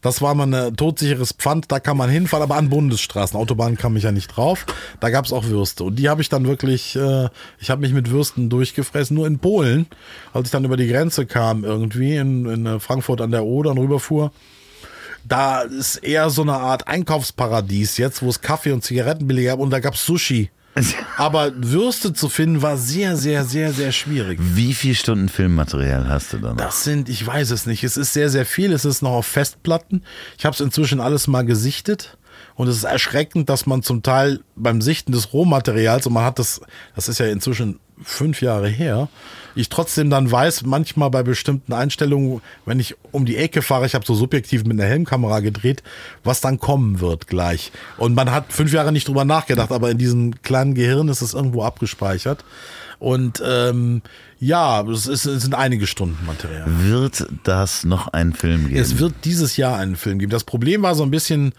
Das 0.00 0.20
war 0.20 0.34
mal 0.34 0.52
ein 0.52 0.76
todsicheres 0.76 1.32
Pfand, 1.32 1.70
da 1.70 1.78
kann 1.78 1.96
man 1.96 2.10
hinfahren, 2.10 2.42
aber 2.42 2.56
an 2.56 2.70
Bundesstraßen. 2.70 3.38
Autobahnen 3.38 3.78
kam 3.78 3.96
ich 3.96 4.02
ja 4.02 4.10
nicht 4.10 4.28
drauf. 4.28 4.66
Da 5.00 5.10
gab 5.10 5.24
es 5.24 5.32
auch 5.32 5.44
Würste. 5.44 5.84
Und 5.84 5.96
die 5.96 6.08
habe 6.08 6.22
ich 6.22 6.28
dann 6.28 6.46
wirklich, 6.46 6.96
äh, 6.96 7.28
ich 7.60 7.70
habe 7.70 7.82
mich 7.82 7.92
mit 7.92 8.10
Würsten 8.10 8.50
durchgefressen. 8.50 9.14
Nur 9.14 9.26
in 9.26 9.38
Polen, 9.38 9.86
als 10.32 10.48
ich 10.48 10.50
dann 10.50 10.64
über 10.64 10.76
die 10.76 10.88
Grenze 10.88 11.26
kam, 11.26 11.62
irgendwie 11.62 12.16
in, 12.16 12.46
in 12.46 12.66
äh, 12.66 12.80
Frankfurt 12.80 13.20
an 13.20 13.30
der 13.30 13.44
Oder 13.44 13.70
und 13.72 13.78
rüberfuhr, 13.78 14.32
da 15.24 15.60
ist 15.60 15.98
eher 15.98 16.30
so 16.30 16.42
eine 16.42 16.54
Art 16.54 16.88
Einkaufsparadies 16.88 17.96
jetzt, 17.98 18.22
wo 18.22 18.28
es 18.28 18.40
Kaffee 18.40 18.72
und 18.72 18.82
Zigaretten 18.82 19.28
billiger 19.28 19.52
gab 19.52 19.60
und 19.60 19.70
da 19.70 19.78
gab 19.78 19.94
es 19.94 20.04
Sushi. 20.04 20.50
Aber 21.16 21.52
Würste 21.54 22.12
zu 22.12 22.28
finden 22.28 22.62
war 22.62 22.76
sehr, 22.76 23.16
sehr, 23.16 23.44
sehr, 23.44 23.72
sehr 23.72 23.92
schwierig. 23.92 24.38
Wie 24.40 24.74
viele 24.74 24.94
Stunden 24.94 25.28
Filmmaterial 25.28 26.08
hast 26.08 26.32
du 26.32 26.38
dann? 26.38 26.56
Das 26.56 26.84
sind, 26.84 27.08
ich 27.08 27.26
weiß 27.26 27.50
es 27.50 27.66
nicht. 27.66 27.84
Es 27.84 27.96
ist 27.96 28.12
sehr, 28.12 28.30
sehr 28.30 28.46
viel. 28.46 28.72
Es 28.72 28.84
ist 28.84 29.02
noch 29.02 29.12
auf 29.12 29.26
Festplatten. 29.26 30.02
Ich 30.38 30.44
habe 30.44 30.54
es 30.54 30.60
inzwischen 30.60 31.00
alles 31.00 31.26
mal 31.26 31.42
gesichtet. 31.42 32.16
Und 32.54 32.68
es 32.68 32.76
ist 32.76 32.84
erschreckend, 32.84 33.48
dass 33.48 33.66
man 33.66 33.82
zum 33.82 34.02
Teil 34.02 34.40
beim 34.56 34.80
Sichten 34.80 35.12
des 35.12 35.32
Rohmaterials, 35.32 36.06
und 36.06 36.12
man 36.12 36.24
hat 36.24 36.38
das, 36.38 36.60
das 36.94 37.08
ist 37.08 37.18
ja 37.18 37.26
inzwischen 37.26 37.78
fünf 38.02 38.42
Jahre 38.42 38.68
her, 38.68 39.08
ich 39.54 39.68
trotzdem 39.68 40.10
dann 40.10 40.30
weiß, 40.30 40.64
manchmal 40.64 41.10
bei 41.10 41.22
bestimmten 41.22 41.72
Einstellungen, 41.72 42.40
wenn 42.64 42.80
ich 42.80 42.96
um 43.10 43.26
die 43.26 43.36
Ecke 43.36 43.62
fahre, 43.62 43.86
ich 43.86 43.94
habe 43.94 44.06
so 44.06 44.14
subjektiv 44.14 44.64
mit 44.64 44.78
einer 44.78 44.88
Helmkamera 44.88 45.40
gedreht, 45.40 45.82
was 46.24 46.40
dann 46.40 46.58
kommen 46.58 47.00
wird 47.00 47.26
gleich. 47.26 47.70
Und 47.98 48.14
man 48.14 48.30
hat 48.30 48.52
fünf 48.52 48.72
Jahre 48.72 48.92
nicht 48.92 49.08
drüber 49.08 49.24
nachgedacht, 49.24 49.72
aber 49.72 49.90
in 49.90 49.98
diesem 49.98 50.42
kleinen 50.42 50.74
Gehirn 50.74 51.08
ist 51.08 51.22
es 51.22 51.34
irgendwo 51.34 51.62
abgespeichert. 51.62 52.44
Und 52.98 53.42
ähm, 53.44 54.00
ja, 54.38 54.82
es, 54.88 55.08
ist, 55.08 55.26
es 55.26 55.42
sind 55.42 55.56
einige 55.56 55.88
Stunden 55.88 56.24
Material. 56.24 56.64
Wird 56.66 57.26
das 57.42 57.82
noch 57.82 58.08
einen 58.08 58.32
Film 58.32 58.68
geben? 58.68 58.80
Es 58.80 58.98
wird 58.98 59.14
dieses 59.24 59.56
Jahr 59.56 59.76
einen 59.76 59.96
Film 59.96 60.20
geben. 60.20 60.30
Das 60.30 60.44
Problem 60.44 60.82
war 60.82 60.94
so 60.94 61.02
ein 61.02 61.10
bisschen 61.10 61.52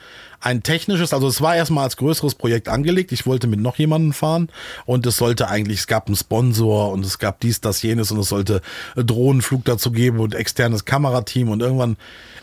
ein 0.44 0.62
technisches, 0.62 1.14
also 1.14 1.28
es 1.28 1.42
war 1.42 1.56
erstmal 1.56 1.86
als 1.86 1.96
größeres 1.96 2.36
Projekt 2.36 2.68
angelegt. 2.68 3.12
Ich 3.14 3.26
wollte 3.26 3.48
mit 3.48 3.62
noch 3.62 3.78
jemandem 3.78 4.12
fahren 4.12 4.50
und 4.86 5.06
es 5.06 5.16
sollte 5.16 5.48
eigentlich, 5.48 5.80
es 5.80 5.88
gab 5.88 6.08
einen 6.08 6.18
Sponsor 6.18 6.92
und 6.92 7.06
es 7.06 7.18
gab 7.18 7.40
dies, 7.40 7.62
das, 7.62 7.82
jenes 7.82 8.12
und 8.12 8.20
es 8.20 8.28
sollte 8.28 8.62
Drohnenflug 8.96 9.64
dazu 9.64 9.92
geben 9.92 10.20
und 10.20 10.36
externes 10.36 10.84
Kamerateam 10.84 11.50
und 11.50 11.62
irgendwann 11.62 11.96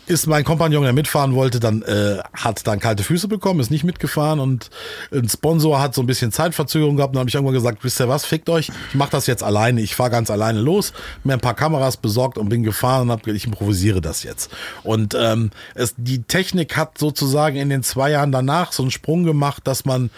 ist 0.07 0.27
mein 0.27 0.43
Kompagnon, 0.43 0.83
der 0.83 0.93
mitfahren 0.93 1.35
wollte, 1.35 1.59
dann 1.59 1.83
äh, 1.83 2.17
hat 2.33 2.65
dann 2.67 2.79
kalte 2.79 3.03
Füße 3.03 3.27
bekommen, 3.27 3.59
ist 3.59 3.71
nicht 3.71 3.83
mitgefahren 3.83 4.39
und 4.39 4.69
ein 5.11 5.29
Sponsor 5.29 5.79
hat 5.79 5.93
so 5.95 6.01
ein 6.01 6.07
bisschen 6.07 6.31
Zeitverzögerung 6.31 6.97
gehabt. 6.97 7.15
Und 7.15 7.19
habe 7.19 7.29
ich 7.29 7.35
irgendwann 7.35 7.53
gesagt, 7.53 7.83
wisst 7.83 8.01
ihr 8.01 8.09
was, 8.09 8.25
fickt 8.25 8.49
euch, 8.49 8.69
ich 8.89 8.95
mache 8.95 9.11
das 9.11 9.27
jetzt 9.27 9.43
alleine. 9.43 9.81
Ich 9.81 9.95
fahre 9.95 10.09
ganz 10.09 10.29
alleine 10.29 10.59
los, 10.59 10.91
mir 11.23 11.33
ein 11.33 11.39
paar 11.39 11.53
Kameras 11.53 11.97
besorgt 11.97 12.37
und 12.37 12.49
bin 12.49 12.63
gefahren 12.63 13.03
und 13.03 13.11
habe 13.11 13.31
ich 13.31 13.45
improvisiere 13.45 14.01
das 14.01 14.23
jetzt. 14.23 14.51
Und 14.83 15.15
ähm, 15.17 15.51
es, 15.75 15.93
die 15.97 16.23
Technik 16.23 16.75
hat 16.75 16.97
sozusagen 16.97 17.55
in 17.55 17.69
den 17.69 17.83
zwei 17.91 18.11
Jahren 18.11 18.31
danach 18.31 18.71
so 18.71 18.83
einen 18.83 18.91
Sprung 18.91 19.23
gemacht, 19.23 19.67
dass 19.67 19.85
man 19.85 20.09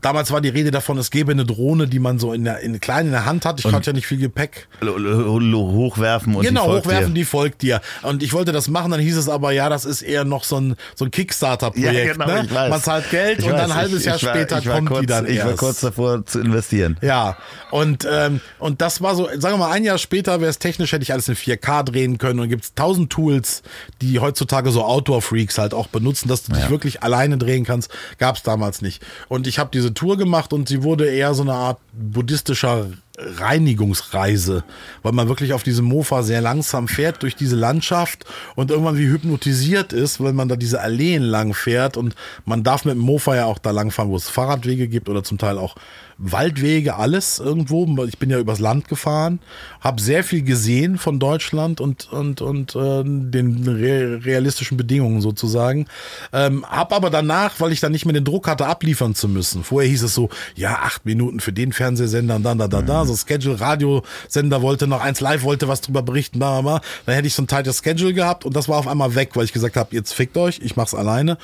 damals 0.00 0.30
war 0.30 0.40
die 0.40 0.48
Rede 0.48 0.70
davon, 0.70 0.98
es 0.98 1.10
gäbe 1.10 1.32
eine 1.32 1.44
Drohne, 1.44 1.86
die 1.88 1.98
man 1.98 2.18
so 2.18 2.32
in 2.32 2.44
der 2.44 2.60
in 2.60 2.78
klein 2.80 3.06
in 3.06 3.12
der 3.12 3.24
Hand 3.24 3.44
hat. 3.44 3.58
Ich 3.64 3.72
hatte 3.72 3.90
ja 3.90 3.92
nicht 3.94 4.06
viel 4.06 4.18
Gepäck. 4.18 4.68
Hochwerfen 4.82 6.34
und 6.34 6.42
genau, 6.42 6.64
die 6.66 6.70
folgt 6.72 6.86
hochwerfen, 6.86 7.14
dir. 7.14 7.20
die 7.20 7.24
folgt 7.24 7.62
dir. 7.62 7.80
Und 8.02 8.22
ich 8.22 8.32
wollte 8.32 8.52
das 8.52 8.68
machen, 8.68 8.90
dann 8.90 9.00
hieß 9.00 9.16
es 9.16 9.28
aber, 9.28 9.52
ja, 9.52 9.68
das 9.68 9.84
ist 9.84 10.02
eher 10.02 10.24
noch 10.24 10.44
so 10.44 10.56
ein, 10.60 10.76
so 10.94 11.04
ein 11.04 11.10
Kickstarter-Projekt. 11.10 11.94
Ja, 12.06 12.12
genau, 12.12 12.26
ne? 12.26 12.42
ich 12.46 12.54
weiß. 12.54 12.70
Man 12.70 12.82
zahlt 12.82 13.10
Geld 13.10 13.38
Ich 13.40 13.44
und 13.44 13.52
weiß, 13.52 13.60
dann 13.62 13.70
ein 13.72 13.76
halbes 13.76 14.00
ich- 14.00 14.06
Jahr 14.06 14.16
ich 14.16 14.24
war- 14.24 14.34
später 14.34 14.64
war 14.64 14.74
kommt 14.76 14.88
kurz, 14.88 15.00
die 15.00 15.06
dann 15.06 15.26
Ich 15.26 15.38
war 15.40 15.46
erst. 15.46 15.58
kurz 15.58 15.80
davor 15.80 16.24
zu 16.26 16.40
investieren. 16.40 16.96
Ja, 17.02 17.36
und, 17.70 18.06
ähm, 18.10 18.40
und 18.58 18.80
das 18.80 19.00
war 19.02 19.14
so, 19.14 19.26
sagen 19.38 19.54
wir 19.54 19.58
mal, 19.58 19.70
ein 19.72 19.84
Jahr 19.84 19.98
später 19.98 20.40
wäre 20.40 20.50
es 20.50 20.58
technisch, 20.58 20.92
hätte 20.92 21.02
ich 21.02 21.12
alles 21.12 21.28
in 21.28 21.36
4K 21.36 21.82
drehen 21.82 22.18
können 22.18 22.40
und 22.40 22.48
gibt 22.48 22.64
es 22.64 22.74
tausend 22.74 23.10
Tools, 23.10 23.62
die 24.00 24.18
heutzutage 24.20 24.70
so 24.70 24.84
Outdoor-Freaks 24.84 25.58
halt 25.58 25.74
auch 25.74 25.86
benutzen, 25.88 26.28
dass 26.28 26.44
du 26.44 26.52
dich 26.52 26.70
wirklich 26.70 27.02
alleine 27.02 27.38
drehen 27.38 27.64
kannst. 27.64 27.90
Gab 28.18 28.36
es 28.36 28.42
damals 28.42 28.82
nicht. 28.82 29.02
Und 29.28 29.46
ich 29.46 29.58
habe 29.58 29.70
diese 29.78 29.94
Tour 29.94 30.16
gemacht 30.16 30.52
und 30.52 30.68
sie 30.68 30.82
wurde 30.82 31.08
eher 31.08 31.34
so 31.34 31.42
eine 31.42 31.54
Art 31.54 31.78
buddhistischer 31.92 32.90
Reinigungsreise, 33.18 34.64
weil 35.02 35.12
man 35.12 35.28
wirklich 35.28 35.52
auf 35.52 35.62
diesem 35.62 35.86
Mofa 35.86 36.22
sehr 36.22 36.40
langsam 36.40 36.86
fährt 36.86 37.22
durch 37.22 37.34
diese 37.34 37.56
Landschaft 37.56 38.24
und 38.54 38.70
irgendwann 38.70 38.96
wie 38.96 39.08
hypnotisiert 39.08 39.92
ist, 39.92 40.22
wenn 40.22 40.36
man 40.36 40.48
da 40.48 40.56
diese 40.56 40.80
Alleen 40.80 41.22
lang 41.22 41.52
fährt 41.52 41.96
und 41.96 42.14
man 42.44 42.62
darf 42.62 42.84
mit 42.84 42.94
dem 42.94 43.00
Mofa 43.00 43.34
ja 43.34 43.46
auch 43.46 43.58
da 43.58 43.72
lang 43.72 43.90
fahren, 43.90 44.10
wo 44.10 44.16
es 44.16 44.28
Fahrradwege 44.28 44.88
gibt 44.88 45.08
oder 45.08 45.24
zum 45.24 45.38
Teil 45.38 45.58
auch 45.58 45.74
Waldwege, 46.18 46.96
alles 46.96 47.38
irgendwo. 47.38 47.86
Ich 48.04 48.18
bin 48.18 48.28
ja 48.28 48.40
übers 48.40 48.58
Land 48.58 48.88
gefahren, 48.88 49.38
habe 49.80 50.02
sehr 50.02 50.24
viel 50.24 50.42
gesehen 50.42 50.98
von 50.98 51.20
Deutschland 51.20 51.80
und, 51.80 52.12
und, 52.12 52.40
und 52.40 52.74
äh, 52.74 53.04
den 53.04 53.66
re 53.68 54.20
realistischen 54.24 54.76
Bedingungen 54.76 55.20
sozusagen. 55.20 55.86
Ähm, 56.32 56.64
hab 56.68 56.92
aber 56.92 57.10
danach, 57.10 57.60
weil 57.60 57.70
ich 57.70 57.78
dann 57.78 57.92
nicht 57.92 58.04
mehr 58.04 58.14
den 58.14 58.24
Druck 58.24 58.48
hatte, 58.48 58.66
abliefern 58.66 59.14
zu 59.14 59.28
müssen. 59.28 59.62
Vorher 59.62 59.88
hieß 59.88 60.02
es 60.02 60.14
so, 60.14 60.28
ja, 60.56 60.80
acht 60.82 61.06
Minuten 61.06 61.38
für 61.38 61.52
den 61.52 61.72
Fernsehsender 61.72 62.40
dann, 62.40 62.58
da, 62.58 62.66
da, 62.66 62.82
da, 62.82 63.04
so 63.08 63.16
Schedule, 63.16 63.60
Radiosender 63.60 64.62
wollte 64.62 64.86
noch 64.86 65.00
eins 65.00 65.20
live, 65.20 65.42
wollte 65.42 65.68
was 65.68 65.80
drüber 65.80 66.02
berichten, 66.02 66.38
bla, 66.38 66.60
bla, 66.60 66.78
bla. 66.78 66.88
Dann 67.06 67.14
hätte 67.14 67.26
ich 67.26 67.34
so 67.34 67.42
ein 67.42 67.48
tightes 67.48 67.82
Schedule 67.82 68.14
gehabt 68.14 68.44
und 68.44 68.54
das 68.54 68.68
war 68.68 68.78
auf 68.78 68.86
einmal 68.86 69.14
weg, 69.14 69.30
weil 69.34 69.44
ich 69.44 69.52
gesagt 69.52 69.76
habe, 69.76 69.94
jetzt 69.94 70.12
fickt 70.12 70.36
euch, 70.36 70.60
ich 70.62 70.76
mach's 70.76 70.94
alleine. 70.94 71.38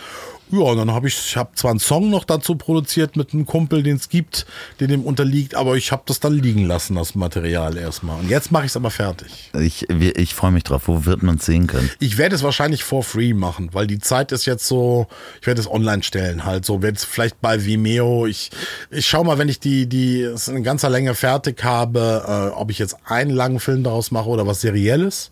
Ja, 0.55 0.70
und 0.70 0.76
dann 0.76 0.92
habe 0.92 1.09
ich, 1.09 1.16
ich 1.16 1.36
habe 1.36 1.50
zwar 1.57 1.72
einen 1.72 1.80
Song 1.80 2.11
noch 2.11 2.24
dazu 2.24 2.55
produziert 2.55 3.16
mit 3.16 3.32
einem 3.32 3.44
Kumpel, 3.44 3.82
den 3.82 3.96
es 3.96 4.09
gibt, 4.09 4.46
der 4.78 4.86
dem 4.86 5.03
unterliegt, 5.03 5.57
aber 5.57 5.76
ich 5.76 5.91
habe 5.91 6.03
das 6.07 6.20
dann 6.20 6.33
liegen 6.33 6.64
lassen, 6.66 6.95
das 6.95 7.16
Material 7.16 7.76
erstmal. 7.76 8.20
Und 8.20 8.30
jetzt 8.30 8.53
mache 8.53 8.64
ich 8.64 8.70
es 8.70 8.76
aber 8.76 8.91
fertig. 8.91 9.50
Ich, 9.61 9.91
ich 9.91 10.34
freue 10.34 10.53
mich 10.53 10.62
drauf. 10.62 10.83
Wo 10.87 11.04
wird 11.07 11.24
man 11.24 11.37
es 11.37 11.46
sehen 11.46 11.66
können? 11.66 11.91
Ich 11.99 12.18
werde 12.18 12.37
es 12.37 12.45
wahrscheinlich 12.45 12.84
for 12.84 13.03
free 13.03 13.34
machen, 13.34 13.70
weil 13.72 13.88
die 13.88 13.99
Zeit 13.99 14.30
ist 14.30 14.46
jetzt 14.46 14.66
so, 14.68 15.08
ich 15.41 15.46
werde 15.46 15.61
es 15.61 15.70
online 15.70 16.03
stellen 16.03 16.45
halt 16.45 16.64
so, 16.64 16.83
werde 16.83 16.96
es 16.96 17.04
vielleicht 17.04 17.41
bei 17.41 17.64
Vimeo, 17.64 18.26
ich, 18.26 18.50
ich 18.91 19.07
schau 19.07 19.24
mal, 19.24 19.38
wenn 19.38 19.49
ich 19.49 19.61
die, 19.61 19.87
die, 19.88 20.22
es 20.22 20.49
in 20.49 20.62
ganzer 20.62 20.91
Länge 20.91 21.14
fertig 21.14 21.64
habe, 21.64 22.24
äh, 22.26 22.54
ob 22.54 22.70
ich 22.70 22.79
jetzt 22.79 22.96
einen 23.04 23.30
langen 23.30 23.61
Film 23.61 23.83
daraus 23.83 24.11
mache 24.11 24.29
oder 24.29 24.46
was 24.46 24.61
Serielles, 24.61 25.30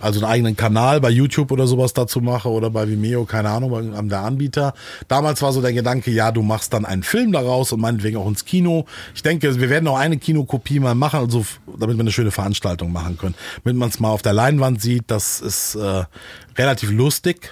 also 0.00 0.20
einen 0.20 0.30
eigenen 0.30 0.56
Kanal 0.56 1.00
bei 1.00 1.10
YouTube 1.10 1.50
oder 1.52 1.66
sowas 1.66 1.92
dazu 1.94 2.20
mache 2.20 2.48
oder 2.48 2.70
bei 2.70 2.88
Vimeo, 2.88 3.24
keine 3.24 3.50
Ahnung, 3.50 3.70
bei 3.70 3.78
einem 3.78 4.08
der 4.08 4.20
Anbieter. 4.20 4.57
Damals 5.08 5.42
war 5.42 5.52
so 5.52 5.60
der 5.60 5.72
Gedanke, 5.72 6.10
ja, 6.10 6.32
du 6.32 6.42
machst 6.42 6.72
dann 6.72 6.84
einen 6.84 7.02
Film 7.02 7.32
daraus 7.32 7.72
und 7.72 7.80
meinetwegen 7.80 8.16
auch 8.16 8.28
ins 8.28 8.44
Kino. 8.44 8.86
Ich 9.14 9.22
denke, 9.22 9.60
wir 9.60 9.70
werden 9.70 9.88
auch 9.88 9.98
eine 9.98 10.18
Kinokopie 10.18 10.80
mal 10.80 10.94
machen, 10.94 11.20
also 11.20 11.44
damit 11.78 11.96
wir 11.96 12.00
eine 12.00 12.12
schöne 12.12 12.30
Veranstaltung 12.30 12.92
machen 12.92 13.18
können. 13.18 13.34
Damit 13.64 13.78
man 13.78 13.88
es 13.88 14.00
mal 14.00 14.10
auf 14.10 14.22
der 14.22 14.32
Leinwand 14.32 14.80
sieht, 14.80 15.04
das 15.08 15.40
ist 15.40 15.74
äh, 15.74 16.04
relativ 16.56 16.90
lustig. 16.90 17.50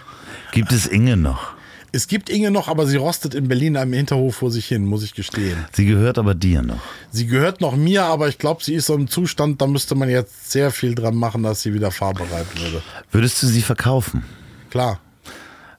Gibt 0.52 0.72
es 0.72 0.86
Inge 0.86 1.16
noch? 1.16 1.56
Es 1.92 2.08
gibt 2.08 2.28
Inge 2.28 2.50
noch, 2.50 2.68
aber 2.68 2.86
sie 2.86 2.96
rostet 2.96 3.34
in 3.34 3.48
Berlin 3.48 3.68
in 3.68 3.76
einem 3.78 3.92
Hinterhof 3.94 4.36
vor 4.36 4.50
sich 4.50 4.66
hin, 4.66 4.84
muss 4.84 5.02
ich 5.02 5.14
gestehen. 5.14 5.64
Sie 5.72 5.86
gehört 5.86 6.18
aber 6.18 6.34
dir 6.34 6.60
noch. 6.60 6.80
Sie 7.10 7.26
gehört 7.26 7.62
noch 7.62 7.74
mir, 7.74 8.04
aber 8.04 8.28
ich 8.28 8.36
glaube, 8.36 8.62
sie 8.62 8.74
ist 8.74 8.86
so 8.86 8.94
im 8.94 9.08
Zustand, 9.08 9.62
da 9.62 9.66
müsste 9.66 9.94
man 9.94 10.10
jetzt 10.10 10.50
sehr 10.50 10.70
viel 10.72 10.94
dran 10.94 11.14
machen, 11.14 11.42
dass 11.42 11.62
sie 11.62 11.72
wieder 11.72 11.90
fahrbereit 11.90 12.46
würde. 12.60 12.82
Würdest 13.12 13.42
du 13.42 13.46
sie 13.46 13.62
verkaufen? 13.62 14.24
Klar. 14.68 15.00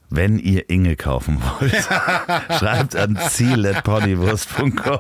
Wenn 0.10 0.40
ihr 0.40 0.70
Inge 0.70 0.96
kaufen 0.96 1.40
wollt, 1.60 1.74
schreibt 2.60 2.96
an 2.96 3.18
ziel.ponywurst.com. 3.30 5.00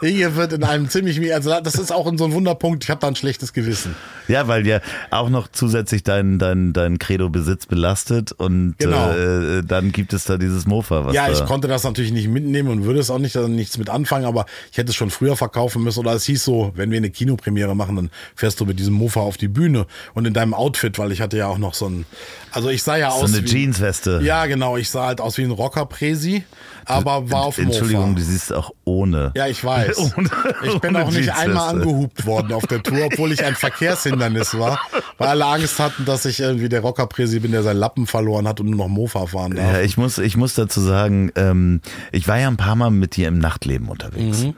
Inge 0.00 0.36
wird 0.36 0.52
in 0.54 0.64
einem 0.64 0.88
ziemlich, 0.88 1.34
also 1.34 1.60
das 1.60 1.74
ist 1.74 1.92
auch 1.92 2.06
in 2.06 2.16
so 2.18 2.24
ein 2.24 2.32
Wunderpunkt, 2.32 2.84
ich 2.84 2.90
habe 2.90 3.00
da 3.00 3.08
ein 3.08 3.16
schlechtes 3.16 3.52
Gewissen. 3.52 3.94
Ja, 4.28 4.48
weil 4.48 4.66
ja 4.66 4.80
auch 5.10 5.28
noch 5.28 5.48
zusätzlich 5.48 6.02
dein, 6.02 6.38
dein, 6.38 6.72
dein 6.72 6.98
Credo-Besitz 6.98 7.66
belastet 7.66 8.32
und 8.32 8.76
Genau. 8.78 9.12
äh, 9.12 9.62
dann 9.62 9.92
gibt 9.92 10.12
es 10.12 10.24
da 10.24 10.36
dieses 10.38 10.66
Mofa. 10.66 11.04
Was 11.04 11.14
Ja, 11.14 11.28
ich 11.30 11.44
konnte 11.44 11.68
das 11.68 11.84
natürlich 11.84 12.12
nicht 12.12 12.28
mitnehmen 12.28 12.68
und 12.70 12.84
würde 12.84 12.98
es 13.00 13.10
auch 13.10 13.18
nicht, 13.18 13.36
also 13.36 13.48
nichts 13.48 13.78
mit 13.78 13.90
anfangen, 13.90 14.24
aber 14.24 14.46
ich 14.72 14.78
hätte 14.78 14.90
es 14.90 14.96
schon 14.96 15.10
früher 15.10 15.36
verkaufen 15.36 15.82
müssen. 15.84 16.00
Oder 16.00 16.12
es 16.14 16.24
hieß 16.24 16.42
so, 16.44 16.72
wenn 16.74 16.90
wir 16.90 16.96
eine 16.96 17.10
Kinopremiere 17.10 17.76
machen, 17.76 17.96
dann 17.96 18.10
fährst 18.34 18.58
du 18.60 18.64
mit 18.64 18.78
diesem 18.78 18.94
Mofa 18.94 19.20
auf 19.20 19.36
die 19.36 19.48
Bühne 19.48 19.86
und 20.14 20.26
in 20.26 20.32
deinem 20.34 20.54
Outfit, 20.54 20.98
weil 20.98 21.12
ich 21.12 21.20
hatte 21.20 21.36
ja 21.36 21.46
auch 21.46 21.58
noch 21.58 21.74
so 21.74 21.88
ein, 21.88 22.06
also 22.52 22.70
ich 22.70 22.82
sah 22.82 22.96
ja 22.96 23.10
so 23.10 23.18
aus 23.24 23.34
eine 23.34 23.44
wie, 23.44 23.48
Jeansweste. 23.48 24.20
Ja, 24.22 24.45
genau, 24.46 24.76
ich 24.76 24.90
sah 24.90 25.06
halt 25.06 25.20
aus 25.20 25.38
wie 25.38 25.42
ein 25.42 25.50
Rocker-Presi, 25.50 26.44
aber 26.84 27.30
war 27.30 27.42
auf 27.42 27.58
Entschuldigung, 27.58 28.10
Mofa. 28.10 28.18
du 28.20 28.24
siehst 28.24 28.52
auch 28.52 28.70
ohne. 28.84 29.32
Ja, 29.36 29.46
ich 29.46 29.62
weiß. 29.64 29.98
Ohne- 30.16 30.30
ich 30.64 30.78
bin 30.80 30.96
auch 30.96 31.10
nicht 31.10 31.30
einmal 31.34 31.70
angehupt 31.74 32.26
worden 32.26 32.52
auf 32.52 32.66
der 32.66 32.82
Tour, 32.82 33.06
obwohl 33.06 33.32
ich 33.32 33.44
ein 33.44 33.54
Verkehrshindernis 33.54 34.58
war, 34.58 34.80
weil 35.18 35.28
alle 35.28 35.46
Angst 35.46 35.78
hatten, 35.78 36.04
dass 36.04 36.24
ich 36.24 36.40
irgendwie 36.40 36.68
der 36.68 36.80
Rocker-Presi 36.80 37.40
bin, 37.40 37.52
der 37.52 37.62
seinen 37.62 37.78
Lappen 37.78 38.06
verloren 38.06 38.46
hat 38.46 38.60
und 38.60 38.66
nur 38.70 38.76
noch 38.78 38.88
Mofa 38.88 39.26
fahren 39.26 39.56
darf. 39.56 39.72
Ja, 39.72 39.80
ich 39.80 39.96
muss, 39.96 40.18
ich 40.18 40.36
muss 40.36 40.54
dazu 40.54 40.80
sagen, 40.80 41.32
ähm, 41.36 41.80
ich 42.12 42.28
war 42.28 42.38
ja 42.38 42.48
ein 42.48 42.56
paar 42.56 42.76
Mal 42.76 42.90
mit 42.90 43.16
dir 43.16 43.28
im 43.28 43.38
Nachtleben 43.38 43.88
unterwegs. 43.88 44.42
Mhm. 44.44 44.54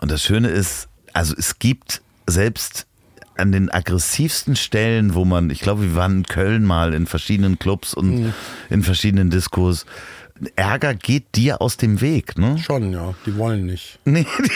Und 0.00 0.10
das 0.10 0.22
Schöne 0.22 0.48
ist, 0.48 0.88
also 1.12 1.34
es 1.36 1.58
gibt 1.58 2.02
selbst 2.26 2.86
an 3.36 3.52
den 3.52 3.70
aggressivsten 3.70 4.56
Stellen, 4.56 5.14
wo 5.14 5.24
man, 5.24 5.50
ich 5.50 5.60
glaube, 5.60 5.82
wir 5.82 5.94
waren 5.94 6.18
in 6.18 6.22
Köln 6.24 6.64
mal 6.64 6.94
in 6.94 7.06
verschiedenen 7.06 7.58
Clubs 7.58 7.94
und 7.94 8.20
Mhm. 8.20 8.32
in 8.70 8.82
verschiedenen 8.82 9.30
Diskos. 9.30 9.86
Ärger 10.56 10.94
geht 10.94 11.36
dir 11.36 11.60
aus 11.60 11.76
dem 11.76 12.00
Weg, 12.00 12.36
ne? 12.36 12.58
Schon, 12.58 12.92
ja, 12.92 13.14
die 13.26 13.36
wollen 13.36 13.64
nicht. 13.66 14.00
Nee, 14.04 14.26
die, 14.44 14.50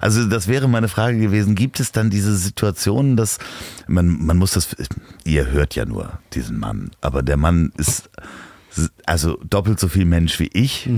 also 0.00 0.26
das 0.26 0.48
wäre 0.48 0.66
meine 0.66 0.88
Frage 0.88 1.18
gewesen. 1.18 1.54
Gibt 1.54 1.78
es 1.78 1.92
dann 1.92 2.08
diese 2.08 2.34
Situationen, 2.36 3.16
dass 3.16 3.38
man, 3.86 4.24
man 4.24 4.38
muss 4.38 4.52
das, 4.52 4.68
ihr 5.24 5.50
hört 5.50 5.74
ja 5.74 5.84
nur 5.84 6.18
diesen 6.32 6.58
Mann, 6.58 6.90
aber 7.02 7.22
der 7.22 7.36
Mann 7.36 7.70
ist 7.76 8.08
also 9.04 9.36
doppelt 9.44 9.78
so 9.80 9.88
viel 9.88 10.04
Mensch 10.04 10.38
wie 10.38 10.48
ich 10.52 10.88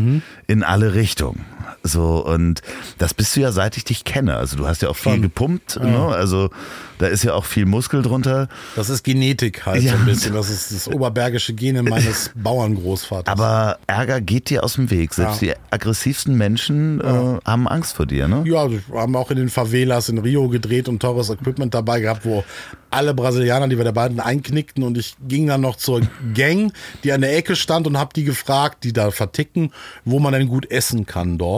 in 0.47 0.63
alle 0.63 0.95
Richtungen. 0.95 1.45
So, 1.83 2.25
und 2.25 2.63
das 2.99 3.15
bist 3.15 3.35
du 3.37 3.41
ja, 3.41 3.53
seit 3.53 3.77
ich 3.77 3.85
dich 3.85 4.05
kenne. 4.05 4.37
Also 4.37 4.57
du 4.57 4.67
hast 4.67 4.83
ja 4.83 4.89
auch 4.89 4.97
viel 4.97 5.13
Schon. 5.13 5.23
gepumpt, 5.23 5.79
ne? 5.81 6.07
also 6.09 6.51
da 6.99 7.07
ist 7.09 7.25
ja 7.25 7.35
auch 7.35 7.45
viel 7.45 7.67
Muskel 7.67 8.03
drunter. 8.03 8.49
Das 8.77 8.89
ist 8.89 9.03
Genetik 9.03 9.67
halt 9.67 9.83
Ja. 9.83 9.93
so 9.93 9.99
ein 9.99 10.05
bisschen. 10.07 10.35
Das 10.35 10.49
ist 10.51 10.73
das 10.73 10.87
oberbergische 10.89 11.53
Gene 11.53 11.83
meines 11.83 12.31
Bauerngroßvaters. 12.37 13.33
Aber 13.33 13.79
Ärger 13.87 14.21
geht 14.21 14.51
dir 14.51 14.63
aus 14.63 14.75
dem 14.75 14.91
Weg. 14.91 15.13
Selbst 15.15 15.43
Ja. 15.43 15.55
die 15.55 15.61
aggressivsten 15.73 16.37
Menschen 16.37 17.01
äh, 17.01 17.05
haben 17.45 17.67
Angst 17.67 17.97
vor 17.97 18.07
dir, 18.07 18.29
ne? 18.29 18.43
ja, 18.47 18.71
wir 18.71 18.81
haben 18.95 19.17
auch 19.17 19.31
in 19.31 19.37
den 19.39 19.49
Favelas 19.49 20.09
in 20.09 20.19
Rio 20.19 20.49
gedreht 20.49 20.89
und 20.89 21.01
teures 21.01 21.31
Equipment 21.31 21.75
dabei 21.75 22.01
gehabt, 22.01 22.25
wo 22.25 22.45
alle 22.91 23.15
Brasilianer, 23.15 23.69
die 23.69 23.79
wir 23.79 23.85
da 23.85 23.91
beiden 23.93 24.21
einknickten 24.21 24.83
und 24.85 24.99
ich 24.99 25.17
ging 25.27 25.47
dann 25.47 25.63
noch 25.63 25.77
zur 25.77 26.03
Gang, 26.35 26.73
die 27.05 27.13
an 27.13 27.23
der 27.23 27.35
Ecke 27.37 27.57
stand 27.57 27.87
und 27.87 27.97
habe 27.99 28.11
die 28.15 28.25
gefragt, 28.25 28.85
die 28.85 28.93
da 28.93 29.11
verticken, 29.11 29.73
wo 30.05 30.19
man 30.19 30.35
denn 30.35 30.47
gut 30.47 30.71
essen 30.71 31.07
kann 31.07 31.39
dort. 31.39 31.52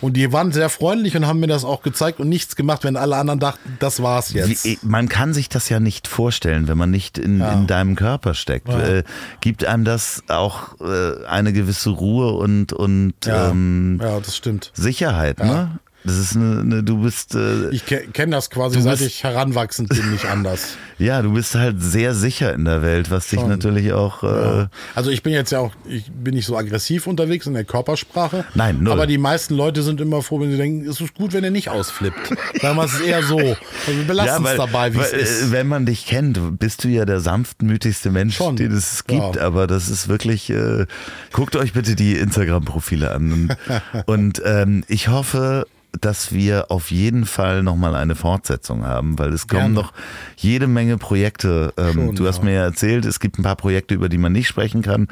Und 0.00 0.16
die 0.16 0.32
waren 0.32 0.52
sehr 0.52 0.68
freundlich 0.68 1.16
und 1.16 1.26
haben 1.26 1.40
mir 1.40 1.46
das 1.46 1.64
auch 1.64 1.82
gezeigt 1.82 2.20
und 2.20 2.28
nichts 2.28 2.56
gemacht, 2.56 2.84
wenn 2.84 2.96
alle 2.96 3.16
anderen 3.16 3.40
dachten, 3.40 3.76
das 3.78 4.02
war's 4.02 4.32
jetzt. 4.32 4.64
Wie, 4.64 4.78
man 4.82 5.08
kann 5.08 5.34
sich 5.34 5.48
das 5.48 5.68
ja 5.68 5.80
nicht 5.80 6.08
vorstellen, 6.08 6.68
wenn 6.68 6.78
man 6.78 6.90
nicht 6.90 7.18
in, 7.18 7.40
in 7.40 7.66
deinem 7.66 7.96
Körper 7.96 8.34
steckt. 8.34 8.68
Äh, 8.68 9.04
gibt 9.40 9.64
einem 9.64 9.84
das 9.84 10.22
auch 10.28 10.80
äh, 10.80 11.24
eine 11.26 11.52
gewisse 11.52 11.90
Ruhe 11.90 12.32
und, 12.32 12.72
und 12.72 13.14
ja, 13.24 13.50
ähm, 13.50 13.98
ja, 14.02 14.20
das 14.20 14.36
stimmt. 14.36 14.72
Sicherheit, 14.74 15.38
ne? 15.38 15.78
Das 16.02 16.16
ist 16.16 16.34
eine, 16.34 16.60
eine 16.60 16.82
du 16.82 17.02
bist 17.02 17.34
äh, 17.34 17.68
Ich 17.70 17.84
ke 17.84 18.06
kenne 18.12 18.32
das 18.36 18.48
quasi, 18.48 18.76
Du 18.76 18.82
seit 18.82 18.98
bist- 18.98 19.06
ich 19.10 19.22
heranwachsend 19.24 19.88
bin, 19.90 20.10
nicht 20.12 20.24
anders. 20.24 20.76
ja, 20.98 21.20
du 21.20 21.32
bist 21.34 21.54
halt 21.54 21.82
sehr 21.82 22.14
sicher 22.14 22.54
in 22.54 22.64
der 22.64 22.80
Welt, 22.82 23.10
was 23.10 23.26
dich 23.28 23.38
Schon. 23.40 23.50
natürlich 23.50 23.92
auch 23.92 24.22
äh, 24.22 24.66
Also 24.94 25.10
ich 25.10 25.22
bin 25.22 25.32
jetzt 25.34 25.52
ja 25.52 25.58
auch, 25.58 25.72
ich 25.86 26.10
bin 26.10 26.34
nicht 26.34 26.46
so 26.46 26.56
aggressiv 26.56 27.06
unterwegs 27.06 27.46
in 27.46 27.52
der 27.54 27.64
Körpersprache. 27.64 28.44
Nein, 28.54 28.82
null. 28.82 28.92
Aber 28.94 29.06
die 29.06 29.18
meisten 29.18 29.54
Leute 29.54 29.82
sind 29.82 30.00
immer 30.00 30.22
froh, 30.22 30.40
wenn 30.40 30.50
sie 30.50 30.56
denken, 30.56 30.88
es 30.88 31.00
ist 31.02 31.14
gut, 31.14 31.32
wenn 31.34 31.44
er 31.44 31.50
nicht 31.50 31.68
ausflippt. 31.68 32.30
Damals 32.62 32.94
ist 32.94 33.00
es 33.00 33.06
eher 33.06 33.22
so. 33.22 33.38
Also 33.38 33.56
wir 33.86 34.04
belassen 34.06 34.46
es 34.46 34.56
dabei, 34.56 34.94
wie 34.94 34.98
es 35.00 35.12
ist. 35.12 35.42
äh, 35.42 35.52
Wenn 35.52 35.68
man 35.68 35.84
dich 35.84 36.06
kennt, 36.06 36.58
bist 36.58 36.82
du 36.84 36.88
ja 36.88 37.04
der 37.04 37.20
sanftmütigste 37.20 38.10
Mensch, 38.10 38.36
Schon, 38.36 38.56
den 38.56 38.72
es 38.72 39.04
gibt. 39.06 39.36
ja. 39.36 39.42
Aber 39.42 39.66
das 39.66 39.88
ist 39.90 40.08
wirklich, 40.08 40.48
äh, 40.50 40.86
guckt 41.32 41.56
euch 41.56 41.72
bitte 41.74 41.94
die 41.94 42.16
Instagram-Profile 42.16 43.10
an. 43.10 43.32
Und, 43.32 43.56
und 44.06 44.42
ähm, 44.46 44.84
ich 44.88 45.08
hoffe, 45.08 45.66
dass 45.98 46.32
wir 46.32 46.70
auf 46.70 46.90
jeden 46.90 47.26
Fall 47.26 47.62
nochmal 47.62 47.94
eine 47.94 48.14
Fortsetzung 48.14 48.84
haben, 48.84 49.18
weil 49.18 49.32
es 49.32 49.48
kommen 49.48 49.74
Gerne. 49.74 49.74
noch 49.74 49.92
jede 50.36 50.66
Menge 50.66 50.98
Projekte. 50.98 51.72
Ähm, 51.76 51.92
Schon, 51.92 52.14
du 52.16 52.26
hast 52.26 52.38
ja. 52.38 52.44
mir 52.44 52.54
ja 52.54 52.64
erzählt, 52.64 53.04
es 53.04 53.20
gibt 53.20 53.38
ein 53.38 53.42
paar 53.42 53.56
Projekte, 53.56 53.94
über 53.94 54.08
die 54.08 54.18
man 54.18 54.32
nicht 54.32 54.48
sprechen 54.48 54.82
kann, 54.82 55.08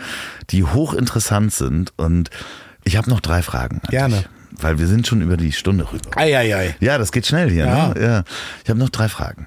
die 0.50 0.64
hochinteressant 0.64 1.52
sind. 1.52 1.92
Und 1.96 2.30
ich 2.84 2.96
habe 2.96 3.10
noch 3.10 3.20
drei 3.20 3.42
Fragen. 3.42 3.80
Gerne. 3.90 4.16
dich. 4.16 4.28
weil 4.62 4.78
wir 4.78 4.86
sind 4.86 5.06
schon 5.06 5.20
über 5.20 5.36
die 5.36 5.52
Stunde 5.52 5.92
rüber. 5.92 6.10
Eieiei. 6.16 6.76
Ja, 6.80 6.98
das 6.98 7.12
geht 7.12 7.26
schnell 7.26 7.50
hier. 7.50 7.66
Ja. 7.66 7.88
Ne? 7.88 8.00
Ja. 8.00 8.24
Ich 8.64 8.70
habe 8.70 8.78
noch 8.78 8.90
drei 8.90 9.08
Fragen. 9.08 9.46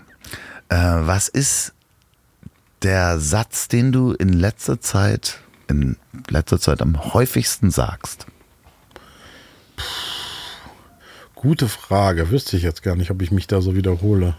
Äh, 0.70 0.76
was 0.76 1.28
ist 1.28 1.74
der 2.82 3.20
Satz, 3.20 3.68
den 3.68 3.92
du 3.92 4.14
in 4.14 4.34
letzter 4.34 4.80
Zeit, 4.82 5.40
in 5.68 5.98
letzter 6.30 6.60
Zeit 6.60 6.82
am 6.82 7.14
häufigsten 7.14 7.72
sagst? 7.72 8.26
Gute 11.42 11.68
Frage. 11.68 12.30
Wüsste 12.30 12.56
ich 12.56 12.62
jetzt 12.62 12.84
gar 12.84 12.96
nicht, 12.96 13.10
ob 13.10 13.20
ich 13.24 13.32
mich 13.32 13.48
da 13.48 13.62
so 13.62 13.76
wiederhole. 13.76 14.36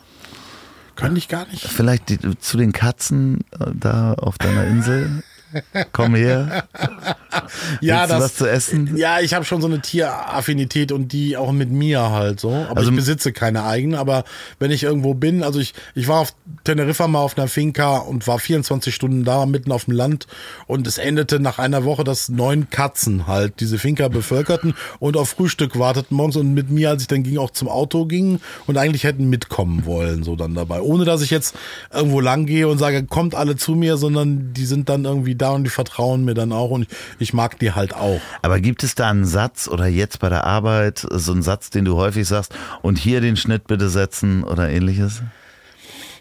Könnte 0.94 1.18
ich 1.18 1.26
gar 1.26 1.48
nicht. 1.48 1.66
Vielleicht 1.66 2.08
die, 2.10 2.38
zu 2.38 2.56
den 2.56 2.70
Katzen 2.70 3.40
äh, 3.58 3.72
da 3.74 4.14
auf 4.14 4.38
deiner 4.38 4.66
Insel? 4.66 5.24
Komm 5.92 6.14
her. 6.14 6.64
Ja, 7.80 8.06
du 8.06 8.14
was 8.14 8.34
zu 8.36 8.46
essen? 8.46 8.96
Ja, 8.96 9.20
ich 9.20 9.32
habe 9.34 9.44
schon 9.44 9.60
so 9.62 9.66
eine 9.66 9.80
Tieraffinität 9.80 10.92
und 10.92 11.12
die 11.12 11.36
auch 11.36 11.52
mit 11.52 11.70
mir 11.70 12.10
halt 12.10 12.40
so. 12.40 12.50
Aber 12.52 12.76
Also- 12.78 12.90
ich 12.90 12.96
besitze 12.96 13.32
keine 13.32 13.64
eigenen. 13.64 13.98
Aber 13.98 14.24
wenn 14.58 14.70
ich 14.70 14.82
irgendwo 14.82 15.14
bin, 15.14 15.42
also 15.42 15.58
ich, 15.58 15.72
ich 15.94 16.08
war 16.08 16.20
auf 16.20 16.34
Teneriffa 16.64 17.08
mal 17.08 17.20
auf 17.20 17.36
einer 17.38 17.48
Finca 17.48 17.96
und 17.98 18.26
war 18.26 18.38
24 18.38 18.94
Stunden 18.94 19.24
da, 19.24 19.46
mitten 19.46 19.72
auf 19.72 19.86
dem 19.86 19.94
Land. 19.94 20.26
Und 20.66 20.86
es 20.86 20.98
endete 20.98 21.40
nach 21.40 21.58
einer 21.58 21.84
Woche, 21.84 22.04
dass 22.04 22.28
neun 22.28 22.68
Katzen 22.70 23.26
halt 23.26 23.60
diese 23.60 23.78
Finca 23.78 24.08
bevölkerten 24.08 24.74
und 24.98 25.16
auf 25.16 25.30
Frühstück 25.30 25.78
warteten 25.78 26.16
morgens 26.16 26.36
und 26.36 26.52
mit 26.54 26.70
mir, 26.70 26.90
als 26.90 27.02
ich 27.02 27.08
dann 27.08 27.22
ging, 27.22 27.38
auch 27.38 27.50
zum 27.50 27.68
Auto 27.68 28.04
gingen 28.04 28.40
und 28.66 28.76
eigentlich 28.76 29.04
hätten 29.04 29.28
mitkommen 29.30 29.86
wollen, 29.86 30.22
so 30.22 30.36
dann 30.36 30.54
dabei. 30.54 30.80
Ohne 30.82 31.04
dass 31.06 31.22
ich 31.22 31.30
jetzt 31.30 31.54
irgendwo 31.92 32.20
lang 32.20 32.44
gehe 32.46 32.68
und 32.68 32.78
sage, 32.78 33.04
kommt 33.04 33.34
alle 33.34 33.56
zu 33.56 33.72
mir, 33.74 33.96
sondern 33.96 34.52
die 34.52 34.66
sind 34.66 34.88
dann 34.90 35.04
irgendwie 35.06 35.34
da 35.42 35.50
und 35.50 35.64
die 35.64 35.70
vertrauen 35.70 36.24
mir 36.24 36.34
dann 36.34 36.52
auch 36.52 36.70
und 36.70 36.86
ich 37.18 37.34
mag 37.34 37.58
die 37.58 37.72
halt 37.72 37.94
auch. 37.94 38.20
Aber 38.40 38.60
gibt 38.60 38.82
es 38.82 38.94
da 38.94 39.10
einen 39.10 39.24
Satz 39.24 39.68
oder 39.68 39.86
jetzt 39.86 40.20
bei 40.20 40.28
der 40.28 40.44
Arbeit 40.44 41.06
so 41.10 41.32
einen 41.32 41.42
Satz, 41.42 41.70
den 41.70 41.84
du 41.84 41.96
häufig 41.96 42.26
sagst 42.26 42.54
und 42.80 42.98
hier 42.98 43.20
den 43.20 43.36
Schnitt 43.36 43.66
bitte 43.66 43.88
setzen 43.88 44.44
oder 44.44 44.70
ähnliches? 44.70 45.22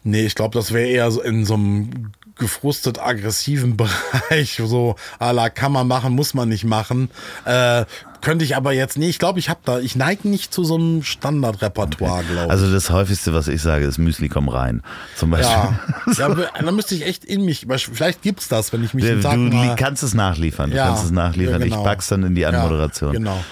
Nee, 0.03 0.25
ich 0.25 0.35
glaube, 0.35 0.57
das 0.57 0.73
wäre 0.73 0.89
eher 0.89 1.11
so 1.11 1.21
in 1.21 1.45
so 1.45 1.53
einem 1.53 2.11
gefrustet 2.41 2.99
aggressiven 2.99 3.77
Bereich, 3.77 4.59
so 4.65 4.95
à 5.19 5.31
la 5.31 5.49
kann 5.49 5.71
man 5.71 5.87
machen, 5.87 6.13
muss 6.13 6.33
man 6.33 6.49
nicht 6.49 6.65
machen. 6.65 7.09
Äh, 7.45 7.85
könnte 8.19 8.43
ich 8.45 8.55
aber 8.55 8.71
jetzt, 8.73 8.97
nee, 8.99 9.09
ich 9.09 9.17
glaube, 9.17 9.39
ich 9.39 9.49
habe 9.49 9.61
da, 9.65 9.79
ich 9.79 9.95
neige 9.95 10.27
nicht 10.27 10.53
zu 10.53 10.63
so 10.63 10.75
einem 10.75 11.01
Standardrepertoire, 11.03 12.23
glaube 12.23 12.45
ich. 12.45 12.51
Also 12.51 12.71
das 12.71 12.89
häufigste, 12.91 13.33
was 13.33 13.47
ich 13.47 13.61
sage, 13.61 13.85
ist 13.85 13.97
Müsli 13.97 14.27
komm 14.29 14.47
rein. 14.49 14.83
Zum 15.15 15.31
Beispiel. 15.31 15.55
ja, 16.17 16.29
ja, 16.29 16.49
da 16.61 16.71
müsste 16.71 16.93
ich 16.95 17.05
echt 17.07 17.23
in 17.25 17.45
mich, 17.45 17.65
vielleicht 17.91 18.21
gibt's 18.21 18.47
das, 18.47 18.73
wenn 18.73 18.83
ich 18.83 18.93
mich 18.93 19.05
Du 19.05 19.15
li- 19.15 19.75
kannst 19.77 20.03
es 20.03 20.13
nachliefern. 20.13 20.69
Du 20.71 20.75
Ja, 20.77 20.87
kannst 20.89 21.05
es 21.05 21.11
nachliefern. 21.11 21.61
ja, 21.61 21.65
genau. 21.67 21.77
Ich 21.79 21.83
pack's 21.83 22.09
dann 22.09 22.23
in 22.23 22.35
die 22.35 22.45
Anmoderation. 22.45 23.13
Genau. 23.13 23.43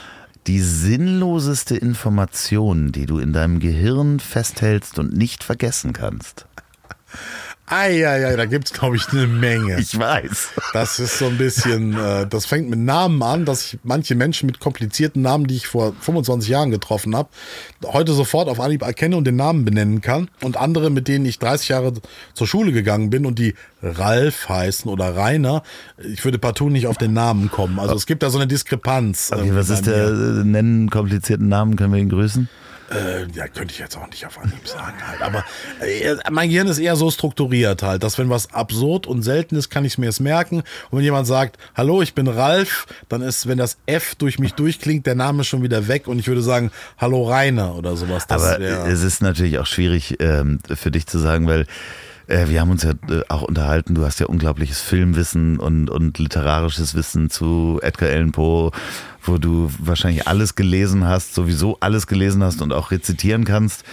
Die 0.48 0.60
sinnloseste 0.62 1.76
Information, 1.76 2.92
die 2.92 3.06
du 3.08 3.18
in 3.20 3.34
deinem 3.34 3.60
Gehirn 3.60 4.20
festhältst 4.20 4.98
und 5.00 5.16
nicht 5.16 5.44
vergessen 5.44 5.94
kannst. 5.94 6.46
Eieiei, 7.70 8.36
da 8.36 8.46
gibt's 8.46 8.74
glaube 8.74 8.96
ich 8.96 9.08
eine 9.10 9.28
Menge. 9.28 9.80
Ich 9.80 9.98
weiß. 9.98 10.50
Das 10.74 11.00
ist 11.00 11.20
so 11.20 11.28
ein 11.28 11.38
bisschen, 11.38 11.98
äh, 11.98 12.26
das 12.28 12.46
fängt 12.46 12.70
mit 12.70 12.80
Namen 12.80 13.22
an, 13.22 13.46
dass 13.46 13.66
ich 13.74 13.80
manche 13.84 14.16
Menschen 14.16 14.48
mit 14.48 14.60
komplizierten 14.60 15.22
Namen, 15.22 15.46
die 15.46 15.56
ich 15.56 15.68
vor 15.68 15.94
25 16.00 16.50
Jahren 16.50 16.72
getroffen 16.72 17.16
habe, 17.16 17.30
heute 17.86 18.14
sofort 18.14 18.50
auf 18.50 18.60
Anhieb 18.60 18.82
erkenne 18.82 19.18
und 19.18 19.26
den 19.26 19.36
Namen 19.36 19.66
benennen 19.66 20.02
kann. 20.02 20.30
Und 20.42 20.58
andere, 20.58 20.90
mit 20.90 21.08
denen 21.08 21.26
ich 21.26 21.38
30 21.40 21.70
Jahre 21.70 21.94
zur 22.34 22.48
Schule 22.48 22.72
gegangen 22.72 23.10
bin 23.10 23.26
und 23.26 23.38
die 23.38 23.54
Ralf 23.84 24.50
heißen 24.50 24.90
oder 24.90 25.16
Rainer, 25.16 25.64
ich 25.98 26.26
würde 26.26 26.40
partout 26.40 26.70
nicht 26.70 26.88
auf 26.88 26.98
den 26.98 27.14
Namen 27.14 27.52
kommen. 27.52 27.80
Also 27.80 27.96
es 27.96 28.06
gibt 28.06 28.24
da 28.24 28.30
so 28.30 28.40
eine 28.40 28.48
Diskrepanz. 28.48 29.30
Okay, 29.32 29.42
irgendwie 29.42 29.58
was 29.58 29.70
ist 29.70 29.86
der 29.86 30.10
nennen 30.44 30.90
komplizierten 30.90 31.48
Namen? 31.48 31.76
Können 31.76 31.94
wir 31.94 32.00
ihn 32.00 32.10
grüßen? 32.10 32.50
Äh, 32.92 33.28
ja, 33.36 33.48
könnte 33.48 33.74
ich 33.74 33.80
jetzt 33.80 33.96
auch 33.98 34.08
nicht 34.10 34.26
auf 34.26 34.38
Anhieb 34.40 34.68
sagen 34.68 34.96
halt. 35.08 35.22
Aber 35.22 35.44
äh, 35.82 36.16
mein 36.32 36.50
Gehirn 36.50 36.68
ist 36.68 36.80
eher 36.80 36.96
so 36.96 37.12
strukturiert 37.12 37.84
halt, 37.84 38.04
dass 38.04 38.18
wenn 38.18 38.30
was 38.30 38.54
absurd 38.54 39.08
und 39.08 39.22
selten 39.22 39.56
ist, 39.56 39.70
kann 39.70 39.86
ich 39.86 39.94
es 39.94 39.98
mir 39.98 40.08
jetzt 40.08 40.20
merken. 40.20 40.58
Und 40.90 40.98
wenn 40.98 41.04
jemand 41.04 41.28
sagt, 41.28 41.58
hallo, 41.76 42.02
ich 42.02 42.14
bin 42.14 42.28
Ralf, 42.28 42.88
dann 43.08 43.22
ist, 43.22 43.48
wenn 43.48 43.58
das 43.58 43.78
F 43.86 44.16
durch 44.16 44.40
mich 44.40 44.54
durchklingt, 44.54 45.06
der 45.06 45.16
Name 45.16 45.44
schon 45.44 45.62
wieder 45.64 45.88
weg 45.88 46.08
und 46.08 46.20
ich 46.20 46.28
würde 46.28 46.42
sagen, 46.42 46.72
hallo 46.98 47.28
Rainer 47.30 47.76
oder 47.76 47.96
sowas. 47.96 48.26
Das 48.28 48.42
Aber 48.44 48.60
wär- 48.60 48.86
es 48.86 49.04
ist 49.04 49.22
natürlich 49.22 49.60
auch 49.60 49.66
schwierig 49.68 50.18
ähm, 50.20 50.60
für 50.66 50.92
dich 50.92 51.06
zu 51.08 51.20
sagen, 51.20 51.48
weil 51.48 51.66
äh, 52.28 52.48
wir 52.48 52.62
haben 52.62 52.70
uns 52.72 52.84
ja 52.84 52.92
äh, 52.92 53.22
auch 53.30 53.42
unterhalten, 53.42 53.96
du 53.96 54.06
hast 54.06 54.20
ja 54.20 54.28
unglaubliches 54.28 54.80
Filmwissen 54.82 55.58
und, 55.60 55.90
und 55.90 56.20
literarisches 56.20 56.94
Wissen 56.96 57.30
zu 57.30 57.80
Edgar 57.82 58.10
Allan 58.10 58.32
Poe, 58.32 58.72
wo 59.24 59.38
du 59.38 59.72
wahrscheinlich 59.80 60.28
alles 60.28 60.56
gelesen 60.56 61.06
hast, 61.06 61.34
sowieso 61.34 61.78
alles 61.80 62.08
gelesen 62.08 62.44
hast 62.44 62.62
und 62.62 62.74
auch 62.74 62.92
rezitieren 62.92 63.46
kannst. 63.46 63.84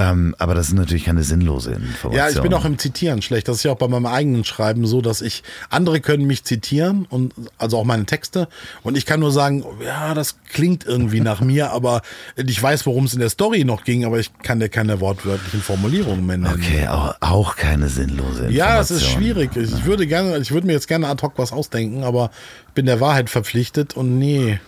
Ähm, 0.00 0.34
aber 0.38 0.54
das 0.54 0.68
ist 0.68 0.74
natürlich 0.74 1.04
keine 1.04 1.22
sinnlose 1.22 1.72
Information. 1.72 2.12
Ja, 2.14 2.30
ich 2.30 2.40
bin 2.40 2.54
auch 2.54 2.64
im 2.64 2.78
Zitieren 2.78 3.20
schlecht. 3.20 3.48
Das 3.48 3.56
ist 3.56 3.64
ja 3.64 3.72
auch 3.72 3.76
bei 3.76 3.88
meinem 3.88 4.06
eigenen 4.06 4.44
Schreiben 4.44 4.86
so, 4.86 5.02
dass 5.02 5.20
ich, 5.20 5.42
andere 5.68 6.00
können 6.00 6.26
mich 6.26 6.44
zitieren 6.44 7.06
und 7.10 7.34
also 7.58 7.76
auch 7.76 7.84
meine 7.84 8.06
Texte 8.06 8.48
und 8.82 8.96
ich 8.96 9.04
kann 9.04 9.20
nur 9.20 9.30
sagen, 9.30 9.62
ja, 9.84 10.14
das 10.14 10.36
klingt 10.50 10.86
irgendwie 10.86 11.20
nach 11.20 11.42
mir, 11.42 11.70
aber 11.72 12.00
ich 12.36 12.62
weiß, 12.62 12.86
worum 12.86 13.04
es 13.04 13.12
in 13.12 13.20
der 13.20 13.28
Story 13.28 13.64
noch 13.64 13.84
ging, 13.84 14.06
aber 14.06 14.18
ich 14.18 14.30
kann 14.42 14.58
dir 14.58 14.70
keine 14.70 15.00
wortwörtlichen 15.00 15.60
Formulierungen 15.60 16.24
mehr 16.24 16.38
nennen. 16.38 16.54
Okay, 16.54 16.88
auch, 16.88 17.14
auch 17.20 17.56
keine 17.56 17.88
sinnlose 17.88 18.46
Information. 18.46 18.52
Ja, 18.56 18.76
das 18.78 18.90
ist 18.90 19.04
schwierig. 19.04 19.54
Ich 19.56 19.84
würde 19.84 20.06
gerne, 20.06 20.38
ich 20.38 20.50
würde 20.50 20.66
mir 20.66 20.72
jetzt 20.72 20.88
gerne 20.88 21.08
ad 21.08 21.20
hoc 21.22 21.34
was 21.36 21.52
ausdenken, 21.52 22.04
aber 22.04 22.30
ich 22.68 22.72
bin 22.74 22.86
der 22.86 23.00
Wahrheit 23.00 23.28
verpflichtet 23.28 23.96
und 23.96 24.18
nee. 24.18 24.58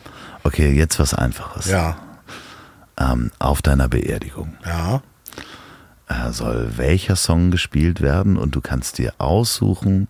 Okay, 0.45 0.73
jetzt 0.73 0.99
was 0.99 1.15
Einfaches. 1.15 1.67
Ja, 1.71 1.97
Ähm, 3.01 3.31
auf 3.39 3.63
deiner 3.63 3.89
Beerdigung 3.89 4.53
ja. 4.67 5.01
Äh, 6.09 6.33
soll 6.33 6.73
welcher 6.77 7.17
Song 7.17 7.51
gespielt 7.51 8.01
werden 8.01 8.37
und 8.37 8.55
du 8.55 8.61
kannst 8.61 8.99
dir 8.99 9.15
aussuchen, 9.19 10.09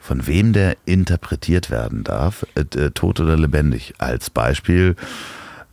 von 0.00 0.26
wem 0.26 0.52
der 0.52 0.76
interpretiert 0.84 1.70
werden 1.70 2.04
darf, 2.04 2.46
äh, 2.54 2.60
äh, 2.78 2.90
tot 2.90 3.20
oder 3.20 3.36
lebendig. 3.36 3.94
Als 3.98 4.30
Beispiel, 4.30 4.96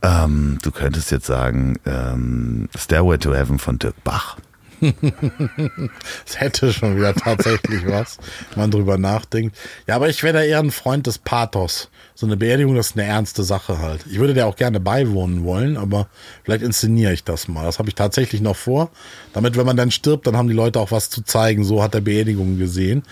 ähm, 0.02 0.58
du 0.62 0.70
könntest 0.70 1.10
jetzt 1.10 1.26
sagen, 1.26 1.76
ähm, 1.84 2.68
Stairway 2.76 3.18
to 3.18 3.34
Heaven 3.34 3.58
von 3.58 3.78
Dirk 3.78 4.02
Bach. 4.04 4.36
Es 6.26 6.40
hätte 6.40 6.72
schon 6.72 6.96
wieder 6.96 7.14
tatsächlich 7.14 7.86
was, 7.86 8.18
wenn 8.50 8.64
man 8.64 8.70
drüber 8.70 8.98
nachdenkt. 8.98 9.56
Ja, 9.86 9.96
aber 9.96 10.08
ich 10.08 10.22
wäre 10.22 10.34
da 10.34 10.42
eher 10.42 10.58
ein 10.58 10.70
Freund 10.70 11.06
des 11.06 11.18
Pathos. 11.18 11.88
So 12.14 12.26
eine 12.26 12.36
Beerdigung, 12.36 12.74
das 12.74 12.88
ist 12.88 12.98
eine 12.98 13.06
ernste 13.06 13.42
Sache 13.42 13.78
halt. 13.78 14.04
Ich 14.10 14.18
würde 14.18 14.34
der 14.34 14.46
auch 14.46 14.56
gerne 14.56 14.80
beiwohnen 14.80 15.44
wollen, 15.44 15.76
aber 15.76 16.08
vielleicht 16.44 16.62
inszeniere 16.62 17.12
ich 17.12 17.24
das 17.24 17.48
mal. 17.48 17.64
Das 17.64 17.78
habe 17.78 17.88
ich 17.88 17.94
tatsächlich 17.94 18.40
noch 18.40 18.56
vor. 18.56 18.90
Damit, 19.32 19.56
wenn 19.56 19.66
man 19.66 19.76
dann 19.76 19.90
stirbt, 19.90 20.26
dann 20.26 20.36
haben 20.36 20.48
die 20.48 20.54
Leute 20.54 20.78
auch 20.80 20.90
was 20.90 21.10
zu 21.10 21.22
zeigen. 21.22 21.64
So 21.64 21.82
hat 21.82 21.94
er 21.94 22.00
Beerdigung 22.00 22.58
gesehen. 22.58 23.02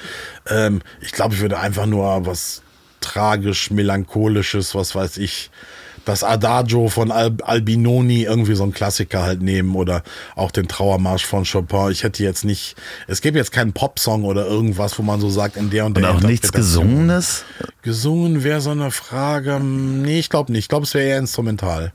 Ähm, 0.48 0.82
ich 1.00 1.12
glaube, 1.12 1.34
ich 1.34 1.40
würde 1.40 1.58
einfach 1.58 1.86
nur 1.86 2.26
was 2.26 2.62
tragisch, 3.00 3.70
melancholisches, 3.70 4.74
was 4.74 4.94
weiß 4.94 5.16
ich, 5.16 5.50
das 6.04 6.24
Adagio 6.24 6.88
von 6.88 7.10
Al 7.10 7.36
Albinoni, 7.42 8.22
irgendwie 8.22 8.54
so 8.54 8.64
ein 8.64 8.72
Klassiker 8.72 9.22
halt 9.22 9.42
nehmen 9.42 9.74
oder 9.76 10.02
auch 10.36 10.50
den 10.50 10.68
Trauermarsch 10.68 11.24
von 11.26 11.44
Chopin. 11.44 11.90
Ich 11.90 12.02
hätte 12.02 12.22
jetzt 12.22 12.44
nicht, 12.44 12.76
es 13.06 13.20
gibt 13.20 13.36
jetzt 13.36 13.52
keinen 13.52 13.72
Popsong 13.72 14.24
oder 14.24 14.46
irgendwas, 14.46 14.98
wo 14.98 15.02
man 15.02 15.20
so 15.20 15.30
sagt, 15.30 15.56
in 15.56 15.70
der 15.70 15.86
und 15.86 15.96
Und 15.96 16.02
der 16.02 16.12
auch 16.14 16.20
nichts. 16.20 16.52
Gesungenes? 16.52 17.44
Gesungen 17.82 18.44
wäre 18.44 18.60
so 18.60 18.70
eine 18.70 18.90
Frage. 18.90 19.56
hm, 19.56 20.02
Nee, 20.02 20.18
ich 20.18 20.30
glaube 20.30 20.52
nicht. 20.52 20.60
Ich 20.64 20.68
glaube, 20.68 20.84
es 20.84 20.94
wäre 20.94 21.06
eher 21.06 21.18
instrumental. 21.18 21.92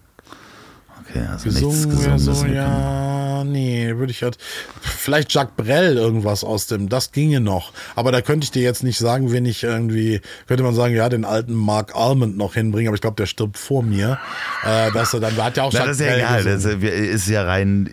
Okay, 1.15 1.25
also 1.31 1.47
nichts 1.49 1.61
Gesungen 1.61 1.99
wäre 2.03 2.13
Gesundes. 2.13 2.39
so, 2.41 2.45
ja, 2.47 3.43
nee, 3.43 3.93
würde 3.95 4.11
ich 4.11 4.21
halt. 4.23 4.37
Vielleicht 4.81 5.33
Jacques 5.33 5.53
Brel 5.55 5.97
irgendwas 5.97 6.43
aus 6.43 6.67
dem, 6.67 6.89
das 6.89 7.11
ginge 7.11 7.39
noch. 7.39 7.71
Aber 7.95 8.11
da 8.11 8.21
könnte 8.21 8.43
ich 8.45 8.51
dir 8.51 8.63
jetzt 8.63 8.83
nicht 8.83 8.97
sagen, 8.97 9.31
wenn 9.31 9.45
ich 9.45 9.63
irgendwie, 9.63 10.21
könnte 10.47 10.63
man 10.63 10.73
sagen, 10.75 10.93
ja, 10.95 11.07
den 11.09 11.25
alten 11.25 11.53
Mark 11.53 11.95
Almond 11.95 12.37
noch 12.37 12.55
hinbringen, 12.55 12.87
aber 12.89 12.95
ich 12.95 13.01
glaube, 13.01 13.15
der 13.15 13.25
stirbt 13.27 13.57
vor 13.57 13.83
mir. 13.83 14.19
Äh, 14.65 14.91
dass 14.91 15.13
er 15.13 15.19
dann, 15.19 15.35
hat 15.37 15.57
ja 15.57 15.63
auch 15.63 15.71
Na, 15.73 15.79
Jacques 15.85 15.97
das 15.97 15.99
ist 15.99 16.05
ja 16.05 16.11
Brel 16.13 16.19
egal, 16.19 16.43
das 16.43 16.63
gesungen. 16.63 16.81
ist, 16.83 17.13
ist 17.15 17.27
ja 17.29 17.43
rein 17.43 17.85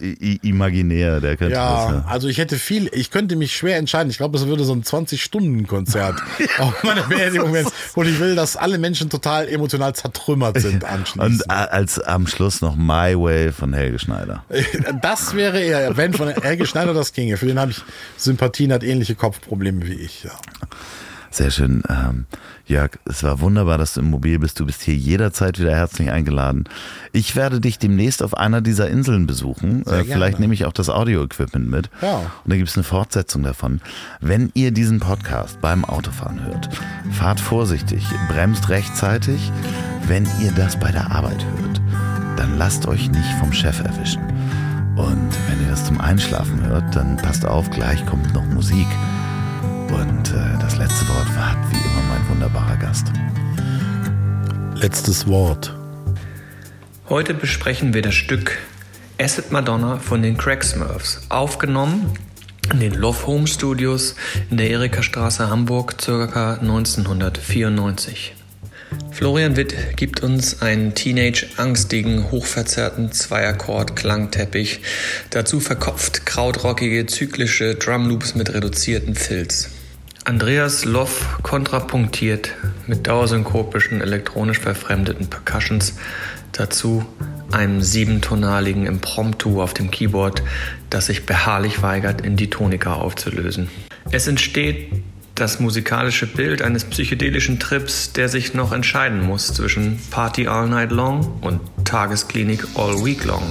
imaginär, 0.42 1.20
der 1.20 1.36
könnte 1.36 1.54
das. 1.54 1.58
Ja, 1.64 1.92
Ja. 1.92 2.04
also 2.08 2.28
ich 2.28 2.38
hätte 2.38 2.56
viel, 2.58 2.88
ich 2.92 3.10
könnte 3.10 3.36
mich 3.36 3.54
schwer 3.56 3.76
entscheiden. 3.76 4.10
Ich 4.10 4.16
glaube, 4.16 4.36
es 4.38 4.46
würde 4.46 4.64
so 4.64 4.72
ein 4.72 4.82
20-Stunden-Konzert 4.82 6.16
auf 6.58 6.82
meine 6.82 7.02
Beerdigung 7.02 7.52
werden. 7.52 7.70
Und 7.94 8.06
ich 8.08 8.18
will, 8.18 8.34
dass 8.34 8.56
alle 8.56 8.78
Menschen 8.78 9.10
total 9.10 9.48
emotional 9.48 9.94
zertrümmert 9.94 10.60
sind 10.60 10.84
anschließend. 10.84 11.42
Und 11.44 11.50
als 11.50 11.98
am 11.98 12.26
Schluss 12.26 12.60
noch 12.60 12.76
My 12.76 13.11
Way 13.18 13.52
von 13.52 13.72
Helge 13.72 13.98
Schneider. 13.98 14.44
Das 15.02 15.34
wäre 15.34 15.60
eher, 15.60 15.96
wenn 15.96 16.12
von 16.12 16.28
Helge 16.28 16.66
Schneider 16.66 16.94
das 16.94 17.12
ginge. 17.12 17.36
Für 17.36 17.46
den 17.46 17.58
habe 17.58 17.70
ich 17.70 17.82
Sympathien, 18.16 18.72
hat 18.72 18.84
ähnliche 18.84 19.14
Kopfprobleme 19.14 19.86
wie 19.86 19.94
ich. 19.94 20.24
Ja. 20.24 20.32
Sehr 21.32 21.50
schön. 21.50 21.82
Ähm, 21.88 22.26
Jörg, 22.66 22.90
es 23.06 23.22
war 23.22 23.40
wunderbar, 23.40 23.78
dass 23.78 23.94
du 23.94 24.00
im 24.00 24.10
Mobil 24.10 24.38
bist. 24.38 24.60
Du 24.60 24.66
bist 24.66 24.82
hier 24.82 24.94
jederzeit 24.94 25.58
wieder 25.58 25.74
herzlich 25.74 26.10
eingeladen. 26.10 26.64
Ich 27.12 27.36
werde 27.36 27.58
dich 27.58 27.78
demnächst 27.78 28.22
auf 28.22 28.36
einer 28.36 28.60
dieser 28.60 28.88
Inseln 28.88 29.26
besuchen. 29.26 29.84
Äh, 29.86 30.04
vielleicht 30.04 30.38
nehme 30.40 30.52
ich 30.52 30.66
auch 30.66 30.72
das 30.74 30.90
Audio-Equipment 30.90 31.70
mit. 31.70 31.90
Ja. 32.02 32.18
Und 32.18 32.52
da 32.52 32.56
gibt 32.56 32.68
es 32.68 32.76
eine 32.76 32.84
Fortsetzung 32.84 33.42
davon. 33.42 33.80
Wenn 34.20 34.50
ihr 34.52 34.72
diesen 34.72 35.00
Podcast 35.00 35.60
beim 35.60 35.86
Autofahren 35.86 36.44
hört, 36.44 36.68
fahrt 37.12 37.40
vorsichtig, 37.40 38.04
bremst 38.28 38.68
rechtzeitig, 38.68 39.50
wenn 40.06 40.28
ihr 40.40 40.52
das 40.52 40.78
bei 40.78 40.92
der 40.92 41.10
Arbeit 41.10 41.44
hört. 41.56 41.81
Dann 42.36 42.58
lasst 42.58 42.86
euch 42.86 43.10
nicht 43.10 43.32
vom 43.38 43.52
Chef 43.52 43.80
erwischen. 43.80 44.22
Und 44.96 45.30
wenn 45.48 45.60
ihr 45.62 45.70
das 45.70 45.86
zum 45.86 46.00
Einschlafen 46.00 46.64
hört, 46.66 46.94
dann 46.94 47.16
passt 47.16 47.46
auf, 47.46 47.70
gleich 47.70 48.04
kommt 48.06 48.32
noch 48.34 48.44
Musik. 48.46 48.86
Und 49.88 50.30
äh, 50.30 50.58
das 50.60 50.76
letzte 50.76 51.08
Wort 51.08 51.28
hat 51.36 51.56
wie 51.70 51.76
immer 51.76 52.02
mein 52.08 52.28
wunderbarer 52.28 52.76
Gast. 52.76 53.12
Letztes 54.74 55.26
Wort. 55.26 55.74
Heute 57.08 57.34
besprechen 57.34 57.94
wir 57.94 58.02
das 58.02 58.14
Stück 58.14 58.58
Acid 59.20 59.52
Madonna 59.52 59.98
von 59.98 60.22
den 60.22 60.36
Crack 60.36 60.64
Smurfs, 60.64 61.20
aufgenommen 61.28 62.12
in 62.72 62.80
den 62.80 62.94
Love 62.94 63.26
Home 63.26 63.46
Studios 63.46 64.14
in 64.50 64.56
der 64.56 64.70
Erikastraße 64.70 65.48
Hamburg 65.50 65.98
ca. 65.98 66.54
1994. 66.54 68.34
Florian 69.10 69.56
Witt 69.56 69.96
gibt 69.96 70.22
uns 70.22 70.62
einen 70.62 70.94
teenage-angstigen, 70.94 72.30
hochverzerrten 72.30 73.12
Zweiakkord-Klangteppich, 73.12 74.80
dazu 75.30 75.60
verkopft 75.60 76.26
krautrockige, 76.26 77.06
zyklische 77.06 77.76
Drumloops 77.76 78.34
mit 78.34 78.52
reduzierten 78.52 79.14
Filz. 79.14 79.70
Andreas 80.24 80.84
Loff 80.84 81.38
kontrapunktiert 81.42 82.50
mit 82.86 83.06
dauersynkopischen, 83.06 84.00
elektronisch 84.00 84.58
verfremdeten 84.58 85.28
Percussions, 85.28 85.94
dazu 86.52 87.04
einem 87.50 87.82
siebentonaligen 87.82 88.86
Impromptu 88.86 89.60
auf 89.60 89.74
dem 89.74 89.90
Keyboard, 89.90 90.42
das 90.90 91.06
sich 91.06 91.26
beharrlich 91.26 91.82
weigert, 91.82 92.20
in 92.20 92.36
die 92.36 92.50
Tonika 92.50 92.94
aufzulösen. 92.94 93.68
Es 94.10 94.26
entsteht 94.26 94.90
das 95.42 95.58
musikalische 95.58 96.28
Bild 96.28 96.62
eines 96.62 96.84
psychedelischen 96.84 97.58
Trips, 97.58 98.12
der 98.12 98.28
sich 98.28 98.54
noch 98.54 98.70
entscheiden 98.70 99.20
muss 99.22 99.52
zwischen 99.52 99.98
Party 100.12 100.46
All 100.46 100.68
Night 100.68 100.92
Long 100.92 101.40
und 101.40 101.60
Tagesklinik 101.84 102.64
All 102.76 103.04
Week 103.04 103.24
Long. 103.24 103.42